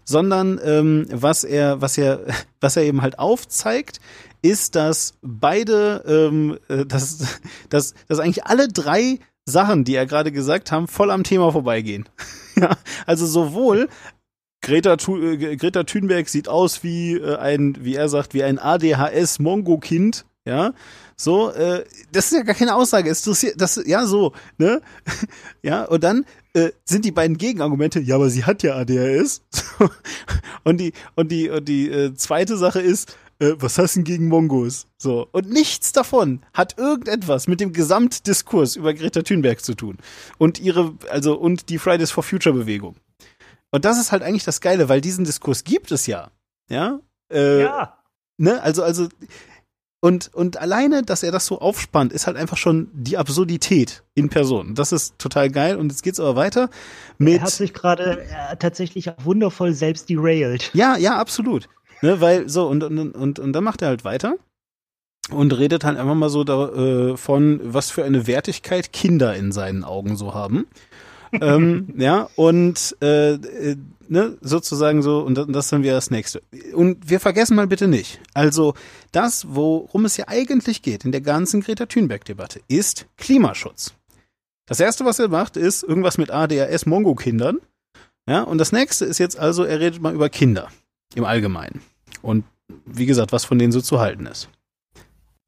sondern 0.05 0.61
ähm, 0.63 1.07
was 1.11 1.43
er, 1.43 1.81
was 1.81 1.97
er, 1.97 2.21
was 2.61 2.77
er 2.77 2.83
eben 2.83 3.01
halt 3.01 3.19
aufzeigt, 3.19 3.99
ist, 4.41 4.75
dass 4.75 5.15
beide, 5.21 6.05
ähm, 6.07 6.57
äh, 6.69 6.85
dass, 6.85 7.41
dass, 7.69 7.95
dass 8.07 8.19
eigentlich 8.19 8.45
alle 8.45 8.69
drei 8.69 9.19
Sachen, 9.43 9.83
die 9.83 9.95
er 9.95 10.05
gerade 10.05 10.31
gesagt 10.31 10.71
haben, 10.71 10.87
voll 10.87 11.11
am 11.11 11.25
Thema 11.25 11.51
vorbeigehen. 11.51 12.07
ja, 12.55 12.77
also 13.05 13.25
sowohl 13.25 13.89
Greta, 14.61 14.93
äh, 14.93 15.57
Greta 15.57 15.83
Thunberg 15.83 16.29
sieht 16.29 16.47
aus 16.47 16.81
wie 16.81 17.15
äh, 17.15 17.35
ein, 17.35 17.75
wie 17.81 17.95
er 17.95 18.07
sagt, 18.07 18.33
wie 18.33 18.43
ein 18.45 18.57
ADHS-Mongo-Kind, 18.57 20.23
ja. 20.45 20.73
So, 21.15 21.51
äh, 21.51 21.85
das 22.11 22.25
ist 22.25 22.37
ja 22.37 22.43
gar 22.43 22.55
keine 22.55 22.75
Aussage. 22.75 23.09
Es 23.09 23.19
interessiert, 23.19 23.59
das, 23.59 23.81
ja, 23.85 24.05
so, 24.05 24.33
ne? 24.57 24.81
ja, 25.61 25.85
und 25.85 26.03
dann 26.03 26.25
äh, 26.53 26.71
sind 26.85 27.05
die 27.05 27.11
beiden 27.11 27.37
Gegenargumente, 27.37 27.99
ja, 27.99 28.15
aber 28.15 28.29
sie 28.29 28.43
hat 28.45 28.63
ja 28.63 28.75
ADHS. 28.75 29.41
und 30.63 30.79
die, 30.79 30.93
und 31.15 31.31
die, 31.31 31.49
und 31.49 31.67
die 31.67 31.89
äh, 31.89 32.13
zweite 32.15 32.57
Sache 32.57 32.81
ist, 32.81 33.15
äh, 33.39 33.55
was 33.57 33.77
hast 33.77 33.95
du 33.95 33.99
denn 33.99 34.03
gegen 34.05 34.27
Mongos? 34.27 34.87
So. 34.97 35.27
Und 35.31 35.49
nichts 35.49 35.91
davon 35.91 36.41
hat 36.53 36.77
irgendetwas 36.77 37.47
mit 37.47 37.59
dem 37.59 37.73
Gesamtdiskurs 37.73 38.75
über 38.75 38.93
Greta 38.93 39.21
Thunberg 39.21 39.63
zu 39.63 39.73
tun. 39.73 39.97
Und 40.37 40.59
ihre, 40.59 40.93
also, 41.09 41.37
und 41.37 41.69
die 41.69 41.77
Fridays 41.77 42.11
for 42.11 42.23
Future 42.23 42.55
Bewegung. 42.55 42.95
Und 43.71 43.85
das 43.85 43.99
ist 43.99 44.11
halt 44.11 44.23
eigentlich 44.23 44.43
das 44.43 44.61
Geile, 44.61 44.87
weil 44.87 45.01
diesen 45.01 45.25
Diskurs 45.25 45.63
gibt 45.63 45.91
es 45.91 46.05
ja. 46.05 46.31
Ja. 46.69 46.99
Äh, 47.31 47.63
ja. 47.63 47.97
Ne? 48.37 48.61
Also, 48.61 48.83
also, 48.83 49.09
und, 50.03 50.33
und 50.33 50.57
alleine, 50.59 51.01
dass 51.01 51.23
er 51.23 51.31
das 51.31 51.45
so 51.45 51.61
aufspannt, 51.61 52.11
ist 52.11 52.27
halt 52.27 52.35
einfach 52.35 52.57
schon 52.57 52.89
die 52.91 53.15
Absurdität 53.15 54.03
in 54.15 54.27
Person. 54.27 54.75
Das 54.75 54.91
ist 54.91 55.17
total 55.17 55.49
geil. 55.49 55.77
Und 55.77 55.93
jetzt 55.93 56.03
geht's 56.03 56.19
aber 56.19 56.35
weiter 56.35 56.69
mit. 57.17 57.35
Er 57.35 57.43
hat 57.43 57.51
sich 57.51 57.73
gerade 57.73 58.21
äh, 58.21 58.57
tatsächlich 58.57 59.09
wundervoll 59.23 59.71
selbst 59.71 60.09
derailed. 60.09 60.71
Ja, 60.73 60.97
ja, 60.97 61.17
absolut. 61.17 61.69
Ne, 62.01 62.19
weil 62.19 62.49
so, 62.49 62.67
und, 62.67 62.83
und, 62.83 63.15
und, 63.15 63.39
und 63.39 63.53
dann 63.53 63.63
macht 63.63 63.81
er 63.81 63.87
halt 63.87 64.03
weiter 64.03 64.35
und 65.31 65.57
redet 65.57 65.85
halt 65.85 65.97
einfach 65.97 66.15
mal 66.15 66.27
so 66.27 66.43
davon, 66.43 67.61
äh, 67.61 67.73
was 67.73 67.89
für 67.89 68.03
eine 68.03 68.27
Wertigkeit 68.27 68.91
Kinder 68.91 69.33
in 69.37 69.53
seinen 69.53 69.85
Augen 69.85 70.17
so 70.17 70.33
haben. 70.33 70.67
Ähm, 71.41 71.93
ja, 71.97 72.29
und 72.35 72.95
äh, 73.01 73.33
äh, 73.33 73.75
ne, 74.07 74.37
sozusagen 74.41 75.01
so, 75.01 75.19
und 75.19 75.35
das 75.35 75.69
dann 75.69 75.83
wieder 75.83 75.93
das 75.93 76.11
nächste. 76.11 76.41
Und 76.73 77.09
wir 77.09 77.19
vergessen 77.19 77.55
mal 77.55 77.67
bitte 77.67 77.87
nicht, 77.87 78.19
also 78.33 78.73
das, 79.11 79.47
worum 79.49 80.05
es 80.05 80.17
ja 80.17 80.25
eigentlich 80.27 80.81
geht 80.81 81.05
in 81.05 81.11
der 81.11 81.21
ganzen 81.21 81.61
Greta 81.61 81.85
Thunberg-Debatte, 81.85 82.61
ist 82.67 83.07
Klimaschutz. 83.17 83.93
Das 84.65 84.79
erste, 84.79 85.05
was 85.05 85.19
er 85.19 85.27
macht, 85.27 85.57
ist 85.57 85.83
irgendwas 85.83 86.17
mit 86.17 86.31
ADHS-Mongo-Kindern. 86.31 87.59
Ja, 88.27 88.43
und 88.43 88.57
das 88.57 88.71
nächste 88.71 89.05
ist 89.05 89.17
jetzt 89.17 89.37
also, 89.37 89.63
er 89.63 89.79
redet 89.79 90.01
mal 90.01 90.13
über 90.13 90.29
Kinder 90.29 90.69
im 91.15 91.25
Allgemeinen. 91.25 91.81
Und 92.21 92.45
wie 92.85 93.05
gesagt, 93.05 93.33
was 93.33 93.43
von 93.43 93.59
denen 93.59 93.73
so 93.73 93.81
zu 93.81 93.99
halten 93.99 94.25
ist. 94.25 94.47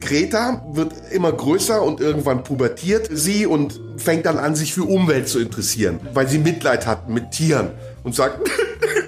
Greta 0.01 0.65
wird 0.73 0.93
immer 1.11 1.31
größer 1.31 1.81
und 1.81 2.01
irgendwann 2.01 2.43
pubertiert 2.43 3.07
sie 3.11 3.45
und 3.45 3.79
fängt 3.97 4.25
dann 4.25 4.37
an, 4.37 4.55
sich 4.55 4.73
für 4.73 4.83
Umwelt 4.83 5.29
zu 5.29 5.39
interessieren, 5.39 5.99
weil 6.13 6.27
sie 6.27 6.37
Mitleid 6.37 6.85
hat 6.85 7.09
mit 7.09 7.31
Tieren 7.31 7.71
und 8.03 8.13
sagt, 8.13 8.39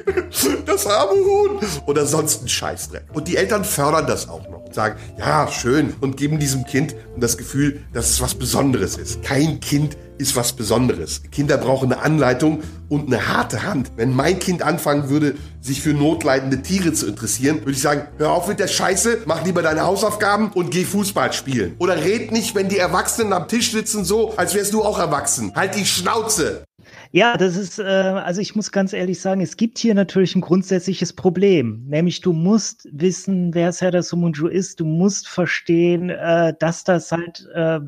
das 0.65 0.87
arme 0.87 1.23
Huhn 1.23 1.59
oder 1.87 2.05
sonst 2.05 2.43
ein 2.43 2.47
Scheißdreck. 2.47 3.03
Und 3.13 3.27
die 3.27 3.35
Eltern 3.35 3.65
fördern 3.65 4.07
das 4.07 4.29
auch 4.29 4.47
noch 4.49 4.56
sagen, 4.77 4.99
ja, 5.17 5.47
schön 5.47 5.95
und 6.01 6.17
geben 6.17 6.37
diesem 6.37 6.63
Kind 6.63 6.95
das 7.17 7.37
Gefühl, 7.37 7.81
dass 7.93 8.11
es 8.11 8.21
was 8.21 8.35
Besonderes 8.35 8.95
ist. 8.95 9.23
Kein 9.23 9.59
Kind 9.59 9.97
ist 10.19 10.35
was 10.35 10.53
Besonderes. 10.53 11.23
Kinder 11.31 11.57
brauchen 11.57 11.91
eine 11.91 12.01
Anleitung 12.01 12.61
und 12.89 13.07
eine 13.07 13.27
harte 13.27 13.63
Hand. 13.63 13.91
Wenn 13.95 14.15
mein 14.15 14.37
Kind 14.37 14.61
anfangen 14.61 15.09
würde, 15.09 15.35
sich 15.61 15.81
für 15.81 15.93
notleidende 15.93 16.61
Tiere 16.61 16.93
zu 16.93 17.07
interessieren, 17.07 17.59
würde 17.61 17.71
ich 17.71 17.81
sagen, 17.81 18.03
hör 18.17 18.31
auf 18.31 18.47
mit 18.47 18.59
der 18.59 18.67
Scheiße, 18.67 19.23
mach 19.25 19.43
lieber 19.45 19.63
deine 19.63 19.81
Hausaufgaben 19.81 20.51
und 20.53 20.69
geh 20.69 20.85
Fußball 20.85 21.33
spielen. 21.33 21.75
Oder 21.79 22.03
red 22.03 22.31
nicht, 22.31 22.53
wenn 22.53 22.69
die 22.69 22.77
Erwachsenen 22.77 23.33
am 23.33 23.47
Tisch 23.47 23.71
sitzen, 23.71 24.05
so, 24.05 24.35
als 24.37 24.53
wärst 24.53 24.73
du 24.73 24.83
auch 24.83 24.99
erwachsen. 24.99 25.51
Halt 25.55 25.75
die 25.75 25.85
Schnauze. 25.85 26.66
Ja, 27.11 27.37
das 27.37 27.55
ist, 27.55 27.79
äh, 27.79 27.83
also 27.83 28.41
ich 28.41 28.55
muss 28.55 28.71
ganz 28.71 28.93
ehrlich 28.93 29.21
sagen, 29.21 29.41
es 29.41 29.57
gibt 29.57 29.77
hier 29.77 29.95
natürlich 29.95 30.35
ein 30.35 30.41
grundsätzliches 30.41 31.13
Problem, 31.13 31.85
nämlich 31.87 32.21
du 32.21 32.33
musst 32.33 32.87
wissen, 32.91 33.53
wer 33.53 33.71
Serdar 33.71 34.03
Sumunju 34.03 34.47
ist, 34.47 34.79
du 34.79 34.85
musst 34.85 35.27
verstehen, 35.27 36.09
äh, 36.09 36.53
dass 36.59 36.83
das 36.83 37.11
halt 37.11 37.47
äh, 37.53 37.79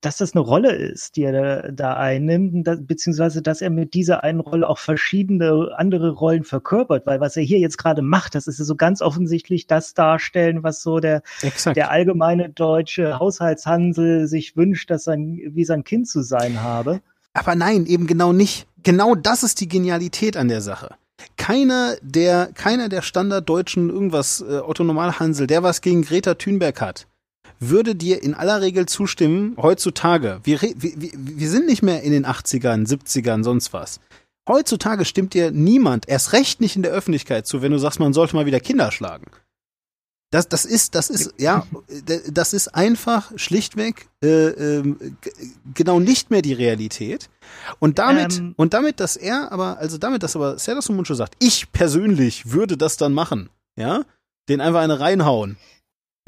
dass 0.00 0.16
das 0.16 0.34
eine 0.34 0.40
Rolle 0.40 0.72
ist, 0.72 1.16
die 1.16 1.24
er 1.24 1.72
da, 1.72 1.94
einnimmt, 1.94 2.86
beziehungsweise 2.86 3.42
dass 3.42 3.60
er 3.60 3.70
mit 3.70 3.92
dieser 3.92 4.24
einen 4.24 4.40
Rolle 4.40 4.68
auch 4.68 4.78
verschiedene 4.78 5.72
andere 5.76 6.10
Rollen 6.10 6.44
verkörpert, 6.44 7.06
weil 7.06 7.20
was 7.20 7.36
er 7.36 7.42
hier 7.42 7.58
jetzt 7.58 7.76
gerade 7.76 8.00
macht, 8.00 8.34
das 8.34 8.46
ist 8.46 8.58
ja 8.58 8.64
so 8.64 8.76
ganz 8.76 9.02
offensichtlich 9.02 9.66
das 9.66 9.92
Darstellen, 9.92 10.62
was 10.62 10.82
so 10.82 11.00
der, 11.00 11.22
der 11.74 11.90
allgemeine 11.90 12.48
deutsche 12.48 13.18
Haushaltshansel 13.18 14.26
sich 14.26 14.56
wünscht, 14.56 14.90
dass 14.90 15.04
sein, 15.04 15.38
wie 15.50 15.64
sein 15.64 15.84
Kind 15.84 16.08
zu 16.08 16.22
sein 16.22 16.62
habe. 16.62 17.00
Aber 17.32 17.54
nein, 17.54 17.86
eben 17.86 18.06
genau 18.06 18.32
nicht. 18.32 18.66
Genau 18.82 19.14
das 19.14 19.42
ist 19.42 19.60
die 19.60 19.68
Genialität 19.68 20.36
an 20.36 20.48
der 20.48 20.60
Sache. 20.60 20.94
Keiner 21.36 21.96
der, 22.00 22.50
keiner 22.54 22.88
der 22.88 23.02
Standarddeutschen 23.02 23.90
irgendwas, 23.90 24.40
äh, 24.40 24.60
Otto 24.64 24.84
Normalhansel, 24.84 25.46
der 25.46 25.62
was 25.62 25.80
gegen 25.80 26.02
Greta 26.02 26.34
Thunberg 26.34 26.80
hat, 26.80 27.06
würde 27.58 27.94
dir 27.94 28.22
in 28.22 28.34
aller 28.34 28.62
Regel 28.62 28.86
zustimmen, 28.86 29.54
heutzutage, 29.58 30.40
wir, 30.44 30.62
wir, 30.62 30.92
wir 31.14 31.50
sind 31.50 31.66
nicht 31.66 31.82
mehr 31.82 32.02
in 32.02 32.12
den 32.12 32.24
80ern, 32.24 32.88
70ern, 32.88 33.44
sonst 33.44 33.72
was. 33.74 34.00
Heutzutage 34.48 35.04
stimmt 35.04 35.34
dir 35.34 35.50
niemand, 35.50 36.08
erst 36.08 36.32
recht 36.32 36.60
nicht 36.60 36.74
in 36.74 36.82
der 36.82 36.92
Öffentlichkeit 36.92 37.46
zu, 37.46 37.60
wenn 37.60 37.72
du 37.72 37.78
sagst, 37.78 38.00
man 38.00 38.14
sollte 38.14 38.34
mal 38.34 38.46
wieder 38.46 38.60
Kinder 38.60 38.90
schlagen. 38.90 39.26
Das, 40.32 40.48
das 40.48 40.64
ist, 40.64 40.94
das 40.94 41.10
ist, 41.10 41.34
ja, 41.38 41.66
das 42.30 42.52
ist 42.52 42.68
einfach 42.68 43.32
schlichtweg 43.34 44.08
äh, 44.22 44.28
äh, 44.78 44.96
genau 45.74 45.98
nicht 45.98 46.30
mehr 46.30 46.40
die 46.40 46.52
Realität. 46.52 47.28
Und 47.80 47.98
damit, 47.98 48.38
ähm, 48.38 48.54
und 48.56 48.72
damit, 48.72 49.00
dass 49.00 49.16
er 49.16 49.50
aber, 49.50 49.78
also 49.78 49.98
damit, 49.98 50.22
dass 50.22 50.36
aber 50.36 50.56
Serdar 50.56 50.84
Muncho 50.94 51.14
sagt, 51.14 51.34
ich 51.40 51.72
persönlich 51.72 52.52
würde 52.52 52.76
das 52.76 52.96
dann 52.96 53.12
machen, 53.12 53.50
ja, 53.76 54.04
den 54.48 54.60
einfach 54.60 54.80
eine 54.80 55.00
reinhauen, 55.00 55.56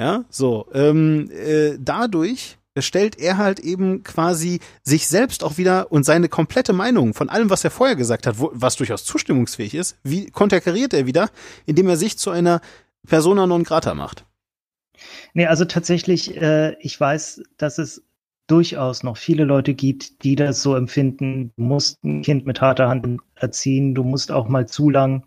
ja, 0.01 0.25
so. 0.31 0.67
Ähm, 0.75 1.31
äh, 1.31 1.77
dadurch 1.79 2.59
stellt 2.79 3.21
er 3.21 3.37
halt 3.37 3.61
eben 3.61 4.03
quasi 4.03 4.59
sich 4.83 5.07
selbst 5.07 5.45
auch 5.45 5.59
wieder 5.59 5.93
und 5.93 6.05
seine 6.05 6.29
komplette 6.29 6.73
Meinung 6.73 7.15
von 7.15 7.29
allem, 7.29 7.51
was 7.51 7.63
er 7.63 7.71
vorher 7.71 7.95
gesagt 7.95 8.27
hat, 8.27 8.41
wo, 8.41 8.51
was 8.53 8.75
durchaus 8.77 9.05
zustimmungsfähig 9.05 9.75
ist, 9.75 9.97
wie 10.03 10.31
konterkariert 10.31 10.93
er 10.95 11.07
wieder, 11.07 11.31
indem 11.67 11.89
er 11.89 11.97
sich 11.97 12.19
zu 12.19 12.31
einer 12.31 12.61
Persona 13.07 13.47
non 13.47 13.65
grata 13.65 13.95
macht. 13.95 14.27
Nee, 15.35 15.47
also 15.47 15.65
tatsächlich, 15.65 16.41
äh, 16.41 16.77
ich 16.81 16.99
weiß, 16.99 17.43
dass 17.57 17.79
es 17.79 18.05
durchaus 18.47 19.03
noch 19.03 19.17
viele 19.17 19.45
Leute 19.45 19.75
gibt, 19.75 20.25
die 20.25 20.37
das 20.37 20.63
so 20.63 20.77
empfinden. 20.77 21.53
Du 21.57 21.63
musst 21.63 22.03
ein 22.05 22.23
Kind 22.23 22.47
mit 22.47 22.61
harter 22.61 22.89
Hand 22.89 23.21
erziehen, 23.35 23.95
du 23.95 24.05
musst 24.05 24.31
auch 24.31 24.49
mal 24.49 24.67
zu 24.67 24.91
lang. 24.91 25.25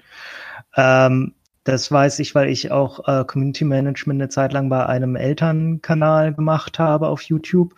Ähm, 0.76 1.34
das 1.64 1.92
weiß 1.92 2.20
ich, 2.20 2.36
weil 2.36 2.50
ich 2.50 2.72
auch 2.72 3.08
äh, 3.08 3.26
Community 3.26 3.66
Management 3.66 4.22
eine 4.22 4.30
Zeit 4.30 4.54
lang 4.54 4.70
bei 4.70 4.86
einem 4.86 5.16
Elternkanal 5.16 6.34
gemacht 6.34 6.78
habe 6.78 7.08
auf 7.08 7.24
YouTube 7.24 7.74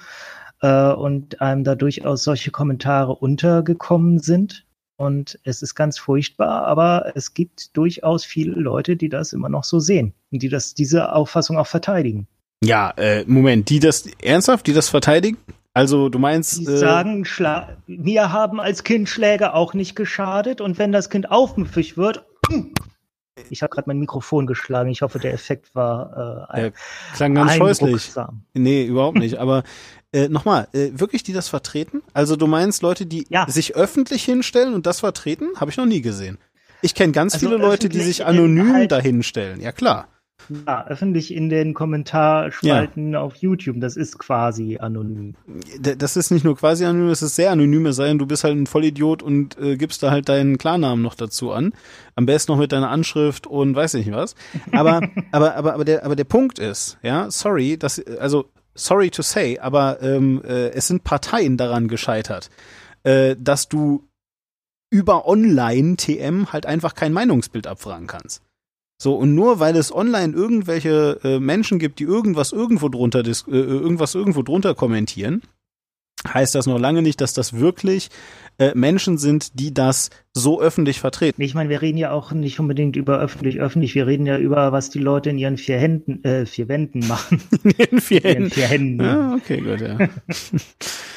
äh, 0.61 0.91
und 0.91 1.41
einem 1.41 1.63
da 1.63 1.75
durchaus 1.75 2.23
solche 2.23 2.51
Kommentare 2.51 3.15
untergekommen 3.15 4.19
sind. 4.19 4.66
Und 4.97 5.39
es 5.43 5.61
ist 5.61 5.75
ganz 5.75 5.99
furchtbar, 5.99 6.65
aber 6.65 7.13
es 7.15 7.33
gibt 7.35 7.77
durchaus 7.77 8.25
viele 8.25 8.53
Leute, 8.53 8.97
die 8.97 9.09
das 9.09 9.31
immer 9.31 9.47
noch 9.47 9.63
so 9.63 9.79
sehen 9.79 10.13
und 10.31 10.41
die 10.41 10.49
das, 10.49 10.73
diese 10.73 11.13
Auffassung 11.13 11.57
auch 11.57 11.67
verteidigen. 11.67 12.27
Ja, 12.63 12.91
äh, 12.97 13.23
Moment, 13.27 13.69
die 13.69 13.79
das 13.79 14.07
ernsthaft, 14.21 14.65
die 14.65 14.73
das 14.73 14.89
verteidigen? 14.89 15.37
Also 15.75 16.09
du 16.09 16.17
meinst. 16.17 16.57
Die 16.57 16.65
äh, 16.65 16.77
sagen, 16.77 17.23
Schla 17.23 17.77
mir 17.85 18.31
haben 18.31 18.59
als 18.59 18.83
Kind 18.83 19.07
Schläge 19.07 19.53
auch 19.53 19.75
nicht 19.75 19.95
geschadet 19.95 20.59
und 20.59 20.79
wenn 20.79 20.91
das 20.91 21.11
Kind 21.11 21.29
aufmüpfig 21.29 21.97
wird. 21.97 22.25
Ich 23.49 23.61
habe 23.61 23.69
gerade 23.69 23.88
mein 23.88 23.99
Mikrofon 23.99 24.47
geschlagen. 24.47 24.89
Ich 24.89 25.01
hoffe, 25.01 25.19
der 25.19 25.34
Effekt 25.34 25.73
war 25.76 26.49
äh, 26.53 26.72
klang 27.15 27.35
ganz 27.35 27.53
scheußlich. 27.53 28.11
Nee, 28.53 28.85
überhaupt 28.85 29.18
nicht. 29.18 29.39
Aber 29.39 29.64
äh, 30.11 30.30
nochmal, 30.30 30.68
äh, 30.73 30.89
wirklich 30.93 31.23
die 31.23 31.34
das 31.34 31.49
vertreten? 31.49 32.01
Also 32.14 32.35
du 32.35 32.47
meinst 32.47 32.81
Leute, 32.81 33.05
die 33.05 33.26
ja. 33.30 33.49
sich 33.49 33.76
öffentlich 33.76 34.23
hinstellen 34.23 34.73
und 34.73 34.85
das 34.85 35.01
vertreten? 35.01 35.49
Habe 35.57 35.72
ich 35.72 35.77
noch 35.77 35.85
nie 35.85 36.01
gesehen. 36.01 36.38
Ich 36.81 36.95
kenne 36.95 37.11
ganz 37.11 37.35
also 37.35 37.47
viele 37.47 37.59
Leute, 37.59 37.89
die 37.89 38.01
sich 38.01 38.26
anonym 38.26 38.73
halt 38.73 38.91
dahinstellen. 38.91 39.61
Ja 39.61 39.72
klar. 39.72 40.07
Ja, 40.65 40.85
öffentlich 40.88 41.34
in 41.34 41.49
den 41.49 41.73
Kommentarspalten 41.73 43.14
ja. 43.14 43.19
auf 43.19 43.35
YouTube. 43.38 43.81
Das 43.81 43.97
ist 43.97 44.18
quasi 44.18 44.77
anonym. 44.77 45.35
Das 45.80 46.15
ist 46.15 46.31
nicht 46.31 46.45
nur 46.45 46.55
quasi 46.55 46.85
anonym, 46.85 47.09
das 47.09 47.22
ist 47.22 47.35
sehr 47.35 47.51
anonym, 47.51 47.85
es 47.88 47.97
sei 47.97 48.07
denn, 48.07 48.19
du 48.19 48.26
bist 48.26 48.43
halt 48.43 48.55
ein 48.55 48.68
Vollidiot 48.68 49.23
und 49.23 49.57
äh, 49.59 49.76
gibst 49.76 50.03
da 50.03 50.11
halt 50.11 50.30
deinen 50.30 50.57
Klarnamen 50.57 51.03
noch 51.03 51.15
dazu 51.15 51.51
an. 51.51 51.73
Am 52.15 52.26
besten 52.26 52.51
noch 52.51 52.59
mit 52.59 52.72
deiner 52.72 52.89
Anschrift 52.89 53.45
und 53.45 53.76
weiß 53.76 53.95
nicht 53.95 54.11
was. 54.11 54.35
Aber, 54.72 55.01
aber, 55.31 55.55
aber, 55.55 55.73
aber 55.73 55.85
der, 55.85 56.05
aber 56.05 56.15
der 56.15 56.23
Punkt 56.23 56.59
ist, 56.59 56.97
ja, 57.01 57.30
sorry, 57.30 57.77
dass, 57.77 57.99
also, 57.99 58.45
sorry 58.73 59.09
to 59.09 59.23
say, 59.23 59.59
aber 59.59 60.01
ähm, 60.01 60.41
äh, 60.45 60.69
es 60.69 60.88
sind 60.88 61.03
Parteien 61.03 61.57
daran 61.57 61.88
gescheitert, 61.88 62.49
äh, 63.03 63.35
dass 63.38 63.68
du 63.68 64.07
über 64.89 65.27
Online-TM 65.27 66.53
halt 66.53 66.65
einfach 66.65 66.95
kein 66.95 67.11
Meinungsbild 67.11 67.68
abfragen 67.68 68.07
kannst. 68.07 68.41
So, 68.99 69.15
und 69.15 69.35
nur 69.35 69.59
weil 69.59 69.75
es 69.75 69.93
online 69.93 70.33
irgendwelche 70.33 71.19
äh, 71.23 71.39
Menschen 71.39 71.77
gibt, 71.77 71.99
die 71.99 72.03
irgendwas 72.03 72.51
irgendwo 72.51 72.89
drunter, 72.89 73.23
äh, 73.23 73.33
irgendwas 73.47 74.15
irgendwo 74.15 74.41
drunter 74.41 74.73
kommentieren, 74.73 75.43
heißt 76.27 76.55
das 76.55 76.65
noch 76.65 76.79
lange 76.79 77.03
nicht, 77.03 77.21
dass 77.21 77.33
das 77.33 77.53
wirklich 77.53 78.09
äh, 78.57 78.71
Menschen 78.73 79.19
sind, 79.19 79.59
die 79.59 79.71
das 79.71 80.09
so 80.33 80.59
öffentlich 80.59 80.99
vertreten. 80.99 81.41
Ich 81.43 81.53
meine, 81.53 81.69
wir 81.69 81.83
reden 81.83 81.97
ja 81.97 82.11
auch 82.11 82.31
nicht 82.31 82.59
unbedingt 82.59 82.95
über 82.95 83.19
öffentlich, 83.19 83.59
öffentlich. 83.59 83.93
Wir 83.93 84.07
reden 84.07 84.25
ja 84.25 84.39
über, 84.39 84.71
was 84.71 84.89
die 84.89 84.99
Leute 84.99 85.29
in 85.29 85.37
ihren 85.37 85.57
vier 85.57 85.77
Händen, 85.77 86.23
äh, 86.23 86.47
vier 86.47 86.67
Wänden 86.67 87.07
machen. 87.07 87.41
in 87.63 87.71
ihren 87.77 88.01
vier 88.01 88.21
Händen. 88.21 88.35
In 88.35 88.41
ihren 88.41 88.51
vier 88.51 88.67
Händen. 88.67 89.03
Ja, 89.03 89.33
okay, 89.35 89.61
gut, 89.61 89.81
ja. 89.81 89.97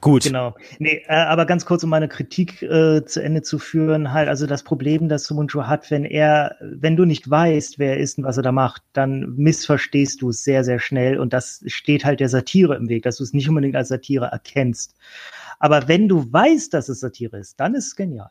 Gut. 0.00 0.24
Genau. 0.24 0.54
Nee, 0.78 1.02
äh, 1.08 1.14
aber 1.14 1.46
ganz 1.46 1.66
kurz, 1.66 1.84
um 1.84 1.90
meine 1.90 2.08
Kritik 2.08 2.62
äh, 2.62 3.04
zu 3.04 3.22
Ende 3.22 3.42
zu 3.42 3.58
führen, 3.58 4.12
halt, 4.12 4.28
also 4.28 4.46
das 4.46 4.62
Problem, 4.62 5.08
das 5.08 5.24
Sumunchu 5.24 5.64
hat, 5.64 5.90
wenn 5.90 6.04
er, 6.04 6.56
wenn 6.60 6.96
du 6.96 7.04
nicht 7.04 7.28
weißt, 7.28 7.78
wer 7.78 7.94
er 7.94 7.98
ist 7.98 8.18
und 8.18 8.24
was 8.24 8.36
er 8.36 8.42
da 8.42 8.52
macht, 8.52 8.82
dann 8.92 9.34
missverstehst 9.36 10.22
du 10.22 10.30
es 10.30 10.44
sehr, 10.44 10.64
sehr 10.64 10.78
schnell 10.78 11.18
und 11.18 11.32
das 11.32 11.62
steht 11.66 12.04
halt 12.04 12.20
der 12.20 12.28
Satire 12.28 12.76
im 12.76 12.88
Weg, 12.88 13.02
dass 13.02 13.18
du 13.18 13.24
es 13.24 13.32
nicht 13.32 13.48
unbedingt 13.48 13.76
als 13.76 13.88
Satire 13.88 14.26
erkennst. 14.26 14.94
Aber 15.58 15.88
wenn 15.88 16.08
du 16.08 16.32
weißt, 16.32 16.74
dass 16.74 16.88
es 16.88 17.00
Satire 17.00 17.38
ist, 17.38 17.60
dann 17.60 17.74
ist 17.74 17.88
es 17.88 17.96
genial. 17.96 18.30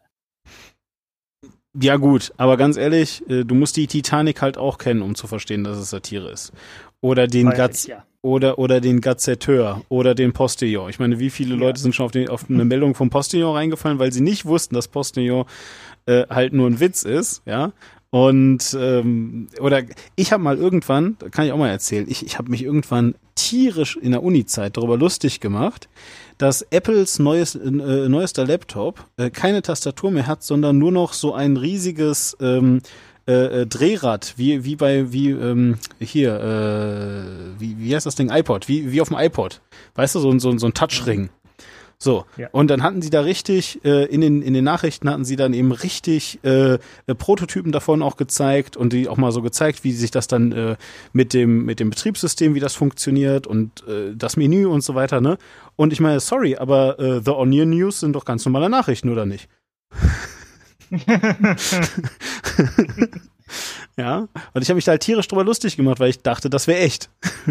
Ja 1.80 1.96
gut, 1.98 2.32
aber 2.38 2.56
ganz 2.58 2.78
ehrlich, 2.78 3.28
äh, 3.30 3.44
du 3.44 3.56
musst 3.56 3.78
die 3.78 3.88
Titanic 3.88 4.42
halt 4.42 4.58
auch 4.58 4.78
kennen, 4.78 5.02
um 5.02 5.16
zu 5.16 5.26
verstehen, 5.26 5.64
dass 5.64 5.78
es 5.78 5.90
Satire 5.90 6.30
ist. 6.30 6.54
Oder 7.02 7.28
den 7.28 7.50
Gaz 7.50 7.88
ja. 7.88 8.06
oder 8.22 8.60
oder 8.60 8.80
den 8.80 9.02
Gazetteur 9.02 9.82
oder 9.90 10.14
den 10.14 10.34
Postillon. 10.34 10.90
Ich 10.90 11.00
meine, 11.00 11.20
wie 11.20 11.32
viele 11.32 11.56
ja. 11.56 11.60
Leute 11.60 11.80
sind 11.80 11.96
schon 11.96 12.06
auf, 12.06 12.12
den, 12.12 12.30
auf 12.30 12.50
eine 12.50 12.64
Meldung 12.64 12.94
vom 12.94 13.10
Postillon 13.10 13.56
reingefallen, 13.56 14.00
weil 14.00 14.14
sie 14.14 14.22
nicht 14.22 14.46
wussten, 14.46 14.76
dass 14.76 14.88
Postillon 14.88 15.46
äh, 16.06 16.28
halt 16.30 16.54
nur 16.54 16.68
ein 16.68 16.80
Witz 16.80 17.04
ist, 17.04 17.42
ja. 17.46 17.72
Und 18.14 18.78
ähm, 18.80 19.48
oder 19.60 19.82
ich 20.16 20.32
habe 20.32 20.44
mal 20.44 20.56
irgendwann, 20.56 21.18
kann 21.32 21.48
ich 21.48 21.52
auch 21.52 21.58
mal 21.58 21.72
erzählen, 21.72 22.06
ich, 22.08 22.24
ich 22.24 22.38
habe 22.38 22.52
mich 22.52 22.62
irgendwann 22.64 23.16
tierisch 23.34 23.98
in 23.98 24.12
der 24.12 24.22
Uni-Zeit 24.22 24.78
darüber 24.78 24.98
lustig 24.98 25.40
gemacht, 25.40 25.90
dass 26.38 26.62
Apples 26.62 27.18
neues, 27.18 27.56
äh, 27.56 27.72
neuester 27.72 28.46
Laptop 28.46 29.08
äh, 29.18 29.32
keine 29.32 29.64
Tastatur 29.64 30.12
mehr 30.12 30.28
hat, 30.28 30.44
sondern 30.44 30.78
nur 30.78 30.92
noch 30.92 31.14
so 31.14 31.34
ein 31.34 31.58
riesiges 31.58 32.38
ähm, 32.40 32.82
äh, 33.28 33.62
äh, 33.62 33.66
Drehrad, 33.66 34.36
wie, 34.38 34.64
wie 34.64 34.76
bei, 34.76 35.12
wie, 35.12 35.32
ähm, 35.32 35.80
hier, 36.00 36.36
äh, 36.36 37.60
wie, 37.60 37.80
wie 37.80 37.96
heißt 37.96 38.06
das 38.06 38.14
Ding? 38.14 38.30
iPod, 38.30 38.68
wie, 38.68 38.92
wie 38.92 39.02
auf 39.02 39.08
dem 39.08 39.18
iPod. 39.18 39.60
Weißt 39.96 40.14
du, 40.14 40.20
so, 40.20 40.38
so, 40.38 40.56
so 40.56 40.68
ein 40.68 40.76
Touchring. 40.76 41.30
So, 42.04 42.26
ja. 42.36 42.50
und 42.52 42.70
dann 42.70 42.84
hatten 42.84 43.02
sie 43.02 43.10
da 43.10 43.22
richtig, 43.22 43.80
äh, 43.86 44.04
in, 44.06 44.20
den, 44.20 44.42
in 44.42 44.54
den 44.54 44.66
Nachrichten 44.66 45.10
hatten 45.10 45.24
sie 45.24 45.38
dann 45.38 45.54
eben 45.54 45.72
richtig 45.72 46.38
äh, 46.44 46.74
äh, 46.74 46.80
Prototypen 47.18 47.72
davon 47.72 48.02
auch 48.02 48.18
gezeigt 48.18 48.76
und 48.76 48.92
die 48.92 49.08
auch 49.08 49.16
mal 49.16 49.32
so 49.32 49.42
gezeigt, 49.42 49.86
wie 49.86 49.94
sich 49.94 50.12
das 50.12 50.28
dann 50.28 50.52
äh, 50.52 50.76
mit, 51.14 51.34
dem, 51.34 51.64
mit 51.64 51.80
dem 51.80 51.90
Betriebssystem, 51.90 52.56
wie 52.56 52.60
das 52.60 52.76
funktioniert 52.76 53.48
und 53.48 53.88
äh, 53.88 54.14
das 54.14 54.36
Menü 54.36 54.66
und 54.66 54.84
so 54.84 54.96
weiter, 54.96 55.22
ne? 55.22 55.38
Und 55.78 55.94
ich 55.94 56.02
meine, 56.02 56.20
sorry, 56.20 56.58
aber 56.58 57.00
äh, 57.00 57.22
The 57.24 57.32
Onion 57.32 57.70
News 57.70 58.02
sind 58.02 58.14
doch 58.14 58.26
ganz 58.26 58.44
normale 58.44 58.70
Nachrichten, 58.70 59.08
oder 59.08 59.26
nicht? 59.26 59.48
ja, 63.98 64.28
und 64.54 64.62
ich 64.62 64.70
habe 64.70 64.76
mich 64.76 64.86
da 64.86 64.92
halt 64.92 65.02
tierisch 65.02 65.28
drüber 65.28 65.44
lustig 65.44 65.78
gemacht, 65.78 66.00
weil 66.00 66.10
ich 66.10 66.22
dachte, 66.22 66.50
das 66.50 66.68
wäre 66.68 66.80
echt. 66.80 67.10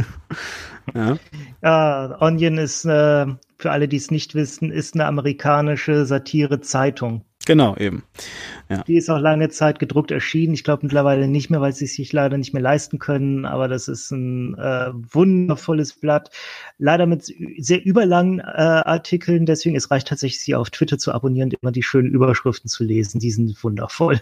ja. 0.95 1.19
ja, 1.63 2.17
Onion 2.21 2.59
ist, 2.59 2.85
äh, 2.85 3.27
für 3.59 3.71
alle, 3.71 3.89
die 3.89 3.97
es 3.97 4.11
nicht 4.11 4.35
wissen, 4.35 4.71
ist 4.71 4.95
eine 4.95 5.07
amerikanische 5.07 6.05
Satire-Zeitung. 6.05 7.25
Genau, 7.45 7.77
eben. 7.77 8.05
Ja. 8.69 8.83
Die 8.85 8.97
ist 8.97 9.11
auch 9.11 9.19
lange 9.19 9.49
Zeit 9.49 9.79
gedruckt 9.79 10.11
erschienen. 10.11 10.55
Ich 10.55 10.63
glaube 10.63 10.87
mittlerweile 10.87 11.27
nicht 11.27 11.51
mehr, 11.51 11.61
weil 11.61 11.73
sie 11.73 11.87
es 11.87 11.95
sich 11.95 12.13
leider 12.13 12.39
nicht 12.39 12.53
mehr 12.53 12.63
leisten 12.63 12.99
können. 12.99 13.45
Aber 13.47 13.67
das 13.67 13.89
ist 13.89 14.13
ein 14.13 14.57
äh, 14.57 14.93
wundervolles 14.93 15.95
Blatt. 15.95 16.31
Leider 16.79 17.07
mit 17.07 17.25
sehr 17.59 17.85
überlangen 17.85 18.39
äh, 18.39 18.43
Artikeln. 18.45 19.45
Deswegen, 19.45 19.75
es 19.75 19.91
reicht 19.91 20.09
tatsächlich, 20.09 20.41
sie 20.41 20.55
auf 20.55 20.71
Twitter 20.71 20.99
zu 20.99 21.13
abonnieren 21.13 21.49
und 21.49 21.59
immer 21.61 21.73
die 21.73 21.83
schönen 21.83 22.11
Überschriften 22.11 22.69
zu 22.69 22.85
lesen. 22.85 23.19
Die 23.19 23.33
sind 23.33 23.63
wundervoll. 23.65 24.21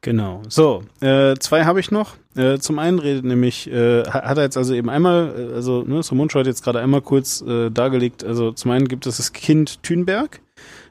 Genau. 0.00 0.42
So, 0.48 0.84
äh, 1.00 1.34
zwei 1.38 1.64
habe 1.64 1.80
ich 1.80 1.90
noch. 1.90 2.16
Äh, 2.36 2.58
zum 2.58 2.78
einen 2.78 2.98
redet 2.98 3.24
nämlich, 3.24 3.70
äh, 3.70 4.04
hat 4.04 4.36
er 4.36 4.44
jetzt 4.44 4.56
also 4.56 4.74
eben 4.74 4.90
einmal, 4.90 5.34
äh, 5.36 5.54
also 5.54 5.82
ne, 5.82 6.02
Somuncho 6.02 6.38
hat 6.38 6.46
jetzt 6.46 6.62
gerade 6.62 6.80
einmal 6.80 7.00
kurz 7.00 7.40
äh, 7.40 7.70
dargelegt, 7.70 8.24
also 8.24 8.52
zum 8.52 8.70
einen 8.72 8.88
gibt 8.88 9.06
es 9.06 9.16
das 9.16 9.32
Kind 9.32 9.82
Thünberg, 9.82 10.40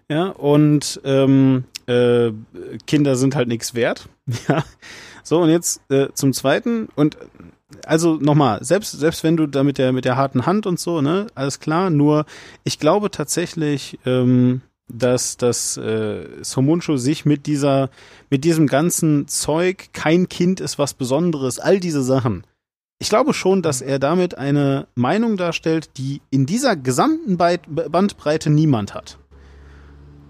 ja, 0.10 0.30
und 0.30 1.00
ähm, 1.04 1.66
äh, 1.88 2.32
Kinder 2.88 3.16
sind 3.16 3.36
halt 3.36 3.48
nichts 3.48 3.76
wert. 3.76 4.10
Ja. 4.48 4.64
So, 5.24 5.40
und 5.40 5.50
jetzt 5.50 5.82
äh, 5.90 6.10
zum 6.14 6.34
zweiten, 6.34 6.88
und 6.96 7.18
also 7.86 8.16
nochmal, 8.16 8.64
selbst, 8.64 8.92
selbst 8.92 9.24
wenn 9.24 9.38
du 9.38 9.48
da 9.48 9.64
mit 9.64 9.80
der, 9.80 9.92
mit 9.92 10.06
der 10.06 10.18
harten 10.18 10.46
Hand 10.46 10.68
und 10.68 10.80
so, 10.80 11.02
ne, 11.02 11.28
alles 11.34 11.60
klar, 11.60 11.90
nur 11.90 12.26
ich 12.64 12.80
glaube 12.80 13.10
tatsächlich, 13.10 13.98
ähm, 14.06 14.62
dass 14.88 15.38
dass 15.38 15.78
äh, 15.78 16.28
Somuncho 16.42 16.98
sich 16.98 17.26
mit 17.26 17.48
dieser 17.48 17.90
mit 18.30 18.44
diesem 18.44 18.68
ganzen 18.68 19.28
Zeug 19.28 19.90
kein 19.94 20.30
Kind 20.30 20.60
ist 20.60 20.78
was 20.78 20.94
Besonderes 20.94 21.60
all 21.60 21.80
diese 21.80 22.04
Sachen. 22.04 22.46
Ich 23.00 23.10
glaube 23.10 23.34
schon 23.34 23.62
dass 23.62 23.82
er 23.82 24.00
damit 24.00 24.38
eine 24.38 24.88
Meinung 24.96 25.38
darstellt 25.38 25.98
die 25.98 26.22
in 26.30 26.46
dieser 26.46 26.76
gesamten 26.76 27.38
Bandbreite 27.38 28.50
niemand 28.50 28.94
hat. 28.94 29.18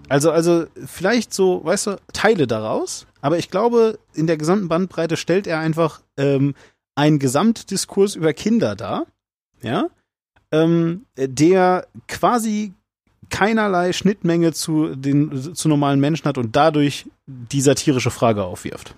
Also, 0.08 0.30
also 0.30 0.66
vielleicht 0.84 1.34
so, 1.34 1.64
weißt 1.64 1.88
du, 1.88 1.96
Teile 2.12 2.46
daraus, 2.46 3.06
aber 3.20 3.38
ich 3.38 3.50
glaube, 3.50 3.98
in 4.14 4.26
der 4.26 4.36
gesamten 4.36 4.68
Bandbreite 4.68 5.16
stellt 5.16 5.46
er 5.46 5.58
einfach 5.58 6.00
ähm, 6.16 6.54
einen 6.94 7.18
Gesamtdiskurs 7.18 8.14
über 8.14 8.32
Kinder 8.32 8.76
dar, 8.76 9.06
ja, 9.62 9.88
ähm, 10.52 11.06
der 11.16 11.88
quasi 12.06 12.72
keinerlei 13.30 13.92
Schnittmenge 13.92 14.52
zu 14.52 14.94
den 14.94 15.54
zu 15.54 15.68
normalen 15.68 16.00
Menschen 16.00 16.26
hat 16.26 16.38
und 16.38 16.56
dadurch 16.56 17.06
die 17.26 17.60
satirische 17.60 18.10
Frage 18.10 18.44
aufwirft. 18.44 18.94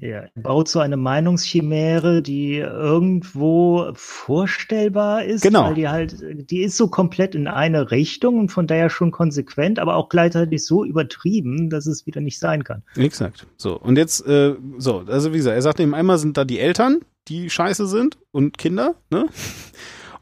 Ja, 0.00 0.08
er 0.18 0.30
baut 0.36 0.68
so 0.68 0.78
eine 0.78 0.96
Meinungschimäre, 0.96 2.22
die 2.22 2.58
irgendwo 2.58 3.90
vorstellbar 3.94 5.24
ist, 5.24 5.42
genau. 5.42 5.64
weil 5.64 5.74
die 5.74 5.88
halt, 5.88 6.14
die 6.50 6.62
ist 6.62 6.76
so 6.76 6.86
komplett 6.86 7.34
in 7.34 7.48
eine 7.48 7.90
Richtung 7.90 8.38
und 8.38 8.50
von 8.50 8.68
daher 8.68 8.90
schon 8.90 9.10
konsequent, 9.10 9.80
aber 9.80 9.96
auch 9.96 10.08
gleichzeitig 10.08 10.64
so 10.64 10.84
übertrieben, 10.84 11.68
dass 11.68 11.86
es 11.86 12.06
wieder 12.06 12.20
nicht 12.20 12.38
sein 12.38 12.62
kann. 12.62 12.84
Exakt. 12.94 13.46
So, 13.56 13.76
und 13.76 13.98
jetzt, 13.98 14.24
äh, 14.24 14.54
so, 14.78 15.02
also 15.08 15.32
wie 15.32 15.38
gesagt, 15.38 15.56
er 15.56 15.62
sagt 15.62 15.80
eben 15.80 15.94
einmal 15.94 16.18
sind 16.18 16.36
da 16.36 16.44
die 16.44 16.60
Eltern, 16.60 17.00
die 17.26 17.50
scheiße 17.50 17.88
sind 17.88 18.18
und 18.30 18.56
Kinder, 18.56 18.94
ne? 19.10 19.26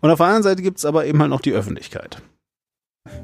Und 0.00 0.10
auf 0.10 0.18
der 0.18 0.26
anderen 0.26 0.42
Seite 0.42 0.62
gibt's 0.62 0.84
aber 0.84 1.06
eben 1.06 1.20
halt 1.20 1.30
noch 1.30 1.40
die 1.40 1.52
Öffentlichkeit. 1.52 2.22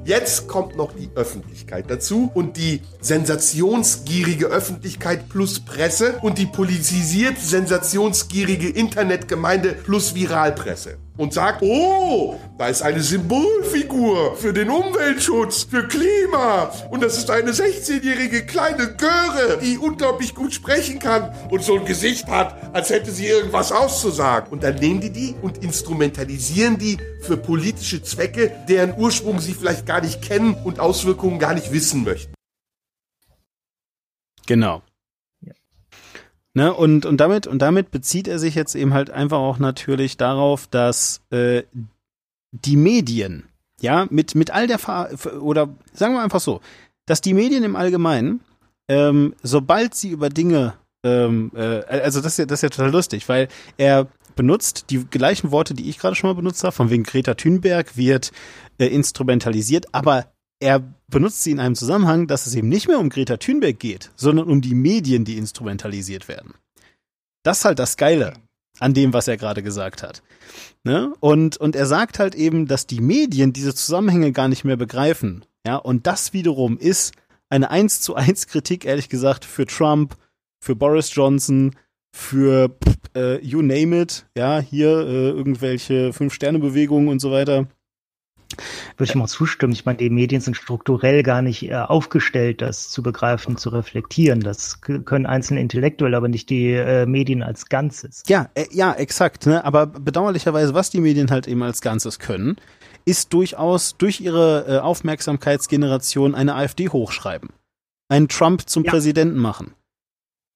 Jetzt 0.04 0.48
kommt 0.48 0.76
noch 0.76 0.92
die 0.92 1.10
Öffentlichkeit 1.14 1.90
dazu 1.90 2.30
und 2.34 2.56
die 2.56 2.82
sensationsgierige 3.00 4.46
Öffentlichkeit 4.46 5.28
plus 5.28 5.60
Presse 5.60 6.18
und 6.22 6.38
die 6.38 6.46
politisiert 6.46 7.38
sensationsgierige 7.38 8.68
Internetgemeinde 8.68 9.72
plus 9.72 10.14
Viralpresse. 10.14 10.98
Und 11.16 11.32
sagt, 11.32 11.62
oh, 11.62 12.39
da 12.59 12.68
ist 12.68 12.82
eine 12.82 13.02
Symbolfigur 13.02 14.36
für 14.36 14.52
den 14.52 14.70
Umweltschutz, 14.70 15.64
für 15.64 15.86
Klima. 15.86 16.72
Und 16.90 17.02
das 17.02 17.18
ist 17.18 17.30
eine 17.30 17.51
16-jährige 17.51 18.47
kleine 18.47 18.94
Göre, 18.97 19.59
die 19.62 19.78
unglaublich 19.78 20.34
gut 20.34 20.55
sprechen 20.55 20.98
kann 20.98 21.34
und 21.51 21.62
so 21.62 21.78
ein 21.78 21.84
Gesicht 21.84 22.28
hat, 22.28 22.74
als 22.74 22.90
hätte 22.90 23.10
sie 23.10 23.26
irgendwas 23.26 23.72
auszusagen. 23.72 24.51
Und 24.51 24.62
dann 24.62 24.76
nehmen 24.76 25.01
die 25.01 25.10
die 25.10 25.34
und 25.43 25.59
instrumentalisieren 25.59 26.78
die 26.78 26.98
für 27.20 27.36
politische 27.36 28.02
Zwecke, 28.02 28.52
deren 28.68 28.94
Ursprung 28.98 29.39
sie 29.39 29.55
vielleicht 29.55 29.86
gar 29.86 30.01
nicht 30.01 30.22
kennen 30.22 30.55
und 30.64 30.80
Auswirkungen 30.80 31.39
gar 31.39 31.55
nicht 31.55 31.72
wissen 31.72 32.05
möchten. 32.05 32.32
Genau. 34.47 34.82
Ne, 36.54 36.74
und, 36.74 37.06
und, 37.06 37.18
damit, 37.18 37.46
und 37.46 37.60
damit 37.60 37.90
bezieht 37.90 38.28
er 38.28 38.38
sich 38.38 38.54
jetzt 38.54 38.74
eben 38.74 38.92
halt 38.92 39.08
einfach 39.08 39.38
auch 39.38 39.58
natürlich 39.58 40.18
darauf, 40.18 40.66
dass 40.66 41.22
äh, 41.30 41.62
die 42.50 42.76
Medien, 42.76 43.44
ja, 43.80 44.06
mit, 44.10 44.34
mit 44.34 44.50
all 44.50 44.66
der 44.66 44.78
Ver 44.78 45.10
oder 45.40 45.70
sagen 45.94 46.12
wir 46.12 46.22
einfach 46.22 46.40
so, 46.40 46.60
dass 47.06 47.22
die 47.22 47.32
Medien 47.32 47.64
im 47.64 47.74
Allgemeinen, 47.74 48.40
ähm, 48.88 49.34
sobald 49.42 49.94
sie 49.94 50.10
über 50.10 50.28
Dinge, 50.28 50.74
ähm, 51.02 51.52
äh, 51.54 51.80
also 51.86 52.20
das 52.20 52.32
ist, 52.32 52.38
ja, 52.38 52.44
das 52.44 52.58
ist 52.58 52.62
ja 52.62 52.68
total 52.68 52.92
lustig, 52.92 53.30
weil 53.30 53.48
er 53.78 54.08
benutzt 54.36 54.86
die 54.90 55.04
gleichen 55.06 55.52
Worte, 55.52 55.72
die 55.72 55.88
ich 55.88 55.98
gerade 55.98 56.14
schon 56.14 56.28
mal 56.28 56.36
benutzt 56.36 56.64
habe, 56.64 56.72
von 56.72 56.90
wegen 56.90 57.02
Greta 57.02 57.32
Thunberg 57.32 57.96
wird 57.96 58.30
äh, 58.78 58.86
instrumentalisiert, 58.86 59.86
aber 59.92 60.26
er 60.62 60.82
benutzt 61.09 61.43
sie 61.43 61.51
in 61.51 61.60
einem 61.60 61.74
Zusammenhang, 61.74 62.26
dass 62.26 62.47
es 62.47 62.55
eben 62.55 62.68
nicht 62.68 62.89
mehr 62.89 62.98
um 62.98 63.10
Greta 63.10 63.36
Thunberg 63.36 63.78
geht, 63.78 64.10
sondern 64.16 64.48
um 64.48 64.60
die 64.60 64.74
Medien, 64.74 65.24
die 65.24 65.36
instrumentalisiert 65.36 66.28
werden. 66.28 66.55
Das 67.43 67.59
ist 67.59 67.64
halt 67.64 67.78
das 67.78 67.97
Geile 67.97 68.34
an 68.78 68.94
dem, 68.94 69.12
was 69.12 69.28
er 69.28 69.36
gerade 69.36 69.62
gesagt 69.62 70.02
hat. 70.02 70.22
Ne? 70.84 71.12
Und, 71.20 71.56
und 71.56 71.76
er 71.76 71.86
sagt 71.86 72.18
halt 72.18 72.34
eben, 72.34 72.66
dass 72.66 72.86
die 72.86 73.01
Medien 73.01 73.52
diese 73.52 73.74
Zusammenhänge 73.74 74.32
gar 74.32 74.48
nicht 74.48 74.64
mehr 74.64 74.76
begreifen. 74.76 75.44
Ja, 75.66 75.76
und 75.76 76.06
das 76.06 76.32
wiederum 76.32 76.78
ist 76.78 77.12
eine 77.48 77.70
eins 77.70 78.01
zu 78.01 78.14
eins 78.14 78.47
Kritik, 78.47 78.84
ehrlich 78.84 79.09
gesagt, 79.09 79.44
für 79.44 79.66
Trump, 79.66 80.16
für 80.60 80.74
Boris 80.74 81.14
Johnson, 81.14 81.76
für 82.14 82.76
äh, 83.16 83.39
you 83.44 83.62
name 83.62 84.01
it, 84.01 84.26
ja, 84.36 84.60
hier 84.60 84.89
äh, 84.89 85.30
irgendwelche 85.30 86.12
Fünf-Sterne-Bewegungen 86.12 87.09
und 87.09 87.20
so 87.20 87.30
weiter. 87.30 87.66
Würde 88.96 89.10
ich 89.10 89.14
mal 89.14 89.26
zustimmen. 89.26 89.72
Ich 89.72 89.84
meine, 89.84 89.98
die 89.98 90.10
Medien 90.10 90.40
sind 90.40 90.56
strukturell 90.56 91.22
gar 91.22 91.42
nicht 91.42 91.68
äh, 91.68 91.74
aufgestellt, 91.74 92.62
das 92.62 92.90
zu 92.90 93.02
begreifen, 93.02 93.56
zu 93.56 93.70
reflektieren. 93.70 94.40
Das 94.40 94.80
können 94.80 95.26
einzelne 95.26 95.60
Intellektuell, 95.60 96.14
aber 96.14 96.28
nicht 96.28 96.50
die 96.50 96.72
äh, 96.72 97.06
Medien 97.06 97.42
als 97.42 97.66
Ganzes. 97.68 98.22
Ja, 98.26 98.50
äh, 98.54 98.66
ja, 98.70 98.92
exakt. 98.92 99.46
Ne? 99.46 99.64
Aber 99.64 99.86
bedauerlicherweise, 99.86 100.74
was 100.74 100.90
die 100.90 101.00
Medien 101.00 101.30
halt 101.30 101.46
eben 101.46 101.62
als 101.62 101.80
Ganzes 101.80 102.18
können, 102.18 102.56
ist 103.04 103.32
durchaus 103.32 103.96
durch 103.96 104.20
ihre 104.20 104.66
äh, 104.68 104.78
Aufmerksamkeitsgeneration 104.78 106.34
eine 106.34 106.54
AfD 106.54 106.88
hochschreiben. 106.88 107.50
Einen 108.08 108.28
Trump 108.28 108.68
zum 108.68 108.84
ja. 108.84 108.90
Präsidenten 108.90 109.38
machen. 109.38 109.74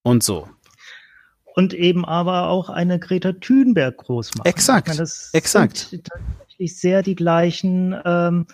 Und 0.03 0.23
so 0.23 0.49
und 1.57 1.73
eben 1.73 2.05
aber 2.05 2.49
auch 2.49 2.69
eine 2.69 2.99
Greta 3.01 3.33
Thunberg 3.33 3.97
groß 3.97 4.35
machen. 4.37 4.47
Exakt. 4.47 4.89
Meine, 4.89 5.09
exakt 5.33 5.89
tatsächlich 6.57 6.79
sehr 6.79 7.03
die 7.03 7.15
gleichen, 7.15 7.95
ähm, 8.05 8.47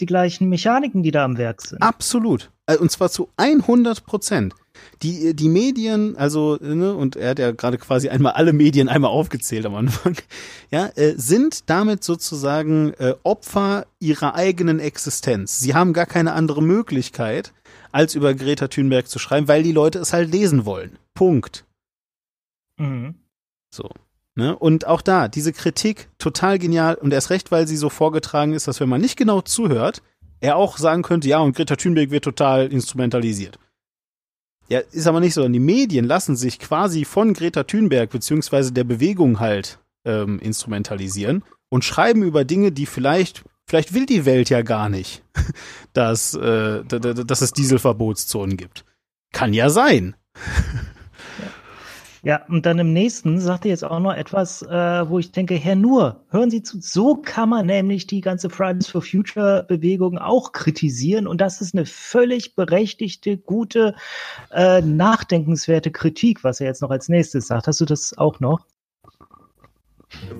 die 0.00 0.06
gleichen 0.06 0.48
Mechaniken, 0.48 1.02
die 1.02 1.10
da 1.10 1.24
am 1.24 1.38
Werk 1.38 1.62
sind. 1.62 1.82
Absolut. 1.82 2.50
Äh, 2.66 2.76
und 2.76 2.90
zwar 2.90 3.10
zu 3.10 3.30
100 3.36 4.04
Prozent. 4.04 4.54
Die, 5.02 5.34
die 5.34 5.48
Medien, 5.48 6.14
also, 6.16 6.56
ne, 6.60 6.94
und 6.94 7.16
er 7.16 7.30
hat 7.30 7.40
ja 7.40 7.50
gerade 7.50 7.78
quasi 7.78 8.10
einmal 8.10 8.34
alle 8.34 8.52
Medien 8.52 8.88
einmal 8.88 9.10
aufgezählt 9.10 9.66
am 9.66 9.74
Anfang, 9.74 10.16
ja, 10.70 10.86
äh, 10.94 11.14
sind 11.16 11.68
damit 11.68 12.04
sozusagen 12.04 12.92
äh, 12.98 13.14
Opfer 13.24 13.86
ihrer 13.98 14.36
eigenen 14.36 14.78
Existenz. 14.78 15.58
Sie 15.58 15.74
haben 15.74 15.92
gar 15.92 16.06
keine 16.06 16.32
andere 16.32 16.62
Möglichkeit, 16.62 17.52
als 17.90 18.14
über 18.14 18.34
Greta 18.34 18.68
Thunberg 18.68 19.08
zu 19.08 19.18
schreiben, 19.18 19.48
weil 19.48 19.64
die 19.64 19.72
Leute 19.72 19.98
es 19.98 20.12
halt 20.12 20.30
lesen 20.30 20.64
wollen. 20.64 20.96
Punkt. 21.14 21.64
Mhm. 22.78 23.16
So. 23.74 23.90
Ne? 24.38 24.56
Und 24.56 24.86
auch 24.86 25.02
da, 25.02 25.26
diese 25.26 25.52
Kritik, 25.52 26.10
total 26.18 26.60
genial 26.60 26.94
und 26.94 27.12
erst 27.12 27.30
recht, 27.30 27.50
weil 27.50 27.66
sie 27.66 27.76
so 27.76 27.90
vorgetragen 27.90 28.52
ist, 28.52 28.68
dass 28.68 28.78
wenn 28.78 28.88
man 28.88 29.00
nicht 29.00 29.16
genau 29.16 29.40
zuhört, 29.40 30.00
er 30.38 30.54
auch 30.54 30.78
sagen 30.78 31.02
könnte, 31.02 31.26
ja, 31.26 31.40
und 31.40 31.56
Greta 31.56 31.74
Thunberg 31.74 32.12
wird 32.12 32.22
total 32.22 32.68
instrumentalisiert. 32.68 33.58
Ja, 34.68 34.78
ist 34.92 35.08
aber 35.08 35.18
nicht 35.18 35.34
so. 35.34 35.48
Die 35.48 35.58
Medien 35.58 36.04
lassen 36.04 36.36
sich 36.36 36.60
quasi 36.60 37.04
von 37.04 37.34
Greta 37.34 37.64
Thunberg 37.64 38.10
beziehungsweise 38.10 38.70
der 38.70 38.84
Bewegung 38.84 39.40
halt 39.40 39.80
ähm, 40.04 40.38
instrumentalisieren 40.38 41.42
und 41.68 41.84
schreiben 41.84 42.22
über 42.22 42.44
Dinge, 42.44 42.70
die 42.70 42.86
vielleicht, 42.86 43.42
vielleicht 43.66 43.92
will 43.92 44.06
die 44.06 44.24
Welt 44.24 44.50
ja 44.50 44.62
gar 44.62 44.88
nicht, 44.88 45.24
dass, 45.94 46.34
äh, 46.34 46.84
dass 46.84 47.40
es 47.40 47.50
Dieselverbotszonen 47.54 48.56
gibt. 48.56 48.84
Kann 49.32 49.52
ja 49.52 49.68
sein. 49.68 50.14
Ja, 52.24 52.44
und 52.48 52.66
dann 52.66 52.78
im 52.78 52.92
nächsten 52.92 53.40
sagt 53.40 53.64
er 53.64 53.70
jetzt 53.70 53.84
auch 53.84 54.00
noch 54.00 54.14
etwas, 54.14 54.62
äh, 54.62 55.08
wo 55.08 55.18
ich 55.18 55.30
denke, 55.30 55.54
Herr 55.54 55.76
Nur, 55.76 56.24
hören 56.30 56.50
Sie 56.50 56.62
zu, 56.62 56.78
so 56.80 57.16
kann 57.16 57.48
man 57.48 57.66
nämlich 57.66 58.06
die 58.06 58.20
ganze 58.20 58.50
Fridays 58.50 58.88
for 58.88 59.02
Future 59.02 59.64
Bewegung 59.68 60.18
auch 60.18 60.52
kritisieren 60.52 61.26
und 61.28 61.40
das 61.40 61.60
ist 61.60 61.74
eine 61.74 61.86
völlig 61.86 62.56
berechtigte, 62.56 63.36
gute, 63.36 63.94
äh, 64.50 64.80
nachdenkenswerte 64.82 65.92
Kritik, 65.92 66.42
was 66.42 66.60
er 66.60 66.66
jetzt 66.66 66.82
noch 66.82 66.90
als 66.90 67.08
nächstes 67.08 67.46
sagt. 67.46 67.68
Hast 67.68 67.80
du 67.80 67.84
das 67.84 68.16
auch 68.18 68.40
noch? 68.40 68.66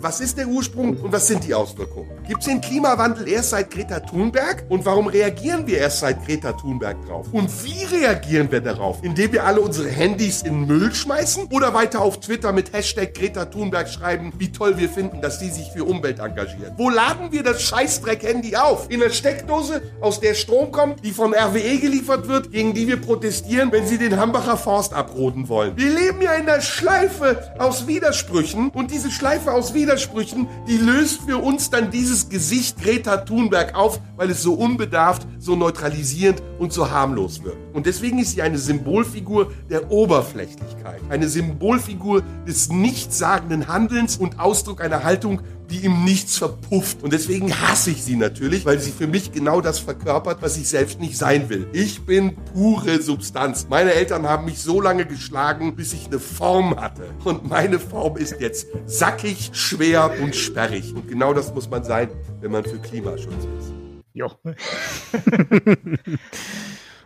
Was 0.01 0.21
ist 0.21 0.39
der 0.39 0.49
Ursprung 0.49 0.97
und 0.97 1.13
was 1.13 1.27
sind 1.27 1.45
die 1.45 1.53
Auswirkungen? 1.53 2.11
Gibt 2.27 2.41
es 2.41 2.47
den 2.47 2.61
Klimawandel 2.61 3.29
erst 3.29 3.51
seit 3.51 3.71
Greta 3.71 4.01
Thunberg? 4.01 4.65
Und 4.71 4.87
warum 4.87 5.09
reagieren 5.09 5.67
wir 5.67 5.79
erst 5.79 6.01
seit 6.01 6.25
Greta 6.25 6.53
Thunberg 6.53 7.05
drauf? 7.07 7.27
Und 7.33 7.51
wie 7.65 7.85
reagieren 7.85 8.51
wir 8.51 8.63
darauf? 8.63 9.03
Indem 9.03 9.33
wir 9.33 9.45
alle 9.45 9.61
unsere 9.61 9.91
Handys 9.91 10.43
in 10.43 10.67
Müll 10.67 10.95
schmeißen? 10.95 11.49
Oder 11.53 11.75
weiter 11.75 12.01
auf 12.01 12.19
Twitter 12.21 12.53
mit 12.53 12.73
Hashtag 12.73 13.13
Greta 13.13 13.45
Thunberg 13.45 13.89
schreiben, 13.89 14.33
wie 14.39 14.51
toll 14.51 14.79
wir 14.79 14.89
finden, 14.89 15.21
dass 15.21 15.39
die 15.39 15.51
sich 15.51 15.71
für 15.71 15.85
Umwelt 15.85 16.19
engagieren? 16.19 16.73
Wo 16.79 16.89
laden 16.89 17.31
wir 17.33 17.43
das 17.43 17.61
Scheißdreck-Handy 17.63 18.57
auf? 18.57 18.91
In 18.91 19.01
der 19.01 19.11
Steckdose, 19.11 19.83
aus 20.01 20.21
der 20.21 20.33
Strom 20.33 20.73
kommt, 20.73 21.05
die 21.05 21.13
vom 21.13 21.35
RWE 21.35 21.79
geliefert 21.79 22.27
wird, 22.27 22.53
gegen 22.53 22.73
die 22.73 22.89
wir 22.89 23.01
protestieren, 23.01 23.71
wenn 23.71 23.87
sie 23.87 23.99
den 23.99 24.17
Hambacher 24.17 24.57
Forst 24.57 24.95
abroden 24.95 25.49
wollen. 25.51 25.77
Wir 25.77 25.91
leben 25.95 26.23
ja 26.23 26.33
in 26.33 26.47
der 26.47 26.63
Schleife 26.63 27.53
aus 27.59 27.87
Widersprüchen 27.87 28.71
und 28.71 28.91
diese 28.91 29.11
Schleife 29.11 29.53
aus 29.53 29.58
Widersprüchen, 29.75 30.49
die 30.67 30.77
löst 30.77 31.23
für 31.23 31.39
uns 31.39 31.71
dann 31.71 31.91
dieses 31.91 32.29
Gesicht 32.29 32.81
Greta 32.81 33.19
Thunberg 33.19 33.75
auf, 33.75 34.01
weil 34.17 34.31
es 34.31 34.43
so 34.43 34.55
unbedarft, 34.55 35.27
so 35.39 35.57
neutralisierend 35.57 36.43
und 36.59 36.73
so 36.73 36.91
harmlos 36.91 37.43
wirkt. 37.43 37.75
Und 37.75 37.87
deswegen 37.87 38.19
ist 38.19 38.33
sie 38.33 38.43
eine 38.43 38.59
Symbolfigur 38.59 39.53
der 39.69 39.91
Oberflächlichkeit, 39.91 41.01
eine 41.09 41.29
Symbolfigur 41.29 42.23
des 42.47 42.71
nichtssagenden 42.71 43.69
Handelns 43.69 44.17
und 44.17 44.39
Ausdruck 44.39 44.81
einer 44.81 45.03
Haltung, 45.03 45.43
die 45.71 45.85
im 45.85 46.05
Nichts 46.05 46.39
verpufft. 46.39 47.03
Und 47.03 47.13
deswegen 47.13 47.53
hasse 47.61 47.91
ich 47.91 48.03
sie 48.03 48.17
natürlich, 48.17 48.65
weil 48.65 48.79
sie 48.79 48.91
für 48.91 49.07
mich 49.07 49.33
genau 49.33 49.61
das 49.61 49.79
verkörpert, 49.79 50.41
was 50.41 50.57
ich 50.57 50.69
selbst 50.69 51.01
nicht 51.01 51.17
sein 51.17 51.49
will. 51.49 51.69
Ich 51.73 52.05
bin 52.07 52.37
pure 52.53 53.01
Substanz. 53.03 53.67
Meine 53.69 53.93
Eltern 53.93 54.27
haben 54.27 54.47
mich 54.47 54.61
so 54.61 54.81
lange 54.81 55.07
geschlagen, 55.07 55.77
bis 55.77 55.93
ich 55.93 56.07
eine 56.07 56.19
Form 56.19 56.81
hatte. 56.81 57.11
Und 57.25 57.49
meine 57.49 57.79
Form 57.79 58.17
ist 58.17 58.41
jetzt 58.41 58.69
sackig, 58.87 59.51
schwer 59.53 60.13
und 60.23 60.35
sperrig. 60.35 60.95
Und 60.95 61.09
genau 61.09 61.35
das 61.35 61.55
muss 61.55 61.69
man 61.69 61.85
sein, 61.85 62.09
wenn 62.41 62.51
man 62.51 62.65
für 62.65 62.79
Klimaschutz 62.79 63.45
ist. 63.59 63.73
Jo. 64.15 64.33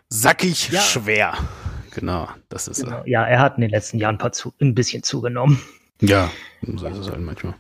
sackig, 0.09 0.71
ja. 0.71 0.81
schwer. 0.81 1.35
Genau, 1.95 2.29
das 2.49 2.69
ist 2.69 2.85
genau. 2.85 2.99
er. 2.99 3.09
Ja, 3.09 3.25
er 3.25 3.41
hat 3.41 3.57
in 3.57 3.63
den 3.63 3.71
letzten 3.71 3.99
Jahren 3.99 4.19
ein, 4.19 4.33
zu, 4.33 4.53
ein 4.61 4.75
bisschen 4.75 5.03
zugenommen. 5.03 5.61
Ja, 6.01 6.31
so 6.63 6.87
ist 6.87 6.99
es 6.99 7.11
halt 7.11 7.21
manchmal. 7.21 7.55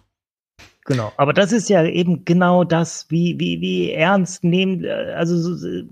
Genau, 0.85 1.13
aber 1.17 1.33
das 1.33 1.53
ist 1.53 1.69
ja 1.69 1.85
eben 1.85 2.25
genau 2.25 2.65
das, 2.65 3.07
wie, 3.09 3.39
wie, 3.39 3.61
wie 3.61 3.93
ernst 3.93 4.43
nehmen, 4.43 4.83
äh, 4.85 5.15
also 5.17 5.65
äh, 5.67 5.87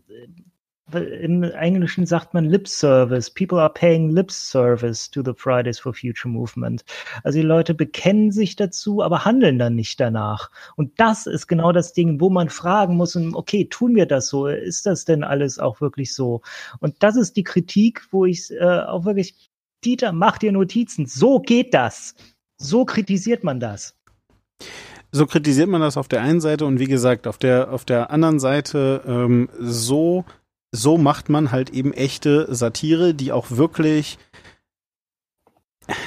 im 0.92 1.44
Englischen 1.44 2.06
sagt 2.06 2.34
man 2.34 2.46
Lip 2.46 2.66
Service. 2.66 3.30
People 3.30 3.60
are 3.60 3.72
paying 3.72 4.10
Lip 4.10 4.32
Service 4.32 5.08
to 5.08 5.22
the 5.24 5.32
Fridays 5.32 5.78
for 5.78 5.94
Future 5.94 6.28
Movement. 6.28 6.84
Also 7.22 7.38
die 7.38 7.46
Leute 7.46 7.74
bekennen 7.74 8.32
sich 8.32 8.56
dazu, 8.56 9.00
aber 9.00 9.24
handeln 9.24 9.60
dann 9.60 9.76
nicht 9.76 10.00
danach. 10.00 10.50
Und 10.74 10.98
das 10.98 11.26
ist 11.26 11.46
genau 11.46 11.70
das 11.70 11.92
Ding, 11.92 12.20
wo 12.20 12.28
man 12.28 12.48
fragen 12.48 12.96
muss, 12.96 13.14
okay, 13.16 13.66
tun 13.66 13.94
wir 13.94 14.06
das 14.06 14.28
so? 14.28 14.48
Ist 14.48 14.86
das 14.86 15.04
denn 15.04 15.22
alles 15.22 15.60
auch 15.60 15.80
wirklich 15.80 16.12
so? 16.12 16.42
Und 16.80 17.00
das 17.00 17.14
ist 17.14 17.36
die 17.36 17.44
Kritik, 17.44 18.02
wo 18.10 18.24
ich 18.24 18.50
äh, 18.50 18.80
auch 18.80 19.04
wirklich, 19.04 19.50
Dieter, 19.84 20.10
mach 20.12 20.38
dir 20.38 20.50
Notizen. 20.50 21.06
So 21.06 21.38
geht 21.38 21.72
das. 21.72 22.16
So 22.58 22.84
kritisiert 22.84 23.44
man 23.44 23.60
das 23.60 23.94
so 25.12 25.26
kritisiert 25.26 25.68
man 25.68 25.80
das 25.80 25.96
auf 25.96 26.08
der 26.08 26.22
einen 26.22 26.40
Seite 26.40 26.64
und 26.66 26.78
wie 26.78 26.86
gesagt, 26.86 27.26
auf 27.26 27.38
der, 27.38 27.72
auf 27.72 27.84
der 27.84 28.10
anderen 28.10 28.38
Seite 28.38 29.02
ähm, 29.06 29.48
so, 29.58 30.24
so 30.72 30.98
macht 30.98 31.28
man 31.28 31.50
halt 31.50 31.70
eben 31.70 31.92
echte 31.92 32.46
Satire, 32.54 33.14
die 33.14 33.32
auch 33.32 33.50
wirklich, 33.50 34.18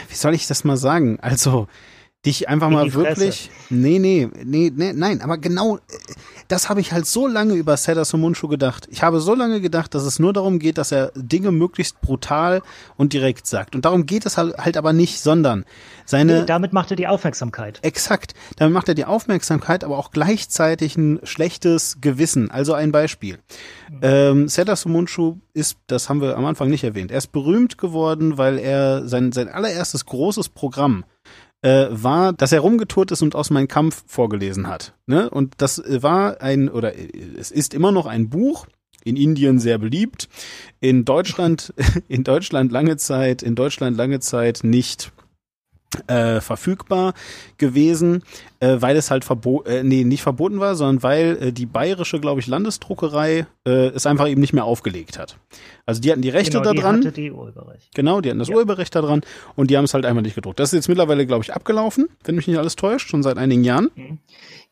wie 0.08 0.16
soll 0.16 0.34
ich 0.34 0.48
das 0.48 0.64
mal 0.64 0.78
sagen? 0.78 1.20
Also, 1.22 1.68
dich 2.26 2.48
einfach 2.48 2.68
In 2.68 2.74
mal 2.74 2.94
wirklich. 2.94 3.50
Nee, 3.70 4.00
nee, 4.00 4.30
nee, 4.44 4.72
nee, 4.74 4.94
nein, 4.94 5.22
aber 5.22 5.38
genau, 5.38 5.80
das 6.48 6.70
habe 6.70 6.80
ich 6.80 6.94
halt 6.94 7.06
so 7.06 7.28
lange 7.28 7.56
über 7.56 7.76
Seda 7.76 8.06
Somunchu 8.06 8.48
gedacht. 8.48 8.88
Ich 8.92 9.04
habe 9.04 9.20
so 9.20 9.36
lange 9.36 9.60
gedacht, 9.60 9.94
dass 9.94 10.04
es 10.04 10.20
nur 10.20 10.32
darum 10.32 10.60
geht, 10.60 10.78
dass 10.78 10.92
er 10.92 11.12
Dinge 11.16 11.52
möglichst 11.52 12.00
brutal 12.02 12.62
und 12.96 13.14
direkt 13.14 13.48
sagt. 13.48 13.76
Und 13.76 13.86
darum 13.86 14.06
geht 14.06 14.26
es 14.26 14.38
halt, 14.38 14.58
halt 14.58 14.78
aber 14.78 14.94
nicht, 14.94 15.20
sondern 15.20 15.66
seine. 16.06 16.46
Damit 16.46 16.72
macht 16.72 16.92
er 16.92 16.98
die 16.98 17.08
Aufmerksamkeit. 17.08 17.80
Exakt. 17.82 18.34
Damit 18.56 18.74
macht 18.74 18.88
er 18.88 18.96
die 18.96 19.06
Aufmerksamkeit, 19.06 19.84
aber 19.84 19.98
auch 19.98 20.12
gleichzeitig 20.12 20.96
ein 20.96 21.20
schlechtes 21.24 21.98
Gewissen. 22.00 22.52
Also 22.52 22.74
ein 22.74 22.92
Beispiel. 22.92 23.40
Ähm, 24.02 24.48
Seda 24.48 24.76
Sumunchu 24.76 25.38
ist, 25.54 25.78
das 25.88 26.10
haben 26.10 26.22
wir 26.22 26.38
am 26.38 26.46
Anfang 26.46 26.70
nicht 26.70 26.84
erwähnt, 26.84 27.12
er 27.12 27.18
ist 27.18 27.32
berühmt 27.32 27.78
geworden, 27.78 28.38
weil 28.38 28.58
er 28.58 29.08
sein, 29.08 29.32
sein 29.32 29.50
allererstes 29.50 30.06
großes 30.06 30.50
Programm 30.50 31.06
äh, 31.64 31.88
war, 31.90 32.34
dass 32.34 32.52
er 32.52 32.60
rumgetourt 32.60 33.12
ist 33.12 33.22
und 33.22 33.36
aus 33.36 33.50
Mein 33.50 33.68
Kampf 33.68 34.04
vorgelesen 34.06 34.68
hat. 34.68 34.94
Ne? 35.08 35.30
Und 35.30 35.56
das 35.58 35.80
äh, 35.80 36.04
war 36.04 36.42
ein, 36.42 36.70
oder 36.70 36.96
äh, 36.96 37.10
es 37.40 37.50
ist 37.50 37.74
immer 37.74 37.92
noch 37.92 38.06
ein 38.06 38.30
Buch, 38.30 38.68
in 39.04 39.18
Indien 39.18 39.60
sehr 39.60 39.78
beliebt, 39.78 40.30
in 40.80 41.06
Deutschland, 41.06 41.74
in 42.08 42.24
Deutschland 42.24 42.72
lange 42.72 42.98
Zeit, 42.98 43.42
in 43.42 43.56
Deutschland 43.56 43.98
lange 43.98 44.20
Zeit 44.20 44.62
nicht 44.64 45.12
äh, 46.08 46.42
verfügbar 46.42 47.14
gewesen, 47.58 48.24
äh, 48.60 48.78
weil 48.80 48.96
es 48.98 49.12
halt 49.12 49.24
verboten, 49.26 49.70
äh, 49.70 49.84
nee, 49.84 50.04
nicht 50.04 50.24
verboten 50.24 50.60
war, 50.60 50.76
sondern 50.76 51.04
weil 51.04 51.38
äh, 51.42 51.52
die 51.52 51.66
bayerische, 51.66 52.20
glaube 52.20 52.40
ich, 52.42 52.48
Landesdruckerei 52.48 53.46
äh, 53.66 53.72
es 53.88 54.06
einfach 54.06 54.28
eben 54.28 54.42
nicht 54.42 54.54
mehr 54.54 54.66
aufgelegt 54.66 55.18
hat. 55.20 55.38
Also 55.86 56.02
die 56.02 56.12
hatten 56.12 56.22
die 56.22 56.30
Rechte 56.30 56.60
genau, 56.60 56.72
die 56.72 56.78
daran. 56.80 56.98
hatte 57.00 57.12
die 57.12 57.32
Urheberrecht. 57.32 57.94
Genau, 57.94 58.22
die 58.22 58.30
hatten 58.30 58.40
das 58.40 58.48
Ja. 58.48 58.56
Urheberrecht 58.56 58.96
daran 58.96 59.22
und 59.56 59.70
die 59.70 59.78
haben 59.78 59.86
es 59.86 59.94
halt 59.94 60.06
einfach 60.06 60.22
nicht 60.22 60.36
gedruckt. 60.36 60.60
Das 60.60 60.70
ist 60.70 60.78
jetzt 60.78 60.88
mittlerweile, 60.90 61.26
glaube 61.26 61.44
ich, 61.44 61.54
abgelaufen, 61.54 62.08
wenn 62.24 62.36
mich 62.36 62.48
nicht 62.48 62.58
alles 62.58 62.76
täuscht, 62.76 63.10
schon 63.10 63.22
seit 63.24 63.38
einigen 63.38 63.64
Jahren. 63.64 63.90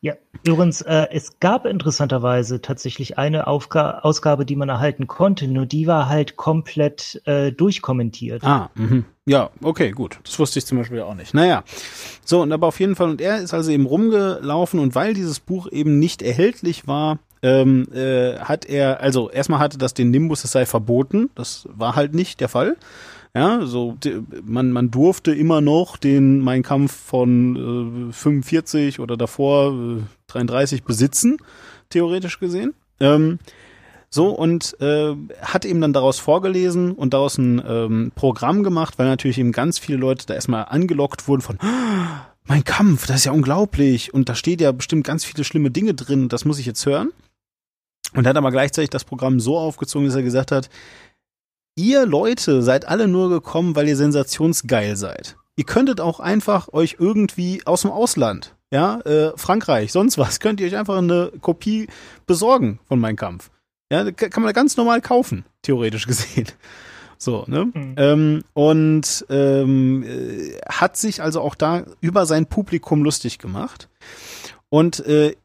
Ja, 0.04 0.14
übrigens, 0.44 0.80
äh, 0.80 1.06
es 1.12 1.38
gab 1.38 1.64
interessanterweise 1.64 2.60
tatsächlich 2.60 3.18
eine 3.18 3.46
Aufga 3.46 4.00
Ausgabe, 4.00 4.44
die 4.44 4.56
man 4.56 4.68
erhalten 4.68 5.06
konnte, 5.06 5.46
nur 5.46 5.64
die 5.64 5.86
war 5.86 6.08
halt 6.08 6.36
komplett 6.36 7.22
äh, 7.24 7.52
durchkommentiert. 7.52 8.42
Ah, 8.42 8.70
mhm. 8.74 9.04
ja, 9.26 9.50
okay, 9.62 9.92
gut. 9.92 10.18
Das 10.24 10.36
wusste 10.40 10.58
ich 10.58 10.66
zum 10.66 10.78
Beispiel 10.78 11.02
auch 11.02 11.14
nicht. 11.14 11.34
Naja, 11.34 11.62
so, 12.24 12.42
und 12.42 12.50
aber 12.50 12.66
auf 12.66 12.80
jeden 12.80 12.96
Fall, 12.96 13.10
und 13.10 13.20
er 13.20 13.38
ist 13.38 13.54
also 13.54 13.70
eben 13.70 13.86
rumgelaufen 13.86 14.80
und 14.80 14.96
weil 14.96 15.14
dieses 15.14 15.38
Buch 15.38 15.70
eben 15.70 16.00
nicht 16.00 16.20
erhältlich 16.20 16.88
war, 16.88 17.20
ähm, 17.44 17.86
äh, 17.94 18.38
hat 18.38 18.64
er, 18.64 19.00
also 19.00 19.30
erstmal 19.30 19.60
hatte 19.60 19.78
das 19.78 19.94
den 19.94 20.10
Nimbus, 20.10 20.42
es 20.42 20.50
sei 20.50 20.66
verboten. 20.66 21.30
Das 21.36 21.68
war 21.72 21.94
halt 21.94 22.12
nicht 22.12 22.40
der 22.40 22.48
Fall. 22.48 22.76
Ja, 23.34 23.64
so 23.64 23.96
man 24.44 24.72
man 24.72 24.90
durfte 24.90 25.32
immer 25.34 25.62
noch 25.62 25.96
den 25.96 26.40
Mein 26.40 26.62
Kampf 26.62 26.94
von 26.94 28.10
äh, 28.10 28.12
45 28.12 29.00
oder 29.00 29.16
davor 29.16 29.72
äh, 29.72 30.02
33 30.26 30.84
besitzen, 30.84 31.38
theoretisch 31.88 32.38
gesehen. 32.38 32.74
Ähm, 33.00 33.38
so, 34.10 34.28
und 34.28 34.78
äh, 34.82 35.14
hat 35.40 35.64
eben 35.64 35.80
dann 35.80 35.94
daraus 35.94 36.18
vorgelesen 36.18 36.92
und 36.92 37.14
daraus 37.14 37.38
ein 37.38 37.62
ähm, 37.66 38.12
Programm 38.14 38.62
gemacht, 38.62 38.98
weil 38.98 39.06
natürlich 39.06 39.38
eben 39.38 39.52
ganz 39.52 39.78
viele 39.78 39.96
Leute 39.96 40.26
da 40.26 40.34
erstmal 40.34 40.66
angelockt 40.66 41.26
wurden 41.26 41.40
von 41.40 41.58
"Ah, 41.60 42.26
mein 42.44 42.64
Kampf, 42.64 43.06
das 43.06 43.16
ist 43.20 43.24
ja 43.24 43.32
unglaublich 43.32 44.12
und 44.12 44.28
da 44.28 44.34
steht 44.34 44.60
ja 44.60 44.72
bestimmt 44.72 45.06
ganz 45.06 45.24
viele 45.24 45.44
schlimme 45.44 45.70
Dinge 45.70 45.94
drin, 45.94 46.28
das 46.28 46.44
muss 46.44 46.58
ich 46.58 46.66
jetzt 46.66 46.84
hören. 46.84 47.12
Und 48.14 48.26
hat 48.26 48.36
aber 48.36 48.50
gleichzeitig 48.50 48.90
das 48.90 49.04
Programm 49.04 49.40
so 49.40 49.56
aufgezogen, 49.56 50.06
dass 50.06 50.16
er 50.16 50.22
gesagt 50.22 50.52
hat, 50.52 50.68
ihr 51.76 52.06
Leute 52.06 52.62
seid 52.62 52.86
alle 52.86 53.08
nur 53.08 53.28
gekommen, 53.28 53.76
weil 53.76 53.88
ihr 53.88 53.96
sensationsgeil 53.96 54.96
seid. 54.96 55.36
Ihr 55.56 55.64
könntet 55.64 56.00
auch 56.00 56.20
einfach 56.20 56.72
euch 56.72 56.96
irgendwie 56.98 57.62
aus 57.66 57.82
dem 57.82 57.90
Ausland, 57.90 58.54
ja, 58.70 59.00
äh, 59.00 59.32
Frankreich, 59.36 59.92
sonst 59.92 60.16
was, 60.18 60.40
könnt 60.40 60.60
ihr 60.60 60.66
euch 60.66 60.76
einfach 60.76 60.96
eine 60.96 61.30
Kopie 61.40 61.88
besorgen 62.26 62.78
von 62.86 62.98
Mein 62.98 63.16
Kampf. 63.16 63.50
Ja, 63.92 64.10
kann 64.10 64.30
kann 64.30 64.42
man 64.42 64.54
ganz 64.54 64.76
normal 64.78 65.02
kaufen, 65.02 65.44
theoretisch 65.62 66.06
gesehen. 66.06 66.46
So, 67.18 67.44
ne? 67.46 67.66
Mhm. 67.66 67.94
Ähm, 67.98 68.44
und 68.52 69.24
ähm, 69.30 70.02
äh, 70.02 70.58
hat 70.68 70.96
sich 70.96 71.22
also 71.22 71.40
auch 71.40 71.54
da 71.54 71.84
über 72.00 72.26
sein 72.26 72.46
Publikum 72.46 73.04
lustig 73.04 73.38
gemacht. 73.38 73.88
Und 74.70 75.06
äh, 75.06 75.36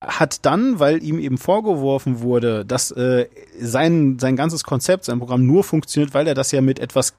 hat 0.00 0.44
dann, 0.46 0.78
weil 0.78 1.02
ihm 1.02 1.18
eben 1.18 1.38
vorgeworfen 1.38 2.20
wurde, 2.20 2.64
dass 2.64 2.90
äh, 2.92 3.26
sein, 3.58 4.18
sein 4.18 4.36
ganzes 4.36 4.64
Konzept, 4.64 5.04
sein 5.04 5.18
Programm 5.18 5.44
nur 5.44 5.64
funktioniert, 5.64 6.14
weil 6.14 6.26
er 6.26 6.34
das 6.34 6.52
ja 6.52 6.60
mit 6.60 6.78
etwas 6.78 7.14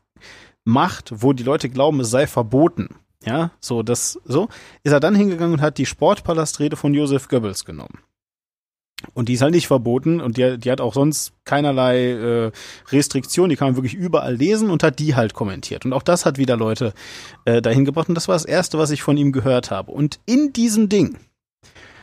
macht, 0.64 1.12
wo 1.22 1.34
die 1.34 1.44
Leute 1.44 1.70
glauben, 1.70 2.00
es 2.00 2.10
sei 2.10 2.28
verboten. 2.28 2.96
Ja, 3.26 3.52
so, 3.60 3.84
das, 3.84 4.20
so, 4.24 4.48
ist 4.84 4.94
er 4.94 5.02
dann 5.02 5.14
hingegangen 5.14 5.56
und 5.56 5.62
hat 5.62 5.78
die 5.78 5.86
Sportpalastrede 5.86 6.78
von 6.78 6.94
Joseph 6.94 7.28
Goebbels 7.28 7.66
genommen. 7.66 8.00
Und 9.14 9.30
die 9.30 9.34
ist 9.34 9.42
halt 9.42 9.54
nicht 9.54 9.68
verboten 9.68 10.20
und 10.20 10.38
die, 10.38 10.58
die 10.58 10.72
hat 10.72 10.82
auch 10.82 10.94
sonst 10.94 11.34
keinerlei 11.46 12.12
äh, 12.12 12.52
Restriktion, 12.92 13.50
die 13.50 13.56
kann 13.56 13.70
man 13.70 13.76
wirklich 13.76 13.94
überall 13.94 14.36
lesen 14.36 14.70
und 14.70 14.84
hat 14.84 15.00
die 15.00 15.16
halt 15.16 15.34
kommentiert. 15.34 15.86
Und 15.86 15.94
auch 15.94 16.04
das 16.04 16.26
hat 16.26 16.38
wieder 16.38 16.58
Leute 16.58 16.94
äh, 17.46 17.62
dahin 17.62 17.86
gebracht 17.86 18.10
und 18.10 18.16
das 18.16 18.28
war 18.28 18.36
das 18.36 18.46
Erste, 18.46 18.78
was 18.78 18.92
ich 18.92 19.02
von 19.02 19.18
ihm 19.18 19.32
gehört 19.32 19.72
habe. 19.72 19.92
Und 19.92 20.20
in 20.26 20.52
diesem 20.54 20.90
Ding 20.90 21.18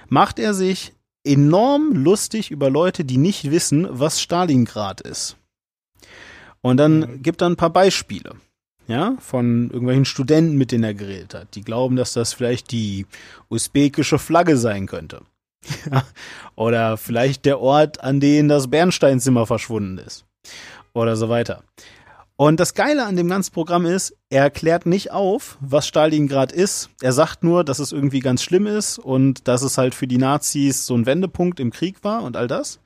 macht 0.08 0.38
er 0.38 0.54
sich 0.54 0.92
enorm 1.24 1.92
lustig 1.92 2.50
über 2.50 2.70
Leute, 2.70 3.04
die 3.04 3.18
nicht 3.18 3.50
wissen, 3.50 3.86
was 3.90 4.20
Stalingrad 4.20 5.00
ist. 5.00 5.36
Und 6.60 6.78
dann 6.78 7.22
gibt 7.22 7.42
er 7.42 7.48
ein 7.48 7.56
paar 7.56 7.70
Beispiele. 7.70 8.36
Ja, 8.88 9.16
von 9.18 9.70
irgendwelchen 9.70 10.04
Studenten, 10.04 10.56
mit 10.56 10.70
denen 10.70 10.84
er 10.84 10.94
geredet 10.94 11.34
hat. 11.34 11.56
Die 11.56 11.62
glauben, 11.62 11.96
dass 11.96 12.12
das 12.12 12.32
vielleicht 12.32 12.70
die 12.70 13.06
usbekische 13.48 14.18
Flagge 14.18 14.56
sein 14.56 14.86
könnte. 14.86 15.22
Ja. 15.90 16.04
Oder 16.54 16.96
vielleicht 16.96 17.44
der 17.44 17.60
Ort, 17.60 18.00
an 18.00 18.20
dem 18.20 18.46
das 18.46 18.70
Bernsteinzimmer 18.70 19.46
verschwunden 19.46 19.98
ist. 19.98 20.24
Oder 20.92 21.16
so 21.16 21.28
weiter. 21.28 21.64
Und 22.38 22.60
das 22.60 22.74
Geile 22.74 23.06
an 23.06 23.16
dem 23.16 23.28
ganzen 23.28 23.52
Programm 23.52 23.86
ist, 23.86 24.14
er 24.28 24.42
erklärt 24.42 24.84
nicht 24.84 25.10
auf, 25.10 25.56
was 25.60 25.86
Stalingrad 25.86 26.52
ist. 26.52 26.90
Er 27.00 27.12
sagt 27.12 27.42
nur, 27.42 27.64
dass 27.64 27.78
es 27.78 27.92
irgendwie 27.92 28.20
ganz 28.20 28.42
schlimm 28.42 28.66
ist 28.66 28.98
und 28.98 29.48
dass 29.48 29.62
es 29.62 29.78
halt 29.78 29.94
für 29.94 30.06
die 30.06 30.18
Nazis 30.18 30.84
so 30.84 30.94
ein 30.94 31.06
Wendepunkt 31.06 31.60
im 31.60 31.70
Krieg 31.70 32.04
war 32.04 32.22
und 32.22 32.36
all 32.36 32.46
das. 32.46 32.78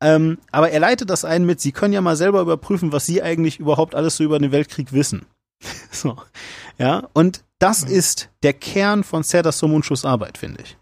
Ähm, 0.00 0.38
aber 0.50 0.70
er 0.70 0.80
leitet 0.80 1.08
das 1.08 1.24
ein 1.24 1.46
mit, 1.46 1.60
sie 1.60 1.70
können 1.70 1.94
ja 1.94 2.00
mal 2.00 2.16
selber 2.16 2.40
überprüfen, 2.40 2.90
was 2.90 3.06
sie 3.06 3.22
eigentlich 3.22 3.60
überhaupt 3.60 3.94
alles 3.94 4.16
so 4.16 4.24
über 4.24 4.40
den 4.40 4.50
Weltkrieg 4.50 4.92
wissen. 4.92 5.26
so. 5.92 6.16
Ja, 6.76 7.08
und 7.12 7.44
das 7.60 7.84
ist 7.84 8.28
der 8.42 8.54
Kern 8.54 9.04
von 9.04 9.22
Serdar 9.22 9.52
Somunchus 9.52 10.04
Arbeit, 10.04 10.36
finde 10.36 10.62
ich. 10.62 10.76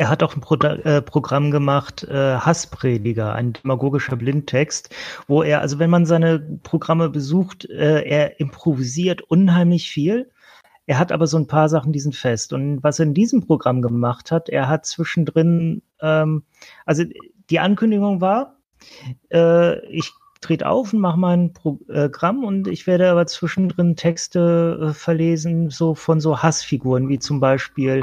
Er 0.00 0.08
hat 0.08 0.22
auch 0.22 0.36
ein 0.36 0.40
Pro 0.40 0.54
äh, 0.54 1.02
Programm 1.02 1.50
gemacht, 1.50 2.04
äh, 2.04 2.36
Hassprediger, 2.36 3.34
ein 3.34 3.52
demagogischer 3.52 4.14
Blindtext, 4.14 4.94
wo 5.26 5.42
er, 5.42 5.60
also 5.60 5.80
wenn 5.80 5.90
man 5.90 6.06
seine 6.06 6.38
Programme 6.62 7.08
besucht, 7.08 7.68
äh, 7.68 8.02
er 8.04 8.38
improvisiert 8.38 9.22
unheimlich 9.22 9.90
viel. 9.90 10.30
Er 10.86 11.00
hat 11.00 11.10
aber 11.10 11.26
so 11.26 11.36
ein 11.36 11.48
paar 11.48 11.68
Sachen, 11.68 11.92
die 11.92 11.98
sind 11.98 12.14
fest. 12.14 12.52
Und 12.52 12.80
was 12.84 13.00
er 13.00 13.06
in 13.06 13.14
diesem 13.14 13.44
Programm 13.44 13.82
gemacht 13.82 14.30
hat, 14.30 14.48
er 14.48 14.68
hat 14.68 14.86
zwischendrin, 14.86 15.82
ähm, 16.00 16.44
also 16.86 17.02
die 17.50 17.58
Ankündigung 17.58 18.20
war, 18.20 18.54
äh, 19.32 19.84
ich 19.88 20.12
trete 20.40 20.68
auf 20.68 20.92
und 20.92 21.00
mache 21.00 21.18
mein 21.18 21.52
Programm 21.52 22.44
und 22.44 22.68
ich 22.68 22.86
werde 22.86 23.10
aber 23.10 23.26
zwischendrin 23.26 23.96
Texte 23.96 24.78
äh, 24.80 24.92
verlesen, 24.94 25.70
so 25.70 25.94
von 25.94 26.20
so 26.20 26.42
Hassfiguren, 26.42 27.08
wie 27.08 27.18
zum 27.18 27.40
Beispiel 27.40 28.02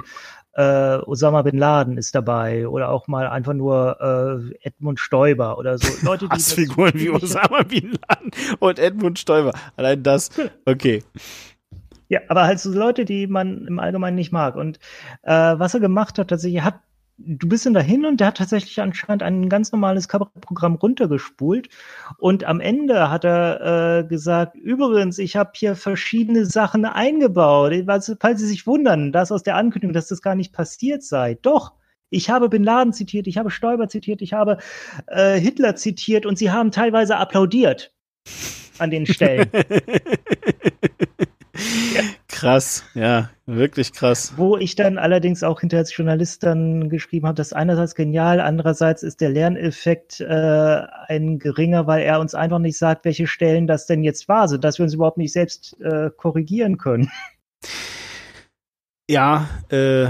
äh, 0.55 0.97
Osama 1.05 1.41
bin 1.41 1.57
Laden 1.57 1.97
ist 1.97 2.15
dabei 2.15 2.67
oder 2.67 2.89
auch 2.89 3.07
mal 3.07 3.27
einfach 3.27 3.53
nur 3.53 3.97
äh, 3.99 4.67
Edmund 4.67 4.99
Stoiber 4.99 5.57
oder 5.57 5.77
so. 5.77 5.87
Leute, 6.05 6.25
die 6.25 6.31
Hassfiguren 6.31 6.93
wie 6.95 7.09
Osama 7.09 7.63
bin 7.63 7.97
Laden 8.07 8.31
und 8.59 8.79
Edmund 8.79 9.19
Stoiber. 9.19 9.53
Allein 9.75 10.01
das, 10.01 10.29
okay. 10.65 11.03
Ja, 12.07 12.21
aber 12.29 12.43
halt 12.43 12.59
so 12.59 12.71
Leute, 12.71 13.03
die 13.03 13.27
man 13.27 13.67
im 13.67 13.79
Allgemeinen 13.79 14.15
nicht 14.15 14.31
mag. 14.31 14.55
Und 14.55 14.79
äh, 15.23 15.31
was 15.31 15.73
er 15.73 15.79
gemacht 15.79 16.17
hat, 16.19 16.29
tatsächlich, 16.29 16.61
hat 16.61 16.79
du 17.17 17.47
bist 17.47 17.65
dann 17.65 17.73
dahin 17.73 18.05
und 18.05 18.19
der 18.19 18.27
hat 18.27 18.37
tatsächlich 18.37 18.79
anscheinend 18.81 19.23
ein 19.23 19.49
ganz 19.49 19.71
normales 19.71 20.07
Kabarettprogramm 20.07 20.75
runtergespult 20.75 21.69
und 22.17 22.43
am 22.43 22.59
Ende 22.59 23.09
hat 23.09 23.23
er 23.23 23.99
äh, 23.99 24.07
gesagt, 24.07 24.55
übrigens, 24.55 25.17
ich 25.17 25.35
habe 25.35 25.51
hier 25.55 25.75
verschiedene 25.75 26.45
Sachen 26.45 26.85
eingebaut, 26.85 27.73
falls 28.19 28.39
Sie 28.39 28.47
sich 28.47 28.67
wundern, 28.67 29.11
dass 29.11 29.31
aus 29.31 29.43
der 29.43 29.55
Ankündigung, 29.55 29.93
dass 29.93 30.07
das 30.07 30.21
gar 30.21 30.35
nicht 30.35 30.53
passiert 30.53 31.03
sei. 31.03 31.37
Doch, 31.41 31.73
ich 32.09 32.29
habe 32.29 32.49
Bin 32.49 32.63
Laden 32.63 32.93
zitiert, 32.93 33.27
ich 33.27 33.37
habe 33.37 33.49
Stoiber 33.49 33.87
zitiert, 33.87 34.21
ich 34.21 34.33
habe 34.33 34.57
äh, 35.07 35.39
Hitler 35.39 35.75
zitiert 35.75 36.25
und 36.25 36.37
sie 36.37 36.51
haben 36.51 36.71
teilweise 36.71 37.17
applaudiert 37.17 37.93
an 38.77 38.91
den 38.91 39.05
Stellen. 39.05 39.49
Krass, 42.35 42.83
ja, 42.95 43.29
wirklich 43.45 43.93
krass. 43.93 44.33
Wo 44.35 44.57
ich 44.57 44.75
dann 44.75 44.97
allerdings 44.97 45.41
auch 45.41 45.61
hinter 45.61 45.77
als 45.77 45.95
Journalist 45.95 46.43
dann 46.43 46.89
geschrieben 46.89 47.27
habe, 47.27 47.35
das 47.35 47.47
ist 47.47 47.53
einerseits 47.53 47.95
genial, 47.95 48.41
andererseits 48.41 49.03
ist 49.03 49.21
der 49.21 49.29
Lerneffekt 49.29 50.19
äh, 50.19 50.81
ein 51.07 51.39
geringer, 51.39 51.87
weil 51.87 52.03
er 52.03 52.19
uns 52.19 52.35
einfach 52.35 52.59
nicht 52.59 52.77
sagt, 52.77 53.05
welche 53.05 53.25
Stellen 53.25 53.67
das 53.67 53.85
denn 53.85 54.03
jetzt 54.03 54.27
war, 54.27 54.49
so 54.49 54.57
dass 54.57 54.79
wir 54.79 54.83
uns 54.83 54.93
überhaupt 54.93 55.17
nicht 55.17 55.31
selbst 55.31 55.79
äh, 55.79 56.09
korrigieren 56.17 56.77
können. 56.77 57.09
Ja, 59.09 59.47
äh, 59.69 60.07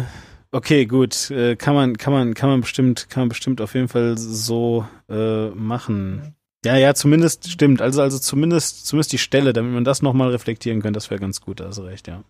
okay, 0.51 0.87
gut, 0.87 1.29
äh, 1.29 1.55
kann 1.55 1.75
man, 1.75 1.95
kann 1.95 2.11
man, 2.11 2.33
kann 2.33 2.49
man 2.49 2.61
bestimmt, 2.61 3.07
kann 3.07 3.21
man 3.21 3.29
bestimmt 3.29 3.61
auf 3.61 3.75
jeden 3.75 3.87
Fall 3.87 4.17
so 4.17 4.87
äh, 5.09 5.49
machen. 5.49 6.35
Ja, 6.65 6.77
ja, 6.77 6.95
zumindest 6.95 7.49
stimmt. 7.51 7.79
Also, 7.79 8.01
also 8.01 8.17
zumindest, 8.17 8.87
zumindest 8.87 9.13
die 9.13 9.19
Stelle, 9.19 9.53
damit 9.53 9.71
man 9.71 9.83
das 9.83 10.01
nochmal 10.01 10.31
reflektieren 10.31 10.81
kann, 10.81 10.93
das 10.93 11.11
wäre 11.11 11.21
ganz 11.21 11.39
gut, 11.39 11.59
da 11.59 11.67
hast 11.67 11.77
du 11.77 11.83
recht, 11.83 12.07
ja. 12.07 12.23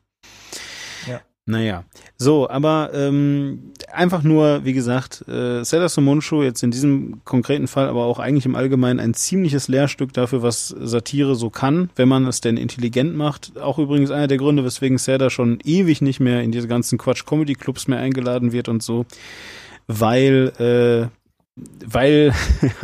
Ja. 1.08 1.22
Naja, 1.46 1.86
so, 2.18 2.50
aber 2.50 2.90
ähm, 2.94 3.72
einfach 3.94 4.24
nur, 4.24 4.66
wie 4.66 4.74
gesagt, 4.74 5.24
äh, 5.30 5.64
Sellers 5.64 5.94
Sumunchu 5.94 6.42
jetzt 6.42 6.64
in 6.64 6.72
diesem 6.72 7.24
konkreten 7.24 7.68
Fall, 7.68 7.88
aber 7.88 8.06
auch 8.06 8.20
eigentlich 8.20 8.46
im 8.46 8.56
Allgemeinen 8.56 9.00
ein 9.00 9.14
ziemliches 9.14 9.70
Lehrstück 9.70 10.12
dafür, 10.12 10.42
was 10.42 10.70
Satire 10.70 11.36
so 11.36 11.50
kann, 11.50 11.92
wenn 11.96 12.10
man 12.10 12.26
es 12.26 12.42
denn 12.42 12.58
intelligent 12.58 13.16
macht. 13.16 13.58
Auch 13.58 13.80
übrigens 13.80 14.12
einer 14.12 14.28
der 14.28 14.40
Gründe, 14.40 14.66
weswegen 14.66 14.98
Seda 14.98 15.30
schon 15.30 15.60
ewig 15.64 16.02
nicht 16.02 16.20
mehr 16.20 16.42
in 16.42 16.52
diese 16.52 16.68
ganzen 16.68 16.98
Quatsch-Comedy-Clubs 16.98 17.88
mehr 17.88 18.00
eingeladen 18.00 18.52
wird 18.52 18.68
und 18.68 18.84
so, 18.84 19.06
weil 19.88 20.52
äh, 20.60 21.25
weil 21.56 22.34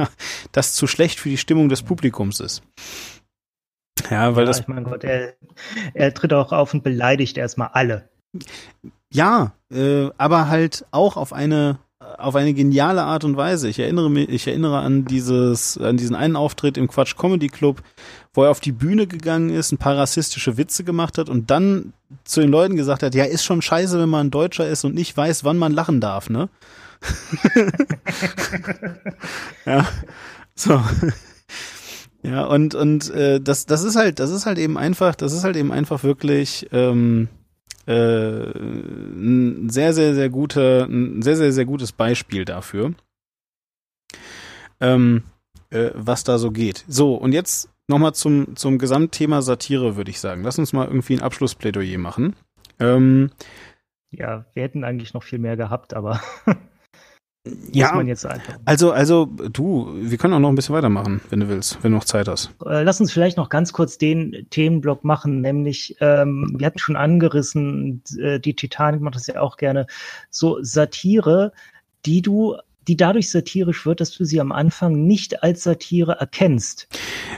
das 0.52 0.74
zu 0.74 0.88
schlecht 0.88 1.20
für 1.20 1.30
die 1.30 1.38
Stimmung 1.38 1.70
des 1.70 1.82
Publikums 1.82 2.40
ist. 2.40 2.64
Ja, 4.10 4.36
weil 4.36 4.44
ja, 4.44 4.48
das. 4.48 4.62
Ich 4.62 4.68
mein 4.68 4.84
Gott, 4.84 5.04
er, 5.04 5.34
er 5.94 6.14
tritt 6.14 6.34
auch 6.34 6.52
auf 6.52 6.74
und 6.74 6.84
beleidigt 6.84 7.38
erstmal 7.38 7.70
alle. 7.74 8.10
Ja, 9.12 9.54
äh, 9.72 10.10
aber 10.18 10.48
halt 10.48 10.86
auch 10.92 11.18
auf 11.18 11.34
eine 11.34 11.80
auf 12.18 12.36
eine 12.36 12.54
geniale 12.54 13.04
Art 13.04 13.24
und 13.24 13.38
Weise. 13.38 13.70
Ich 13.70 13.80
erinnere 13.80 14.10
mich, 14.10 14.30
ich 14.30 14.48
erinnere 14.48 14.80
an 14.80 15.06
dieses, 15.06 15.78
an 15.78 15.98
diesen 15.98 16.16
einen 16.16 16.36
Auftritt 16.36 16.78
im 16.78 16.88
Quatsch 16.88 17.16
Comedy 17.16 17.48
Club, 17.48 17.82
wo 18.34 18.44
er 18.44 18.52
auf 18.52 18.60
die 18.60 18.72
Bühne 18.72 19.08
gegangen 19.08 19.50
ist, 19.50 19.72
ein 19.72 19.78
paar 19.78 19.98
rassistische 19.98 20.58
Witze 20.58 20.84
gemacht 20.84 21.18
hat 21.18 21.30
und 21.30 21.52
dann 21.52 21.94
zu 22.24 22.42
den 22.42 22.50
Leuten 22.50 22.76
gesagt 22.76 23.04
hat, 23.04 23.16
ja, 23.16 23.24
ist 23.24 23.44
schon 23.44 23.62
scheiße, 23.62 24.00
wenn 24.00 24.10
man 24.10 24.28
ein 24.28 24.32
Deutscher 24.32 24.68
ist 24.68 24.84
und 24.84 24.96
nicht 24.96 25.16
weiß, 25.16 25.44
wann 25.44 25.58
man 25.58 25.74
lachen 25.74 26.02
darf, 26.02 26.30
ne? 26.30 26.50
ja, 29.66 29.88
so. 30.56 30.82
Ja, 32.24 32.46
und, 32.46 32.76
und 32.76 33.10
äh, 33.12 33.42
das, 33.42 33.66
das 33.66 33.84
ist 33.84 33.96
halt, 33.96 34.20
das 34.20 34.30
ist 34.30 34.46
halt 34.46 34.60
eben 34.60 34.78
einfach, 34.78 35.16
das 35.16 35.34
ist 35.34 35.44
halt 35.44 35.56
eben 35.56 35.72
einfach 35.72 36.04
wirklich 36.04 36.68
ähm, 36.72 37.30
äh, 37.88 38.52
ein 38.54 39.70
sehr, 39.70 39.94
sehr, 39.94 40.14
sehr 40.14 40.30
guter, 40.30 40.86
ein 40.86 41.22
sehr, 41.22 41.36
sehr, 41.36 41.52
sehr 41.52 41.66
gutes 41.66 41.92
Beispiel 41.92 42.46
dafür, 42.46 42.94
ähm, 44.80 45.24
äh, 45.72 45.92
was 45.96 46.24
da 46.24 46.38
so 46.38 46.52
geht. 46.52 46.86
So, 46.88 47.16
und 47.16 47.34
jetzt 47.34 47.70
nochmal 47.88 48.14
zum, 48.14 48.56
zum 48.56 48.78
Gesamtthema 48.78 49.42
Satire, 49.42 49.96
würde 49.96 50.12
ich 50.12 50.20
sagen. 50.20 50.44
Lass 50.44 50.60
uns 50.60 50.74
mal 50.74 50.88
irgendwie 50.88 51.16
ein 51.16 51.22
Abschlussplädoyer 51.22 51.98
machen. 51.98 52.36
Ähm, 52.80 53.32
ja, 54.12 54.46
wir 54.54 54.64
hätten 54.64 54.84
eigentlich 54.84 55.14
noch 55.14 55.24
viel 55.24 55.40
mehr 55.40 55.58
gehabt, 55.58 55.94
aber 55.94 56.22
ja. 57.72 57.92
Also, 58.66 58.92
also 58.92 59.26
du, 59.26 59.92
wir 59.96 60.18
können 60.20 60.36
auch 60.36 60.40
noch 60.40 60.50
ein 60.50 60.56
bisschen 60.56 60.76
weitermachen, 60.76 61.22
wenn 61.30 61.40
du 61.40 61.50
willst, 61.50 61.84
wenn 61.84 61.92
du 61.92 61.98
noch 61.98 62.06
Zeit 62.06 62.28
hast. 62.28 62.52
Äh, 62.64 62.84
lass 62.84 63.02
uns 63.02 63.12
vielleicht 63.12 63.38
noch 63.38 63.50
ganz 63.50 63.74
kurz 63.74 63.98
den 63.98 64.46
Themenblock 64.52 65.04
machen, 65.04 65.42
nämlich, 65.42 65.96
ähm, 66.02 66.56
wir 66.58 66.68
hatten 66.68 66.78
schon 66.78 66.96
angerissen, 66.96 68.04
äh, 68.20 68.40
die 68.40 68.56
Titanic 68.56 69.02
macht 69.02 69.16
das 69.16 69.26
ja 69.26 69.42
auch 69.42 69.58
gerne, 69.58 69.88
so 70.30 70.60
Satire, 70.62 71.52
die 72.06 72.22
du 72.22 72.58
die 72.88 72.98
dadurch 72.98 73.30
satirisch 73.30 73.86
wird, 73.86 74.02
dass 74.02 74.12
du 74.12 74.26
sie 74.26 74.42
am 74.42 74.52
Anfang 74.52 75.06
nicht 75.06 75.44
als 75.44 75.64
Satire 75.64 76.14
erkennst. 76.20 76.88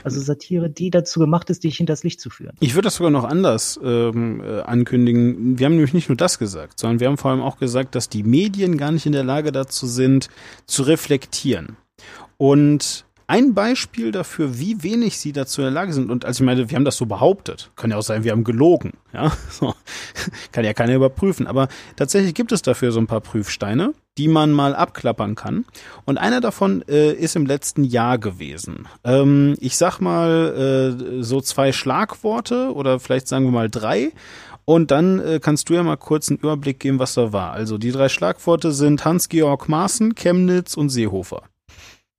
Also 0.02 0.20
Satire, 0.20 0.70
die 0.70 0.90
dazu 0.90 1.20
gemacht 1.20 1.50
ist, 1.50 1.64
dich 1.64 1.76
hinters 1.76 2.02
Licht 2.02 2.20
zu 2.20 2.30
führen. 2.30 2.56
Ich 2.60 2.74
würde 2.74 2.86
das 2.86 2.96
sogar 2.96 3.10
noch 3.10 3.24
anders 3.24 3.78
ähm, 3.82 4.40
äh, 4.42 4.60
ankündigen. 4.60 5.58
Wir 5.58 5.66
haben 5.66 5.74
nämlich 5.74 5.94
nicht 5.94 6.08
nur 6.08 6.16
das 6.16 6.38
gesagt, 6.38 6.78
sondern 6.78 7.00
wir 7.00 7.08
haben 7.08 7.18
vor 7.18 7.30
allem 7.30 7.42
auch 7.42 7.58
gesagt, 7.58 7.94
dass 7.94 8.08
die 8.08 8.22
Medien 8.22 8.76
gar 8.76 8.92
nicht 8.92 9.06
in 9.06 9.12
der 9.12 9.24
Lage 9.24 9.52
dazu 9.52 9.86
sind, 9.86 10.28
zu 10.66 10.82
reflektieren. 10.82 11.76
Und 12.36 13.04
ein 13.26 13.54
Beispiel 13.54 14.12
dafür, 14.12 14.58
wie 14.58 14.82
wenig 14.82 15.18
sie 15.18 15.32
dazu 15.32 15.60
in 15.60 15.66
der 15.66 15.72
Lage 15.72 15.92
sind. 15.92 16.10
Und 16.10 16.24
als 16.24 16.40
ich 16.40 16.46
meine, 16.46 16.68
wir 16.68 16.76
haben 16.76 16.84
das 16.84 16.96
so 16.96 17.06
behauptet. 17.06 17.70
Kann 17.76 17.90
ja 17.90 17.96
auch 17.96 18.02
sein, 18.02 18.24
wir 18.24 18.32
haben 18.32 18.44
gelogen. 18.44 18.92
Ja, 19.12 19.32
so. 19.50 19.74
kann 20.52 20.64
ja 20.64 20.74
keiner 20.74 20.94
überprüfen. 20.94 21.46
Aber 21.46 21.68
tatsächlich 21.96 22.34
gibt 22.34 22.52
es 22.52 22.62
dafür 22.62 22.92
so 22.92 23.00
ein 23.00 23.06
paar 23.06 23.20
Prüfsteine, 23.20 23.94
die 24.18 24.28
man 24.28 24.52
mal 24.52 24.74
abklappern 24.74 25.34
kann. 25.34 25.64
Und 26.04 26.18
einer 26.18 26.40
davon 26.40 26.82
äh, 26.88 27.12
ist 27.12 27.36
im 27.36 27.46
letzten 27.46 27.84
Jahr 27.84 28.18
gewesen. 28.18 28.88
Ähm, 29.04 29.56
ich 29.60 29.76
sag 29.76 30.00
mal 30.00 30.98
äh, 31.18 31.22
so 31.22 31.40
zwei 31.40 31.72
Schlagworte 31.72 32.72
oder 32.74 33.00
vielleicht 33.00 33.28
sagen 33.28 33.46
wir 33.46 33.52
mal 33.52 33.70
drei. 33.70 34.12
Und 34.66 34.90
dann 34.90 35.18
äh, 35.20 35.40
kannst 35.42 35.68
du 35.68 35.74
ja 35.74 35.82
mal 35.82 35.96
kurz 35.96 36.28
einen 36.30 36.38
Überblick 36.38 36.80
geben, 36.80 36.98
was 36.98 37.14
da 37.14 37.32
war. 37.32 37.52
Also 37.52 37.76
die 37.78 37.92
drei 37.92 38.08
Schlagworte 38.08 38.72
sind 38.72 39.04
Hans-Georg 39.04 39.68
Maaßen, 39.68 40.14
Chemnitz 40.14 40.74
und 40.74 40.88
Seehofer. 40.88 41.42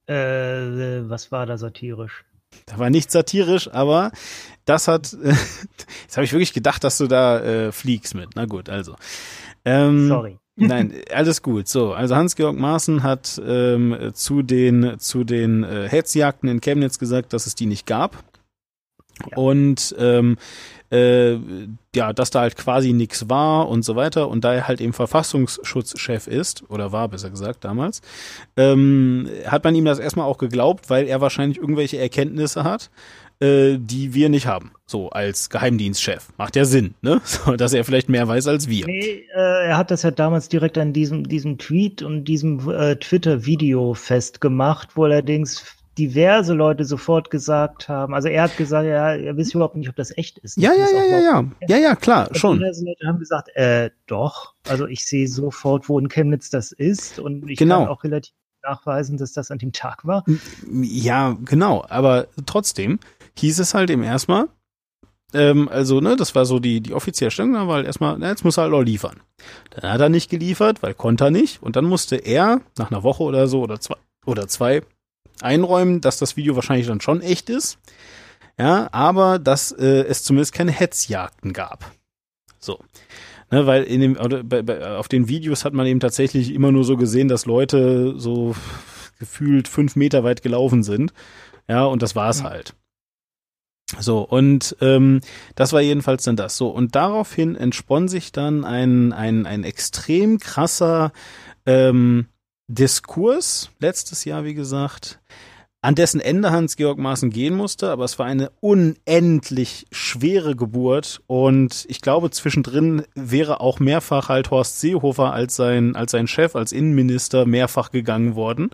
Äh, 0.08 1.10
was 1.10 1.32
war 1.32 1.46
da 1.46 1.58
satirisch? 1.58 2.26
Da 2.66 2.78
war 2.78 2.90
nichts 2.90 3.14
satirisch, 3.14 3.70
aber 3.72 4.12
das 4.66 4.88
hat. 4.88 5.14
Äh, 5.14 5.30
jetzt 6.04 6.18
habe 6.18 6.26
ich 6.26 6.32
wirklich 6.32 6.54
gedacht, 6.54 6.84
dass 6.84 6.98
du 6.98 7.08
da 7.08 7.40
äh, 7.40 7.72
fliegst 7.72 8.16
mit. 8.16 8.30
Na 8.36 8.46
gut, 8.46 8.70
also. 8.70 8.96
Ähm, 9.66 10.08
Sorry. 10.08 10.40
Nein, 10.58 10.94
alles 11.12 11.42
gut. 11.42 11.68
So, 11.68 11.94
also 11.94 12.16
Hans-Georg 12.16 12.58
Maaßen 12.58 13.04
hat 13.04 13.42
ähm, 13.46 14.12
zu 14.14 14.42
den 14.42 14.98
zu 15.00 15.26
den 15.26 15.64
äh, 15.64 15.90
Hetzjagden 15.90 16.48
in 16.48 16.62
Chemnitz 16.62 16.98
gesagt, 16.98 17.34
dass 17.34 17.46
es 17.46 17.56
die 17.56 17.66
nicht 17.66 17.86
gab. 17.86 18.24
Ja. 19.32 19.38
Und 19.38 19.96
ähm, 19.98 20.38
äh, 20.92 21.38
ja, 21.96 22.14
dass 22.14 22.30
da 22.30 22.42
halt 22.42 22.56
quasi 22.56 22.94
nichts 22.94 23.30
war 23.30 23.70
und 23.70 23.84
so 23.84 23.96
weiter. 23.96 24.30
Und 24.30 24.44
da 24.44 24.54
er 24.54 24.68
halt 24.68 24.82
eben 24.82 24.94
Verfassungsschutzchef 24.94 26.28
ist, 26.28 26.64
oder 26.70 26.92
war 26.92 27.08
besser 27.08 27.30
gesagt 27.30 27.64
damals, 27.64 28.02
ähm, 28.58 29.30
hat 29.48 29.64
man 29.64 29.76
ihm 29.76 29.86
das 29.86 30.00
erstmal 30.00 30.28
auch 30.28 30.38
geglaubt, 30.38 30.90
weil 30.90 31.08
er 31.08 31.22
wahrscheinlich 31.22 31.58
irgendwelche 31.58 31.98
Erkenntnisse 31.98 32.64
hat, 32.64 32.90
äh, 33.40 33.78
die 33.78 34.14
wir 34.14 34.30
nicht 34.30 34.48
haben. 34.48 34.72
So 34.86 35.10
als 35.10 35.50
Geheimdienstchef. 35.50 36.30
Macht 36.38 36.56
ja 36.56 36.66
Sinn, 36.66 36.94
ne? 37.02 37.22
So, 37.26 37.56
dass 37.56 37.74
er 37.74 37.84
vielleicht 37.84 38.08
mehr 38.08 38.28
weiß 38.28 38.48
als 38.48 38.70
wir. 38.70 38.86
Nee, 38.86 39.26
äh, 39.36 39.68
er 39.68 39.78
hat 39.78 39.92
das 39.92 40.04
ja 40.04 40.12
damals 40.12 40.48
direkt 40.48 40.78
an 40.78 40.94
diesem, 40.94 41.28
diesem 41.28 41.58
Tweet 41.58 42.02
und 42.02 42.26
diesem 42.26 42.70
äh, 42.70 42.96
Twitter-Video 42.96 43.94
festgemacht, 43.94 44.96
wo 44.96 45.04
allerdings 45.04 45.75
diverse 45.98 46.54
Leute 46.54 46.86
sofort 46.86 47.30
gesagt 47.30 47.88
haben, 47.88 48.14
also 48.14 48.28
er 48.28 48.44
hat 48.44 48.58
gesagt, 48.58 48.86
ja, 48.86 49.14
er 49.14 49.38
weiß 49.38 49.54
überhaupt 49.54 49.76
nicht, 49.76 49.90
ob 49.90 49.96
das 49.96 50.16
echt 50.18 50.38
ist. 50.40 50.58
Ja, 50.58 50.74
ja, 50.74 50.88
ja, 50.90 51.06
ja, 51.06 51.20
ja, 51.20 51.46
ja, 51.68 51.78
ja, 51.78 51.96
klar, 51.96 52.30
schon. 52.34 52.60
Diverse 52.60 52.86
Leute 52.86 53.08
haben 53.08 53.20
gesagt, 53.20 53.50
äh, 53.56 53.92
doch, 54.08 54.54
also 54.68 54.88
ich 54.88 55.06
sehe 55.06 55.28
sofort, 55.28 55.88
wo 55.90 55.98
in 56.00 56.10
Chemnitz 56.10 56.50
das 56.50 56.72
ist 56.72 57.20
und 57.20 57.50
ich 57.50 57.58
genau. 57.58 57.80
kann 57.80 57.88
auch 57.90 58.04
relativ 58.04 58.34
nachweisen, 58.64 59.18
dass 59.18 59.34
das 59.34 59.52
an 59.52 59.60
dem 59.60 59.72
Tag 59.72 60.06
war. 60.06 60.24
Ja, 60.72 61.38
genau, 61.46 61.86
aber 61.88 62.28
trotzdem 62.46 63.00
hieß 63.38 63.60
es 63.60 63.74
halt 63.74 63.90
eben 63.90 64.04
erstmal, 64.04 64.48
ähm, 65.34 65.68
also, 65.70 66.00
ne, 66.00 66.16
das 66.16 66.34
war 66.34 66.46
so 66.46 66.60
die, 66.60 66.82
die 66.82 66.94
offizielle 66.94 67.32
Stellungnahme, 67.32 67.70
weil 67.70 67.86
erstmal, 67.86 68.18
na, 68.18 68.30
jetzt 68.30 68.46
muss 68.46 68.58
er 68.58 68.64
halt 68.64 68.74
auch 68.74 68.82
liefern. 68.82 69.20
Dann 69.72 69.92
hat 69.92 70.02
er 70.02 70.10
nicht 70.10 70.30
geliefert, 70.30 70.82
weil 70.82 70.94
konnte 70.94 71.26
er 71.26 71.32
nicht. 71.32 71.62
Und 71.62 71.76
dann 71.76 71.86
musste 71.86 72.16
er 72.16 72.62
nach 72.78 72.90
einer 72.90 73.04
Woche 73.04 73.24
oder 73.24 73.48
so 73.48 73.62
oder 73.62 73.80
zwei, 73.80 73.96
oder 74.26 74.48
zwei 74.48 74.82
einräumen, 75.42 76.02
dass 76.02 76.18
das 76.18 76.38
Video 76.38 76.56
wahrscheinlich 76.56 76.88
dann 76.88 77.02
schon 77.02 77.22
echt 77.22 77.50
ist. 77.50 77.78
Ja, 78.58 78.88
aber 78.92 79.40
dass 79.40 79.72
äh, 79.72 80.04
es 80.04 80.24
zumindest 80.24 80.54
keine 80.54 80.72
Hetzjagden 80.72 81.54
gab. 81.54 81.92
So. 82.60 82.80
Ne, 83.52 83.68
weil 83.68 83.84
in 83.84 84.02
dem, 84.02 84.18
oder 84.18 84.44
bei, 84.44 84.62
bei, 84.64 84.96
auf 84.96 85.08
den 85.08 85.28
Videos 85.28 85.66
hat 85.66 85.74
man 85.74 85.86
eben 85.86 86.00
tatsächlich 86.00 86.54
immer 86.54 86.72
nur 86.72 86.84
so 86.84 86.98
gesehen, 86.98 87.28
dass 87.28 87.46
Leute 87.46 88.16
so 88.18 88.56
gefühlt 89.20 89.68
fünf 89.68 89.96
Meter 89.96 90.24
weit 90.24 90.42
gelaufen 90.42 90.84
sind. 90.84 91.14
Ja, 91.68 91.86
und 91.86 92.02
das 92.02 92.16
war's 92.16 92.42
mhm. 92.42 92.46
halt. 92.48 92.74
So, 94.00 94.22
und 94.22 94.76
ähm, 94.82 95.22
das 95.54 95.72
war 95.72 95.82
jedenfalls 95.82 96.24
dann 96.24 96.36
das. 96.36 96.58
So, 96.58 96.70
und 96.70 96.96
daraufhin 96.96 97.56
entspann 97.56 98.08
sich 98.08 98.32
dann 98.32 98.66
ein, 98.66 99.14
ein, 99.14 99.46
ein 99.46 99.64
extrem 99.64 100.40
krasser 100.40 101.12
ähm, 101.68 102.28
Diskurs 102.68 103.70
letztes 103.80 104.26
Jahr, 104.26 104.44
wie 104.44 104.54
gesagt, 104.54 105.20
an 105.86 105.94
dessen 105.94 106.20
Ende 106.20 106.50
Hans-Georg 106.50 106.98
Maaßen 106.98 107.30
gehen 107.30 107.56
musste, 107.56 107.92
aber 107.92 108.06
es 108.06 108.18
war 108.18 108.26
eine 108.26 108.52
unendlich 108.60 109.86
schwere 109.92 110.56
Geburt 110.56 111.22
und 111.28 111.86
ich 111.88 112.02
glaube, 112.02 112.32
zwischendrin 112.32 113.04
wäre 113.14 113.62
auch 113.62 113.80
mehrfach 113.80 114.30
halt 114.30 114.50
Horst 114.50 114.80
Seehofer 114.80 115.32
als 115.32 115.56
sein, 115.56 115.96
als 115.96 116.12
sein 116.12 116.28
Chef, 116.28 116.56
als 116.56 116.72
Innenminister 116.72 117.46
mehrfach 117.46 117.92
gegangen 117.92 118.34
worden, 118.36 118.72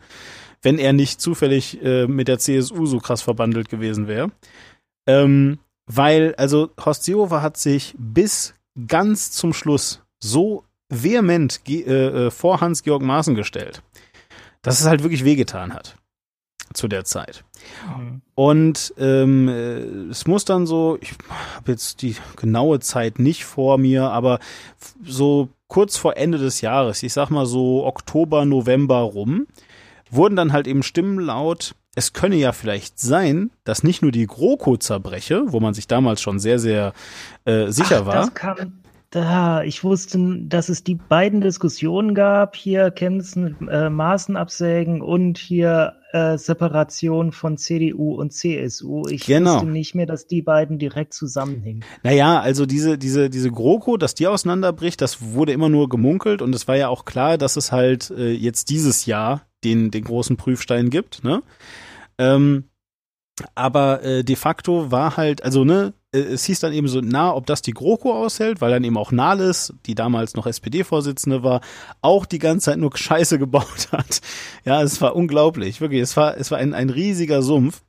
wenn 0.61 0.79
er 0.79 0.93
nicht 0.93 1.19
zufällig 1.19 1.83
äh, 1.83 2.07
mit 2.07 2.29
der 2.29 2.39
CSU 2.39 2.85
so 2.85 2.99
krass 2.99 3.21
verbandelt 3.21 3.67
gewesen 3.67 4.07
wäre. 4.07 4.31
Ähm, 5.05 5.59
weil, 5.85 6.33
also 6.35 6.69
Horst 6.79 7.03
Seehofer 7.03 7.41
hat 7.41 7.57
sich 7.57 7.93
bis 7.97 8.53
ganz 8.87 9.31
zum 9.31 9.51
Schluss 9.51 10.01
so 10.19 10.63
vehement 10.91 11.61
äh, 11.67 11.81
äh, 12.27 12.31
vor 12.31 12.61
Hans-Georg 12.61 13.01
Maaßen 13.01 13.33
gestellt, 13.33 13.81
dass 14.61 14.79
es 14.79 14.85
halt 14.85 15.01
wirklich 15.01 15.25
wehgetan 15.25 15.73
hat. 15.73 15.95
zu 16.73 16.87
der 16.87 17.03
Zeit. 17.03 17.43
Mhm. 17.97 18.21
Und 18.35 18.93
ähm, 18.97 19.49
äh, 19.49 20.09
es 20.09 20.25
muss 20.25 20.45
dann 20.45 20.65
so, 20.65 20.97
ich 21.01 21.13
habe 21.55 21.71
jetzt 21.71 22.01
die 22.01 22.15
genaue 22.35 22.79
Zeit 22.79 23.19
nicht 23.19 23.43
vor 23.45 23.77
mir, 23.77 24.09
aber 24.09 24.39
so 25.03 25.49
kurz 25.67 25.97
vor 25.97 26.17
Ende 26.17 26.37
des 26.37 26.61
Jahres, 26.61 27.03
ich 27.03 27.13
sag 27.13 27.29
mal 27.29 27.45
so 27.45 27.85
Oktober, 27.85 28.45
November 28.45 28.99
rum, 28.99 29.47
wurden 30.09 30.35
dann 30.35 30.53
halt 30.53 30.67
eben 30.67 30.83
Stimmen 30.83 31.19
laut, 31.19 31.75
es 31.95 32.13
könne 32.13 32.35
ja 32.37 32.51
vielleicht 32.53 32.99
sein, 32.99 33.51
dass 33.63 33.83
nicht 33.83 34.01
nur 34.01 34.11
die 34.11 34.27
GroKo 34.27 34.77
zerbreche, 34.77 35.43
wo 35.47 35.59
man 35.59 35.73
sich 35.73 35.87
damals 35.87 36.21
schon 36.21 36.39
sehr, 36.39 36.57
sehr 36.57 36.93
äh, 37.45 37.67
sicher 37.67 38.01
Ach, 38.01 38.05
war. 38.05 38.15
Das 38.15 38.33
kam, 38.33 38.80
da, 39.11 39.61
ich 39.63 39.83
wusste, 39.83 40.39
dass 40.43 40.69
es 40.69 40.85
die 40.85 40.95
beiden 40.95 41.41
Diskussionen 41.41 42.15
gab, 42.15 42.55
hier 42.55 42.91
Kämpfen, 42.91 43.67
äh, 43.67 43.89
Maßen 43.89 44.37
absägen 44.37 45.01
und 45.01 45.37
hier 45.37 45.97
äh, 46.13 46.37
Separation 46.37 47.33
von 47.33 47.57
CDU 47.57 48.15
und 48.15 48.31
CSU. 48.31 49.03
Ich 49.09 49.25
genau. 49.25 49.55
wusste 49.55 49.67
nicht 49.67 49.95
mehr, 49.95 50.05
dass 50.05 50.27
die 50.27 50.41
beiden 50.41 50.79
direkt 50.79 51.13
zusammenhängen. 51.13 51.83
Naja, 52.03 52.39
also 52.39 52.65
diese, 52.65 52.97
diese, 52.97 53.29
diese 53.29 53.51
GroKo, 53.51 53.97
dass 53.97 54.15
die 54.15 54.27
auseinanderbricht, 54.27 55.01
das 55.01 55.21
wurde 55.21 55.51
immer 55.51 55.67
nur 55.67 55.89
gemunkelt 55.89 56.41
und 56.41 56.55
es 56.55 56.69
war 56.69 56.77
ja 56.77 56.87
auch 56.87 57.03
klar, 57.03 57.37
dass 57.37 57.57
es 57.57 57.73
halt 57.73 58.11
äh, 58.11 58.31
jetzt 58.31 58.69
dieses 58.69 59.05
Jahr 59.05 59.41
den, 59.65 59.91
den 59.91 60.05
großen 60.05 60.37
Prüfstein 60.37 60.89
gibt, 60.89 61.23
ne? 61.23 61.43
Ähm, 62.17 62.69
aber 63.55 64.03
äh, 64.03 64.23
de 64.23 64.35
facto 64.35 64.91
war 64.91 65.17
halt, 65.17 65.43
also 65.43 65.65
ne, 65.65 65.93
es 66.11 66.43
hieß 66.43 66.59
dann 66.59 66.73
eben 66.73 66.87
so, 66.89 66.99
na, 67.01 67.33
ob 67.33 67.45
das 67.45 67.61
die 67.61 67.71
GroKo 67.71 68.13
aushält, 68.13 68.59
weil 68.59 68.71
dann 68.71 68.83
eben 68.83 68.97
auch 68.97 69.11
Nahles, 69.11 69.73
die 69.85 69.95
damals 69.95 70.35
noch 70.35 70.45
SPD-Vorsitzende 70.45 71.41
war, 71.41 71.61
auch 72.01 72.25
die 72.25 72.39
ganze 72.39 72.65
Zeit 72.65 72.79
nur 72.79 72.91
Scheiße 72.97 73.39
gebaut 73.39 73.89
hat. 73.91 74.21
Ja, 74.65 74.81
es 74.83 74.99
war 75.01 75.15
unglaublich, 75.15 75.79
wirklich. 75.79 76.01
Es 76.01 76.17
war, 76.17 76.37
es 76.37 76.51
war 76.51 76.57
ein, 76.57 76.73
ein 76.73 76.89
riesiger 76.89 77.41
Sumpf. 77.41 77.81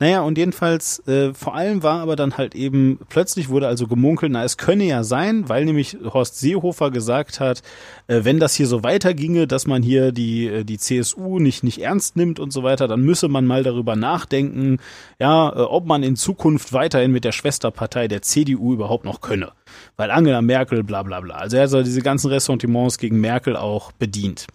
Naja, 0.00 0.22
und 0.22 0.38
jedenfalls, 0.38 1.06
äh, 1.06 1.34
vor 1.34 1.54
allem 1.54 1.82
war 1.82 2.00
aber 2.00 2.16
dann 2.16 2.38
halt 2.38 2.54
eben, 2.54 2.98
plötzlich 3.10 3.50
wurde 3.50 3.68
also 3.68 3.86
gemunkelt, 3.86 4.32
na, 4.32 4.42
es 4.44 4.56
könne 4.56 4.84
ja 4.84 5.04
sein, 5.04 5.50
weil 5.50 5.66
nämlich 5.66 5.98
Horst 6.02 6.38
Seehofer 6.38 6.90
gesagt 6.90 7.38
hat, 7.38 7.60
äh, 8.06 8.20
wenn 8.24 8.40
das 8.40 8.54
hier 8.54 8.66
so 8.66 8.82
weiterginge, 8.82 9.46
dass 9.46 9.66
man 9.66 9.82
hier 9.82 10.10
die, 10.10 10.46
äh, 10.46 10.64
die 10.64 10.78
CSU 10.78 11.38
nicht, 11.38 11.64
nicht 11.64 11.82
ernst 11.82 12.16
nimmt 12.16 12.40
und 12.40 12.50
so 12.50 12.62
weiter, 12.62 12.88
dann 12.88 13.02
müsse 13.02 13.28
man 13.28 13.44
mal 13.44 13.62
darüber 13.62 13.94
nachdenken, 13.94 14.78
ja, 15.18 15.50
äh, 15.50 15.60
ob 15.60 15.84
man 15.84 16.02
in 16.02 16.16
Zukunft 16.16 16.72
weiterhin 16.72 17.12
mit 17.12 17.24
der 17.24 17.32
Schwesterpartei 17.32 18.08
der 18.08 18.22
CDU 18.22 18.72
überhaupt 18.72 19.04
noch 19.04 19.20
könne. 19.20 19.52
Weil 19.98 20.10
Angela 20.10 20.40
Merkel, 20.40 20.82
bla 20.82 21.02
bla 21.02 21.20
bla. 21.20 21.34
Also 21.34 21.58
er 21.58 21.64
hat 21.64 21.70
so 21.70 21.82
diese 21.82 22.00
ganzen 22.00 22.30
Ressentiments 22.30 22.96
gegen 22.96 23.20
Merkel 23.20 23.54
auch 23.54 23.92
bedient. 23.92 24.46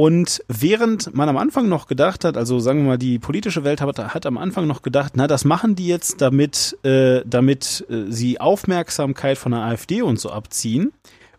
Und 0.00 0.42
während 0.48 1.14
man 1.14 1.28
am 1.28 1.36
Anfang 1.36 1.68
noch 1.68 1.86
gedacht 1.86 2.24
hat, 2.24 2.38
also 2.38 2.58
sagen 2.58 2.78
wir 2.78 2.88
mal, 2.88 2.96
die 2.96 3.18
politische 3.18 3.64
Welt 3.64 3.82
hat, 3.82 3.98
hat 3.98 4.24
am 4.24 4.38
Anfang 4.38 4.66
noch 4.66 4.80
gedacht, 4.80 5.12
na, 5.14 5.26
das 5.26 5.44
machen 5.44 5.74
die 5.74 5.88
jetzt, 5.88 6.22
damit, 6.22 6.78
äh, 6.84 7.20
damit 7.26 7.84
äh, 7.90 8.10
sie 8.10 8.40
Aufmerksamkeit 8.40 9.36
von 9.36 9.52
der 9.52 9.60
AfD 9.60 10.00
und 10.00 10.18
so 10.18 10.30
abziehen, 10.30 10.94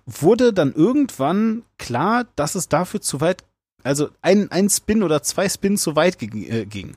wurde 0.06 0.54
dann 0.54 0.76
irgendwann 0.76 1.64
klar, 1.80 2.28
dass 2.36 2.54
es 2.54 2.70
dafür 2.70 3.02
zu 3.02 3.20
weit, 3.20 3.44
also 3.82 4.10
ein, 4.22 4.52
ein 4.52 4.70
Spin 4.70 5.02
oder 5.02 5.24
zwei 5.24 5.50
Spins 5.50 5.82
zu 5.82 5.96
weit 5.96 6.22
äh, 6.22 6.66
ging. 6.68 6.96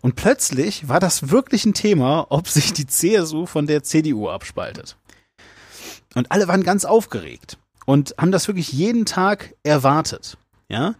Und 0.00 0.16
plötzlich 0.16 0.88
war 0.88 0.98
das 0.98 1.30
wirklich 1.30 1.64
ein 1.66 1.74
Thema, 1.74 2.26
ob 2.30 2.48
sich 2.48 2.72
die 2.72 2.88
CSU 2.88 3.46
von 3.46 3.68
der 3.68 3.84
CDU 3.84 4.28
abspaltet. 4.28 4.96
Und 6.16 6.32
alle 6.32 6.48
waren 6.48 6.64
ganz 6.64 6.84
aufgeregt 6.84 7.58
und 7.84 8.16
haben 8.18 8.32
das 8.32 8.48
wirklich 8.48 8.72
jeden 8.72 9.06
Tag 9.06 9.54
erwartet 9.62 10.36
ja. 10.68 10.94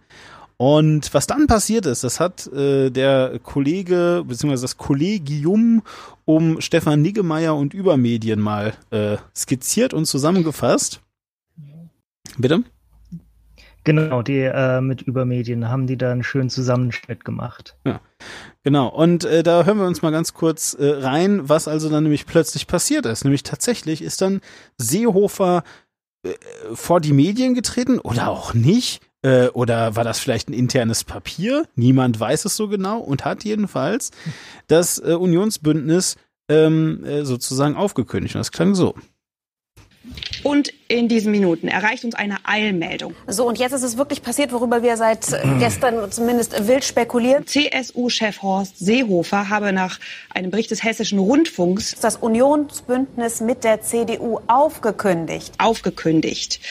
Und 0.57 1.13
was 1.13 1.27
dann 1.27 1.45
passiert 1.45 1.85
ist, 1.85 2.03
das 2.03 2.19
hat 2.19 2.47
äh, 2.47 2.89
der 2.89 3.39
Kollege 3.43 4.23
beziehungsweise 4.27 4.63
das 4.63 4.77
Kollegium 4.77 5.83
um 6.25 6.61
Stefan 6.61 7.03
Niggemeier 7.03 7.55
und 7.55 7.75
Übermedien 7.75 8.39
mal 8.39 8.73
äh, 8.89 9.17
skizziert 9.35 9.93
und 9.93 10.05
zusammengefasst. 10.05 11.01
Bitte? 12.37 12.63
Genau, 13.83 14.21
die 14.21 14.39
äh, 14.39 14.81
mit 14.81 15.03
Übermedien 15.03 15.69
haben 15.69 15.87
die 15.87 15.95
da 15.95 16.11
einen 16.11 16.23
schönen 16.23 16.49
Zusammenschnitt 16.49 17.23
gemacht. 17.23 17.77
Ja, 17.85 18.01
genau. 18.63 18.89
Und 18.89 19.23
äh, 19.23 19.43
da 19.43 19.63
hören 19.63 19.77
wir 19.77 19.85
uns 19.85 20.01
mal 20.01 20.11
ganz 20.11 20.33
kurz 20.33 20.73
äh, 20.73 20.85
rein, 20.85 21.47
was 21.47 21.69
also 21.69 21.89
dann 21.89 22.03
nämlich 22.03 22.25
plötzlich 22.25 22.67
passiert 22.67 23.05
ist. 23.05 23.23
Nämlich 23.23 23.43
tatsächlich 23.43 24.01
ist 24.01 24.21
dann 24.21 24.41
Seehofer 24.77 25.63
äh, 26.23 26.33
vor 26.73 26.99
die 26.99 27.13
Medien 27.13 27.53
getreten 27.53 27.99
oder 27.99 28.27
auch 28.27 28.53
nicht 28.53 29.06
äh, 29.27 29.49
oder 29.49 29.95
war 29.97 30.05
das 30.05 30.19
vielleicht 30.19 30.49
ein 30.49 30.53
internes 30.53 31.03
Papier? 31.03 31.65
Niemand 31.75 32.17
weiß 32.17 32.45
es 32.45 32.55
so 32.55 32.69
genau 32.69 32.99
und 32.99 33.25
hat 33.25 33.43
jedenfalls 33.43 34.11
das 34.67 34.99
äh, 34.99 35.13
Unionsbündnis 35.13 36.15
ähm, 36.47 37.03
äh, 37.03 37.25
sozusagen 37.25 37.75
aufgekündigt. 37.75 38.35
Und 38.35 38.39
das 38.39 38.53
klang 38.53 38.73
so. 38.73 38.95
Und 40.43 40.71
in 40.87 41.07
diesen 41.07 41.31
Minuten 41.31 41.67
erreicht 41.67 42.05
uns 42.05 42.15
eine 42.15 42.37
Eilmeldung. 42.43 43.15
So, 43.27 43.47
und 43.47 43.57
jetzt 43.57 43.73
ist 43.73 43.83
es 43.83 43.97
wirklich 43.97 44.21
passiert, 44.21 44.51
worüber 44.51 44.81
wir 44.83 44.95
seit 44.95 45.25
gestern 45.59 46.11
zumindest 46.11 46.67
wild 46.67 46.85
spekulieren. 46.85 47.45
CSU-Chef 47.45 48.41
Horst 48.41 48.77
Seehofer 48.79 49.49
habe 49.49 49.73
nach 49.73 49.99
einem 50.33 50.51
Bericht 50.51 50.71
des 50.71 50.83
Hessischen 50.83 51.19
Rundfunks 51.19 51.95
das 51.99 52.15
Unionsbündnis 52.17 53.41
mit 53.41 53.63
der 53.63 53.81
CDU 53.81 54.39
aufgekündigt. 54.47 55.53
Aufgekündigt. 55.57 56.61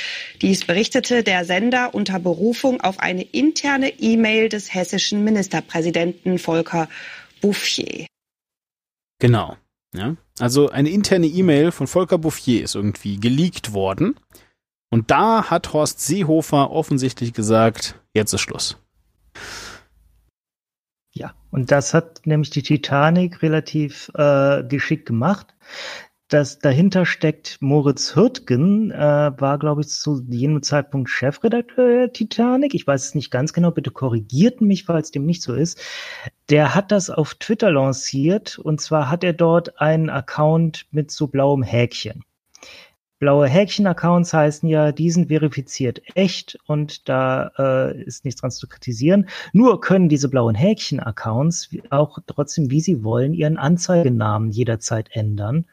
Dies 0.41 0.65
berichtete 0.65 1.23
der 1.23 1.45
Sender 1.45 1.95
unter 1.95 2.19
Berufung 2.19 2.81
auf 2.81 3.01
eine 3.01 3.23
interne 3.23 3.91
E-Mail 3.91 4.49
des 4.49 4.73
hessischen 4.73 5.25
Ministerpräsidenten 5.25 6.39
Volker 6.39 6.89
Bouffier. 7.41 8.07
Genau. 9.19 9.57
Ja? 9.95 10.17
Also 10.39 10.69
eine 10.71 10.91
interne 10.91 11.27
E-Mail 11.27 11.73
von 11.73 11.87
Volker 11.87 12.19
Bouffier 12.19 12.63
ist 12.63 12.75
irgendwie 12.75 13.19
geleakt 13.19 13.73
worden. 13.73 14.17
Und 14.91 15.11
da 15.11 15.51
hat 15.51 15.73
Horst 15.73 16.01
Seehofer 16.01 16.71
offensichtlich 16.71 17.33
gesagt, 17.33 18.01
jetzt 18.15 18.33
ist 18.33 18.41
Schluss. 18.41 18.77
Ja, 21.13 21.35
und 21.51 21.71
das 21.71 21.95
hat 21.95 22.27
nämlich 22.27 22.51
die 22.51 22.63
Titanic 22.63 23.43
relativ 23.43 24.11
äh, 24.15 24.63
geschickt 24.65 25.07
gemacht 25.07 25.55
das 26.29 26.59
dahinter 26.59 27.07
steckt 27.07 27.59
Moritz 27.61 28.17
Hürtgen, 28.17 28.91
äh, 28.91 28.97
war, 29.39 29.59
glaube 29.59 29.83
ich, 29.83 29.89
zu 29.89 30.23
jenem 30.29 30.63
Zeitpunkt 30.63 31.09
Chefredakteur 31.09 31.89
der 31.89 32.13
Titanic. 32.13 32.75
Ich 32.75 32.87
weiß 32.87 33.07
es 33.07 33.15
nicht 33.15 33.31
ganz 33.31 33.53
genau, 33.53 33.71
bitte 33.71 33.93
korrigiert 33.93 34.61
mich, 34.61 34.85
falls 34.85 35.11
dem 35.13 35.25
nicht 35.25 35.43
so 35.43 35.55
ist. 35.55 35.81
Der 36.51 36.75
hat 36.75 36.91
das 36.91 37.11
auf 37.11 37.35
Twitter 37.35 37.71
lanciert 37.71 38.59
und 38.59 38.81
zwar 38.81 39.09
hat 39.09 39.23
er 39.23 39.35
dort 39.35 39.81
einen 39.81 40.11
Account 40.11 40.87
mit 40.91 41.11
so 41.11 41.29
blauem 41.29 41.63
Häkchen. 41.63 42.25
Blaue 43.19 43.49
Häkchen-Accounts 43.49 44.35
heißen 44.35 44.69
ja, 44.69 44.93
die 44.93 45.11
sind 45.11 45.29
verifiziert 45.29 46.03
echt 46.15 46.59
und 46.67 47.09
da 47.09 47.51
äh, 47.57 48.03
ist 48.03 48.27
nichts 48.27 48.43
dran 48.43 48.51
zu 48.51 48.69
kritisieren. 48.69 49.29
Nur 49.55 49.81
können 49.81 50.11
diese 50.11 50.29
blauen 50.29 50.55
Häkchen-Accounts 50.55 51.71
auch 51.89 52.19
trotzdem, 52.27 52.71
wie 52.71 52.83
sie 52.83 53.05
wollen, 53.05 53.33
ihren 53.33 53.57
Anzeigenamen 53.57 54.51
jederzeit 54.51 55.09
ändern. 55.13 55.65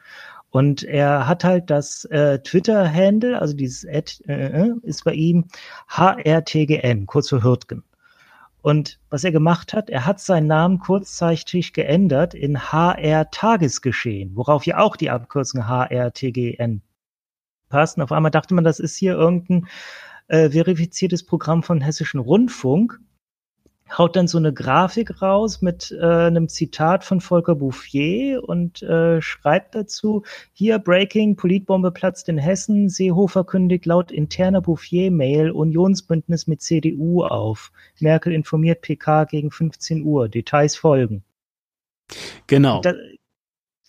Und 0.54 0.84
er 0.84 1.26
hat 1.26 1.42
halt 1.42 1.68
das 1.68 2.04
äh, 2.04 2.38
Twitter-Handle, 2.38 3.40
also 3.40 3.56
dieses 3.56 3.84
Ad, 3.88 4.22
äh, 4.28 4.68
äh, 4.68 4.74
ist 4.84 5.02
bei 5.02 5.12
ihm 5.12 5.46
HRTGN, 5.88 7.06
kurz 7.06 7.30
für 7.30 7.42
Hürtgen. 7.42 7.82
Und 8.62 9.00
was 9.10 9.24
er 9.24 9.32
gemacht 9.32 9.72
hat, 9.72 9.90
er 9.90 10.06
hat 10.06 10.20
seinen 10.20 10.46
Namen 10.46 10.78
kurzzeitig 10.78 11.72
geändert 11.72 12.34
in 12.34 12.70
HR 12.70 13.32
Tagesgeschehen, 13.32 14.36
worauf 14.36 14.64
ja 14.64 14.78
auch 14.78 14.94
die 14.94 15.10
Abkürzung 15.10 15.66
HRTGN 15.66 16.82
passt. 17.68 17.96
Und 17.96 18.04
auf 18.04 18.12
einmal 18.12 18.30
dachte 18.30 18.54
man, 18.54 18.62
das 18.62 18.78
ist 18.78 18.94
hier 18.96 19.14
irgendein 19.14 19.66
äh, 20.28 20.50
verifiziertes 20.50 21.26
Programm 21.26 21.64
von 21.64 21.80
Hessischen 21.80 22.20
Rundfunk 22.20 23.00
haut 23.90 24.16
dann 24.16 24.26
so 24.28 24.38
eine 24.38 24.52
Grafik 24.52 25.22
raus 25.22 25.62
mit 25.62 25.92
äh, 25.92 26.04
einem 26.04 26.48
Zitat 26.48 27.04
von 27.04 27.20
Volker 27.20 27.54
Bouffier 27.54 28.42
und 28.46 28.82
äh, 28.82 29.20
schreibt 29.20 29.74
dazu, 29.74 30.22
hier 30.52 30.78
Breaking, 30.78 31.36
Politbombe 31.36 31.90
platzt 31.90 32.28
in 32.28 32.38
Hessen, 32.38 32.88
Seehofer 32.88 33.44
kündigt 33.44 33.86
laut 33.86 34.10
interner 34.10 34.60
Bouffier-Mail 34.62 35.50
Unionsbündnis 35.50 36.46
mit 36.46 36.62
CDU 36.62 37.24
auf. 37.24 37.72
Merkel 38.00 38.32
informiert 38.32 38.82
PK 38.82 39.24
gegen 39.24 39.50
15 39.50 40.02
Uhr. 40.02 40.28
Details 40.28 40.76
folgen. 40.76 41.22
Genau. 42.46 42.80
Das, 42.80 42.96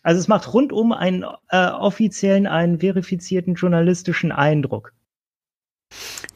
also 0.04 0.20
es 0.20 0.28
macht 0.28 0.54
rundum 0.54 0.92
einen 0.92 1.26
äh, 1.50 1.68
offiziellen, 1.68 2.48
einen 2.48 2.80
verifizierten 2.80 3.56
journalistischen 3.56 4.32
Eindruck. 4.32 4.94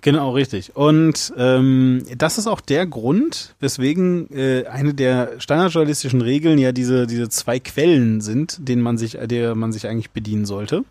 Genau, 0.02 0.32
richtig. 0.32 0.76
Und 0.76 1.34
ähm, 1.38 2.04
das 2.18 2.38
ist 2.38 2.48
auch 2.48 2.62
der 2.62 2.88
Grund, 2.88 3.56
weswegen 3.60 4.30
äh, 4.32 4.66
eine 4.68 4.94
der 4.94 5.40
standardjournalistischen 5.40 6.22
Regeln 6.22 6.58
ja 6.58 6.72
diese, 6.72 7.06
diese 7.06 7.28
zwei 7.28 7.60
Quellen 7.60 8.22
sind, 8.22 8.58
denen 8.62 8.82
man 8.82 8.98
sich, 8.98 9.18
der 9.22 9.56
man 9.56 9.74
sich 9.74 9.88
eigentlich 9.88 10.12
bedienen 10.12 10.46
sollte. 10.46 10.84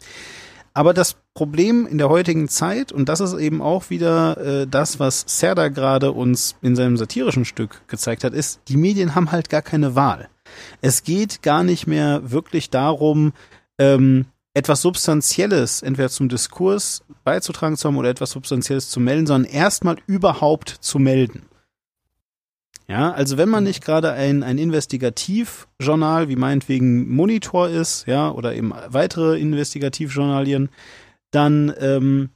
aber 0.74 0.94
das 0.94 1.16
Problem 1.35 1.86
in 1.86 1.98
der 1.98 2.09
heutigen 2.09 2.48
Zeit, 2.48 2.93
und 2.93 3.09
das 3.09 3.20
ist 3.20 3.35
eben 3.35 3.62
auch 3.62 3.90
wieder 3.90 4.36
äh, 4.39 4.66
das, 4.68 5.01
was 5.01 5.24
Serda 5.26 5.68
gerade 5.68 6.12
uns 6.12 6.55
in 6.62 6.76
seinem 6.76 6.97
satirischen 6.97 7.44
Stück 7.44 7.82
gezeigt 7.89 8.22
hat, 8.22 8.32
ist, 8.32 8.60
die 8.68 8.76
Medien 8.76 9.14
haben 9.16 9.32
halt 9.32 9.48
gar 9.51 9.62
keine 9.62 9.94
Wahl. 9.97 10.28
Es 10.80 11.02
geht 11.02 11.43
gar 11.43 11.64
nicht 11.64 11.86
mehr 11.86 12.30
wirklich 12.30 12.70
darum, 12.70 13.32
ähm, 13.78 14.26
etwas 14.59 14.82
Substanzielles 14.82 15.82
entweder 15.82 16.09
zum 16.09 16.28
Diskurs 16.28 17.05
beizutragen 17.22 17.76
zu 17.76 17.86
haben 17.86 17.97
oder 17.97 18.10
etwas 18.10 18.32
Substanzielles 18.32 18.90
zu 18.90 18.98
melden, 18.98 19.26
sondern 19.26 19.51
erstmal 19.51 19.98
überhaupt 20.06 20.68
zu 20.68 20.98
melden. 20.98 21.44
Ja, 22.89 23.12
also 23.12 23.36
wenn 23.36 23.51
man 23.51 23.64
nicht 23.64 23.85
gerade 23.85 24.12
ein, 24.12 24.43
ein 24.43 24.59
Investigativjournal 24.59 26.28
wie 26.28 26.36
meinetwegen 26.36 27.09
Monitor 27.14 27.68
ist, 27.68 28.06
ja, 28.06 28.30
oder 28.32 28.55
eben 28.55 28.72
weitere 28.89 29.39
Investigativjournalien, 29.39 30.70
dann, 31.30 31.72
ähm, 31.78 32.30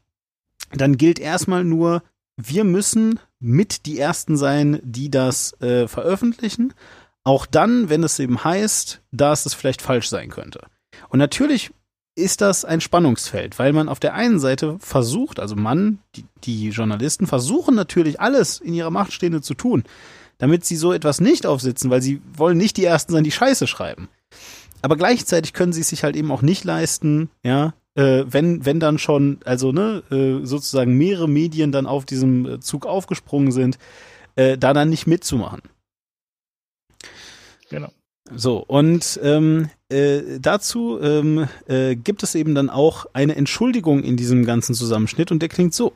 dann 0.71 0.99
gilt 0.99 1.19
erstmal 1.19 1.65
nur, 1.65 2.05
wir 2.37 2.63
müssen 2.63 3.19
mit 3.41 3.87
die 3.87 3.99
Ersten 3.99 4.37
sein, 4.37 4.79
die 4.85 5.11
das 5.11 5.61
äh, 5.61 5.89
veröffentlichen. 5.89 6.73
Auch 7.25 7.47
dann, 7.47 7.89
wenn 7.89 8.05
es 8.05 8.21
eben 8.21 8.45
heißt, 8.45 9.03
dass 9.11 9.45
es 9.45 9.55
vielleicht 9.55 9.83
falsch 9.83 10.09
sein 10.09 10.31
könnte. 10.31 10.61
Und 11.09 11.19
natürlich 11.19 11.73
ist 12.15 12.41
das 12.41 12.65
ein 12.65 12.81
Spannungsfeld, 12.81 13.59
weil 13.59 13.73
man 13.73 13.89
auf 13.89 14.01
der 14.01 14.15
einen 14.15 14.39
Seite 14.39 14.77
versucht, 14.81 15.41
also 15.41 15.57
man, 15.57 15.99
die, 16.15 16.25
die 16.45 16.69
Journalisten 16.69 17.27
versuchen 17.27 17.75
natürlich 17.75 18.21
alles 18.21 18.61
in 18.61 18.75
ihrer 18.75 18.91
Macht 18.91 19.13
Stehende 19.13 19.41
zu 19.41 19.55
tun, 19.55 19.85
damit 20.39 20.65
sie 20.65 20.77
so 20.77 20.93
etwas 20.93 21.21
nicht 21.21 21.47
aufsitzen, 21.47 21.91
weil 21.91 22.03
sie 22.03 22.21
wollen 22.37 22.59
nicht 22.59 22.77
die 22.77 22.85
Ersten 22.85 23.13
sein, 23.13 23.25
die 23.25 23.31
Scheiße 23.31 23.67
schreiben. 23.67 24.09
Aber 24.83 24.97
gleichzeitig 24.97 25.53
können 25.53 25.73
sie 25.73 25.81
es 25.81 25.89
sich 25.89 26.05
halt 26.05 26.17
eben 26.17 26.31
auch 26.31 26.43
nicht 26.43 26.65
leisten, 26.65 27.31
ja, 27.43 27.73
äh, 27.95 28.25
wenn, 28.27 28.65
wenn 28.65 28.81
dann 28.81 28.99
schon, 28.99 29.39
also 29.45 29.73
ne, 29.73 30.03
äh, 30.11 30.45
sozusagen 30.45 30.97
mehrere 30.97 31.29
Medien 31.29 31.73
dann 31.73 31.87
auf 31.87 32.05
diesem 32.05 32.47
äh, 32.47 32.61
Zug 32.61 32.87
aufgesprungen 32.87 33.53
sind, 33.53 33.79
äh, 34.35 34.59
da 34.59 34.73
dann 34.73 34.91
nicht 34.91 35.07
mitzumachen. 35.07 35.63
Genau. 37.71 37.91
So, 38.35 38.59
und 38.59 39.21
ähm, 39.23 39.69
äh, 39.89 40.39
dazu 40.41 40.99
ähm, 41.01 41.49
äh, 41.67 41.97
gibt 41.97 42.23
es 42.23 42.35
eben 42.35 42.55
dann 42.55 42.71
auch 42.71 43.07
eine 43.13 43.37
Entschuldigung 43.37 44.03
in 44.03 44.17
diesem 44.17 44.45
ganzen 44.45 44.75
Zusammenschnitt 44.75 45.31
und 45.31 45.41
der 45.43 45.49
klingt 45.49 45.75
so. 45.75 45.93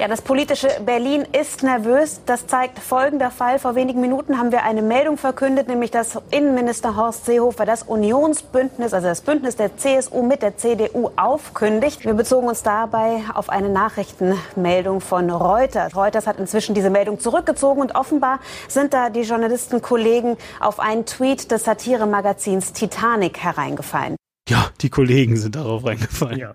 Ja, 0.00 0.06
das 0.06 0.22
politische 0.22 0.68
Berlin 0.86 1.26
ist 1.32 1.64
nervös. 1.64 2.20
Das 2.24 2.46
zeigt 2.46 2.78
folgender 2.78 3.32
Fall. 3.32 3.58
Vor 3.58 3.74
wenigen 3.74 4.00
Minuten 4.00 4.38
haben 4.38 4.52
wir 4.52 4.62
eine 4.62 4.80
Meldung 4.80 5.16
verkündet, 5.16 5.66
nämlich 5.66 5.90
dass 5.90 6.16
Innenminister 6.30 6.94
Horst 6.94 7.26
Seehofer 7.26 7.66
das 7.66 7.82
Unionsbündnis, 7.82 8.94
also 8.94 9.08
das 9.08 9.22
Bündnis 9.22 9.56
der 9.56 9.76
CSU 9.76 10.22
mit 10.22 10.42
der 10.42 10.56
CDU 10.56 11.10
aufkündigt. 11.16 12.04
Wir 12.04 12.14
bezogen 12.14 12.46
uns 12.46 12.62
dabei 12.62 13.24
auf 13.34 13.50
eine 13.50 13.70
Nachrichtenmeldung 13.70 15.00
von 15.00 15.30
Reuters. 15.30 15.96
Reuters 15.96 16.28
hat 16.28 16.38
inzwischen 16.38 16.76
diese 16.76 16.90
Meldung 16.90 17.18
zurückgezogen 17.18 17.80
und 17.80 17.96
offenbar 17.96 18.38
sind 18.68 18.94
da 18.94 19.10
die 19.10 19.22
Journalistenkollegen 19.22 20.36
auf 20.60 20.78
einen 20.78 21.06
Tweet 21.06 21.50
des 21.50 21.64
Satiremagazins 21.64 22.72
Titanic 22.72 23.38
hereingefallen. 23.38 24.14
Ja, 24.48 24.70
die 24.80 24.88
Kollegen 24.88 25.36
sind 25.36 25.56
darauf 25.56 25.84
reingefallen. 25.84 26.38
Ja, 26.38 26.54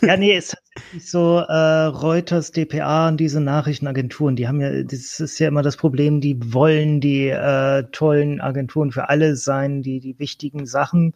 ja 0.00 0.16
nee, 0.16 0.34
es 0.34 0.46
ist 0.46 0.56
tatsächlich 0.74 1.10
so, 1.10 1.40
äh, 1.40 1.84
Reuters, 1.84 2.52
DPA 2.52 3.08
und 3.08 3.18
diese 3.18 3.40
Nachrichtenagenturen, 3.40 4.34
die 4.34 4.48
haben 4.48 4.62
ja, 4.62 4.82
das 4.82 5.20
ist 5.20 5.38
ja 5.38 5.48
immer 5.48 5.60
das 5.60 5.76
Problem, 5.76 6.22
die 6.22 6.54
wollen 6.54 7.02
die 7.02 7.28
äh, 7.28 7.84
tollen 7.92 8.40
Agenturen 8.40 8.92
für 8.92 9.10
alle 9.10 9.36
sein, 9.36 9.82
die 9.82 10.00
die 10.00 10.18
wichtigen 10.18 10.64
Sachen 10.64 11.12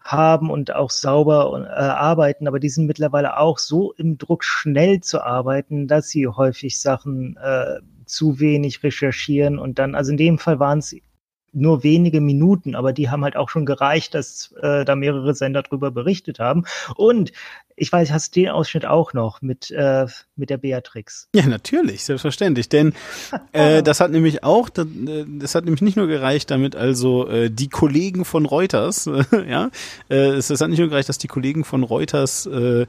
haben 0.00 0.48
und 0.48 0.74
auch 0.74 0.90
sauber 0.90 1.68
äh, 1.68 1.78
arbeiten, 1.78 2.48
aber 2.48 2.58
die 2.58 2.70
sind 2.70 2.86
mittlerweile 2.86 3.36
auch 3.36 3.58
so 3.58 3.92
im 3.92 4.16
Druck, 4.16 4.44
schnell 4.44 5.00
zu 5.00 5.22
arbeiten, 5.22 5.88
dass 5.88 6.08
sie 6.08 6.26
häufig 6.26 6.80
Sachen 6.80 7.36
äh, 7.36 7.80
zu 8.06 8.40
wenig 8.40 8.82
recherchieren 8.82 9.58
und 9.58 9.78
dann, 9.78 9.94
also 9.94 10.12
in 10.12 10.16
dem 10.16 10.38
Fall 10.38 10.58
waren 10.58 10.78
es 10.78 10.96
nur 11.60 11.82
wenige 11.82 12.20
Minuten, 12.20 12.74
aber 12.74 12.92
die 12.92 13.10
haben 13.10 13.24
halt 13.24 13.36
auch 13.36 13.48
schon 13.48 13.66
gereicht, 13.66 14.14
dass 14.14 14.52
äh, 14.62 14.84
da 14.84 14.94
mehrere 14.96 15.34
Sender 15.34 15.62
drüber 15.62 15.90
berichtet 15.90 16.38
haben. 16.38 16.64
Und 16.96 17.32
ich 17.78 17.92
weiß, 17.92 18.10
hast 18.10 18.34
du 18.34 18.40
den 18.40 18.50
Ausschnitt 18.50 18.84
auch 18.84 19.12
noch 19.12 19.40
mit, 19.40 19.70
äh, 19.70 20.06
mit 20.36 20.50
der 20.50 20.58
Beatrix? 20.58 21.28
Ja, 21.34 21.46
natürlich, 21.46 22.04
selbstverständlich. 22.04 22.68
Denn 22.68 22.92
äh, 23.52 23.82
das 23.84 24.00
hat 24.00 24.10
nämlich 24.10 24.44
auch, 24.44 24.68
das, 24.68 24.86
äh, 24.86 25.24
das 25.26 25.54
hat 25.54 25.64
nämlich 25.64 25.82
nicht 25.82 25.96
nur 25.96 26.06
gereicht, 26.06 26.50
damit 26.50 26.76
also 26.76 27.28
äh, 27.28 27.50
die 27.50 27.68
Kollegen 27.68 28.24
von 28.24 28.46
Reuters, 28.46 29.06
äh, 29.06 29.24
ja, 29.48 29.70
äh, 30.10 30.16
es, 30.32 30.50
es 30.50 30.60
hat 30.60 30.70
nicht 30.70 30.80
nur 30.80 30.88
gereicht, 30.88 31.08
dass 31.08 31.18
die 31.18 31.28
Kollegen 31.28 31.64
von 31.64 31.82
Reuters 31.82 32.46
äh, 32.46 32.86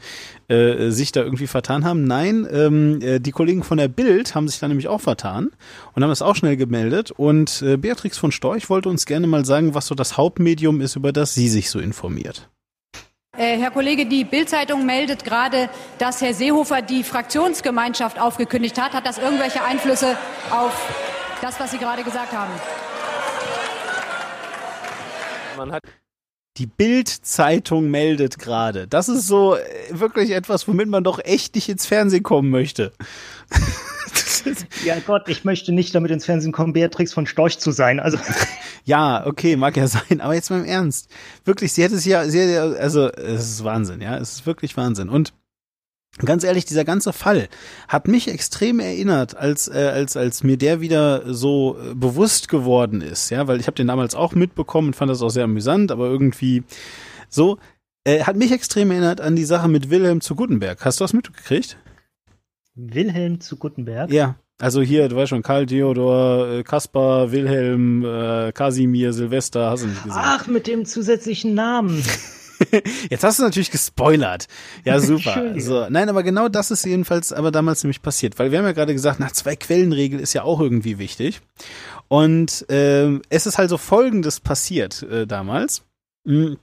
äh, 0.47 0.89
sich 0.89 1.11
da 1.11 1.21
irgendwie 1.21 1.47
vertan 1.47 1.85
haben. 1.85 2.03
Nein, 2.05 2.47
ähm, 2.51 3.01
äh, 3.01 3.19
die 3.19 3.31
Kollegen 3.31 3.63
von 3.63 3.77
der 3.77 3.87
Bild 3.87 4.35
haben 4.35 4.47
sich 4.47 4.59
da 4.59 4.67
nämlich 4.67 4.87
auch 4.87 5.01
vertan 5.01 5.51
und 5.93 6.03
haben 6.03 6.11
es 6.11 6.21
auch 6.21 6.35
schnell 6.35 6.57
gemeldet. 6.57 7.11
Und 7.11 7.61
äh, 7.61 7.77
Beatrix 7.77 8.17
von 8.17 8.31
Storch 8.31 8.58
wollte 8.67 8.89
uns 8.89 9.05
gerne 9.05 9.27
mal 9.27 9.45
sagen, 9.45 9.75
was 9.75 9.85
so 9.85 9.93
das 9.93 10.17
Hauptmedium 10.17 10.81
ist, 10.81 10.95
über 10.95 11.13
das 11.13 11.35
sie 11.35 11.49
sich 11.49 11.69
so 11.69 11.79
informiert. 11.79 12.49
Äh, 13.37 13.59
Herr 13.59 13.69
Kollege, 13.69 14.07
die 14.07 14.25
Bild-Zeitung 14.25 14.87
meldet 14.87 15.23
gerade, 15.23 15.69
dass 15.99 16.19
Herr 16.21 16.33
Seehofer 16.33 16.81
die 16.81 17.03
Fraktionsgemeinschaft 17.03 18.19
aufgekündigt 18.19 18.81
hat. 18.81 18.93
Hat 18.93 19.05
das 19.05 19.19
irgendwelche 19.19 19.63
Einflüsse 19.63 20.17
auf 20.49 20.73
das, 21.41 21.59
was 21.59 21.69
Sie 21.71 21.77
gerade 21.77 22.03
gesagt 22.03 22.33
haben? 22.33 22.51
Man 25.55 25.71
hat 25.71 25.83
die 26.59 26.65
Bild-Zeitung 26.65 27.89
meldet 27.89 28.37
gerade. 28.37 28.87
Das 28.87 29.07
ist 29.07 29.27
so 29.27 29.55
äh, 29.55 29.61
wirklich 29.91 30.31
etwas, 30.31 30.67
womit 30.67 30.89
man 30.89 31.03
doch 31.03 31.19
echt 31.23 31.55
nicht 31.55 31.69
ins 31.69 31.85
Fernsehen 31.85 32.23
kommen 32.23 32.49
möchte. 32.49 32.91
ja 34.85 34.97
Gott, 35.05 35.27
ich 35.27 35.43
möchte 35.43 35.71
nicht 35.71 35.93
damit 35.95 36.11
ins 36.11 36.25
Fernsehen 36.25 36.51
kommen, 36.51 36.73
Beatrix 36.73 37.13
von 37.13 37.25
Storch 37.25 37.59
zu 37.59 37.71
sein. 37.71 37.99
Also 37.99 38.17
ja, 38.85 39.25
okay, 39.25 39.55
mag 39.55 39.77
ja 39.77 39.87
sein, 39.87 40.21
aber 40.21 40.33
jetzt 40.33 40.49
mal 40.49 40.59
im 40.59 40.65
Ernst. 40.65 41.09
Wirklich, 41.45 41.73
sie 41.73 41.83
hätte 41.83 41.95
es 41.95 42.05
ja, 42.05 42.25
sie 42.25 42.39
hätte, 42.39 42.79
also 42.79 43.09
es 43.09 43.49
ist 43.49 43.63
Wahnsinn, 43.63 44.01
ja, 44.01 44.17
es 44.17 44.33
ist 44.33 44.45
wirklich 44.45 44.75
Wahnsinn. 44.77 45.09
Und 45.09 45.33
ganz 46.17 46.43
ehrlich, 46.43 46.65
dieser 46.65 46.85
ganze 46.85 47.13
Fall 47.13 47.49
hat 47.87 48.07
mich 48.07 48.27
extrem 48.27 48.79
erinnert, 48.79 49.35
als 49.37 49.67
äh, 49.67 49.91
als 49.93 50.17
als 50.17 50.43
mir 50.43 50.57
der 50.57 50.81
wieder 50.81 51.33
so 51.33 51.77
äh, 51.79 51.93
bewusst 51.93 52.49
geworden 52.49 53.01
ist, 53.01 53.29
ja, 53.29 53.47
weil 53.47 53.59
ich 53.59 53.67
habe 53.67 53.75
den 53.75 53.87
damals 53.87 54.15
auch 54.15 54.33
mitbekommen 54.33 54.89
und 54.89 54.95
fand 54.95 55.11
das 55.11 55.21
auch 55.21 55.29
sehr 55.29 55.45
amüsant, 55.45 55.91
aber 55.91 56.07
irgendwie 56.07 56.63
so 57.29 57.57
äh, 58.05 58.23
hat 58.23 58.35
mich 58.35 58.51
extrem 58.51 58.91
erinnert 58.91 59.21
an 59.21 59.35
die 59.35 59.45
Sache 59.45 59.67
mit 59.67 59.89
Wilhelm 59.89 60.21
zu 60.21 60.35
Gutenberg. 60.35 60.83
Hast 60.83 60.99
du 60.99 61.03
das 61.03 61.13
mitgekriegt? 61.13 61.77
Wilhelm 62.87 63.39
zu 63.39 63.57
Gutenberg? 63.57 64.11
Ja. 64.11 64.35
Also 64.61 64.81
hier, 64.81 65.07
du 65.07 65.15
weißt 65.15 65.29
schon, 65.29 65.41
Karl 65.41 65.65
Theodor, 65.65 66.49
äh, 66.49 66.63
Kaspar, 66.63 67.31
Wilhelm, 67.31 68.03
äh, 68.03 68.51
Kasimir, 68.51 69.13
Silvester, 69.13 69.69
hast 69.69 69.83
du 69.83 69.87
nicht 69.87 70.03
gesehen. 70.03 70.21
Ach, 70.21 70.47
mit 70.47 70.67
dem 70.67 70.85
zusätzlichen 70.85 71.53
Namen. 71.53 72.03
Jetzt 73.09 73.23
hast 73.23 73.39
du 73.39 73.43
natürlich 73.43 73.71
gespoilert. 73.71 74.47
Ja, 74.83 74.99
super. 74.99 75.53
so, 75.57 75.87
nein, 75.89 76.09
aber 76.09 76.23
genau 76.23 76.49
das 76.49 76.71
ist 76.71 76.85
jedenfalls 76.85 77.31
aber 77.31 77.51
damals 77.51 77.83
nämlich 77.83 78.01
passiert, 78.01 78.37
weil 78.37 78.51
wir 78.51 78.59
haben 78.59 78.65
ja 78.65 78.73
gerade 78.73 78.93
gesagt, 78.93 79.21
nach 79.21 79.31
zwei 79.31 79.55
Quellenregel 79.55 80.19
ist 80.19 80.33
ja 80.33 80.43
auch 80.43 80.59
irgendwie 80.59 80.97
wichtig. 80.97 81.39
Und 82.09 82.69
äh, 82.69 83.19
es 83.29 83.45
ist 83.45 83.57
halt 83.57 83.69
so 83.69 83.77
Folgendes 83.77 84.41
passiert 84.41 85.03
äh, 85.03 85.25
damals. 85.25 85.83
Mhm. 86.25 86.57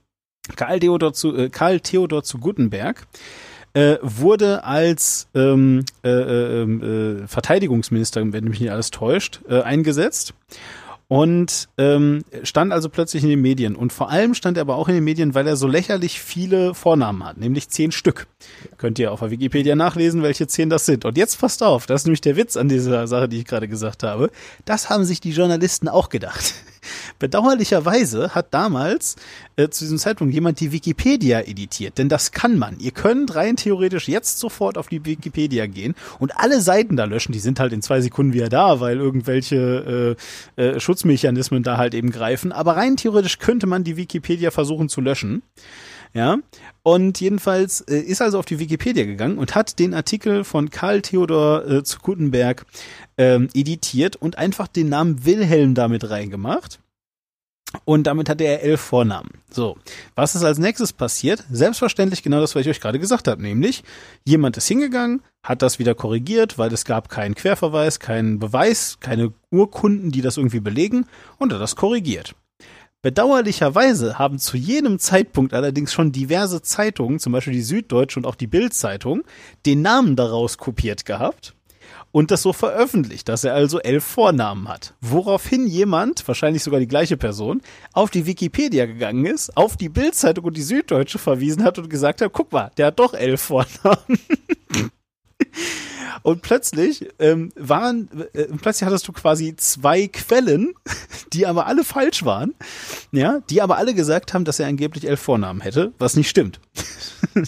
Karl 0.54 0.80
Theodor 0.80 1.12
zu 1.12 1.34
äh, 1.34 1.48
Karl 1.48 1.80
Theodor 1.80 2.22
zu 2.22 2.38
Gutenberg 2.38 3.06
äh, 3.76 3.98
wurde 4.00 4.64
als 4.64 5.28
ähm, 5.34 5.84
äh, 6.02 6.08
äh, 6.08 6.62
äh, 6.62 7.26
Verteidigungsminister, 7.26 8.32
wenn 8.32 8.44
mich 8.44 8.60
nicht 8.60 8.70
alles 8.70 8.90
täuscht, 8.90 9.40
äh, 9.50 9.60
eingesetzt 9.60 10.32
und 11.08 11.68
ähm, 11.76 12.24
stand 12.42 12.72
also 12.72 12.88
plötzlich 12.88 13.22
in 13.22 13.28
den 13.28 13.42
Medien. 13.42 13.76
Und 13.76 13.92
vor 13.92 14.10
allem 14.10 14.32
stand 14.34 14.56
er 14.56 14.62
aber 14.62 14.76
auch 14.76 14.88
in 14.88 14.94
den 14.94 15.04
Medien, 15.04 15.34
weil 15.34 15.46
er 15.46 15.56
so 15.56 15.68
lächerlich 15.68 16.20
viele 16.20 16.74
Vornamen 16.74 17.22
hat, 17.24 17.36
nämlich 17.36 17.68
zehn 17.68 17.92
Stück. 17.92 18.26
Könnt 18.78 18.98
ihr 18.98 19.12
auf 19.12 19.20
der 19.20 19.30
Wikipedia 19.30 19.76
nachlesen, 19.76 20.22
welche 20.22 20.46
zehn 20.46 20.70
das 20.70 20.86
sind. 20.86 21.04
Und 21.04 21.18
jetzt 21.18 21.38
passt 21.38 21.62
auf, 21.62 21.86
das 21.86 22.00
ist 22.00 22.06
nämlich 22.06 22.22
der 22.22 22.36
Witz 22.36 22.56
an 22.56 22.68
dieser 22.68 23.06
Sache, 23.06 23.28
die 23.28 23.38
ich 23.38 23.44
gerade 23.44 23.68
gesagt 23.68 24.02
habe. 24.02 24.30
Das 24.64 24.88
haben 24.88 25.04
sich 25.04 25.20
die 25.20 25.32
Journalisten 25.32 25.88
auch 25.88 26.08
gedacht. 26.08 26.54
Bedauerlicherweise 27.18 28.34
hat 28.34 28.52
damals 28.52 29.16
äh, 29.56 29.68
zu 29.68 29.84
diesem 29.84 29.98
Zeitpunkt 29.98 30.34
jemand 30.34 30.60
die 30.60 30.72
Wikipedia 30.72 31.40
editiert, 31.40 31.98
denn 31.98 32.08
das 32.08 32.32
kann 32.32 32.58
man. 32.58 32.78
Ihr 32.78 32.90
könnt 32.90 33.34
rein 33.34 33.56
theoretisch 33.56 34.08
jetzt 34.08 34.38
sofort 34.38 34.78
auf 34.78 34.88
die 34.88 35.04
Wikipedia 35.04 35.66
gehen 35.66 35.94
und 36.18 36.36
alle 36.36 36.60
Seiten 36.60 36.96
da 36.96 37.04
löschen. 37.04 37.32
Die 37.32 37.38
sind 37.38 37.60
halt 37.60 37.72
in 37.72 37.82
zwei 37.82 38.00
Sekunden 38.00 38.32
wieder 38.32 38.48
da, 38.48 38.80
weil 38.80 38.98
irgendwelche 38.98 40.16
äh, 40.56 40.62
äh, 40.62 40.80
Schutzmechanismen 40.80 41.62
da 41.62 41.76
halt 41.76 41.94
eben 41.94 42.10
greifen. 42.10 42.52
Aber 42.52 42.76
rein 42.76 42.96
theoretisch 42.96 43.38
könnte 43.38 43.66
man 43.66 43.84
die 43.84 43.96
Wikipedia 43.96 44.50
versuchen 44.50 44.88
zu 44.88 45.00
löschen. 45.00 45.42
Ja, 46.16 46.38
und 46.82 47.20
jedenfalls 47.20 47.82
äh, 47.82 47.98
ist 47.98 48.22
also 48.22 48.38
auf 48.38 48.46
die 48.46 48.58
Wikipedia 48.58 49.04
gegangen 49.04 49.36
und 49.36 49.54
hat 49.54 49.78
den 49.78 49.92
Artikel 49.92 50.44
von 50.44 50.70
Karl 50.70 51.02
Theodor 51.02 51.68
äh, 51.68 51.84
zu 51.84 51.98
Gutenberg 51.98 52.64
ähm, 53.18 53.48
editiert 53.52 54.16
und 54.16 54.38
einfach 54.38 54.66
den 54.66 54.88
Namen 54.88 55.26
Wilhelm 55.26 55.74
damit 55.74 56.08
reingemacht. 56.08 56.80
Und 57.84 58.06
damit 58.06 58.30
hatte 58.30 58.44
er 58.44 58.62
elf 58.62 58.80
Vornamen. 58.80 59.28
So, 59.50 59.76
was 60.14 60.34
ist 60.34 60.42
als 60.42 60.56
nächstes 60.56 60.94
passiert? 60.94 61.44
Selbstverständlich 61.50 62.22
genau 62.22 62.40
das, 62.40 62.54
was 62.54 62.62
ich 62.62 62.68
euch 62.70 62.80
gerade 62.80 62.98
gesagt 62.98 63.28
habe, 63.28 63.42
nämlich 63.42 63.84
jemand 64.24 64.56
ist 64.56 64.68
hingegangen, 64.68 65.20
hat 65.42 65.60
das 65.60 65.78
wieder 65.78 65.94
korrigiert, 65.94 66.56
weil 66.56 66.72
es 66.72 66.86
gab 66.86 67.10
keinen 67.10 67.34
Querverweis, 67.34 68.00
keinen 68.00 68.38
Beweis, 68.38 68.96
keine 69.00 69.34
Urkunden, 69.50 70.12
die 70.12 70.22
das 70.22 70.38
irgendwie 70.38 70.60
belegen 70.60 71.04
und 71.36 71.52
hat 71.52 71.60
das 71.60 71.76
korrigiert. 71.76 72.34
Bedauerlicherweise 73.02 74.18
haben 74.18 74.38
zu 74.38 74.56
jedem 74.56 74.98
Zeitpunkt 74.98 75.54
allerdings 75.54 75.92
schon 75.92 76.12
diverse 76.12 76.62
Zeitungen, 76.62 77.18
zum 77.18 77.32
Beispiel 77.32 77.52
die 77.52 77.62
Süddeutsche 77.62 78.18
und 78.18 78.26
auch 78.26 78.34
die 78.34 78.46
Bild-Zeitung, 78.46 79.22
den 79.64 79.82
Namen 79.82 80.16
daraus 80.16 80.58
kopiert 80.58 81.04
gehabt 81.04 81.54
und 82.12 82.30
das 82.30 82.42
so 82.42 82.52
veröffentlicht, 82.52 83.28
dass 83.28 83.44
er 83.44 83.54
also 83.54 83.78
elf 83.78 84.04
Vornamen 84.04 84.68
hat. 84.68 84.94
Woraufhin 85.00 85.66
jemand, 85.66 86.26
wahrscheinlich 86.26 86.62
sogar 86.62 86.80
die 86.80 86.88
gleiche 86.88 87.16
Person, 87.16 87.60
auf 87.92 88.10
die 88.10 88.26
Wikipedia 88.26 88.86
gegangen 88.86 89.26
ist, 89.26 89.56
auf 89.56 89.76
die 89.76 89.88
Bildzeitung 89.88 90.46
und 90.46 90.56
die 90.56 90.62
Süddeutsche 90.62 91.18
verwiesen 91.18 91.62
hat 91.62 91.78
und 91.78 91.90
gesagt 91.90 92.22
hat, 92.22 92.32
guck 92.32 92.52
mal, 92.52 92.70
der 92.76 92.86
hat 92.86 92.98
doch 92.98 93.14
elf 93.14 93.42
Vornamen. 93.42 94.18
Und 96.22 96.42
plötzlich 96.42 97.08
ähm, 97.18 97.52
waren, 97.56 98.08
äh, 98.32 98.44
plötzlich 98.60 98.86
hattest 98.86 99.06
du 99.08 99.12
quasi 99.12 99.54
zwei 99.56 100.08
Quellen, 100.08 100.74
die 101.32 101.46
aber 101.46 101.66
alle 101.66 101.84
falsch 101.84 102.24
waren, 102.24 102.54
ja, 103.12 103.40
die 103.50 103.62
aber 103.62 103.76
alle 103.76 103.94
gesagt 103.94 104.34
haben, 104.34 104.44
dass 104.44 104.58
er 104.58 104.68
angeblich 104.68 105.08
elf 105.08 105.20
Vornamen 105.20 105.60
hätte, 105.60 105.92
was 105.98 106.16
nicht 106.16 106.28
stimmt. 106.28 106.60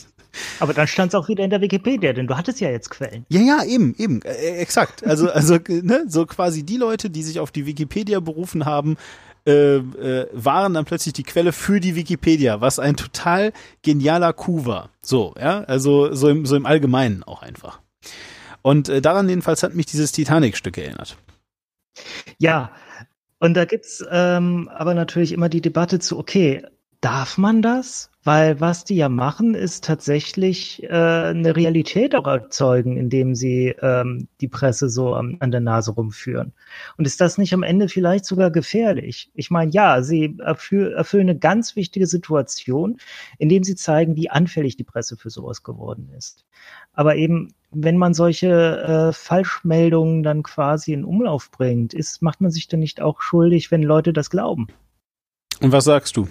Aber 0.61 0.73
dann 0.73 0.87
stand 0.87 1.13
es 1.13 1.15
auch 1.15 1.29
wieder 1.29 1.45
in 1.45 1.51
der 1.51 1.61
Wikipedia, 1.61 2.13
denn 2.13 2.27
du 2.27 2.37
hattest 2.37 2.61
ja 2.61 2.71
jetzt 2.71 2.91
Quellen. 2.91 3.27
Ja, 3.29 3.41
ja, 3.41 3.65
eben, 3.65 3.95
eben, 3.99 4.23
äh, 4.23 4.59
exakt. 4.59 5.05
Also, 5.05 5.31
also, 5.31 5.59
ne, 5.69 6.05
so 6.07 6.27
quasi 6.27 6.63
die 6.65 6.77
Leute, 6.77 7.11
die 7.11 7.23
sich 7.23 7.41
auf 7.41 7.51
die 7.51 7.67
Wikipedia 7.67 8.21
berufen 8.21 8.65
haben, 8.65 8.97
äh, 9.47 9.77
äh, 9.77 10.29
waren 10.33 10.75
dann 10.75 10.85
plötzlich 10.85 11.15
die 11.15 11.23
Quelle 11.23 11.53
für 11.53 11.81
die 11.81 11.95
Wikipedia, 11.95 12.61
was 12.61 12.79
ein 12.79 12.97
total 12.97 13.53
genialer 13.83 14.33
Coup 14.33 14.67
war. 14.67 14.91
So, 15.01 15.35
ja, 15.41 15.61
also 15.61 16.15
so 16.15 16.29
im, 16.29 16.45
so 16.45 16.57
im 16.57 16.67
Allgemeinen 16.67 17.23
auch 17.23 17.43
einfach. 17.43 17.81
Und 18.63 18.89
äh, 18.89 19.01
daran 19.01 19.29
jedenfalls 19.29 19.63
hat 19.63 19.75
mich 19.75 19.87
dieses 19.87 20.13
Titanic-Stück 20.13 20.79
erinnert. 20.79 21.17
Ja, 22.39 22.73
und 23.39 23.55
da 23.55 23.65
gibt's 23.65 24.05
ähm, 24.11 24.69
aber 24.73 24.95
natürlich 24.95 25.33
immer 25.33 25.49
die 25.49 25.61
Debatte 25.61 25.99
zu, 25.99 26.19
okay, 26.19 26.65
darf 27.01 27.39
man 27.39 27.63
das? 27.63 28.11
Weil 28.29 28.61
was 28.61 28.85
die 28.85 28.97
ja 28.97 29.09
machen, 29.09 29.55
ist 29.55 29.85
tatsächlich 29.85 30.83
äh, 30.83 30.89
eine 30.89 31.57
Realität 31.57 32.15
auch 32.15 32.27
erzeugen, 32.27 32.99
indem 32.99 33.35
sie 33.35 33.75
ähm, 33.81 34.29
die 34.43 34.49
Presse 34.49 34.91
so 34.91 35.15
am, 35.15 35.39
an 35.41 35.51
der 35.51 35.63
Nase 35.63 35.93
rumführen. 35.93 36.53
Und 36.99 37.07
ist 37.07 37.23
das 37.23 37.39
nicht 37.39 37.55
am 37.55 37.63
Ende 37.63 37.89
vielleicht 37.89 38.27
sogar 38.27 38.51
gefährlich? 38.51 39.31
Ich 39.33 39.51
meine, 39.51 39.73
ja, 39.73 40.03
sie 40.03 40.37
erfü 40.41 40.91
erfüllen 40.91 41.31
eine 41.31 41.39
ganz 41.39 41.75
wichtige 41.75 42.07
Situation, 42.07 42.99
indem 43.39 43.65
sie 43.65 43.77
zeigen, 43.77 44.15
wie 44.15 44.29
anfällig 44.29 44.77
die 44.77 44.85
Presse 44.85 45.17
für 45.17 45.31
sowas 45.31 45.63
geworden 45.63 46.11
ist. 46.15 46.45
Aber 46.93 47.17
eben, 47.17 47.55
wenn 47.71 47.97
man 47.97 48.13
solche 48.13 48.51
äh, 48.51 49.13
Falschmeldungen 49.15 50.23
dann 50.23 50.43
quasi 50.43 50.93
in 50.93 51.07
Umlauf 51.07 51.51
bringt, 51.51 51.95
ist, 51.95 52.21
macht 52.21 52.43
man 52.43 52.51
sich 52.51 52.69
dann 52.69 52.81
nicht 52.81 53.01
auch 53.01 53.23
schuldig, 53.23 53.71
wenn 53.71 53.83
Leute 53.83 54.13
das 54.13 54.29
glauben? 54.29 54.67
Und 55.63 55.73
was 55.73 55.85
sagst 55.85 56.19
du? 56.19 56.29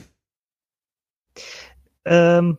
Ähm, 2.08 2.58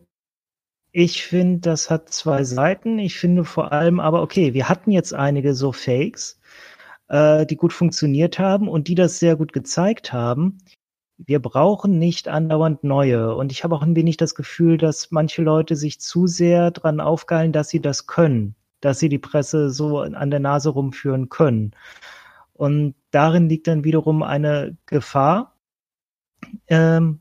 ich 0.93 1.25
finde, 1.25 1.61
das 1.61 1.91
hat 1.91 2.11
zwei 2.11 2.45
Seiten. 2.45 2.99
Ich 2.99 3.19
finde 3.19 3.45
vor 3.45 3.73
allem 3.73 4.01
aber, 4.01 4.23
okay, 4.23 4.55
wir 4.55 4.69
hatten 4.69 4.91
jetzt 4.91 5.15
einige 5.15 5.55
so 5.55 5.73
Fakes, 5.73 6.41
äh, 7.09 7.47
die 7.47 7.57
gut 7.57 7.73
funktioniert 7.73 8.39
haben 8.39 8.69
und 8.69 8.89
die 8.89 8.95
das 8.95 9.19
sehr 9.19 9.37
gut 9.37 9.53
gezeigt 9.53 10.13
haben. 10.13 10.59
Wir 11.19 11.41
brauchen 11.41 11.99
nicht 11.99 12.29
andauernd 12.29 12.85
neue. 12.85 13.35
Und 13.35 13.53
ich 13.53 13.65
habe 13.65 13.75
auch 13.75 13.83
ein 13.83 13.97
wenig 13.97 14.19
das 14.19 14.35
Gefühl, 14.35 14.79
dass 14.79 15.11
manche 15.11 15.43
Leute 15.43 15.77
sich 15.77 16.01
zu 16.01 16.27
sehr 16.27 16.71
dran 16.71 17.01
aufgeilen, 17.01 17.53
dass 17.53 17.71
sie 17.71 17.81
das 17.81 18.07
können, 18.07 18.55
dass 18.81 18.99
sie 18.99 19.09
die 19.09 19.19
Presse 19.19 19.71
so 19.71 20.01
an 20.01 20.31
der 20.31 20.41
Nase 20.41 20.71
rumführen 20.71 21.29
können. 21.29 21.73
Und 22.53 22.95
darin 23.13 23.49
liegt 23.49 23.67
dann 23.67 23.85
wiederum 23.85 24.23
eine 24.23 24.77
Gefahr, 24.87 25.57
ähm, 26.69 27.21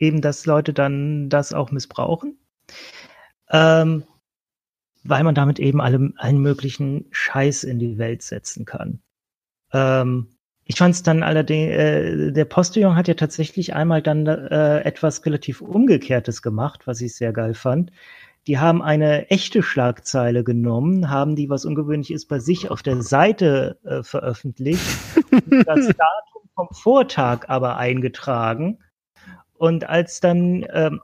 eben, 0.00 0.20
dass 0.20 0.46
Leute 0.46 0.72
dann 0.72 1.28
das 1.28 1.52
auch 1.52 1.70
missbrauchen, 1.70 2.38
ähm, 3.50 4.04
weil 5.04 5.22
man 5.22 5.34
damit 5.34 5.58
eben 5.60 5.80
alle, 5.80 6.12
allen 6.16 6.38
möglichen 6.38 7.06
Scheiß 7.10 7.64
in 7.64 7.78
die 7.78 7.98
Welt 7.98 8.22
setzen 8.22 8.64
kann. 8.64 9.00
Ähm, 9.72 10.28
ich 10.64 10.76
fand 10.76 10.94
es 10.94 11.02
dann 11.02 11.22
allerdings, 11.22 11.72
äh, 11.72 12.32
der 12.32 12.44
Postillon 12.44 12.96
hat 12.96 13.08
ja 13.08 13.14
tatsächlich 13.14 13.74
einmal 13.74 14.02
dann 14.02 14.26
äh, 14.26 14.80
etwas 14.80 15.24
relativ 15.26 15.60
Umgekehrtes 15.60 16.42
gemacht, 16.42 16.86
was 16.86 17.00
ich 17.00 17.14
sehr 17.14 17.32
geil 17.32 17.54
fand. 17.54 17.92
Die 18.46 18.58
haben 18.58 18.80
eine 18.80 19.30
echte 19.30 19.62
Schlagzeile 19.62 20.44
genommen, 20.44 21.10
haben 21.10 21.36
die, 21.36 21.50
was 21.50 21.66
ungewöhnlich 21.66 22.10
ist, 22.10 22.26
bei 22.26 22.38
sich 22.38 22.70
auf 22.70 22.82
der 22.82 23.02
Seite 23.02 23.78
äh, 23.84 24.02
veröffentlicht, 24.02 24.80
das 25.66 25.86
Datum 25.88 26.48
vom 26.54 26.68
Vortag 26.72 27.48
aber 27.48 27.76
eingetragen 27.76 28.78
und 29.60 29.86
als 29.86 30.20
dann 30.20 30.66
ähm, 30.72 31.02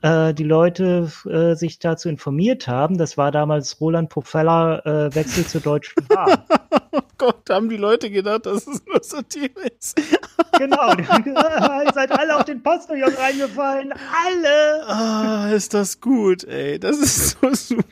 äh, 0.00 0.32
die 0.32 0.44
Leute 0.44 1.12
äh, 1.28 1.54
sich 1.54 1.78
dazu 1.78 2.08
informiert 2.08 2.68
haben, 2.68 2.96
das 2.96 3.18
war 3.18 3.30
damals 3.30 3.78
Roland 3.82 4.08
Pofella 4.08 4.78
äh, 4.78 5.14
Wechsel 5.14 5.46
zur 5.46 5.60
Deutschen 5.60 6.06
Bahn. 6.08 6.38
oh 6.92 7.00
Gott, 7.18 7.50
haben 7.50 7.68
die 7.68 7.76
Leute 7.76 8.10
gedacht, 8.10 8.46
dass 8.46 8.66
es 8.66 8.82
nur 8.86 9.02
Satire 9.02 9.60
ist. 9.78 10.00
genau, 10.58 10.90
ihr 10.96 11.92
seid 11.92 12.18
alle 12.18 12.34
auf 12.34 12.44
den 12.44 12.62
Postillon 12.62 13.12
reingefallen, 13.12 13.92
alle. 13.92 14.88
Ah, 14.88 15.50
ist 15.50 15.74
das 15.74 16.00
gut, 16.00 16.44
ey, 16.44 16.80
das 16.80 16.96
ist 16.96 17.38
so 17.38 17.52
super. 17.52 17.82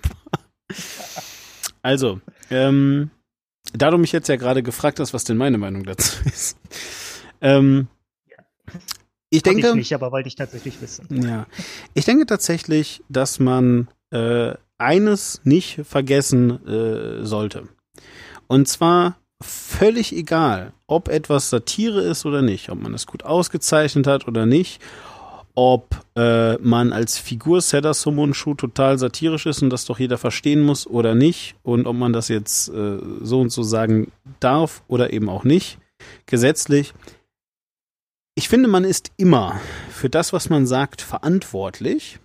Also, 1.82 2.20
ähm, 2.50 3.10
da 3.74 3.90
du 3.90 3.98
mich 3.98 4.12
jetzt 4.12 4.28
ja 4.28 4.36
gerade 4.36 4.62
gefragt 4.62 4.98
hast, 4.98 5.12
was 5.12 5.24
denn 5.24 5.36
meine 5.36 5.58
Meinung 5.58 5.84
dazu 5.84 6.22
ist. 6.24 6.56
Ähm, 7.42 7.88
ich 9.36 9.42
denke 9.42 9.68
ich 9.68 9.74
nicht, 9.74 9.94
aber 9.94 10.12
wollte 10.12 10.28
ich 10.28 10.36
tatsächlich 10.36 10.80
wissen. 10.80 11.06
Ja, 11.10 11.46
ich 11.94 12.04
denke 12.04 12.26
tatsächlich, 12.26 13.02
dass 13.08 13.38
man 13.38 13.88
äh, 14.10 14.54
eines 14.78 15.40
nicht 15.44 15.80
vergessen 15.84 16.66
äh, 16.66 17.24
sollte. 17.24 17.68
Und 18.46 18.68
zwar 18.68 19.16
völlig 19.42 20.14
egal, 20.14 20.72
ob 20.86 21.08
etwas 21.08 21.50
Satire 21.50 22.02
ist 22.02 22.24
oder 22.26 22.42
nicht, 22.42 22.70
ob 22.70 22.80
man 22.80 22.94
es 22.94 23.06
gut 23.06 23.24
ausgezeichnet 23.24 24.06
hat 24.06 24.26
oder 24.26 24.46
nicht, 24.46 24.80
ob 25.54 26.04
äh, 26.16 26.56
man 26.58 26.92
als 26.92 27.18
Figur 27.18 27.60
Seda 27.60 27.94
Sumunchu 27.94 28.54
total 28.54 28.98
satirisch 28.98 29.46
ist 29.46 29.62
und 29.62 29.70
das 29.70 29.84
doch 29.84 29.98
jeder 29.98 30.18
verstehen 30.18 30.62
muss 30.62 30.86
oder 30.86 31.14
nicht 31.14 31.54
und 31.62 31.86
ob 31.86 31.96
man 31.96 32.12
das 32.12 32.28
jetzt 32.28 32.68
äh, 32.70 32.98
so 33.20 33.40
und 33.40 33.50
so 33.50 33.62
sagen 33.62 34.10
darf 34.40 34.82
oder 34.88 35.12
eben 35.12 35.28
auch 35.28 35.44
nicht, 35.44 35.78
gesetzlich 36.26 36.92
ich 38.34 38.48
finde, 38.48 38.68
man 38.68 38.84
ist 38.84 39.12
immer 39.16 39.60
für 39.90 40.10
das, 40.10 40.32
was 40.32 40.50
man 40.50 40.66
sagt, 40.66 41.00
verantwortlich. 41.00 42.18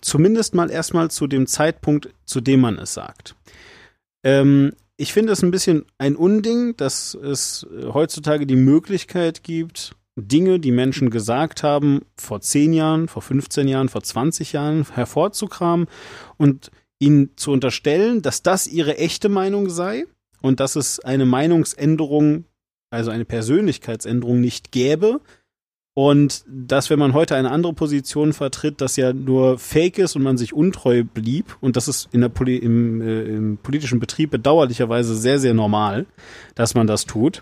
Zumindest 0.00 0.54
mal 0.54 0.70
erstmal 0.70 1.10
zu 1.10 1.26
dem 1.26 1.46
Zeitpunkt, 1.46 2.10
zu 2.24 2.40
dem 2.40 2.60
man 2.60 2.78
es 2.78 2.94
sagt. 2.94 3.34
Ähm, 4.22 4.72
ich 4.96 5.12
finde 5.12 5.32
es 5.32 5.42
ein 5.42 5.50
bisschen 5.50 5.84
ein 5.98 6.16
Unding, 6.16 6.76
dass 6.76 7.14
es 7.14 7.66
heutzutage 7.92 8.46
die 8.46 8.56
Möglichkeit 8.56 9.42
gibt, 9.42 9.94
Dinge, 10.16 10.58
die 10.58 10.70
Menschen 10.70 11.10
gesagt 11.10 11.62
haben, 11.62 12.02
vor 12.16 12.40
10 12.40 12.72
Jahren, 12.72 13.08
vor 13.08 13.20
15 13.20 13.68
Jahren, 13.68 13.88
vor 13.88 14.02
20 14.02 14.52
Jahren 14.52 14.86
hervorzukramen 14.90 15.88
und 16.38 16.70
ihnen 16.98 17.36
zu 17.36 17.52
unterstellen, 17.52 18.22
dass 18.22 18.42
das 18.42 18.66
ihre 18.66 18.96
echte 18.96 19.28
Meinung 19.28 19.68
sei 19.68 20.06
und 20.40 20.60
dass 20.60 20.76
es 20.76 21.00
eine 21.00 21.26
Meinungsänderung, 21.26 22.44
also 22.90 23.10
eine 23.10 23.26
Persönlichkeitsänderung 23.26 24.40
nicht 24.40 24.72
gäbe, 24.72 25.20
und 25.98 26.44
dass, 26.46 26.90
wenn 26.90 26.98
man 26.98 27.14
heute 27.14 27.36
eine 27.36 27.50
andere 27.50 27.72
Position 27.72 28.34
vertritt, 28.34 28.82
das 28.82 28.96
ja 28.96 29.14
nur 29.14 29.58
fake 29.58 29.96
ist 29.96 30.14
und 30.14 30.22
man 30.22 30.36
sich 30.36 30.52
untreu 30.52 31.04
blieb, 31.04 31.56
und 31.62 31.74
das 31.74 31.88
ist 31.88 32.10
in 32.12 32.20
der 32.20 32.28
Poli 32.28 32.58
im, 32.58 33.00
äh, 33.00 33.22
im 33.22 33.56
politischen 33.56 33.98
Betrieb 33.98 34.30
bedauerlicherweise 34.30 35.16
sehr, 35.16 35.38
sehr 35.38 35.54
normal, 35.54 36.04
dass 36.54 36.74
man 36.74 36.86
das 36.86 37.06
tut. 37.06 37.40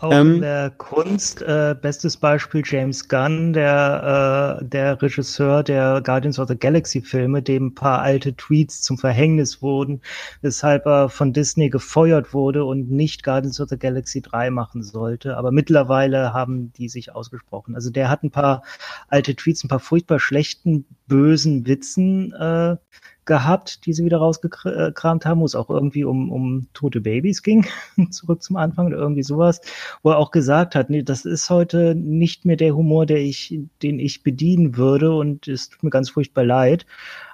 Auch 0.00 0.12
ähm, 0.12 0.36
in 0.36 0.40
der 0.42 0.70
Kunst, 0.70 1.42
äh, 1.42 1.74
bestes 1.80 2.16
Beispiel 2.16 2.62
James 2.64 3.08
Gunn, 3.08 3.52
der, 3.52 4.60
äh, 4.60 4.64
der 4.64 5.00
Regisseur 5.00 5.62
der 5.62 6.02
Guardians 6.04 6.38
of 6.38 6.48
the 6.48 6.56
Galaxy 6.56 7.00
Filme, 7.00 7.42
dem 7.42 7.66
ein 7.66 7.74
paar 7.74 8.02
alte 8.02 8.34
Tweets 8.34 8.82
zum 8.82 8.98
Verhängnis 8.98 9.62
wurden, 9.62 10.00
weshalb 10.42 10.86
er 10.86 11.08
von 11.08 11.32
Disney 11.32 11.70
gefeuert 11.70 12.34
wurde 12.34 12.64
und 12.64 12.90
nicht 12.90 13.22
Guardians 13.24 13.60
of 13.60 13.68
the 13.68 13.78
Galaxy 13.78 14.20
3 14.20 14.50
machen 14.50 14.82
sollte. 14.82 15.36
Aber 15.36 15.52
mittlerweile 15.52 16.32
haben 16.32 16.72
die 16.72 16.88
sich 16.88 17.14
ausgesprochen. 17.14 17.74
Also 17.74 17.90
der 17.90 18.10
hat 18.10 18.22
ein 18.22 18.30
paar 18.30 18.62
alte 19.08 19.34
Tweets, 19.34 19.64
ein 19.64 19.68
paar 19.68 19.80
furchtbar 19.80 20.20
schlechten, 20.20 20.86
bösen 21.06 21.66
Witzen 21.66 22.32
äh, 22.32 22.76
gehabt, 23.26 23.86
die 23.86 23.92
sie 23.92 24.04
wieder 24.04 24.18
rausgekramt 24.18 25.26
haben, 25.26 25.40
wo 25.40 25.44
es 25.44 25.54
auch 25.54 25.70
irgendwie 25.70 26.04
um, 26.04 26.30
um 26.30 26.66
tote 26.74 27.00
Babys 27.00 27.42
ging, 27.42 27.66
zurück 28.10 28.42
zum 28.42 28.56
Anfang 28.56 28.86
oder 28.86 28.98
irgendwie 28.98 29.22
sowas, 29.22 29.60
wo 30.02 30.10
er 30.10 30.18
auch 30.18 30.30
gesagt 30.30 30.74
hat, 30.74 30.90
nee, 30.90 31.02
das 31.02 31.24
ist 31.24 31.50
heute 31.50 31.94
nicht 31.94 32.44
mehr 32.44 32.56
der 32.56 32.74
Humor, 32.74 33.06
der 33.06 33.18
ich, 33.18 33.58
den 33.82 33.98
ich 33.98 34.22
bedienen 34.22 34.76
würde 34.76 35.14
und 35.14 35.48
es 35.48 35.68
tut 35.68 35.82
mir 35.82 35.90
ganz 35.90 36.10
furchtbar 36.10 36.44
leid. 36.44 36.86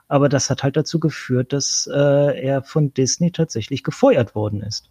Aber 0.09 0.29
das 0.29 0.51
hat 0.51 0.65
halt 0.65 0.77
dazu 0.77 0.99
geführt, 0.99 1.53
dass 1.53 1.89
äh, 1.93 2.41
er 2.41 2.63
von 2.63 2.93
Disney 2.93 3.31
tatsächlich 3.31 3.85
gefeuert 3.85 4.35
worden 4.35 4.61
ist. 4.61 4.91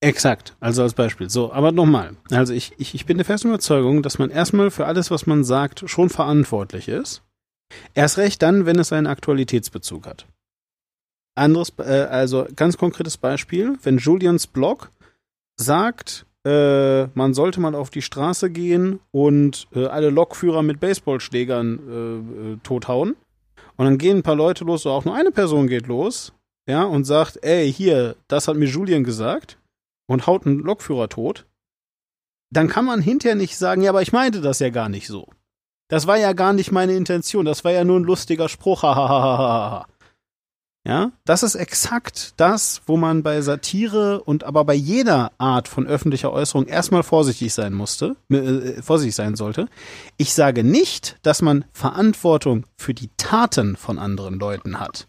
Exakt, 0.00 0.56
also 0.60 0.82
als 0.82 0.94
Beispiel. 0.94 1.28
So, 1.28 1.52
aber 1.52 1.72
nochmal. 1.72 2.16
Also 2.30 2.52
ich, 2.52 2.72
ich, 2.78 2.94
ich 2.94 3.04
bin 3.04 3.16
der 3.18 3.24
festen 3.24 3.48
Überzeugung, 3.48 4.02
dass 4.02 4.18
man 4.18 4.30
erstmal 4.30 4.70
für 4.70 4.86
alles, 4.86 5.10
was 5.10 5.26
man 5.26 5.42
sagt, 5.42 5.90
schon 5.90 6.08
verantwortlich 6.08 6.88
ist. 6.88 7.22
Erst 7.94 8.18
recht 8.18 8.42
dann, 8.42 8.66
wenn 8.66 8.78
es 8.78 8.92
einen 8.92 9.06
Aktualitätsbezug 9.06 10.06
hat. 10.06 10.26
Anderes, 11.34 11.72
äh, 11.78 12.06
also 12.10 12.46
ganz 12.56 12.76
konkretes 12.76 13.16
Beispiel, 13.16 13.78
wenn 13.82 13.98
Julians 13.98 14.46
Blog 14.46 14.90
sagt, 15.56 16.26
äh, 16.44 17.06
man 17.08 17.34
sollte 17.34 17.60
mal 17.60 17.74
auf 17.74 17.90
die 17.90 18.02
Straße 18.02 18.50
gehen 18.50 19.00
und 19.10 19.66
äh, 19.74 19.86
alle 19.86 20.10
Lokführer 20.10 20.62
mit 20.62 20.80
Baseballschlägern 20.80 21.78
äh, 21.78 22.52
äh, 22.52 22.56
tothauen. 22.62 23.16
Und 23.76 23.84
dann 23.84 23.98
gehen 23.98 24.18
ein 24.18 24.22
paar 24.22 24.36
Leute 24.36 24.64
los, 24.64 24.82
so 24.82 24.90
auch 24.90 25.04
nur 25.04 25.14
eine 25.14 25.30
Person 25.30 25.68
geht 25.68 25.86
los, 25.86 26.32
ja, 26.66 26.82
und 26.84 27.04
sagt, 27.04 27.38
ey, 27.42 27.72
hier, 27.72 28.16
das 28.26 28.48
hat 28.48 28.56
mir 28.56 28.66
Julian 28.66 29.04
gesagt 29.04 29.58
und 30.06 30.26
haut 30.26 30.46
einen 30.46 30.58
Lokführer 30.58 31.08
tot, 31.08 31.46
dann 32.50 32.68
kann 32.68 32.84
man 32.84 33.00
hinterher 33.00 33.36
nicht 33.36 33.56
sagen, 33.56 33.82
ja, 33.82 33.90
aber 33.90 34.02
ich 34.02 34.12
meinte 34.12 34.40
das 34.40 34.58
ja 34.58 34.70
gar 34.70 34.88
nicht 34.88 35.06
so. 35.06 35.28
Das 35.88 36.06
war 36.06 36.18
ja 36.18 36.32
gar 36.34 36.52
nicht 36.52 36.70
meine 36.70 36.94
Intention, 36.94 37.44
das 37.44 37.64
war 37.64 37.72
ja 37.72 37.84
nur 37.84 37.98
ein 37.98 38.04
lustiger 38.04 38.48
Spruch. 38.48 38.84
Ja, 40.88 41.12
das 41.26 41.42
ist 41.42 41.54
exakt 41.54 42.32
das, 42.38 42.80
wo 42.86 42.96
man 42.96 43.22
bei 43.22 43.42
Satire 43.42 44.22
und 44.22 44.44
aber 44.44 44.64
bei 44.64 44.72
jeder 44.72 45.32
Art 45.36 45.68
von 45.68 45.86
öffentlicher 45.86 46.32
Äußerung 46.32 46.66
erstmal 46.66 47.02
vorsichtig 47.02 47.52
sein 47.52 47.74
musste, 47.74 48.16
äh, 48.30 48.80
vorsichtig 48.80 49.14
sein 49.14 49.36
sollte. 49.36 49.68
Ich 50.16 50.32
sage 50.32 50.64
nicht, 50.64 51.18
dass 51.22 51.42
man 51.42 51.66
Verantwortung 51.72 52.64
für 52.78 52.94
die 52.94 53.10
Taten 53.18 53.76
von 53.76 53.98
anderen 53.98 54.38
Leuten 54.38 54.80
hat. 54.80 55.06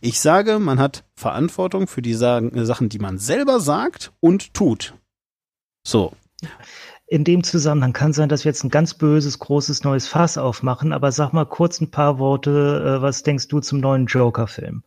Ich 0.00 0.18
sage, 0.20 0.58
man 0.58 0.80
hat 0.80 1.04
Verantwortung 1.14 1.86
für 1.86 2.02
die 2.02 2.14
äh, 2.14 2.64
Sachen, 2.64 2.88
die 2.88 2.98
man 2.98 3.18
selber 3.18 3.60
sagt 3.60 4.12
und 4.18 4.54
tut. 4.54 4.94
So. 5.86 6.14
In 7.12 7.24
dem 7.24 7.44
Zusammenhang 7.44 7.92
kann 7.92 8.14
sein, 8.14 8.30
dass 8.30 8.46
wir 8.46 8.48
jetzt 8.48 8.64
ein 8.64 8.70
ganz 8.70 8.94
böses, 8.94 9.38
großes 9.38 9.84
neues 9.84 10.08
Fass 10.08 10.38
aufmachen, 10.38 10.94
aber 10.94 11.12
sag 11.12 11.34
mal 11.34 11.44
kurz 11.44 11.78
ein 11.78 11.90
paar 11.90 12.18
Worte, 12.18 12.50
äh, 12.50 13.02
was 13.02 13.22
denkst 13.22 13.48
du 13.48 13.60
zum 13.60 13.80
neuen 13.80 14.06
Joker-Film? 14.06 14.82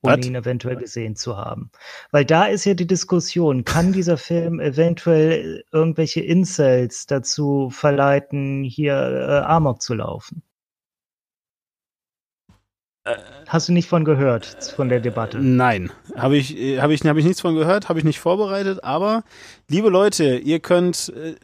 ohne 0.00 0.24
ihn 0.24 0.34
eventuell 0.34 0.76
gesehen 0.76 1.14
zu 1.14 1.36
haben. 1.36 1.70
Weil 2.10 2.24
da 2.24 2.46
ist 2.46 2.64
ja 2.64 2.72
die 2.72 2.86
Diskussion, 2.86 3.66
kann 3.66 3.92
dieser 3.92 4.16
Film 4.16 4.60
eventuell 4.60 5.64
irgendwelche 5.72 6.20
Incels 6.22 7.04
dazu 7.04 7.68
verleiten, 7.68 8.64
hier 8.64 8.94
äh, 8.94 9.44
Amok 9.44 9.82
zu 9.82 9.92
laufen? 9.92 10.42
Hast 13.48 13.68
du 13.68 13.72
nicht 13.72 13.88
von 13.88 14.06
gehört, 14.06 14.72
von 14.74 14.88
der 14.88 14.98
Debatte? 14.98 15.38
Nein, 15.38 15.92
habe 16.16 16.38
ich, 16.38 16.56
äh, 16.56 16.80
hab 16.80 16.90
ich, 16.90 17.02
hab 17.02 17.16
ich 17.18 17.24
nichts 17.26 17.42
von 17.42 17.54
gehört, 17.54 17.90
habe 17.90 17.98
ich 17.98 18.04
nicht 18.04 18.18
vorbereitet, 18.18 18.82
aber 18.82 19.24
liebe 19.68 19.90
Leute, 19.90 20.38
ihr 20.38 20.60
könnt, 20.60 21.12
äh, 21.14 21.34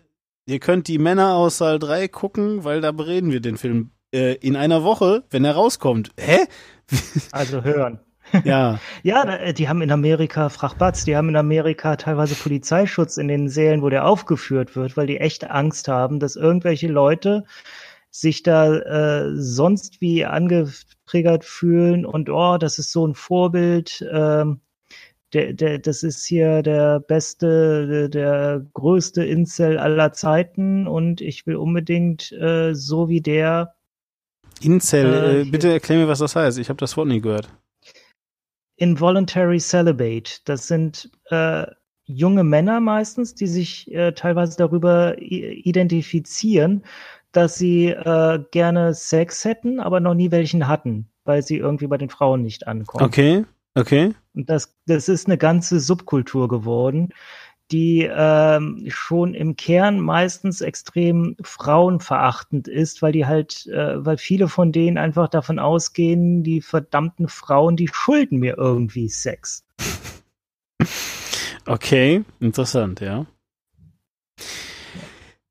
ihr 0.47 0.59
könnt 0.59 0.89
die 0.89 0.97
Männer 0.97 1.35
aus 1.35 1.59
Saal 1.59 1.79
3 1.79 2.09
gucken, 2.09 2.65
weil 2.65 2.81
da 2.81 2.93
bereden 2.93 3.31
wir 3.31 3.41
den 3.41 3.59
Film 3.59 3.91
äh, 4.11 4.37
in 4.37 4.57
einer 4.57 4.85
Woche, 4.85 5.25
wenn 5.29 5.45
er 5.45 5.55
rauskommt. 5.55 6.13
Hä? 6.19 6.47
Also 7.31 7.63
hören. 7.63 8.01
Ja. 8.45 8.81
ja, 9.03 9.53
die 9.53 9.69
haben 9.69 9.83
in 9.83 9.93
Amerika, 9.93 10.49
Frachbatz, 10.49 11.05
die 11.05 11.15
haben 11.15 11.29
in 11.29 11.37
Amerika 11.37 11.97
teilweise 11.97 12.35
Polizeischutz 12.35 13.17
in 13.17 13.29
den 13.29 13.49
Sälen, 13.49 13.83
wo 13.83 13.91
der 13.91 14.07
aufgeführt 14.07 14.75
wird, 14.77 14.97
weil 14.97 15.07
die 15.07 15.19
echt 15.19 15.51
Angst 15.51 15.89
haben, 15.89 16.21
dass 16.21 16.37
irgendwelche 16.37 16.89
Leute 16.89 17.45
sich 18.11 18.43
da 18.43 18.75
äh, 18.75 19.37
sonst 19.37 20.01
wie 20.01 20.27
angetriggert 21.11 21.45
fühlen 21.45 22.07
und 22.07 22.31
oh, 22.31 22.57
das 22.59 22.79
ist 22.79 22.93
so 22.93 23.07
ein 23.07 23.15
Vorbild, 23.15 24.05
ähm, 24.13 24.61
der, 25.33 25.53
der, 25.53 25.79
das 25.79 26.03
ist 26.03 26.27
hier 26.27 26.63
der 26.63 27.01
beste, 27.01 27.87
der, 27.87 28.09
der 28.09 28.67
größte 28.75 29.25
Incel 29.25 29.79
aller 29.79 30.13
Zeiten 30.13 30.87
und 30.87 31.21
ich 31.21 31.47
will 31.47 31.57
unbedingt 31.57 32.33
äh, 32.33 32.75
so 32.75 33.09
wie 33.09 33.21
der. 33.21 33.75
Incel, 34.61 35.07
äh, 35.07 35.41
äh 35.43 35.45
bitte 35.45 35.73
erklär 35.73 35.99
mir, 35.99 36.09
was 36.09 36.19
das 36.19 36.35
heißt. 36.35 36.59
Ich 36.59 36.69
habe 36.69 36.79
das 36.79 36.97
Wort 36.97 37.09
nie 37.09 37.21
gehört. 37.21 37.49
Involuntary 38.77 39.61
Celibate. 39.61 40.41
Das 40.47 40.67
sind 40.67 41.11
äh, 41.27 41.67
junge 42.07 42.43
Männer 42.43 42.81
meistens, 42.81 43.35
die 43.35 43.47
sich 43.47 43.93
äh, 43.93 44.13
teilweise 44.13 44.57
darüber 44.57 45.17
identifizieren, 45.21 46.83
dass 47.33 47.57
sie 47.57 47.89
äh, 47.89 48.43
gerne 48.51 48.95
Sex 48.95 49.45
hätten, 49.45 49.81
aber 49.81 50.01
noch 50.01 50.15
nie 50.15 50.31
welchen 50.31 50.69
hatten, 50.69 51.11
weil 51.25 51.43
sie 51.43 51.57
irgendwie 51.57 51.87
bei 51.87 51.99
den 51.99 52.11
Frauen 52.11 52.43
nicht 52.43 52.67
ankommen. 52.67 53.05
Okay, 53.05 53.45
okay. 53.75 54.15
Und 54.35 54.49
das, 54.51 54.77
das 54.87 55.09
ist 55.09 55.27
eine 55.27 55.39
ganze 55.39 55.81
Subkultur 55.81 56.49
geworden, 56.49 57.11
die 57.71 58.09
ähm, 58.13 58.85
schon 58.89 59.35
im 59.35 59.55
Kern 59.55 60.01
meistens 60.01 60.61
extrem 60.61 61.37
frauenverachtend 61.41 62.67
ist, 62.67 63.01
weil 63.01 63.13
die 63.13 63.27
halt, 63.27 63.67
äh, 63.69 64.05
weil 64.05 64.17
viele 64.17 64.49
von 64.49 64.73
denen 64.73 64.99
einfach 64.99 65.29
davon 65.29 65.59
ausgehen, 65.59 66.43
die 66.43 66.61
verdammten 66.61 67.29
Frauen, 67.29 67.77
die 67.77 67.89
schulden 67.93 68.39
mir 68.39 68.57
irgendwie 68.59 69.09
Sex. 69.09 69.65
Okay, 71.67 72.25
interessant, 72.41 73.01
ja. 73.01 73.27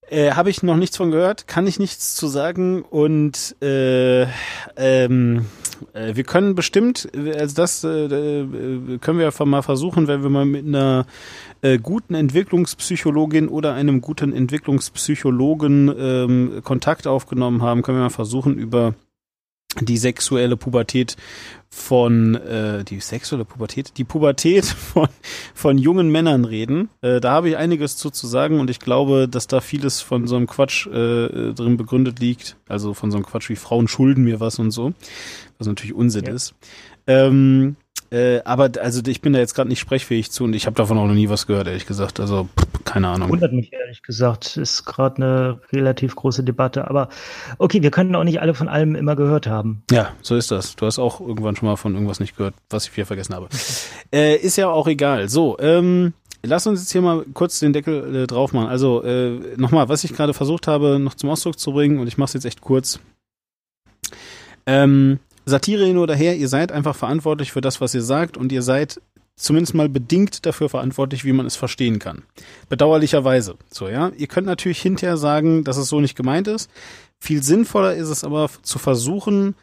Äh, 0.09 0.31
Habe 0.31 0.49
ich 0.49 0.63
noch 0.63 0.75
nichts 0.75 0.97
von 0.97 1.11
gehört, 1.11 1.47
kann 1.47 1.67
ich 1.67 1.77
nichts 1.77 2.15
zu 2.15 2.27
sagen 2.27 2.81
und 2.81 3.55
äh, 3.61 4.23
ähm, 4.75 5.45
äh, 5.93 6.15
wir 6.15 6.23
können 6.23 6.55
bestimmt, 6.55 7.07
also 7.15 7.55
das 7.55 7.83
äh, 7.83 8.05
äh, 8.05 8.97
können 8.97 9.19
wir 9.19 9.31
mal 9.45 9.61
versuchen, 9.61 10.07
wenn 10.07 10.23
wir 10.23 10.29
mal 10.29 10.45
mit 10.45 10.65
einer 10.65 11.05
äh, 11.61 11.77
guten 11.77 12.15
Entwicklungspsychologin 12.15 13.49
oder 13.49 13.75
einem 13.75 14.01
guten 14.01 14.33
Entwicklungspsychologen 14.33 15.93
ähm, 15.97 16.61
Kontakt 16.63 17.05
aufgenommen 17.05 17.61
haben, 17.61 17.83
können 17.83 17.99
wir 17.99 18.03
mal 18.03 18.09
versuchen, 18.09 18.57
über 18.57 18.95
die 19.81 19.97
sexuelle 19.97 20.57
Pubertät 20.57 21.15
von 21.69 22.33
äh, 22.35 22.83
die 22.83 22.99
sexuelle 22.99 23.45
Pubertät, 23.45 23.93
die 23.97 24.03
Pubertät 24.03 24.65
von 24.65 25.07
von 25.53 25.77
jungen 25.77 26.11
Männern 26.11 26.45
reden. 26.45 26.89
Äh, 27.01 27.19
da 27.19 27.31
habe 27.31 27.49
ich 27.49 27.57
einiges 27.57 27.95
zu 27.95 28.09
zu 28.09 28.25
sagen 28.25 28.59
und 28.59 28.69
ich 28.69 28.79
glaube, 28.79 29.27
dass 29.29 29.45
da 29.47 29.61
vieles 29.61 30.01
von 30.01 30.27
so 30.27 30.35
einem 30.35 30.47
Quatsch 30.47 30.87
äh, 30.87 31.53
drin 31.53 31.77
begründet 31.77 32.19
liegt. 32.19 32.57
Also 32.67 32.93
von 32.93 33.11
so 33.11 33.17
einem 33.17 33.25
Quatsch 33.25 33.49
wie 33.49 33.55
Frauen 33.55 33.87
schulden 33.87 34.23
mir 34.23 34.39
was 34.39 34.57
und 34.57 34.71
so, 34.71 34.93
was 35.59 35.67
natürlich 35.67 35.93
Unsinn 35.93 36.25
ja. 36.25 36.33
ist. 36.33 36.55
Ähm, 37.05 37.75
äh, 38.11 38.41
aber 38.43 38.71
also 38.81 39.01
ich 39.05 39.21
bin 39.21 39.33
da 39.33 39.39
jetzt 39.39 39.53
gerade 39.53 39.69
nicht 39.69 39.79
sprechfähig 39.79 40.31
zu 40.31 40.43
und 40.43 40.53
ich 40.53 40.65
habe 40.65 40.75
davon 40.75 40.97
auch 40.97 41.05
noch 41.05 41.13
nie 41.13 41.29
was 41.29 41.47
gehört, 41.47 41.67
ehrlich 41.67 41.85
gesagt. 41.85 42.19
Also 42.19 42.49
pff, 42.59 42.83
keine 42.85 43.07
Ahnung. 43.07 43.29
Wundert 43.29 43.53
mich 43.53 43.71
ehrlich 43.71 44.01
gesagt. 44.01 44.57
Ist 44.57 44.85
gerade 44.85 45.17
eine 45.17 45.61
relativ 45.71 46.15
große 46.15 46.43
Debatte. 46.43 46.89
Aber 46.89 47.09
okay, 47.57 47.83
wir 47.83 47.91
können 47.91 48.15
auch 48.15 48.23
nicht 48.23 48.41
alle 48.41 48.53
von 48.53 48.67
allem 48.67 48.95
immer 48.95 49.15
gehört 49.15 49.47
haben. 49.47 49.83
Ja, 49.91 50.13
so 50.21 50.35
ist 50.35 50.51
das. 50.51 50.75
Du 50.75 50.85
hast 50.85 50.97
auch 50.99 51.21
irgendwann 51.21 51.55
schon 51.55 51.67
mal 51.67 51.75
von 51.75 51.93
irgendwas 51.93 52.19
nicht 52.19 52.35
gehört, 52.35 52.55
was 52.69 52.87
ich 52.87 52.97
wieder 52.97 53.05
vergessen 53.05 53.35
habe. 53.35 53.49
äh, 54.13 54.35
ist 54.35 54.57
ja 54.57 54.69
auch 54.69 54.87
egal. 54.87 55.29
So, 55.29 55.57
ähm, 55.59 56.13
Lass 56.41 56.65
uns 56.67 56.79
jetzt 56.79 56.91
hier 56.93 57.01
mal 57.01 57.25
kurz 57.33 57.59
den 57.59 57.73
Deckel 57.73 58.15
äh, 58.15 58.27
drauf 58.27 58.53
machen. 58.53 58.69
Also 58.69 59.03
äh, 59.03 59.57
nochmal, 59.57 59.89
was 59.89 60.05
ich 60.05 60.13
gerade 60.13 60.33
versucht 60.33 60.67
habe, 60.67 60.97
noch 60.97 61.15
zum 61.15 61.29
Ausdruck 61.29 61.59
zu 61.59 61.73
bringen, 61.73 61.99
und 61.99 62.07
ich 62.07 62.17
mache 62.17 62.29
es 62.29 62.33
jetzt 62.33 62.45
echt 62.45 62.61
kurz. 62.61 62.99
Ähm, 64.65 65.19
Satire 65.49 65.85
hin 65.85 65.97
oder 65.97 66.15
her, 66.15 66.35
ihr 66.37 66.47
seid 66.47 66.71
einfach 66.71 66.95
verantwortlich 66.95 67.51
für 67.51 67.61
das, 67.61 67.81
was 67.81 67.93
ihr 67.93 68.01
sagt 68.01 68.37
und 68.37 68.51
ihr 68.51 68.61
seid 68.61 69.01
zumindest 69.35 69.73
mal 69.73 69.89
bedingt 69.89 70.45
dafür 70.45 70.69
verantwortlich, 70.69 71.25
wie 71.25 71.33
man 71.33 71.45
es 71.45 71.55
verstehen 71.55 71.99
kann. 71.99 72.23
Bedauerlicherweise. 72.67 73.55
So, 73.71 73.87
ja. 73.87 74.11
Ihr 74.17 74.27
könnt 74.27 74.47
natürlich 74.47 74.81
hinterher 74.81 75.17
sagen, 75.17 75.63
dass 75.63 75.77
es 75.77 75.87
so 75.87 76.01
nicht 76.01 76.15
gemeint 76.15 76.47
ist. 76.47 76.69
Viel 77.19 77.41
sinnvoller 77.41 77.95
ist 77.95 78.09
es 78.09 78.23
aber 78.23 78.49
zu 78.61 78.79
versuchen, 78.79 79.55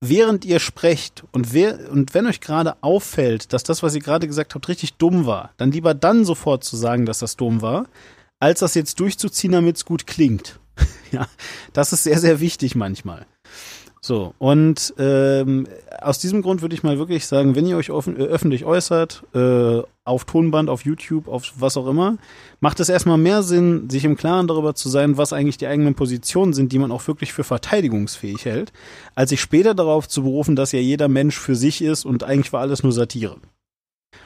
während 0.00 0.44
ihr 0.44 0.58
sprecht 0.58 1.24
und, 1.32 1.52
wer, 1.52 1.90
und 1.90 2.14
wenn 2.14 2.26
euch 2.26 2.40
gerade 2.40 2.76
auffällt, 2.82 3.52
dass 3.52 3.62
das, 3.62 3.82
was 3.82 3.94
ihr 3.94 4.00
gerade 4.00 4.26
gesagt 4.26 4.54
habt, 4.54 4.68
richtig 4.68 4.94
dumm 4.94 5.26
war, 5.26 5.52
dann 5.56 5.70
lieber 5.70 5.94
dann 5.94 6.24
sofort 6.24 6.64
zu 6.64 6.76
sagen, 6.76 7.06
dass 7.06 7.20
das 7.20 7.36
dumm 7.36 7.62
war, 7.62 7.86
als 8.40 8.60
das 8.60 8.74
jetzt 8.74 8.98
durchzuziehen, 8.98 9.52
damit 9.52 9.76
es 9.76 9.84
gut 9.84 10.06
klingt. 10.06 10.58
ja, 11.12 11.28
das 11.72 11.92
ist 11.92 12.02
sehr, 12.02 12.18
sehr 12.18 12.40
wichtig 12.40 12.74
manchmal. 12.74 13.26
So, 14.04 14.34
und 14.38 14.94
ähm, 14.98 15.68
aus 16.00 16.18
diesem 16.18 16.42
Grund 16.42 16.60
würde 16.60 16.74
ich 16.74 16.82
mal 16.82 16.98
wirklich 16.98 17.24
sagen, 17.24 17.54
wenn 17.54 17.66
ihr 17.66 17.76
euch 17.76 17.92
offen, 17.92 18.16
äh, 18.16 18.24
öffentlich 18.24 18.64
äußert, 18.64 19.22
äh, 19.32 19.80
auf 20.04 20.24
Tonband, 20.24 20.68
auf 20.68 20.84
YouTube, 20.84 21.28
auf 21.28 21.52
was 21.56 21.76
auch 21.76 21.86
immer, 21.86 22.18
macht 22.58 22.80
es 22.80 22.88
erstmal 22.88 23.16
mehr 23.16 23.44
Sinn, 23.44 23.88
sich 23.88 24.04
im 24.04 24.16
Klaren 24.16 24.48
darüber 24.48 24.74
zu 24.74 24.88
sein, 24.88 25.18
was 25.18 25.32
eigentlich 25.32 25.56
die 25.56 25.68
eigenen 25.68 25.94
Positionen 25.94 26.52
sind, 26.52 26.72
die 26.72 26.80
man 26.80 26.90
auch 26.90 27.06
wirklich 27.06 27.32
für 27.32 27.44
verteidigungsfähig 27.44 28.44
hält, 28.44 28.72
als 29.14 29.30
sich 29.30 29.40
später 29.40 29.72
darauf 29.72 30.08
zu 30.08 30.24
berufen, 30.24 30.56
dass 30.56 30.72
ja 30.72 30.80
jeder 30.80 31.06
Mensch 31.06 31.38
für 31.38 31.54
sich 31.54 31.80
ist 31.80 32.04
und 32.04 32.24
eigentlich 32.24 32.52
war 32.52 32.60
alles 32.60 32.82
nur 32.82 32.92
Satire. 32.92 33.36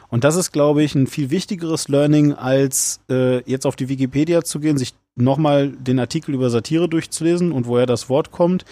Und 0.08 0.24
das 0.24 0.36
ist, 0.36 0.52
glaube 0.52 0.84
ich, 0.84 0.94
ein 0.94 1.06
viel 1.06 1.28
wichtigeres 1.30 1.88
Learning, 1.88 2.32
als 2.32 3.00
äh, 3.10 3.42
jetzt 3.42 3.66
auf 3.66 3.76
die 3.76 3.90
Wikipedia 3.90 4.42
zu 4.42 4.58
gehen, 4.58 4.78
sich 4.78 4.94
nochmal 5.16 5.70
den 5.70 5.98
Artikel 5.98 6.34
über 6.34 6.48
Satire 6.48 6.88
durchzulesen 6.88 7.52
und 7.52 7.66
woher 7.66 7.86
das 7.86 8.08
Wort 8.08 8.30
kommt 8.30 8.64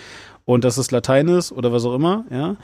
und 0.45 0.65
dass 0.65 0.79
es 0.79 0.91
Latein 0.91 1.29
ist 1.29 1.53
oder 1.53 1.73
was 1.73 1.85
auch 1.85 1.95
immer, 1.95 2.25
ja. 2.31 2.57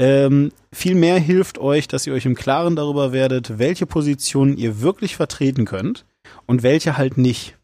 Ähm, 0.00 0.52
viel 0.72 0.94
mehr 0.94 1.18
hilft 1.18 1.58
euch, 1.58 1.88
dass 1.88 2.06
ihr 2.06 2.12
euch 2.12 2.24
im 2.24 2.36
Klaren 2.36 2.76
darüber 2.76 3.10
werdet, 3.10 3.58
welche 3.58 3.84
Positionen 3.84 4.56
ihr 4.56 4.80
wirklich 4.80 5.16
vertreten 5.16 5.64
könnt 5.64 6.04
und 6.46 6.62
welche 6.62 6.96
halt 6.96 7.18
nicht. 7.18 7.56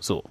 So. 0.00 0.24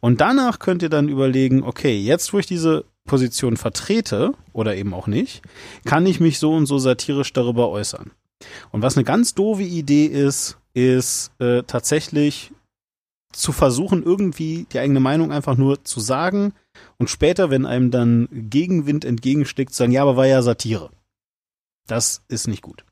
Und 0.00 0.20
danach 0.20 0.58
könnt 0.58 0.82
ihr 0.82 0.90
dann 0.90 1.08
überlegen, 1.08 1.62
okay, 1.62 1.98
jetzt 1.98 2.34
wo 2.34 2.38
ich 2.38 2.46
diese 2.46 2.84
Position 3.06 3.56
vertrete 3.56 4.34
oder 4.52 4.76
eben 4.76 4.92
auch 4.92 5.06
nicht, 5.06 5.42
kann 5.86 6.04
ich 6.04 6.20
mich 6.20 6.38
so 6.38 6.52
und 6.52 6.66
so 6.66 6.78
satirisch 6.78 7.32
darüber 7.32 7.70
äußern. 7.70 8.10
Und 8.70 8.82
was 8.82 8.96
eine 8.96 9.04
ganz 9.04 9.34
doofe 9.34 9.62
Idee 9.62 10.06
ist, 10.06 10.58
ist 10.74 11.32
äh, 11.38 11.62
tatsächlich 11.66 12.52
zu 13.32 13.52
versuchen, 13.52 14.02
irgendwie 14.02 14.66
die 14.72 14.78
eigene 14.78 15.00
Meinung 15.00 15.32
einfach 15.32 15.56
nur 15.56 15.84
zu 15.84 16.00
sagen 16.00 16.52
und 17.00 17.08
später, 17.08 17.48
wenn 17.48 17.64
einem 17.64 17.90
dann 17.90 18.28
Gegenwind 18.30 19.06
entgegensteckt, 19.06 19.72
sagen, 19.72 19.90
ja, 19.90 20.02
aber 20.02 20.18
war 20.18 20.26
ja 20.26 20.42
Satire. 20.42 20.90
Das 21.86 22.22
ist 22.28 22.46
nicht 22.46 22.60
gut. 22.60 22.84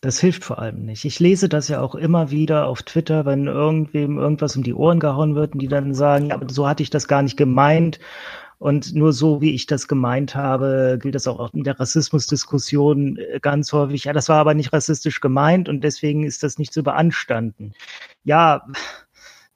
Das 0.00 0.18
hilft 0.18 0.44
vor 0.44 0.58
allem 0.58 0.86
nicht. 0.86 1.04
Ich 1.04 1.20
lese 1.20 1.50
das 1.50 1.68
ja 1.68 1.82
auch 1.82 1.94
immer 1.94 2.30
wieder 2.30 2.66
auf 2.66 2.82
Twitter, 2.82 3.26
wenn 3.26 3.48
irgendwem 3.48 4.16
irgendwas 4.16 4.56
um 4.56 4.62
die 4.62 4.72
Ohren 4.72 4.98
gehauen 4.98 5.34
wird 5.34 5.52
und 5.52 5.60
die 5.60 5.68
dann 5.68 5.92
sagen, 5.92 6.28
ja, 6.28 6.36
aber 6.36 6.48
so 6.48 6.66
hatte 6.66 6.82
ich 6.82 6.88
das 6.88 7.06
gar 7.06 7.20
nicht 7.20 7.36
gemeint. 7.36 8.00
Und 8.56 8.94
nur 8.94 9.12
so, 9.12 9.42
wie 9.42 9.54
ich 9.54 9.66
das 9.66 9.88
gemeint 9.88 10.34
habe, 10.34 10.98
gilt 10.98 11.14
das 11.14 11.28
auch 11.28 11.52
in 11.52 11.64
der 11.64 11.78
Rassismusdiskussion 11.78 13.18
äh, 13.18 13.40
ganz 13.40 13.74
häufig. 13.74 14.04
Ja, 14.04 14.14
das 14.14 14.30
war 14.30 14.38
aber 14.38 14.54
nicht 14.54 14.72
rassistisch 14.72 15.20
gemeint 15.20 15.68
und 15.68 15.84
deswegen 15.84 16.24
ist 16.24 16.42
das 16.42 16.58
nicht 16.58 16.72
zu 16.72 16.82
beanstanden. 16.82 17.74
Ja, 18.24 18.66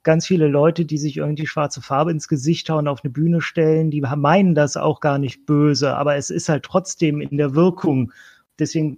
ganz 0.03 0.27
viele 0.27 0.47
Leute, 0.47 0.85
die 0.85 0.97
sich 0.97 1.17
irgendwie 1.17 1.47
schwarze 1.47 1.81
Farbe 1.81 2.11
ins 2.11 2.27
Gesicht 2.27 2.69
hauen, 2.69 2.87
auf 2.87 3.03
eine 3.03 3.11
Bühne 3.11 3.41
stellen, 3.41 3.91
die 3.91 4.01
meinen 4.01 4.55
das 4.55 4.77
auch 4.77 4.99
gar 4.99 5.17
nicht 5.17 5.45
böse, 5.45 5.95
aber 5.95 6.15
es 6.15 6.29
ist 6.29 6.49
halt 6.49 6.63
trotzdem 6.63 7.21
in 7.21 7.37
der 7.37 7.55
Wirkung. 7.55 8.11
Deswegen, 8.59 8.97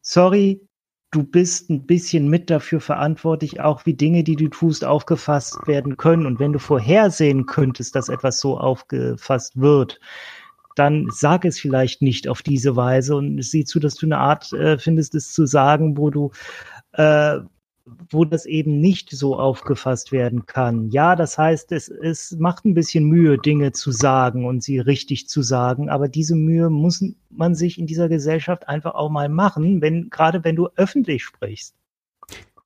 sorry, 0.00 0.60
du 1.10 1.22
bist 1.22 1.70
ein 1.70 1.86
bisschen 1.86 2.28
mit 2.28 2.50
dafür 2.50 2.80
verantwortlich, 2.80 3.60
auch 3.60 3.86
wie 3.86 3.94
Dinge, 3.94 4.24
die 4.24 4.36
du 4.36 4.48
tust, 4.48 4.84
aufgefasst 4.84 5.66
werden 5.66 5.96
können. 5.96 6.26
Und 6.26 6.38
wenn 6.38 6.52
du 6.52 6.58
vorhersehen 6.58 7.46
könntest, 7.46 7.94
dass 7.94 8.08
etwas 8.08 8.40
so 8.40 8.58
aufgefasst 8.58 9.60
wird, 9.60 10.00
dann 10.76 11.08
sag 11.10 11.44
es 11.44 11.58
vielleicht 11.58 12.02
nicht 12.02 12.28
auf 12.28 12.42
diese 12.42 12.76
Weise 12.76 13.16
und 13.16 13.42
sieh 13.42 13.64
zu, 13.64 13.80
dass 13.80 13.96
du 13.96 14.06
eine 14.06 14.18
Art 14.18 14.52
äh, 14.52 14.78
findest, 14.78 15.14
es 15.14 15.32
zu 15.32 15.44
sagen, 15.44 15.96
wo 15.96 16.10
du 16.10 16.30
äh, 16.92 17.38
wo 18.10 18.24
das 18.24 18.46
eben 18.46 18.80
nicht 18.80 19.10
so 19.10 19.38
aufgefasst 19.38 20.12
werden 20.12 20.46
kann. 20.46 20.90
Ja, 20.90 21.16
das 21.16 21.38
heißt, 21.38 21.72
es, 21.72 21.88
es 21.88 22.36
macht 22.38 22.64
ein 22.64 22.74
bisschen 22.74 23.04
Mühe, 23.04 23.38
Dinge 23.38 23.72
zu 23.72 23.92
sagen 23.92 24.46
und 24.46 24.62
sie 24.62 24.78
richtig 24.78 25.28
zu 25.28 25.42
sagen, 25.42 25.88
aber 25.88 26.08
diese 26.08 26.34
Mühe 26.34 26.70
muss 26.70 27.04
man 27.30 27.54
sich 27.54 27.78
in 27.78 27.86
dieser 27.86 28.08
Gesellschaft 28.08 28.68
einfach 28.68 28.94
auch 28.94 29.10
mal 29.10 29.28
machen, 29.28 29.80
wenn, 29.80 30.10
gerade 30.10 30.44
wenn 30.44 30.56
du 30.56 30.68
öffentlich 30.76 31.24
sprichst. 31.24 31.74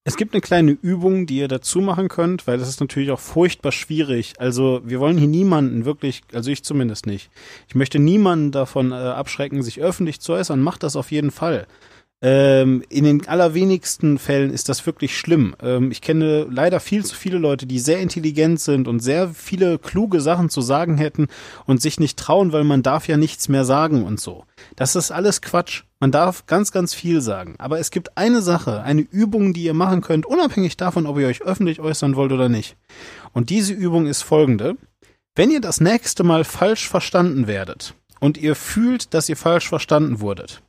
Es 0.05 0.17
gibt 0.17 0.35
eine 0.35 0.41
kleine 0.41 0.73
Übung, 0.73 1.27
die 1.27 1.39
ihr 1.39 1.47
dazu 1.47 1.81
machen 1.81 2.09
könnt, 2.09 2.49
weil 2.49 2.59
das 2.59 2.69
ist 2.69 2.81
natürlich 2.81 3.13
auch 3.13 3.21
furchtbar 3.21 3.71
schwierig. 3.71 4.35
Also 4.39 4.81
wir 4.85 4.99
wollen 4.99 5.17
hier 5.17 5.29
niemanden 5.29 5.85
wirklich, 5.85 6.23
also 6.33 6.51
ich 6.51 6.65
zumindest 6.65 7.07
nicht. 7.07 7.31
Ich 7.69 7.77
möchte 7.77 8.01
niemanden 8.01 8.51
davon 8.51 8.91
äh, 8.91 8.95
abschrecken, 8.95 9.63
sich 9.63 9.81
öffentlich 9.81 10.21
zu 10.21 10.33
äußern. 10.33 10.61
Macht 10.61 10.83
das 10.83 10.97
auf 10.97 11.13
jeden 11.13 11.31
Fall. 11.31 11.69
Ähm, 12.25 12.85
in 12.89 13.03
den 13.03 13.27
allerwenigsten 13.27 14.17
Fällen 14.17 14.53
ist 14.53 14.69
das 14.69 14.87
wirklich 14.87 15.19
schlimm. 15.19 15.57
Ähm, 15.61 15.91
ich 15.91 16.01
kenne 16.01 16.47
leider 16.49 16.79
viel 16.79 17.05
zu 17.05 17.17
viele 17.17 17.37
Leute, 17.37 17.67
die 17.67 17.81
sehr 17.81 17.99
intelligent 17.99 18.61
sind 18.61 18.87
und 18.87 19.01
sehr 19.01 19.31
viele 19.31 19.81
kluge 19.81 20.21
Sachen 20.21 20.49
zu 20.49 20.61
sagen 20.61 20.97
hätten 20.99 21.27
und 21.67 21.83
sich 21.83 21.99
nicht 21.99 22.17
trauen, 22.17 22.53
weil 22.53 22.63
man 22.63 22.85
darf 22.85 23.09
ja 23.09 23.17
nichts 23.17 23.49
mehr 23.49 23.65
sagen 23.65 24.05
und 24.05 24.21
so. 24.21 24.45
Das 24.77 24.95
ist 24.95 25.11
alles 25.11 25.43
Quatsch. 25.43 25.83
Man 25.99 26.13
darf 26.13 26.47
ganz, 26.47 26.71
ganz 26.71 26.95
viel 26.95 27.21
sagen. 27.21 27.57
Aber 27.59 27.81
es 27.81 27.91
gibt 27.91 28.17
eine 28.17 28.41
Sache, 28.41 28.83
eine 28.83 29.03
Übung, 29.03 29.53
die 29.53 29.65
ihr 29.65 29.75
machen 29.75 30.01
könnt, 30.01 30.25
unabhängig 30.25 30.77
davon, 30.77 31.07
ob 31.07 31.19
ihr 31.19 31.27
euch 31.27 31.43
öffentlich 31.43 31.81
äußern 31.81 32.15
wollt 32.15 32.31
oder 32.31 32.49
nicht. 32.49 32.77
Und 33.33 33.51
diese 33.51 33.73
Übung 33.73 34.07
ist 34.07 34.23
folgende. 34.23 34.77
Wenn 35.35 35.51
ihr 35.51 35.61
das 35.61 35.81
nächste 35.81 36.23
Mal 36.23 36.45
falsch 36.45 36.89
verstanden 36.89 37.49
werdet 37.49 37.95
und 38.21 38.39
ihr 38.39 38.55
fühlt, 38.55 39.13
dass 39.13 39.29
ihr 39.29 39.37
falsch 39.37 39.69
verstanden 39.69 40.21
wurdet, 40.21 40.63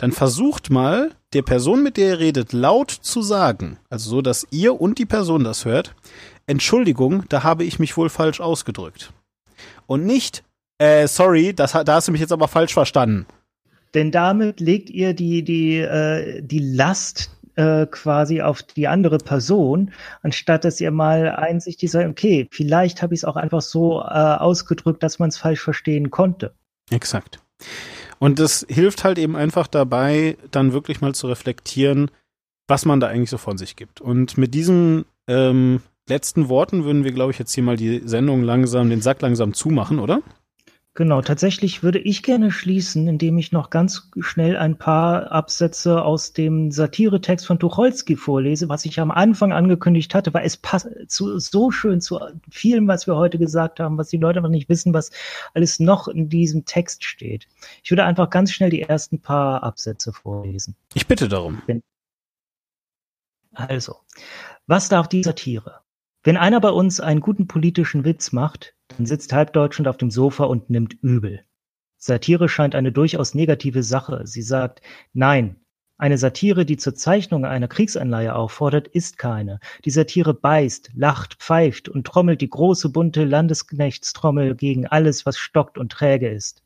dann 0.00 0.12
versucht 0.12 0.70
mal, 0.70 1.10
der 1.34 1.42
Person, 1.42 1.82
mit 1.82 1.98
der 1.98 2.08
ihr 2.08 2.18
redet, 2.20 2.54
laut 2.54 2.90
zu 2.90 3.20
sagen, 3.20 3.76
also 3.90 4.08
so, 4.08 4.22
dass 4.22 4.46
ihr 4.50 4.80
und 4.80 4.98
die 4.98 5.04
Person 5.04 5.44
das 5.44 5.66
hört, 5.66 5.94
Entschuldigung, 6.46 7.24
da 7.28 7.42
habe 7.42 7.64
ich 7.64 7.78
mich 7.78 7.98
wohl 7.98 8.08
falsch 8.08 8.40
ausgedrückt. 8.40 9.12
Und 9.86 10.06
nicht, 10.06 10.42
äh, 10.78 11.06
sorry, 11.06 11.52
das, 11.52 11.72
da 11.72 11.84
hast 11.86 12.08
du 12.08 12.12
mich 12.12 12.22
jetzt 12.22 12.32
aber 12.32 12.48
falsch 12.48 12.72
verstanden. 12.72 13.26
Denn 13.92 14.10
damit 14.10 14.60
legt 14.60 14.88
ihr 14.88 15.12
die, 15.12 15.42
die, 15.42 15.76
äh, 15.76 16.40
die 16.40 16.60
Last 16.60 17.30
äh, 17.56 17.84
quasi 17.84 18.40
auf 18.40 18.62
die 18.62 18.88
andere 18.88 19.18
Person, 19.18 19.92
anstatt 20.22 20.64
dass 20.64 20.80
ihr 20.80 20.92
mal 20.92 21.28
einsichtig 21.28 21.90
seid, 21.90 22.08
okay, 22.08 22.48
vielleicht 22.50 23.02
habe 23.02 23.12
ich 23.12 23.20
es 23.20 23.24
auch 23.26 23.36
einfach 23.36 23.60
so 23.60 24.00
äh, 24.00 24.04
ausgedrückt, 24.04 25.02
dass 25.02 25.18
man 25.18 25.28
es 25.28 25.36
falsch 25.36 25.60
verstehen 25.60 26.10
konnte. 26.10 26.54
Exakt. 26.90 27.38
Und 28.20 28.38
das 28.38 28.66
hilft 28.68 29.02
halt 29.02 29.18
eben 29.18 29.34
einfach 29.34 29.66
dabei, 29.66 30.36
dann 30.50 30.72
wirklich 30.72 31.00
mal 31.00 31.14
zu 31.14 31.26
reflektieren, 31.26 32.10
was 32.68 32.84
man 32.84 33.00
da 33.00 33.08
eigentlich 33.08 33.30
so 33.30 33.38
von 33.38 33.58
sich 33.58 33.76
gibt. 33.76 34.00
Und 34.00 34.36
mit 34.36 34.54
diesen 34.54 35.06
ähm, 35.26 35.80
letzten 36.08 36.48
Worten 36.50 36.84
würden 36.84 37.02
wir, 37.02 37.12
glaube 37.12 37.32
ich, 37.32 37.38
jetzt 37.38 37.54
hier 37.54 37.64
mal 37.64 37.78
die 37.78 38.02
Sendung 38.04 38.42
langsam, 38.42 38.90
den 38.90 39.00
Sack 39.00 39.22
langsam 39.22 39.54
zumachen, 39.54 39.98
oder? 39.98 40.22
Genau, 40.94 41.22
tatsächlich 41.22 41.84
würde 41.84 42.00
ich 42.00 42.24
gerne 42.24 42.50
schließen, 42.50 43.06
indem 43.06 43.38
ich 43.38 43.52
noch 43.52 43.70
ganz 43.70 44.10
schnell 44.18 44.56
ein 44.56 44.76
paar 44.76 45.30
Absätze 45.30 46.02
aus 46.02 46.32
dem 46.32 46.72
Satiretext 46.72 47.46
von 47.46 47.60
Tucholsky 47.60 48.16
vorlese, 48.16 48.68
was 48.68 48.84
ich 48.84 48.98
am 48.98 49.12
Anfang 49.12 49.52
angekündigt 49.52 50.12
hatte, 50.16 50.34
weil 50.34 50.44
es 50.44 50.56
passt 50.56 50.88
zu, 51.06 51.38
so 51.38 51.70
schön 51.70 52.00
zu 52.00 52.18
vielem, 52.50 52.88
was 52.88 53.06
wir 53.06 53.14
heute 53.14 53.38
gesagt 53.38 53.78
haben, 53.78 53.98
was 53.98 54.08
die 54.08 54.16
Leute 54.16 54.40
noch 54.40 54.48
nicht 54.48 54.68
wissen, 54.68 54.92
was 54.92 55.12
alles 55.54 55.78
noch 55.78 56.08
in 56.08 56.28
diesem 56.28 56.64
Text 56.64 57.04
steht. 57.04 57.46
Ich 57.84 57.92
würde 57.92 58.04
einfach 58.04 58.28
ganz 58.28 58.50
schnell 58.50 58.70
die 58.70 58.82
ersten 58.82 59.20
paar 59.20 59.62
Absätze 59.62 60.12
vorlesen. 60.12 60.74
Ich 60.94 61.06
bitte 61.06 61.28
darum. 61.28 61.62
Also, 63.52 63.96
was 64.66 64.88
darf 64.88 65.06
die 65.06 65.22
Satire? 65.22 65.82
Wenn 66.22 66.36
einer 66.36 66.60
bei 66.60 66.68
uns 66.68 67.00
einen 67.00 67.20
guten 67.20 67.46
politischen 67.46 68.04
Witz 68.04 68.32
macht, 68.32 68.74
dann 68.88 69.06
sitzt 69.06 69.32
halb 69.32 69.54
Deutschland 69.54 69.88
auf 69.88 69.96
dem 69.96 70.10
Sofa 70.10 70.44
und 70.44 70.68
nimmt 70.68 70.94
übel. 71.02 71.44
Satire 71.96 72.50
scheint 72.50 72.74
eine 72.74 72.92
durchaus 72.92 73.34
negative 73.34 73.82
Sache. 73.82 74.26
Sie 74.26 74.42
sagt, 74.42 74.82
nein, 75.14 75.56
eine 75.96 76.18
Satire, 76.18 76.66
die 76.66 76.76
zur 76.76 76.94
Zeichnung 76.94 77.46
einer 77.46 77.68
Kriegsanleihe 77.68 78.34
auffordert, 78.34 78.88
ist 78.88 79.16
keine. 79.16 79.60
Die 79.84 79.90
Satire 79.90 80.34
beißt, 80.34 80.92
lacht, 80.94 81.34
pfeift 81.34 81.88
und 81.88 82.06
trommelt 82.06 82.42
die 82.42 82.50
große 82.50 82.90
bunte 82.90 83.24
Landesknechtstrommel 83.24 84.56
gegen 84.56 84.86
alles, 84.86 85.24
was 85.24 85.38
stockt 85.38 85.78
und 85.78 85.92
träge 85.92 86.28
ist. 86.28 86.62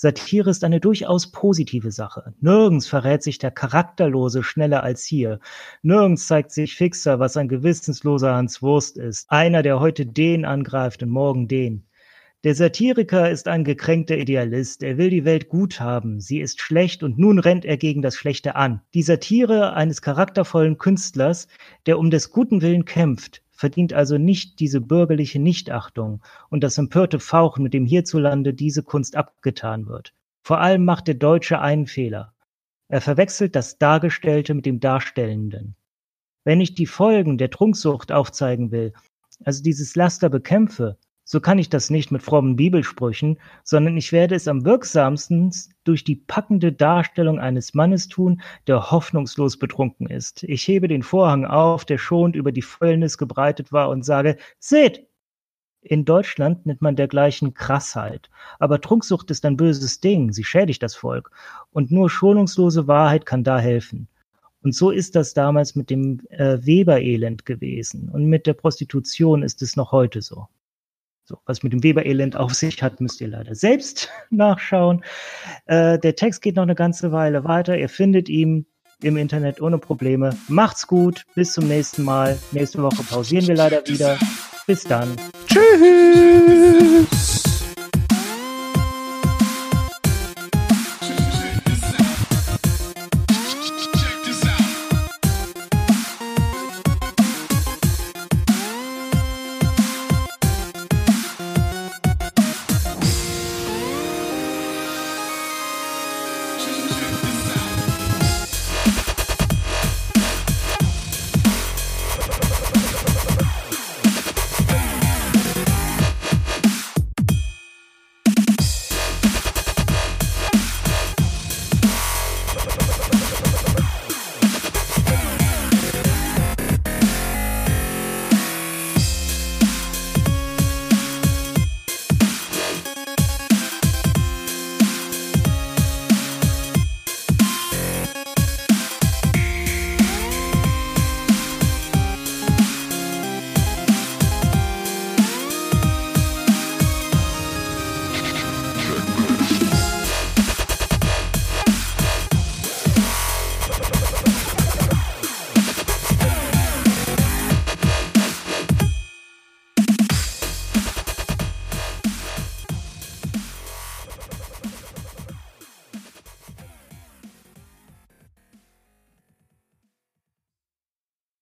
Satire 0.00 0.50
ist 0.50 0.62
eine 0.62 0.78
durchaus 0.78 1.32
positive 1.32 1.90
Sache. 1.90 2.32
Nirgends 2.40 2.86
verrät 2.86 3.20
sich 3.24 3.38
der 3.38 3.50
Charakterlose 3.50 4.44
schneller 4.44 4.84
als 4.84 5.04
hier. 5.04 5.40
Nirgends 5.82 6.28
zeigt 6.28 6.52
sich 6.52 6.76
fixer, 6.76 7.18
was 7.18 7.36
ein 7.36 7.48
gewissensloser 7.48 8.32
Hans 8.32 8.62
Wurst 8.62 8.96
ist. 8.96 9.28
Einer, 9.28 9.64
der 9.64 9.80
heute 9.80 10.06
den 10.06 10.44
angreift 10.44 11.02
und 11.02 11.10
morgen 11.10 11.48
den. 11.48 11.88
Der 12.44 12.54
Satiriker 12.54 13.28
ist 13.28 13.48
ein 13.48 13.64
gekränkter 13.64 14.16
Idealist. 14.16 14.84
Er 14.84 14.98
will 14.98 15.10
die 15.10 15.24
Welt 15.24 15.48
gut 15.48 15.80
haben. 15.80 16.20
Sie 16.20 16.38
ist 16.38 16.60
schlecht 16.60 17.02
und 17.02 17.18
nun 17.18 17.40
rennt 17.40 17.64
er 17.64 17.76
gegen 17.76 18.00
das 18.00 18.14
Schlechte 18.14 18.54
an. 18.54 18.80
Die 18.94 19.02
Satire 19.02 19.72
eines 19.72 20.00
charaktervollen 20.00 20.78
Künstlers, 20.78 21.48
der 21.86 21.98
um 21.98 22.12
des 22.12 22.30
guten 22.30 22.62
Willen 22.62 22.84
kämpft, 22.84 23.42
verdient 23.58 23.92
also 23.92 24.18
nicht 24.18 24.60
diese 24.60 24.80
bürgerliche 24.80 25.40
Nichtachtung 25.40 26.22
und 26.48 26.62
das 26.62 26.78
empörte 26.78 27.18
Fauchen, 27.18 27.64
mit 27.64 27.74
dem 27.74 27.86
hierzulande 27.86 28.54
diese 28.54 28.84
Kunst 28.84 29.16
abgetan 29.16 29.88
wird. 29.88 30.14
Vor 30.44 30.60
allem 30.60 30.84
macht 30.84 31.08
der 31.08 31.16
Deutsche 31.16 31.60
einen 31.60 31.88
Fehler. 31.88 32.32
Er 32.86 33.00
verwechselt 33.00 33.56
das 33.56 33.76
Dargestellte 33.76 34.54
mit 34.54 34.64
dem 34.64 34.78
Darstellenden. 34.78 35.74
Wenn 36.44 36.60
ich 36.60 36.76
die 36.76 36.86
Folgen 36.86 37.36
der 37.36 37.50
Trunksucht 37.50 38.12
aufzeigen 38.12 38.70
will, 38.70 38.92
also 39.44 39.60
dieses 39.60 39.96
Laster 39.96 40.30
bekämpfe, 40.30 40.96
so 41.30 41.40
kann 41.40 41.58
ich 41.58 41.68
das 41.68 41.90
nicht 41.90 42.10
mit 42.10 42.22
frommen 42.22 42.56
Bibelsprüchen, 42.56 43.38
sondern 43.62 43.98
ich 43.98 44.12
werde 44.12 44.34
es 44.34 44.48
am 44.48 44.64
wirksamsten 44.64 45.52
durch 45.84 46.02
die 46.02 46.16
packende 46.16 46.72
Darstellung 46.72 47.38
eines 47.38 47.74
Mannes 47.74 48.08
tun, 48.08 48.40
der 48.66 48.90
hoffnungslos 48.90 49.58
betrunken 49.58 50.06
ist. 50.06 50.42
Ich 50.44 50.66
hebe 50.66 50.88
den 50.88 51.02
Vorhang 51.02 51.44
auf, 51.44 51.84
der 51.84 51.98
schonend 51.98 52.34
über 52.34 52.50
die 52.50 52.62
Fäulnis 52.62 53.18
gebreitet 53.18 53.72
war, 53.72 53.90
und 53.90 54.06
sage, 54.06 54.38
seht, 54.58 55.06
in 55.82 56.06
Deutschland 56.06 56.64
nennt 56.64 56.80
man 56.80 56.96
dergleichen 56.96 57.52
Krassheit. 57.52 58.30
Aber 58.58 58.80
Trunksucht 58.80 59.30
ist 59.30 59.44
ein 59.44 59.58
böses 59.58 60.00
Ding, 60.00 60.32
sie 60.32 60.44
schädigt 60.44 60.82
das 60.82 60.96
Volk. 60.96 61.30
Und 61.70 61.90
nur 61.90 62.08
schonungslose 62.08 62.88
Wahrheit 62.88 63.26
kann 63.26 63.44
da 63.44 63.58
helfen. 63.58 64.08
Und 64.62 64.74
so 64.74 64.90
ist 64.90 65.14
das 65.14 65.34
damals 65.34 65.76
mit 65.76 65.90
dem 65.90 66.22
äh, 66.30 66.56
Weberelend 66.64 67.44
gewesen. 67.44 68.08
Und 68.08 68.24
mit 68.24 68.46
der 68.46 68.54
Prostitution 68.54 69.42
ist 69.42 69.60
es 69.60 69.76
noch 69.76 69.92
heute 69.92 70.22
so. 70.22 70.48
So, 71.28 71.36
was 71.44 71.62
mit 71.62 71.74
dem 71.74 71.82
Weberelend 71.82 72.36
auf 72.36 72.54
sich 72.54 72.82
hat, 72.82 73.02
müsst 73.02 73.20
ihr 73.20 73.28
leider 73.28 73.54
selbst 73.54 74.08
nachschauen. 74.30 75.04
Äh, 75.66 75.98
der 75.98 76.16
Text 76.16 76.40
geht 76.40 76.56
noch 76.56 76.62
eine 76.62 76.74
ganze 76.74 77.12
Weile 77.12 77.44
weiter. 77.44 77.76
Ihr 77.76 77.90
findet 77.90 78.30
ihn 78.30 78.64
im 79.02 79.18
Internet 79.18 79.60
ohne 79.60 79.76
Probleme. 79.76 80.34
Macht's 80.48 80.86
gut, 80.86 81.26
bis 81.34 81.52
zum 81.52 81.68
nächsten 81.68 82.02
Mal. 82.02 82.38
Nächste 82.52 82.82
Woche 82.82 83.02
pausieren 83.02 83.46
wir 83.46 83.56
leider 83.56 83.86
wieder. 83.86 84.18
Bis 84.66 84.84
dann. 84.84 85.16
Tschüss. 85.46 87.27